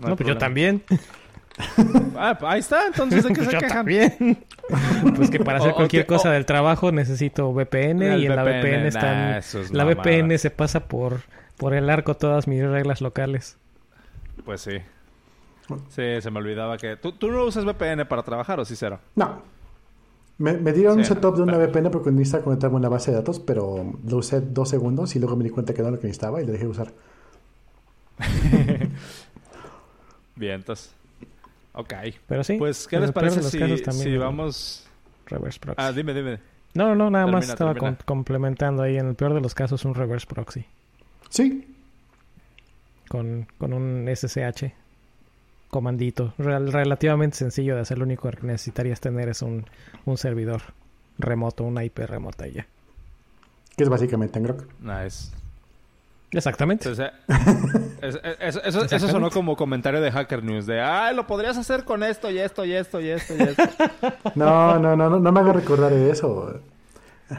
No, 0.00 0.08
hay 0.08 0.14
pues 0.14 0.28
yo 0.28 0.38
también. 0.38 0.82
Ah, 2.16 2.36
pues 2.38 2.52
ahí 2.52 2.60
está, 2.60 2.86
entonces 2.86 3.24
¿de 3.24 3.32
qué 3.34 3.40
se 3.44 3.52
yo 3.52 3.58
quejan? 3.58 3.76
también. 3.78 4.44
pues 5.16 5.30
que 5.30 5.40
para 5.40 5.58
hacer 5.58 5.72
O- 5.72 5.74
cualquier 5.74 6.06
cosa 6.06 6.30
o- 6.30 6.32
del 6.32 6.46
trabajo 6.46 6.92
necesito 6.92 7.52
VPN 7.52 8.02
El 8.14 8.22
y 8.22 8.26
en 8.26 8.36
la 8.36 8.44
VPN, 8.44 8.80
nah, 8.82 8.86
están... 8.88 9.34
es 9.34 9.70
la 9.72 9.84
mamada. 9.84 10.02
VPN 10.02 10.38
se 10.38 10.50
pasa 10.50 10.80
por, 10.88 11.20
por 11.56 11.74
el 11.74 11.90
arco 11.90 12.14
todas 12.16 12.46
mis 12.48 12.62
reglas 12.64 13.00
locales. 13.00 13.58
Pues 14.44 14.60
sí. 14.62 14.78
Sí, 15.90 16.20
se 16.20 16.30
me 16.30 16.38
olvidaba 16.38 16.78
que... 16.78 16.96
¿Tú, 16.96 17.12
tú 17.12 17.30
no 17.30 17.44
usas 17.44 17.64
VPN 17.64 18.06
para 18.06 18.22
trabajar 18.22 18.58
o 18.58 18.64
sí, 18.64 18.74
Cero? 18.76 18.98
No. 19.14 19.42
Me, 20.40 20.54
me 20.54 20.72
dieron 20.72 20.98
un 20.98 21.04
setup 21.04 21.36
de 21.36 21.42
una 21.42 21.52
pero- 21.58 21.70
VPN 21.70 21.90
porque 21.90 22.10
necesitaba 22.10 22.44
conectarme 22.44 22.76
a 22.76 22.78
una 22.78 22.88
base 22.88 23.10
de 23.10 23.18
datos, 23.18 23.38
pero 23.40 23.92
lo 24.08 24.16
usé 24.16 24.40
dos 24.40 24.68
segundos 24.70 25.14
y 25.14 25.18
luego 25.18 25.36
me 25.36 25.44
di 25.44 25.50
cuenta 25.50 25.74
que 25.74 25.82
no 25.82 25.88
era 25.88 25.96
lo 25.96 26.00
que 26.00 26.06
necesitaba 26.06 26.40
y 26.42 26.46
le 26.46 26.52
dejé 26.52 26.64
de 26.64 26.70
usar. 26.70 26.92
Bien, 30.36 30.54
entonces. 30.54 30.94
Ok. 31.74 31.92
Pero 32.26 32.44
sí. 32.44 32.56
Pues, 32.56 32.86
¿qué 32.88 32.98
les 32.98 33.12
parece 33.12 33.36
los 33.42 33.50
si, 33.50 33.58
casos 33.58 33.82
también 33.82 34.04
si 34.08 34.16
vamos... 34.16 34.86
Reverse 35.26 35.60
proxy. 35.60 35.76
Ah, 35.82 35.92
dime, 35.92 36.12
dime. 36.14 36.38
No, 36.74 36.94
no, 36.94 37.10
nada 37.10 37.26
más 37.26 37.48
estaba 37.48 37.74
com- 37.74 37.96
complementando 38.04 38.82
ahí. 38.82 38.96
En 38.96 39.06
el 39.08 39.14
peor 39.14 39.34
de 39.34 39.40
los 39.40 39.54
casos, 39.54 39.84
un 39.84 39.94
reverse 39.94 40.26
proxy. 40.26 40.64
Sí, 41.28 41.76
Con, 43.08 43.46
con 43.58 43.72
un 43.72 44.08
SSH 44.12 44.72
comandito. 45.70 46.34
Rel- 46.38 46.70
relativamente 46.70 47.36
sencillo 47.36 47.74
de 47.74 47.82
hacer. 47.82 47.98
Lo 47.98 48.04
único 48.04 48.28
que 48.30 48.46
necesitarías 48.46 49.00
tener 49.00 49.28
es 49.28 49.42
un, 49.42 49.66
un 50.04 50.16
servidor 50.18 50.62
remoto, 51.18 51.64
una 51.64 51.84
IP 51.84 51.98
remota 52.00 52.46
y 52.48 52.52
ya. 52.52 52.66
que 53.76 53.82
es 53.84 53.88
básicamente 53.88 54.38
en 54.38 54.44
Grok. 54.44 54.64
Nice. 54.80 55.30
Exactamente. 56.32 56.88
Entonces, 56.88 57.12
eh, 57.28 57.96
es- 58.02 58.14
es- 58.14 58.38
eso, 58.40 58.62
eso, 58.62 58.84
eso 58.96 59.08
sonó 59.08 59.30
como 59.30 59.56
comentario 59.56 60.00
de 60.00 60.12
Hacker 60.12 60.44
News. 60.44 60.64
De, 60.66 60.80
ah, 60.80 61.12
lo 61.12 61.26
podrías 61.26 61.56
hacer 61.58 61.84
con 61.84 62.02
esto 62.04 62.30
y 62.30 62.38
esto 62.38 62.64
y 62.64 62.72
esto 62.72 63.00
y 63.00 63.08
esto 63.08 63.34
y 63.36 63.42
esto. 63.42 63.62
No, 64.36 64.78
no, 64.78 64.96
no, 64.96 65.10
no, 65.10 65.18
no 65.18 65.32
me 65.32 65.40
haga 65.40 65.52
recordar 65.52 65.92
eso. 65.92 66.60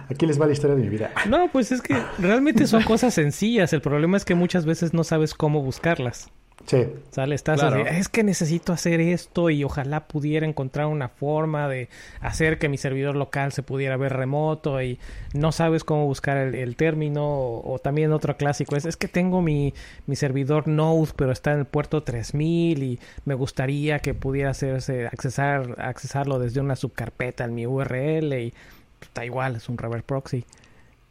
Aquí 0.09 0.25
les 0.25 0.39
va 0.39 0.45
la 0.45 0.53
historia 0.53 0.75
de 0.75 0.81
mi 0.83 0.89
vida. 0.89 1.11
No, 1.29 1.49
pues 1.51 1.71
es 1.71 1.81
que 1.81 1.95
realmente 2.19 2.67
son 2.67 2.83
cosas 2.83 3.13
sencillas. 3.13 3.71
El 3.73 3.81
problema 3.81 4.17
es 4.17 4.25
que 4.25 4.35
muchas 4.35 4.65
veces 4.65 4.93
no 4.93 5.03
sabes 5.03 5.33
cómo 5.33 5.61
buscarlas. 5.61 6.29
Sí, 6.67 6.85
Sale, 7.11 7.35
estás 7.35 7.59
Claro. 7.59 7.83
así, 7.85 7.97
es 7.97 8.07
que 8.07 8.23
necesito 8.23 8.71
hacer 8.71 9.01
esto 9.01 9.49
y 9.49 9.63
ojalá 9.63 10.07
pudiera 10.07 10.45
encontrar 10.45 10.85
una 10.85 11.09
forma 11.09 11.67
de 11.67 11.89
hacer 12.21 12.59
que 12.59 12.69
mi 12.69 12.77
servidor 12.77 13.15
local 13.15 13.51
se 13.51 13.63
pudiera 13.63 13.97
ver 13.97 14.13
remoto 14.13 14.81
y 14.81 14.99
no 15.33 15.51
sabes 15.51 15.83
cómo 15.83 16.05
buscar 16.05 16.37
el, 16.37 16.55
el 16.55 16.75
término 16.75 17.25
o, 17.25 17.73
o 17.73 17.79
también 17.79 18.11
otro 18.13 18.37
clásico 18.37 18.75
es, 18.75 18.85
es 18.85 18.95
que 18.95 19.07
tengo 19.07 19.41
mi, 19.41 19.73
mi 20.07 20.15
servidor 20.15 20.67
Node 20.67 21.11
pero 21.15 21.31
está 21.31 21.51
en 21.53 21.59
el 21.59 21.65
puerto 21.65 22.03
3000 22.03 22.83
y 22.83 22.99
me 23.25 23.33
gustaría 23.33 23.99
que 23.99 24.13
pudiera 24.13 24.51
hacerse 24.51 25.07
accesar 25.07 25.75
accesarlo 25.79 26.39
desde 26.39 26.61
una 26.61 26.75
subcarpeta 26.75 27.43
en 27.43 27.55
mi 27.55 27.65
URL 27.65 28.33
y 28.39 28.53
está 29.01 29.25
igual, 29.25 29.55
es 29.55 29.67
un 29.67 29.77
reverse 29.77 30.03
proxy. 30.05 30.45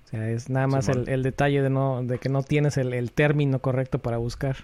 O 0.07 0.09
sea, 0.11 0.29
es 0.31 0.49
nada 0.49 0.67
más 0.67 0.89
el, 0.89 1.09
el 1.09 1.23
detalle 1.23 1.61
de 1.63 1.71
no 1.71 2.03
de 2.03 2.19
que 2.19 2.29
no 2.29 2.43
tienes 2.43 2.77
el, 2.77 2.95
el 2.95 3.13
término 3.13 3.59
correcto 3.61 3.99
para 3.99 4.17
buscar. 4.17 4.57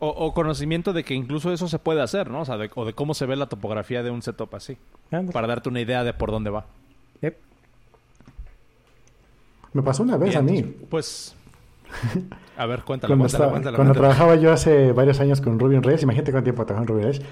O, 0.00 0.08
o 0.08 0.34
conocimiento 0.34 0.92
de 0.92 1.04
que 1.04 1.14
incluso 1.14 1.52
eso 1.52 1.68
se 1.68 1.78
puede 1.78 2.02
hacer, 2.02 2.30
¿no? 2.30 2.40
O 2.40 2.44
sea, 2.44 2.56
de, 2.58 2.70
o 2.74 2.84
de 2.84 2.92
cómo 2.92 3.14
se 3.14 3.26
ve 3.26 3.36
la 3.36 3.46
topografía 3.46 4.02
de 4.02 4.10
un 4.10 4.22
setup 4.22 4.54
así. 4.54 4.76
Para 5.32 5.46
darte 5.46 5.68
una 5.68 5.80
idea 5.80 6.02
de 6.04 6.12
por 6.12 6.30
dónde 6.30 6.50
va. 6.50 6.66
Yep. 7.22 7.36
me 9.72 9.82
pasó 9.82 10.02
una 10.02 10.16
vez 10.16 10.36
a 10.36 10.42
mí. 10.42 10.58
entonces, 10.58 10.86
Pues... 10.90 11.36
A 12.56 12.66
ver, 12.66 12.82
cuéntalo, 12.82 13.10
Cuando, 13.12 13.22
cuéntalo, 13.24 13.26
estaba- 13.26 13.50
cuéntalo, 13.50 13.76
cuando 13.76 13.94
cuéntalo. 13.94 14.14
trabajaba 14.14 14.40
yo 14.40 14.52
hace 14.52 14.92
varios 14.92 15.20
años 15.20 15.40
con 15.40 15.58
Ruby 15.58 15.76
on 15.76 15.82
Rails, 15.82 16.02
imagínate 16.02 16.30
cuánto 16.32 16.44
tiempo 16.44 16.64
trabajaba 16.66 16.82
en 16.84 16.88
Ruby 16.88 16.98
on 17.06 17.12
Rails, 17.12 17.22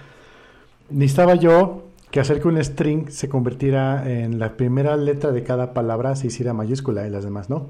necesitaba 0.91 1.35
yo 1.37 1.85
que 2.11 2.21
hacer 2.21 2.41
que 2.41 2.49
un 2.49 2.63
string 2.63 3.09
se 3.11 3.29
convirtiera 3.29 4.09
en 4.11 4.39
la 4.39 4.57
primera 4.57 4.97
letra 4.97 5.31
de 5.33 5.43
cada 5.43 5.73
palabra 5.75 6.15
se 6.17 6.27
hiciera 6.29 6.53
mayúscula 6.53 7.07
y 7.07 7.11
las 7.11 7.25
demás 7.25 7.49
no. 7.51 7.69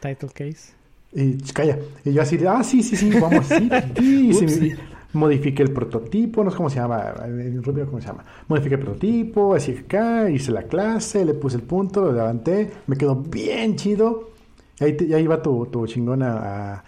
Title 0.00 0.28
case. 0.28 0.74
Y 1.12 1.38
calla. 1.52 1.78
Y 2.04 2.12
yo 2.12 2.22
así 2.22 2.36
de, 2.36 2.48
ah, 2.48 2.62
sí, 2.62 2.82
sí, 2.82 2.96
sí, 2.96 3.10
vamos, 3.20 3.46
sí, 3.46 3.68
sí. 3.98 4.32
sí, 4.34 4.48
sí. 4.60 4.72
Modifiqué 5.12 5.64
el 5.64 5.72
prototipo, 5.72 6.44
no 6.44 6.52
sé 6.52 6.56
cómo 6.56 6.70
se 6.70 6.76
llama, 6.76 7.12
en 7.24 7.60
Ruby, 7.64 7.82
¿cómo 7.84 8.00
se 8.00 8.06
llama? 8.06 8.24
Modifiqué 8.46 8.76
el 8.76 8.80
prototipo, 8.80 9.56
así 9.56 9.72
que 9.72 9.80
acá, 9.80 10.30
hice 10.30 10.52
la 10.52 10.62
clase, 10.62 11.24
le 11.24 11.34
puse 11.34 11.56
el 11.56 11.64
punto, 11.64 12.00
lo 12.04 12.12
levanté, 12.12 12.70
me 12.86 12.94
quedó 12.96 13.16
bien 13.16 13.74
chido. 13.74 14.30
Y 14.78 14.84
ahí, 14.84 14.96
te- 14.96 15.06
y 15.06 15.12
ahí 15.14 15.26
va 15.26 15.42
tu, 15.42 15.66
tu 15.66 15.84
chingona 15.88 16.74
a, 16.74 16.84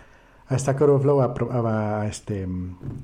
a 0.46 0.56
Stack 0.58 0.80
Overflow 0.82 1.20
a, 1.20 1.34
pro- 1.34 1.50
a, 1.50 2.02
a, 2.02 2.06
este, 2.06 2.46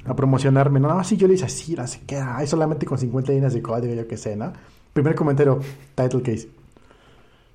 a 0.04 0.14
promocionarme. 0.14 0.78
No, 0.78 1.02
sí, 1.02 1.16
yo 1.16 1.26
le 1.26 1.34
hice 1.34 1.46
así, 1.46 1.74
qué, 2.06 2.14
ay, 2.16 2.46
solamente 2.46 2.86
con 2.86 2.96
50 2.96 3.32
líneas 3.32 3.54
de 3.54 3.60
código, 3.60 3.92
yo 3.94 4.06
qué 4.06 4.16
sé, 4.16 4.36
¿no? 4.36 4.52
Primer 4.92 5.16
comentario, 5.16 5.58
title 5.96 6.22
case. 6.22 6.48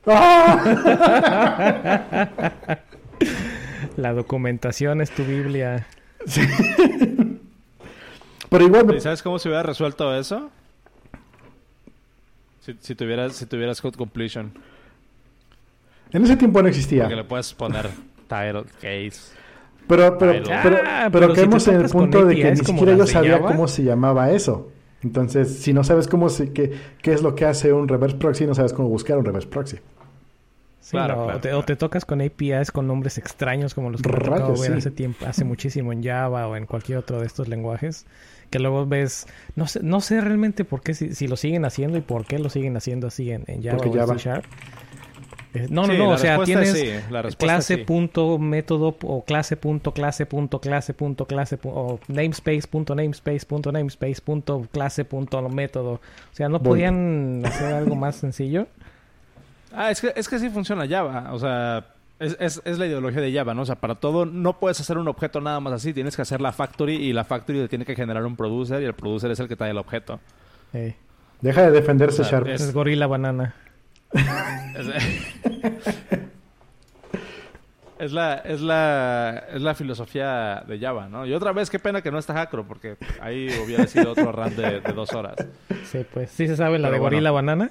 ¡Ah! 0.06 0.68
La 3.98 4.14
documentación 4.14 5.02
es 5.02 5.12
tu 5.12 5.24
Biblia. 5.24 5.86
Pero 8.50 8.66
igual 8.66 8.86
me, 8.86 8.96
¿Y 8.96 9.02
sabes 9.02 9.22
cómo 9.24 9.40
se 9.40 9.50
hubiera 9.50 9.64
resuelto 9.64 10.16
eso? 10.16 10.50
Si, 12.62 12.76
si 12.80 12.96
tuvieras, 12.96 13.36
si 13.36 13.46
tuvieras 13.46 13.82
code 13.82 13.98
completion. 13.98 14.52
en 16.12 16.24
ese 16.24 16.38
tiempo 16.38 16.62
no 16.62 16.68
existía. 16.70 17.04
Porque 17.04 17.16
le 17.16 17.24
puedes 17.24 17.54
poner 17.54 17.90
title, 18.28 18.66
case. 18.82 19.34
Pero, 19.88 20.18
pero, 20.18 20.34
Title. 20.42 20.56
pero, 20.64 20.78
Ah, 20.86 21.10
pero 21.12 21.28
pero 21.28 21.36
si 21.36 21.42
caemos 21.42 21.68
en 21.68 21.82
el 21.82 21.90
punto 21.90 22.26
de 22.26 22.36
que 22.36 22.52
ni 22.52 22.58
siquiera 22.58 22.96
yo 22.96 23.06
sabía 23.06 23.38
Java. 23.38 23.50
cómo 23.50 23.68
se 23.68 23.84
llamaba 23.84 24.32
eso. 24.32 24.72
Entonces, 25.04 25.60
si 25.60 25.74
no 25.74 25.84
sabes 25.84 26.08
cómo 26.08 26.30
se, 26.30 26.54
qué, 26.54 26.72
qué 27.02 27.12
es 27.12 27.22
lo 27.22 27.36
que 27.36 27.44
hace 27.46 27.74
un 27.74 27.90
reverse 27.90 28.16
proxy, 28.16 28.46
no 28.48 28.56
sabes 28.56 28.72
cómo 28.72 28.88
buscar 28.88 29.18
un 29.18 29.26
reverse 29.26 29.50
proxy. 29.50 29.80
Sí, 30.84 30.92
Claro, 30.92 31.16
no, 31.16 31.24
claro, 31.24 31.38
o, 31.38 31.42
te, 31.42 31.48
claro. 31.48 31.60
o 31.60 31.64
te 31.64 31.76
tocas 31.78 32.04
con 32.04 32.20
APIs 32.22 32.70
con 32.72 32.88
nombres 32.88 33.18
extraños 33.18 33.74
como 33.74 33.90
los 33.90 34.02
que 34.02 34.10
me 34.10 34.16
ha 34.16 34.20
tocado 34.20 34.42
Rayos, 34.48 34.60
ver 34.60 34.72
sí. 34.74 34.78
hace 34.80 34.92
tiempo, 34.92 35.26
hace 35.26 35.46
muchísimo 35.46 35.94
en 35.94 36.04
Java 36.04 36.46
o 36.50 36.58
en 36.58 36.66
cualquier 36.66 36.98
otro 36.98 37.22
de 37.22 37.26
estos 37.26 37.48
lenguajes. 37.48 38.06
Que 38.50 38.60
luego 38.60 38.86
ves, 38.86 39.26
no 39.56 39.66
sé, 39.66 39.80
no 39.82 40.02
sé 40.02 40.20
realmente 40.20 40.66
por 40.66 40.82
qué, 40.82 40.94
si, 40.94 41.16
si 41.16 41.28
lo 41.28 41.38
siguen 41.38 41.64
haciendo 41.64 41.98
y 41.98 42.02
por 42.02 42.26
qué 42.26 42.38
lo 42.38 42.50
siguen 42.50 42.76
haciendo 42.76 43.08
así 43.08 43.32
en, 43.32 43.46
en 43.48 43.64
Java 43.64 43.78
Porque 43.78 43.90
o 43.90 43.94
en 43.94 44.00
Java. 44.00 44.20
C 44.20 44.26
Sharp. 44.26 44.46
Eh, 45.54 45.68
No, 45.70 45.86
Sí, 45.86 45.92
no, 45.94 45.98
no, 45.98 46.10
o 46.10 46.18
sea, 46.18 46.44
tienes 46.44 46.72
sí, 46.72 46.90
clase 47.38 47.76
sí. 47.78 47.84
punto 47.84 48.38
método 48.40 48.98
o 49.04 49.24
clase 49.24 49.56
punto 49.56 49.94
clase 49.94 50.26
punto 50.26 50.60
clase 50.60 50.94
punto 50.94 51.26
clase 51.28 51.60
o 51.64 52.00
namespace 52.08 52.68
punto 52.68 52.94
namespace 52.96 53.46
punto 53.46 53.72
namespace 53.72 54.22
punto 54.22 54.68
clase 54.72 55.06
punto 55.06 55.42
método. 55.50 55.94
O 55.94 56.00
sea, 56.36 56.50
no 56.50 56.60
Voy. 56.60 56.66
podían 56.70 57.44
hacer 57.46 57.74
algo 57.74 57.96
más 57.96 58.16
sencillo. 58.18 58.68
Ah, 59.74 59.92
es 59.92 60.00
que, 60.02 60.14
es 60.16 60.28
que 60.30 60.40
sí 60.40 60.50
funciona 60.50 60.88
Java. 60.88 61.30
O 61.34 61.40
sea, 61.40 61.86
es, 62.20 62.38
es, 62.40 62.62
es 62.64 62.78
la 62.80 62.86
ideología 62.86 63.22
de 63.22 63.34
Java, 63.34 63.54
¿no? 63.54 63.64
O 63.64 63.66
sea, 63.66 63.76
para 63.76 63.96
todo 63.96 64.26
no 64.26 64.60
puedes 64.60 64.80
hacer 64.80 64.98
un 64.98 65.08
objeto 65.08 65.42
nada 65.42 65.60
más 65.60 65.74
así. 65.74 65.94
Tienes 65.94 66.16
que 66.16 66.22
hacer 66.22 66.42
la 66.42 66.52
factory 66.52 66.96
y 66.96 67.12
la 67.14 67.24
factory 67.24 67.60
le 67.60 67.68
tiene 67.68 67.86
que 67.86 67.96
generar 67.96 68.26
un 68.26 68.36
producer 68.36 68.82
y 68.82 68.86
el 68.86 68.94
producer 68.94 69.32
es 69.32 69.40
el 69.40 69.48
que 69.48 69.56
trae 69.56 69.72
el 69.72 69.78
objeto. 69.78 70.20
Deja 71.42 71.62
de 71.64 71.72
defenderse 71.72 72.22
O 72.22 72.26
sea, 72.26 72.40
Sharp. 72.40 72.48
es- 72.50 72.62
es 72.62 72.74
gorila 72.74 73.08
banana. 73.08 73.56
Es, 74.14 74.88
es 78.00 78.12
la, 78.12 78.36
es, 78.36 78.62
la, 78.62 79.44
es 79.54 79.62
la 79.62 79.76
filosofía 79.76 80.64
de 80.68 80.80
Java, 80.80 81.08
¿no? 81.08 81.26
Y 81.26 81.34
otra 81.34 81.52
vez, 81.54 81.70
qué 81.70 81.80
pena 81.80 82.02
que 82.02 82.12
no 82.12 82.18
está 82.20 82.34
Hackro, 82.34 82.66
porque 82.68 82.98
ahí 83.22 83.48
hubiera 83.66 83.88
sido 83.88 84.12
otro 84.12 84.32
run 84.32 84.56
de, 84.56 84.82
de 84.82 84.94
dos 84.94 85.14
horas. 85.14 85.36
Sí, 85.86 86.06
pues 86.12 86.32
sí 86.32 86.48
se 86.48 86.56
sabe 86.58 86.80
la 86.80 86.88
Pero 86.90 86.94
de 86.96 87.00
bueno. 87.00 87.16
gorila 87.16 87.32
banana. 87.32 87.70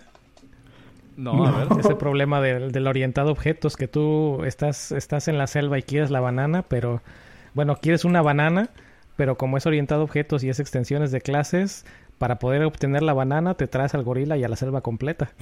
No, 1.16 1.46
a 1.46 1.64
ver. 1.64 1.78
Ese 1.78 1.94
problema 1.94 2.40
del, 2.40 2.72
del 2.72 2.86
orientado 2.86 3.28
a 3.28 3.32
objetos, 3.32 3.76
que 3.76 3.88
tú 3.88 4.44
estás, 4.44 4.92
estás 4.92 5.28
en 5.28 5.38
la 5.38 5.46
selva 5.46 5.78
y 5.78 5.82
quieres 5.82 6.10
la 6.10 6.20
banana, 6.20 6.62
pero 6.62 7.02
bueno, 7.54 7.76
quieres 7.76 8.04
una 8.04 8.22
banana, 8.22 8.70
pero 9.16 9.36
como 9.36 9.56
es 9.56 9.66
orientado 9.66 10.02
a 10.02 10.04
objetos 10.04 10.42
y 10.44 10.48
es 10.48 10.60
extensiones 10.60 11.12
de 11.12 11.20
clases, 11.20 11.84
para 12.18 12.38
poder 12.38 12.62
obtener 12.64 13.02
la 13.02 13.14
banana 13.14 13.54
te 13.54 13.66
traes 13.66 13.94
al 13.94 14.04
gorila 14.04 14.36
y 14.36 14.44
a 14.44 14.48
la 14.48 14.56
selva 14.56 14.80
completa. 14.80 15.32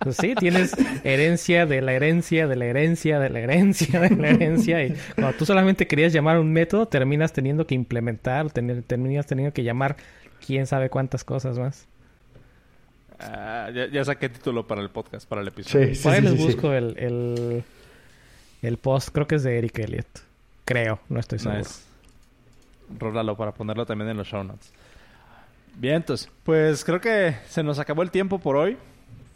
Pues 0.00 0.16
sí, 0.16 0.34
tienes 0.34 0.74
herencia 1.02 1.64
de 1.64 1.80
la 1.80 1.94
herencia, 1.94 2.46
de 2.46 2.56
la 2.56 2.66
herencia, 2.66 3.18
de 3.18 3.30
la 3.30 3.38
herencia, 3.40 4.00
de 4.00 4.10
la 4.10 4.28
herencia. 4.28 4.84
Y 4.84 4.94
cuando 5.14 5.34
tú 5.38 5.46
solamente 5.46 5.86
querías 5.86 6.12
llamar 6.12 6.38
un 6.38 6.52
método, 6.52 6.86
terminas 6.86 7.32
teniendo 7.32 7.66
que 7.66 7.74
implementar, 7.74 8.50
terminas 8.50 9.26
teniendo 9.26 9.54
que 9.54 9.62
llamar 9.62 9.96
quién 10.46 10.66
sabe 10.66 10.90
cuántas 10.90 11.24
cosas 11.24 11.58
más. 11.58 11.88
Ah, 13.20 13.70
ya, 13.74 13.86
ya 13.88 14.04
saqué 14.04 14.28
título 14.28 14.66
para 14.66 14.80
el 14.82 14.90
podcast, 14.90 15.28
para 15.28 15.40
el 15.40 15.48
episodio. 15.48 15.88
Sí, 15.88 15.94
sí, 15.94 16.02
Por 16.02 16.12
ahí 16.12 16.18
sí, 16.20 16.24
les 16.24 16.32
sí, 16.32 16.38
sí. 16.38 16.44
busco 16.46 16.72
el, 16.72 16.98
el, 16.98 17.64
el 18.62 18.76
post, 18.78 19.10
creo 19.10 19.26
que 19.26 19.36
es 19.36 19.42
de 19.42 19.58
Eric 19.58 19.78
Elliott. 19.78 20.06
Creo, 20.64 21.00
no 21.08 21.20
estoy 21.20 21.38
seguro. 21.38 21.58
Nice. 21.58 21.82
Rólalo 22.98 23.36
para 23.36 23.52
ponerlo 23.52 23.86
también 23.86 24.10
en 24.10 24.16
los 24.16 24.26
show 24.26 24.42
notes. 24.44 24.72
Bien, 25.76 25.96
entonces, 25.96 26.28
pues 26.44 26.84
creo 26.84 27.00
que 27.00 27.36
se 27.48 27.62
nos 27.62 27.78
acabó 27.78 28.02
el 28.02 28.10
tiempo 28.10 28.38
por 28.38 28.56
hoy. 28.56 28.76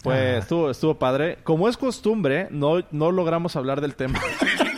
Pues 0.02 0.18
Ah. 0.18 0.38
estuvo, 0.38 0.70
estuvo 0.70 0.94
padre. 0.98 1.38
Como 1.42 1.68
es 1.68 1.76
costumbre, 1.76 2.46
no, 2.50 2.84
no 2.92 3.10
logramos 3.10 3.56
hablar 3.56 3.80
del 3.80 3.94
tema. 3.96 4.20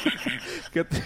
¿Qué 0.73 0.85
te- 0.85 1.03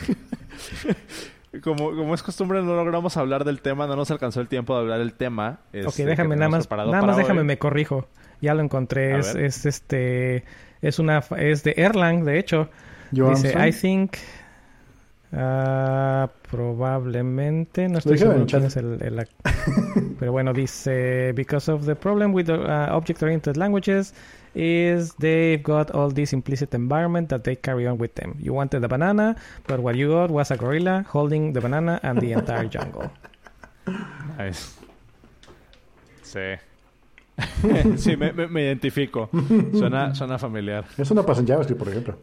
como, 1.63 1.91
como 1.95 2.15
es 2.15 2.23
costumbre, 2.23 2.63
no 2.63 2.75
logramos 2.77 3.17
hablar 3.17 3.45
del 3.45 3.61
tema, 3.61 3.87
no 3.87 3.97
nos 3.97 4.11
alcanzó 4.11 4.41
el 4.41 4.49
tiempo 4.49 4.75
de 4.75 4.81
hablar 4.81 4.99
del 4.99 5.13
tema. 5.15 5.61
ok, 5.71 5.75
este, 5.75 6.05
déjame 6.07 6.31
que 6.35 6.41
nada 6.41 6.49
más, 6.51 6.71
nada 6.71 7.03
más 7.03 7.17
déjame 7.17 7.41
hoy. 7.41 7.47
me 7.47 7.59
corrijo. 7.59 8.09
Ya 8.41 8.55
lo 8.55 8.63
encontré, 8.63 9.19
es, 9.19 9.35
es 9.35 9.65
este, 9.67 10.45
es 10.83 10.99
una, 10.99 11.23
fa- 11.23 11.41
es 11.41 11.63
de 11.65 11.75
Erlang, 11.77 12.25
de 12.25 12.39
hecho. 12.39 12.69
Johansson. 13.17 13.51
Dice, 13.53 13.69
I 13.69 13.73
think, 13.73 14.17
Ah, 15.37 16.31
probablemente. 16.51 17.89
No 17.89 17.99
estoy 17.99 18.19
seguro 18.19 18.39
el 18.39 18.47
quién 18.47 18.65
es 18.65 18.77
el... 18.77 18.99
Pero 20.21 20.31
bueno, 20.33 20.53
dice... 20.53 21.33
Because 21.35 21.71
of 21.73 21.87
the 21.87 21.97
problem 21.97 22.33
with 22.33 22.47
the, 22.47 22.53
uh, 22.55 22.95
object-oriented 22.95 23.57
languages 23.57 24.15
is 24.55 25.15
they've 25.19 25.63
got 25.63 25.91
all 25.91 26.11
this 26.11 26.33
implicit 26.33 26.75
environment 26.75 27.29
that 27.29 27.45
they 27.45 27.57
carry 27.57 27.87
on 27.87 27.99
with 27.99 28.15
them. 28.15 28.35
You 28.39 28.55
wanted 28.55 28.81
the 28.83 28.89
banana, 28.89 29.37
but 29.67 29.81
what 29.81 29.97
you 29.97 30.09
got 30.09 30.31
was 30.31 30.51
a 30.51 30.57
gorilla 30.57 31.05
holding 31.09 31.53
the 31.53 31.61
banana 31.61 32.01
and 32.03 32.21
the 32.21 32.33
entire 32.33 32.67
jungle. 32.69 33.11
Nice. 34.39 34.75
Sí. 36.23 36.57
sí, 37.99 38.17
me, 38.17 38.33
me- 38.33 38.47
me 38.49 38.63
identifico. 38.63 39.29
Suena, 39.73 40.15
suena 40.15 40.39
familiar. 40.39 40.85
Eso 40.97 41.15
no 41.15 41.25
pasa 41.27 41.41
en 41.43 41.49
JavaScript, 41.49 41.79
por 41.79 41.89
ejemplo. 41.89 42.17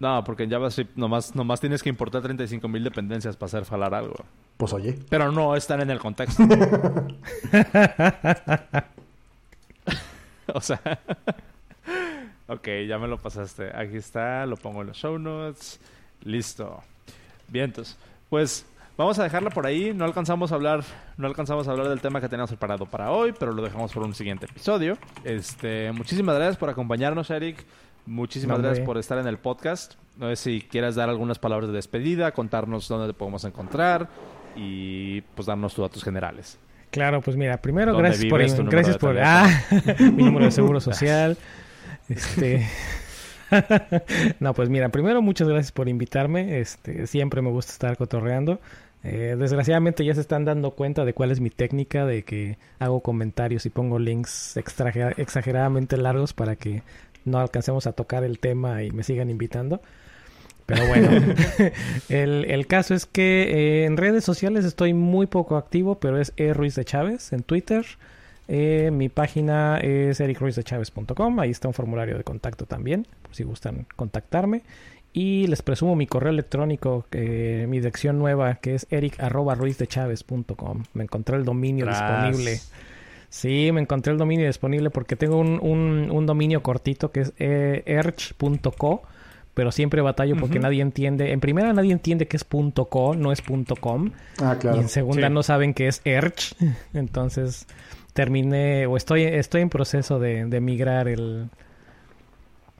No, 0.00 0.24
porque 0.24 0.42
en 0.42 0.50
JavaScript 0.50 0.96
nomás, 0.96 1.34
nomás 1.36 1.60
tienes 1.60 1.80
que 1.82 1.88
importar 1.88 2.22
35.000 2.22 2.82
dependencias 2.82 3.36
para 3.36 3.46
hacer 3.46 3.64
falar 3.64 3.94
algo. 3.94 4.16
Pues 4.56 4.72
oye. 4.72 4.98
Pero 5.08 5.30
no 5.30 5.54
están 5.54 5.80
en 5.80 5.90
el 5.90 6.00
contexto. 6.00 6.42
o 10.54 10.60
sea... 10.60 10.80
ok, 12.48 12.68
ya 12.86 12.98
me 12.98 13.08
lo 13.08 13.18
pasaste. 13.18 13.70
Aquí 13.74 13.96
está, 13.96 14.46
lo 14.46 14.56
pongo 14.56 14.82
en 14.82 14.88
los 14.88 14.96
show 14.96 15.18
notes. 15.18 15.80
Listo. 16.22 16.82
Vientos. 17.48 17.96
Pues 18.28 18.64
vamos 18.96 19.18
a 19.18 19.24
dejarla 19.24 19.50
por 19.50 19.66
ahí. 19.66 19.92
No 19.94 20.04
alcanzamos 20.04 20.52
a 20.52 20.54
hablar, 20.54 20.84
no 21.16 21.26
alcanzamos 21.26 21.68
a 21.68 21.72
hablar 21.72 21.88
del 21.88 22.00
tema 22.00 22.20
que 22.20 22.28
teníamos 22.28 22.50
preparado 22.50 22.86
para 22.86 23.10
hoy, 23.10 23.32
pero 23.38 23.52
lo 23.52 23.62
dejamos 23.62 23.92
por 23.92 24.02
un 24.04 24.14
siguiente 24.14 24.46
episodio. 24.46 24.96
Este, 25.24 25.92
muchísimas 25.92 26.36
gracias 26.36 26.56
por 26.56 26.70
acompañarnos, 26.70 27.30
Eric. 27.30 27.64
Muchísimas 28.06 28.60
gracias 28.60 28.84
por 28.84 28.98
estar 28.98 29.18
en 29.18 29.28
el 29.28 29.38
podcast. 29.38 29.94
No 30.16 30.28
sé 30.28 30.36
si 30.36 30.62
quieras 30.62 30.94
dar 30.94 31.08
algunas 31.08 31.38
palabras 31.38 31.68
de 31.68 31.76
despedida, 31.76 32.32
contarnos 32.32 32.88
dónde 32.88 33.06
te 33.06 33.14
podemos 33.14 33.44
encontrar 33.44 34.08
y 34.56 35.20
pues 35.20 35.46
darnos 35.46 35.74
tus 35.74 35.82
datos 35.82 36.02
generales. 36.02 36.58
Claro, 36.92 37.22
pues 37.22 37.38
mira, 37.38 37.56
primero 37.56 37.92
¿Dónde 37.94 38.10
gracias 38.10 38.54
por... 38.54 38.70
Gracias 38.70 38.98
por... 38.98 39.18
Ah, 39.18 39.48
mi 39.98 40.24
número 40.24 40.44
de 40.44 40.50
seguro 40.50 40.78
social. 40.88 41.38
Este... 42.08 42.68
no, 44.40 44.52
pues 44.52 44.68
mira, 44.68 44.90
primero 44.90 45.22
muchas 45.22 45.48
gracias 45.48 45.72
por 45.72 45.88
invitarme. 45.88 46.60
Este, 46.60 47.06
siempre 47.06 47.40
me 47.40 47.48
gusta 47.48 47.72
estar 47.72 47.96
cotorreando. 47.96 48.60
Eh, 49.04 49.36
desgraciadamente 49.38 50.04
ya 50.04 50.14
se 50.14 50.20
están 50.20 50.44
dando 50.44 50.72
cuenta 50.72 51.06
de 51.06 51.14
cuál 51.14 51.30
es 51.30 51.40
mi 51.40 51.48
técnica, 51.48 52.04
de 52.04 52.24
que 52.24 52.58
hago 52.78 53.00
comentarios 53.00 53.64
y 53.64 53.70
pongo 53.70 53.98
links 53.98 54.58
exageradamente 54.58 55.96
largos 55.96 56.34
para 56.34 56.56
que 56.56 56.82
no 57.24 57.38
alcancemos 57.38 57.86
a 57.86 57.92
tocar 57.92 58.22
el 58.22 58.38
tema 58.38 58.82
y 58.82 58.90
me 58.90 59.02
sigan 59.02 59.30
invitando. 59.30 59.80
Pero 60.66 60.86
bueno, 60.86 61.10
el, 62.08 62.44
el 62.48 62.66
caso 62.66 62.94
es 62.94 63.06
que 63.06 63.42
eh, 63.82 63.84
en 63.84 63.96
redes 63.96 64.24
sociales 64.24 64.64
estoy 64.64 64.94
muy 64.94 65.26
poco 65.26 65.56
activo, 65.56 65.96
pero 65.96 66.20
es 66.20 66.32
E. 66.36 66.54
Ruiz 66.54 66.74
de 66.74 66.84
Chávez 66.84 67.32
en 67.32 67.42
Twitter. 67.42 67.84
Eh, 68.48 68.90
mi 68.92 69.08
página 69.08 69.78
es 69.78 70.20
ericruizdechavez.com. 70.20 71.40
Ahí 71.40 71.50
está 71.50 71.68
un 71.68 71.74
formulario 71.74 72.16
de 72.18 72.24
contacto 72.24 72.66
también, 72.66 73.06
por 73.22 73.34
si 73.34 73.44
gustan 73.44 73.86
contactarme. 73.96 74.62
Y 75.14 75.46
les 75.46 75.60
presumo 75.62 75.94
mi 75.94 76.06
correo 76.06 76.30
electrónico, 76.32 77.04
eh, 77.12 77.66
mi 77.68 77.78
dirección 77.78 78.18
nueva, 78.18 78.54
que 78.56 78.74
es 78.74 78.86
eric.ruizdechavez.com. 78.90 80.84
Me 80.94 81.04
encontré 81.04 81.36
el 81.36 81.44
dominio 81.44 81.84
Tras. 81.84 81.98
disponible. 82.32 82.60
Sí, 83.28 83.70
me 83.72 83.80
encontré 83.80 84.12
el 84.12 84.18
dominio 84.18 84.46
disponible 84.46 84.90
porque 84.90 85.16
tengo 85.16 85.38
un, 85.38 85.58
un- 85.62 86.10
un 86.10 86.26
dominio 86.26 86.62
cortito 86.62 87.10
que 87.12 87.20
es 87.20 87.32
eh, 87.38 87.82
erch.co, 87.86 89.02
pero 89.54 89.70
siempre 89.72 90.00
batallo 90.02 90.36
porque 90.36 90.58
nadie 90.58 90.80
entiende. 90.82 91.32
En 91.32 91.40
primera, 91.40 91.72
nadie 91.72 91.92
entiende 91.92 92.26
que 92.26 92.36
es 92.36 92.44
.co, 92.44 93.14
no 93.14 93.32
es 93.32 93.42
.com. 93.80 94.10
Ah, 94.40 94.54
Y 94.56 94.60
claro. 94.60 94.80
en 94.80 94.88
segunda 94.88 95.28
Sí. 95.28 95.32
no 95.34 95.42
saben 95.42 95.74
que 95.74 95.88
es 95.88 96.00
Erch. 96.04 96.54
Entonces 96.94 97.66
terminé 98.14 98.86
o 98.86 98.96
estoy, 98.96 99.22
estoy 99.24 99.62
en 99.62 99.68
proceso 99.70 100.18
de, 100.18 100.44
de 100.46 100.60
migrar 100.60 101.08
el, 101.08 101.48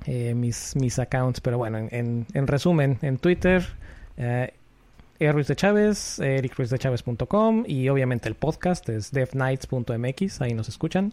eh, 0.07 0.35
mis, 0.35 0.75
mis 0.77 0.99
accounts. 0.99 1.41
Pero 1.41 1.59
bueno, 1.59 1.79
en, 1.79 1.89
en, 1.93 2.27
en 2.35 2.47
resumen, 2.47 2.99
en 3.03 3.19
Twitter, 3.19 3.65
eh. 4.17 4.53
Ruiz 5.21 5.47
de 5.47 5.55
Chávez, 5.55 6.19
ericruizdechavez.com 6.19 7.63
y 7.69 7.89
obviamente 7.89 8.29
el 8.29 8.35
podcast 8.35 8.89
es 8.89 9.13
devnights.mx, 9.13 10.41
ahí 10.41 10.53
nos 10.53 10.69
escuchan. 10.69 11.13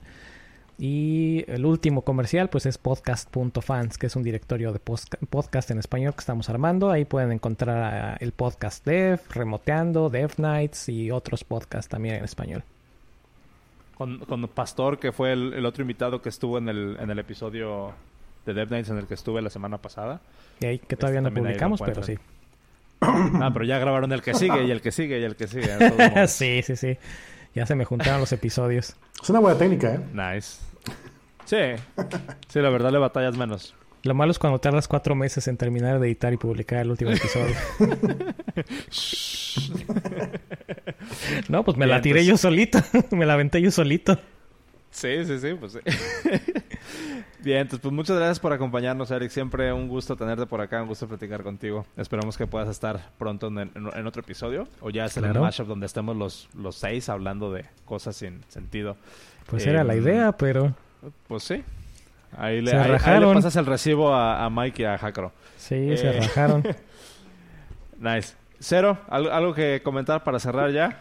Y 0.81 1.43
el 1.51 1.65
último 1.65 2.03
comercial 2.03 2.49
pues 2.49 2.65
es 2.65 2.77
podcast.fans, 2.77 3.97
que 3.97 4.07
es 4.07 4.15
un 4.15 4.23
directorio 4.23 4.71
de 4.71 4.79
podcast 4.79 5.71
en 5.71 5.77
español 5.77 6.13
que 6.13 6.21
estamos 6.21 6.49
armando. 6.49 6.89
Ahí 6.89 7.03
pueden 7.03 7.33
encontrar 7.33 8.17
el 8.21 8.31
podcast 8.31 8.85
Dev, 8.85 9.19
Remoteando, 9.29 10.09
Dev 10.09 10.31
Nights 10.37 10.87
y 10.87 11.11
otros 11.11 11.43
podcasts 11.43 11.89
también 11.89 12.15
en 12.15 12.23
español. 12.23 12.63
Con, 13.97 14.19
con 14.19 14.47
Pastor, 14.47 14.99
que 14.99 15.11
fue 15.11 15.33
el, 15.33 15.53
el 15.53 15.65
otro 15.65 15.81
invitado 15.81 16.21
que 16.21 16.29
estuvo 16.29 16.57
en 16.57 16.69
el, 16.69 16.95
en 16.97 17.09
el 17.09 17.19
episodio 17.19 17.93
de 18.45 18.53
Dev 18.53 18.71
Nights 18.71 18.89
en 18.89 18.99
el 18.99 19.05
que 19.05 19.15
estuve 19.15 19.41
la 19.41 19.49
semana 19.49 19.79
pasada. 19.79 20.21
Y 20.61 20.65
ahí 20.65 20.79
que 20.79 20.95
todavía 20.95 21.19
no 21.19 21.27
ahí 21.27 21.33
lo 21.35 21.41
publicamos, 21.41 21.81
pero 21.81 22.03
sí. 22.03 22.17
Ah, 23.01 23.49
pero 23.51 23.65
ya 23.65 23.79
grabaron 23.79 24.13
el 24.13 24.21
que 24.21 24.33
sigue 24.33 24.63
y 24.63 24.71
el 24.71 24.81
que 24.81 24.93
sigue 24.93 25.19
y 25.19 25.23
el 25.25 25.35
que 25.35 25.47
sigue. 25.47 26.27
sí, 26.27 26.61
sí, 26.63 26.77
sí. 26.77 26.97
Ya 27.53 27.65
se 27.65 27.75
me 27.75 27.83
juntaron 27.83 28.21
los 28.21 28.31
episodios. 28.31 28.95
Es 29.21 29.29
una 29.29 29.39
buena 29.39 29.57
técnica, 29.57 29.95
¿eh? 29.95 29.99
Nice. 30.13 30.68
Sí. 31.45 31.57
Sí, 32.47 32.59
la 32.59 32.69
verdad 32.69 32.91
le 32.91 32.99
batallas 32.99 33.35
menos. 33.35 33.73
Lo 34.03 34.13
malo 34.13 34.31
es 34.31 34.39
cuando 34.39 34.59
tardas 34.59 34.87
cuatro 34.87 35.15
meses 35.15 35.47
en 35.47 35.57
terminar 35.57 35.99
de 35.99 36.07
editar 36.07 36.31
y 36.31 36.37
publicar 36.37 36.79
el 36.79 36.91
último 36.91 37.11
episodio. 37.11 37.55
no, 41.49 41.63
pues 41.65 41.77
me 41.77 41.85
Bien, 41.85 41.97
la 41.97 42.01
tiré 42.01 42.19
pues. 42.19 42.27
yo 42.27 42.37
solito. 42.37 42.79
me 43.11 43.25
la 43.25 43.33
aventé 43.33 43.61
yo 43.61 43.71
solito. 43.71 44.17
Sí, 44.91 45.25
sí, 45.25 45.39
sí, 45.39 45.53
pues 45.59 45.73
sí. 45.73 45.79
Bien, 47.41 47.59
entonces 47.59 47.79
pues 47.81 47.93
muchas 47.93 48.17
gracias 48.17 48.39
por 48.39 48.51
acompañarnos, 48.51 49.09
Eric. 49.11 49.29
Siempre 49.31 49.71
un 49.71 49.87
gusto 49.87 50.15
tenerte 50.17 50.45
por 50.45 50.59
acá, 50.59 50.81
un 50.81 50.89
gusto 50.89 51.07
platicar 51.07 51.41
contigo. 51.41 51.85
Esperamos 51.95 52.37
que 52.37 52.45
puedas 52.47 52.67
estar 52.67 53.11
pronto 53.17 53.47
en, 53.47 53.59
en- 53.59 53.71
en 53.95 54.07
otro 54.07 54.21
episodio. 54.21 54.67
O 54.81 54.89
ya 54.89 55.07
sea 55.07 55.21
en 55.21 55.25
el 55.27 55.31
Claro. 55.31 55.45
mashup 55.45 55.67
donde 55.67 55.85
estemos 55.85 56.17
los, 56.17 56.49
los 56.53 56.75
seis 56.75 57.07
hablando 57.07 57.51
de 57.53 57.65
cosas 57.85 58.15
sin 58.17 58.43
sentido. 58.49 58.97
Pues 59.49 59.65
Eh, 59.65 59.69
era 59.69 59.83
la 59.85 59.95
idea, 59.95 60.33
pero 60.33 60.73
Pues 61.27 61.43
sí. 61.43 61.63
Ahí 62.37 62.61
le, 62.61 62.71
Se 62.71 62.75
ahí- 62.77 62.81
ahí 62.83 62.87
le 62.89 62.93
rajaron. 62.97 63.33
pasas 63.35 63.55
el 63.55 63.65
recibo 63.65 64.13
a, 64.13 64.43
a 64.45 64.49
Mike 64.49 64.81
y 64.81 64.85
a 64.85 64.97
Jacro. 64.97 65.31
sí, 65.57 65.95
se 65.97 66.09
Eh. 66.09 66.19
rajaron. 66.19 66.63
Nice. 67.99 68.33
Cero, 68.59 68.97
¿algo, 69.07 69.31
algo 69.31 69.53
que 69.53 69.81
comentar 69.83 70.23
para 70.23 70.39
cerrar 70.39 70.71
ya? 70.71 70.99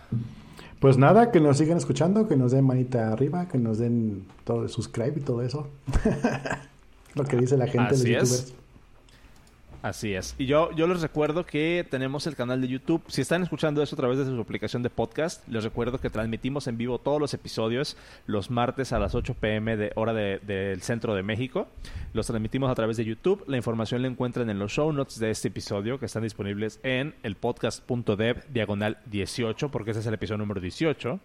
Pues 0.81 0.97
nada, 0.97 1.31
que 1.33 1.41
nos 1.41 1.59
sigan 1.59 1.77
escuchando, 1.77 2.29
que 2.29 2.37
nos 2.37 2.53
den 2.53 2.65
manita 2.65 3.13
arriba, 3.13 3.49
que 3.49 3.59
nos 3.59 3.79
den 3.79 4.25
todo 4.45 4.63
el 4.63 4.69
subscribe 4.69 5.15
y 5.17 5.21
todo 5.21 5.43
eso. 5.43 5.69
Lo 7.15 7.25
que 7.25 7.37
dice 7.37 7.57
la 7.57 7.67
gente 7.67 7.95
Así 7.95 8.11
de 8.11 8.19
es. 8.19 8.55
Así 9.81 10.13
es. 10.13 10.35
Y 10.39 10.47
yo, 10.47 10.73
yo 10.73 10.89
les 10.89 11.01
recuerdo 11.03 11.47
que 11.47 11.87
tenemos 11.89 12.27
el 12.27 12.35
canal 12.35 12.61
de 12.61 12.67
YouTube. 12.69 13.03
Si 13.07 13.21
están 13.21 13.43
escuchando 13.45 13.81
eso 13.83 13.95
a 13.95 13.99
través 13.99 14.19
de 14.19 14.25
su 14.25 14.41
aplicación 14.41 14.83
de 14.83 14.91
podcast, 14.91 15.47
les 15.47 15.63
recuerdo 15.63 16.01
que 16.01 16.11
transmitimos 16.11 16.67
en 16.67 16.77
vivo 16.77 16.99
todos 16.99 17.21
los 17.21 17.33
episodios 17.33 17.97
los 18.27 18.51
martes 18.51 18.93
a 18.93 18.99
las 18.99 19.15
8 19.15 19.35
pm 19.35 19.77
de 19.77 19.93
hora 19.95 20.13
de- 20.13 20.41
del 20.41 20.83
centro 20.83 21.15
de 21.15 21.23
México. 21.23 21.69
Los 22.13 22.27
transmitimos 22.27 22.71
a 22.71 22.75
través 22.75 22.97
de 22.97 23.05
YouTube. 23.05 23.45
La 23.47 23.57
información 23.57 24.03
la 24.03 24.09
encuentran 24.09 24.51
en 24.51 24.59
los 24.59 24.73
show 24.73 24.93
notes 24.93 25.21
de 25.21 25.31
este 25.31 25.49
episodio 25.49 26.01
que 26.01 26.07
están 26.07 26.25
disponibles 26.25 26.81
en 26.83 27.15
el 27.23 27.37
podcast.dev 27.37 28.45
diagonal 28.53 28.99
18, 29.07 29.71
porque 29.71 29.93
ese 29.93 30.01
es 30.01 30.07
el 30.07 30.15
episodio 30.15 30.39
número 30.39 30.61
18. 30.61 31.21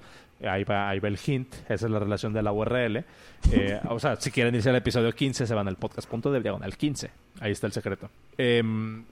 Ahí 0.48 0.64
va, 0.64 0.90
ahí 0.90 1.00
va 1.00 1.08
el 1.08 1.18
hint. 1.26 1.54
Esa 1.70 1.86
es 1.86 1.92
la 1.92 2.00
relación 2.00 2.34
de 2.34 2.44
la 2.44 2.52
URL. 2.52 3.04
Eh, 3.52 3.80
o 3.90 4.00
sea, 4.00 4.16
si 4.18 4.30
quieren 4.30 4.54
irse 4.56 4.70
al 4.70 4.76
episodio 4.76 5.12
15, 5.14 5.48
se 5.48 5.54
van 5.54 5.68
al 5.68 5.78
podcast.dev 5.78 6.42
diagonal 6.42 6.76
15. 6.76 7.12
Ahí 7.40 7.52
está 7.52 7.68
el 7.68 7.74
secreto. 7.74 8.10
Em, 8.44 9.06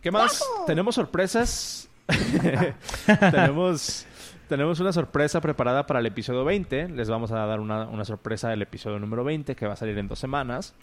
¿Qué 0.00 0.10
más? 0.10 0.42
Tenemos 0.66 0.94
sorpresas. 0.94 1.90
tenemos, 3.30 4.06
tenemos 4.48 4.80
una 4.80 4.94
sorpresa 4.94 5.42
preparada 5.42 5.86
para 5.86 6.00
el 6.00 6.06
episodio 6.06 6.42
20. 6.46 6.88
Les 6.88 7.10
vamos 7.10 7.32
a 7.32 7.44
dar 7.44 7.60
una, 7.60 7.86
una 7.86 8.06
sorpresa 8.06 8.48
del 8.48 8.62
episodio 8.62 8.98
número 8.98 9.24
20 9.24 9.54
que 9.54 9.66
va 9.66 9.74
a 9.74 9.76
salir 9.76 9.98
en 9.98 10.08
dos 10.08 10.18
semanas. 10.18 10.74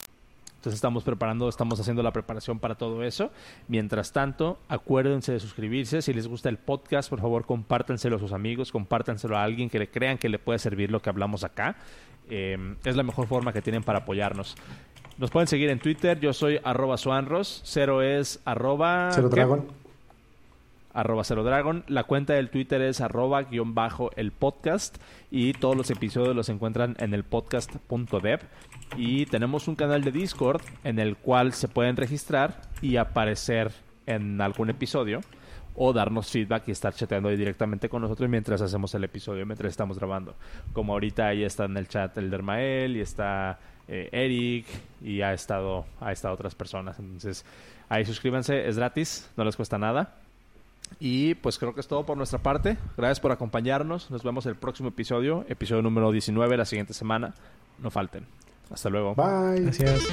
Entonces 0.58 0.76
estamos 0.76 1.04
preparando, 1.04 1.50
estamos 1.50 1.80
haciendo 1.80 2.04
la 2.04 2.12
preparación 2.12 2.60
para 2.60 2.76
todo 2.76 3.02
eso. 3.04 3.32
Mientras 3.68 4.12
tanto, 4.12 4.60
acuérdense 4.70 5.32
de 5.32 5.40
suscribirse. 5.40 6.04
Si 6.04 6.14
les 6.14 6.28
gusta 6.28 6.50
el 6.50 6.58
podcast, 6.58 7.10
por 7.10 7.22
favor, 7.22 7.48
compártanselo 7.48 8.18
a 8.18 8.20
sus 8.20 8.34
amigos, 8.34 8.72
compártanselo 8.72 9.36
a 9.36 9.42
alguien 9.42 9.72
que 9.72 9.80
le 9.80 9.90
crean 9.90 10.20
que 10.20 10.30
le 10.30 10.38
puede 10.38 10.60
servir 10.60 10.92
lo 10.92 11.02
que 11.02 11.10
hablamos 11.10 11.44
acá. 11.44 11.76
Eh, 12.30 12.76
es 12.84 12.96
la 12.96 13.04
mejor 13.04 13.26
forma 13.26 13.52
que 13.52 13.64
tienen 13.64 13.82
para 13.82 14.00
apoyarnos. 14.00 14.56
Nos 15.18 15.32
pueden 15.32 15.48
seguir 15.48 15.70
en 15.70 15.80
Twitter. 15.80 16.20
Yo 16.20 16.32
soy 16.32 16.60
arroba 16.64 16.98
suanros. 16.98 17.62
Cero 17.64 18.04
es 18.04 18.40
arroba... 18.46 19.10
Cero 19.12 19.30
¿qué? 19.30 19.36
Dragon. 19.38 19.66
arroba 20.94 21.24
cero 21.24 21.44
dragon. 21.44 21.84
La 21.88 22.04
cuenta 22.04 22.34
del 22.34 22.52
Twitter 22.52 22.82
es 22.84 23.02
arroba 23.02 23.42
guion 23.42 23.74
bajo 23.74 24.12
el 24.16 24.32
podcast. 24.32 24.98
Y 25.32 25.54
todos 25.54 25.76
los 25.76 25.90
episodios 25.90 26.36
los 26.36 26.50
encuentran 26.50 26.96
en 27.00 27.16
el 27.16 27.24
podcast.dev. 27.24 28.42
Y 28.96 29.26
tenemos 29.26 29.68
un 29.68 29.76
canal 29.76 30.04
de 30.04 30.12
Discord 30.12 30.62
en 30.84 31.00
el 31.00 31.18
cual 31.18 31.54
se 31.54 31.68
pueden 31.68 31.98
registrar 31.98 32.62
y 32.84 32.98
aparecer 32.98 33.72
en 34.06 34.40
algún 34.40 34.70
episodio 34.70 35.22
o 35.76 35.94
darnos 35.94 36.30
feedback 36.30 36.68
y 36.68 36.72
estar 36.72 36.94
chateando 36.94 37.30
ahí 37.30 37.38
directamente 37.38 37.90
con 37.90 38.02
nosotros 38.02 38.30
mientras 38.30 38.62
hacemos 38.62 38.94
el 38.96 39.04
episodio, 39.04 39.46
mientras 39.46 39.72
estamos 39.72 39.98
grabando. 39.98 40.36
Como 40.74 40.94
ahorita 40.94 41.28
ahí 41.28 41.44
está 41.44 41.66
en 41.66 41.78
el 41.78 41.88
chat 41.88 42.18
el 42.18 42.30
Dermael 42.30 42.98
y 42.98 43.02
está 43.02 43.60
eh, 43.88 44.10
Eric 44.12 44.66
y 45.02 45.22
ha 45.22 45.34
estado, 45.34 45.86
ha 46.00 46.12
estado 46.12 46.34
otras 46.34 46.56
personas. 46.56 47.00
Entonces, 47.00 47.46
ahí 47.90 48.06
suscríbanse, 48.06 48.68
es 48.68 48.78
gratis, 48.78 49.30
no 49.38 49.44
les 49.44 49.56
cuesta 49.56 49.78
nada. 49.78 50.16
Y 51.00 51.36
pues 51.36 51.60
creo 51.60 51.74
que 51.74 51.82
es 51.82 51.88
todo 51.88 52.06
por 52.06 52.18
nuestra 52.18 52.40
parte. 52.40 52.78
Gracias 52.96 53.20
por 53.20 53.32
acompañarnos. 53.32 54.10
Nos 54.10 54.24
vemos 54.24 54.46
el 54.46 54.56
próximo 54.56 54.90
episodio, 54.90 55.46
episodio 55.50 55.82
número 55.82 56.12
19 56.12 56.58
la 56.58 56.66
siguiente 56.66 56.94
semana. 56.94 57.34
No 57.80 57.92
falten. 57.92 58.26
Hasta 58.72 58.90
luego. 58.90 59.16
Bye. 59.16 59.62
Gracias. 59.62 60.08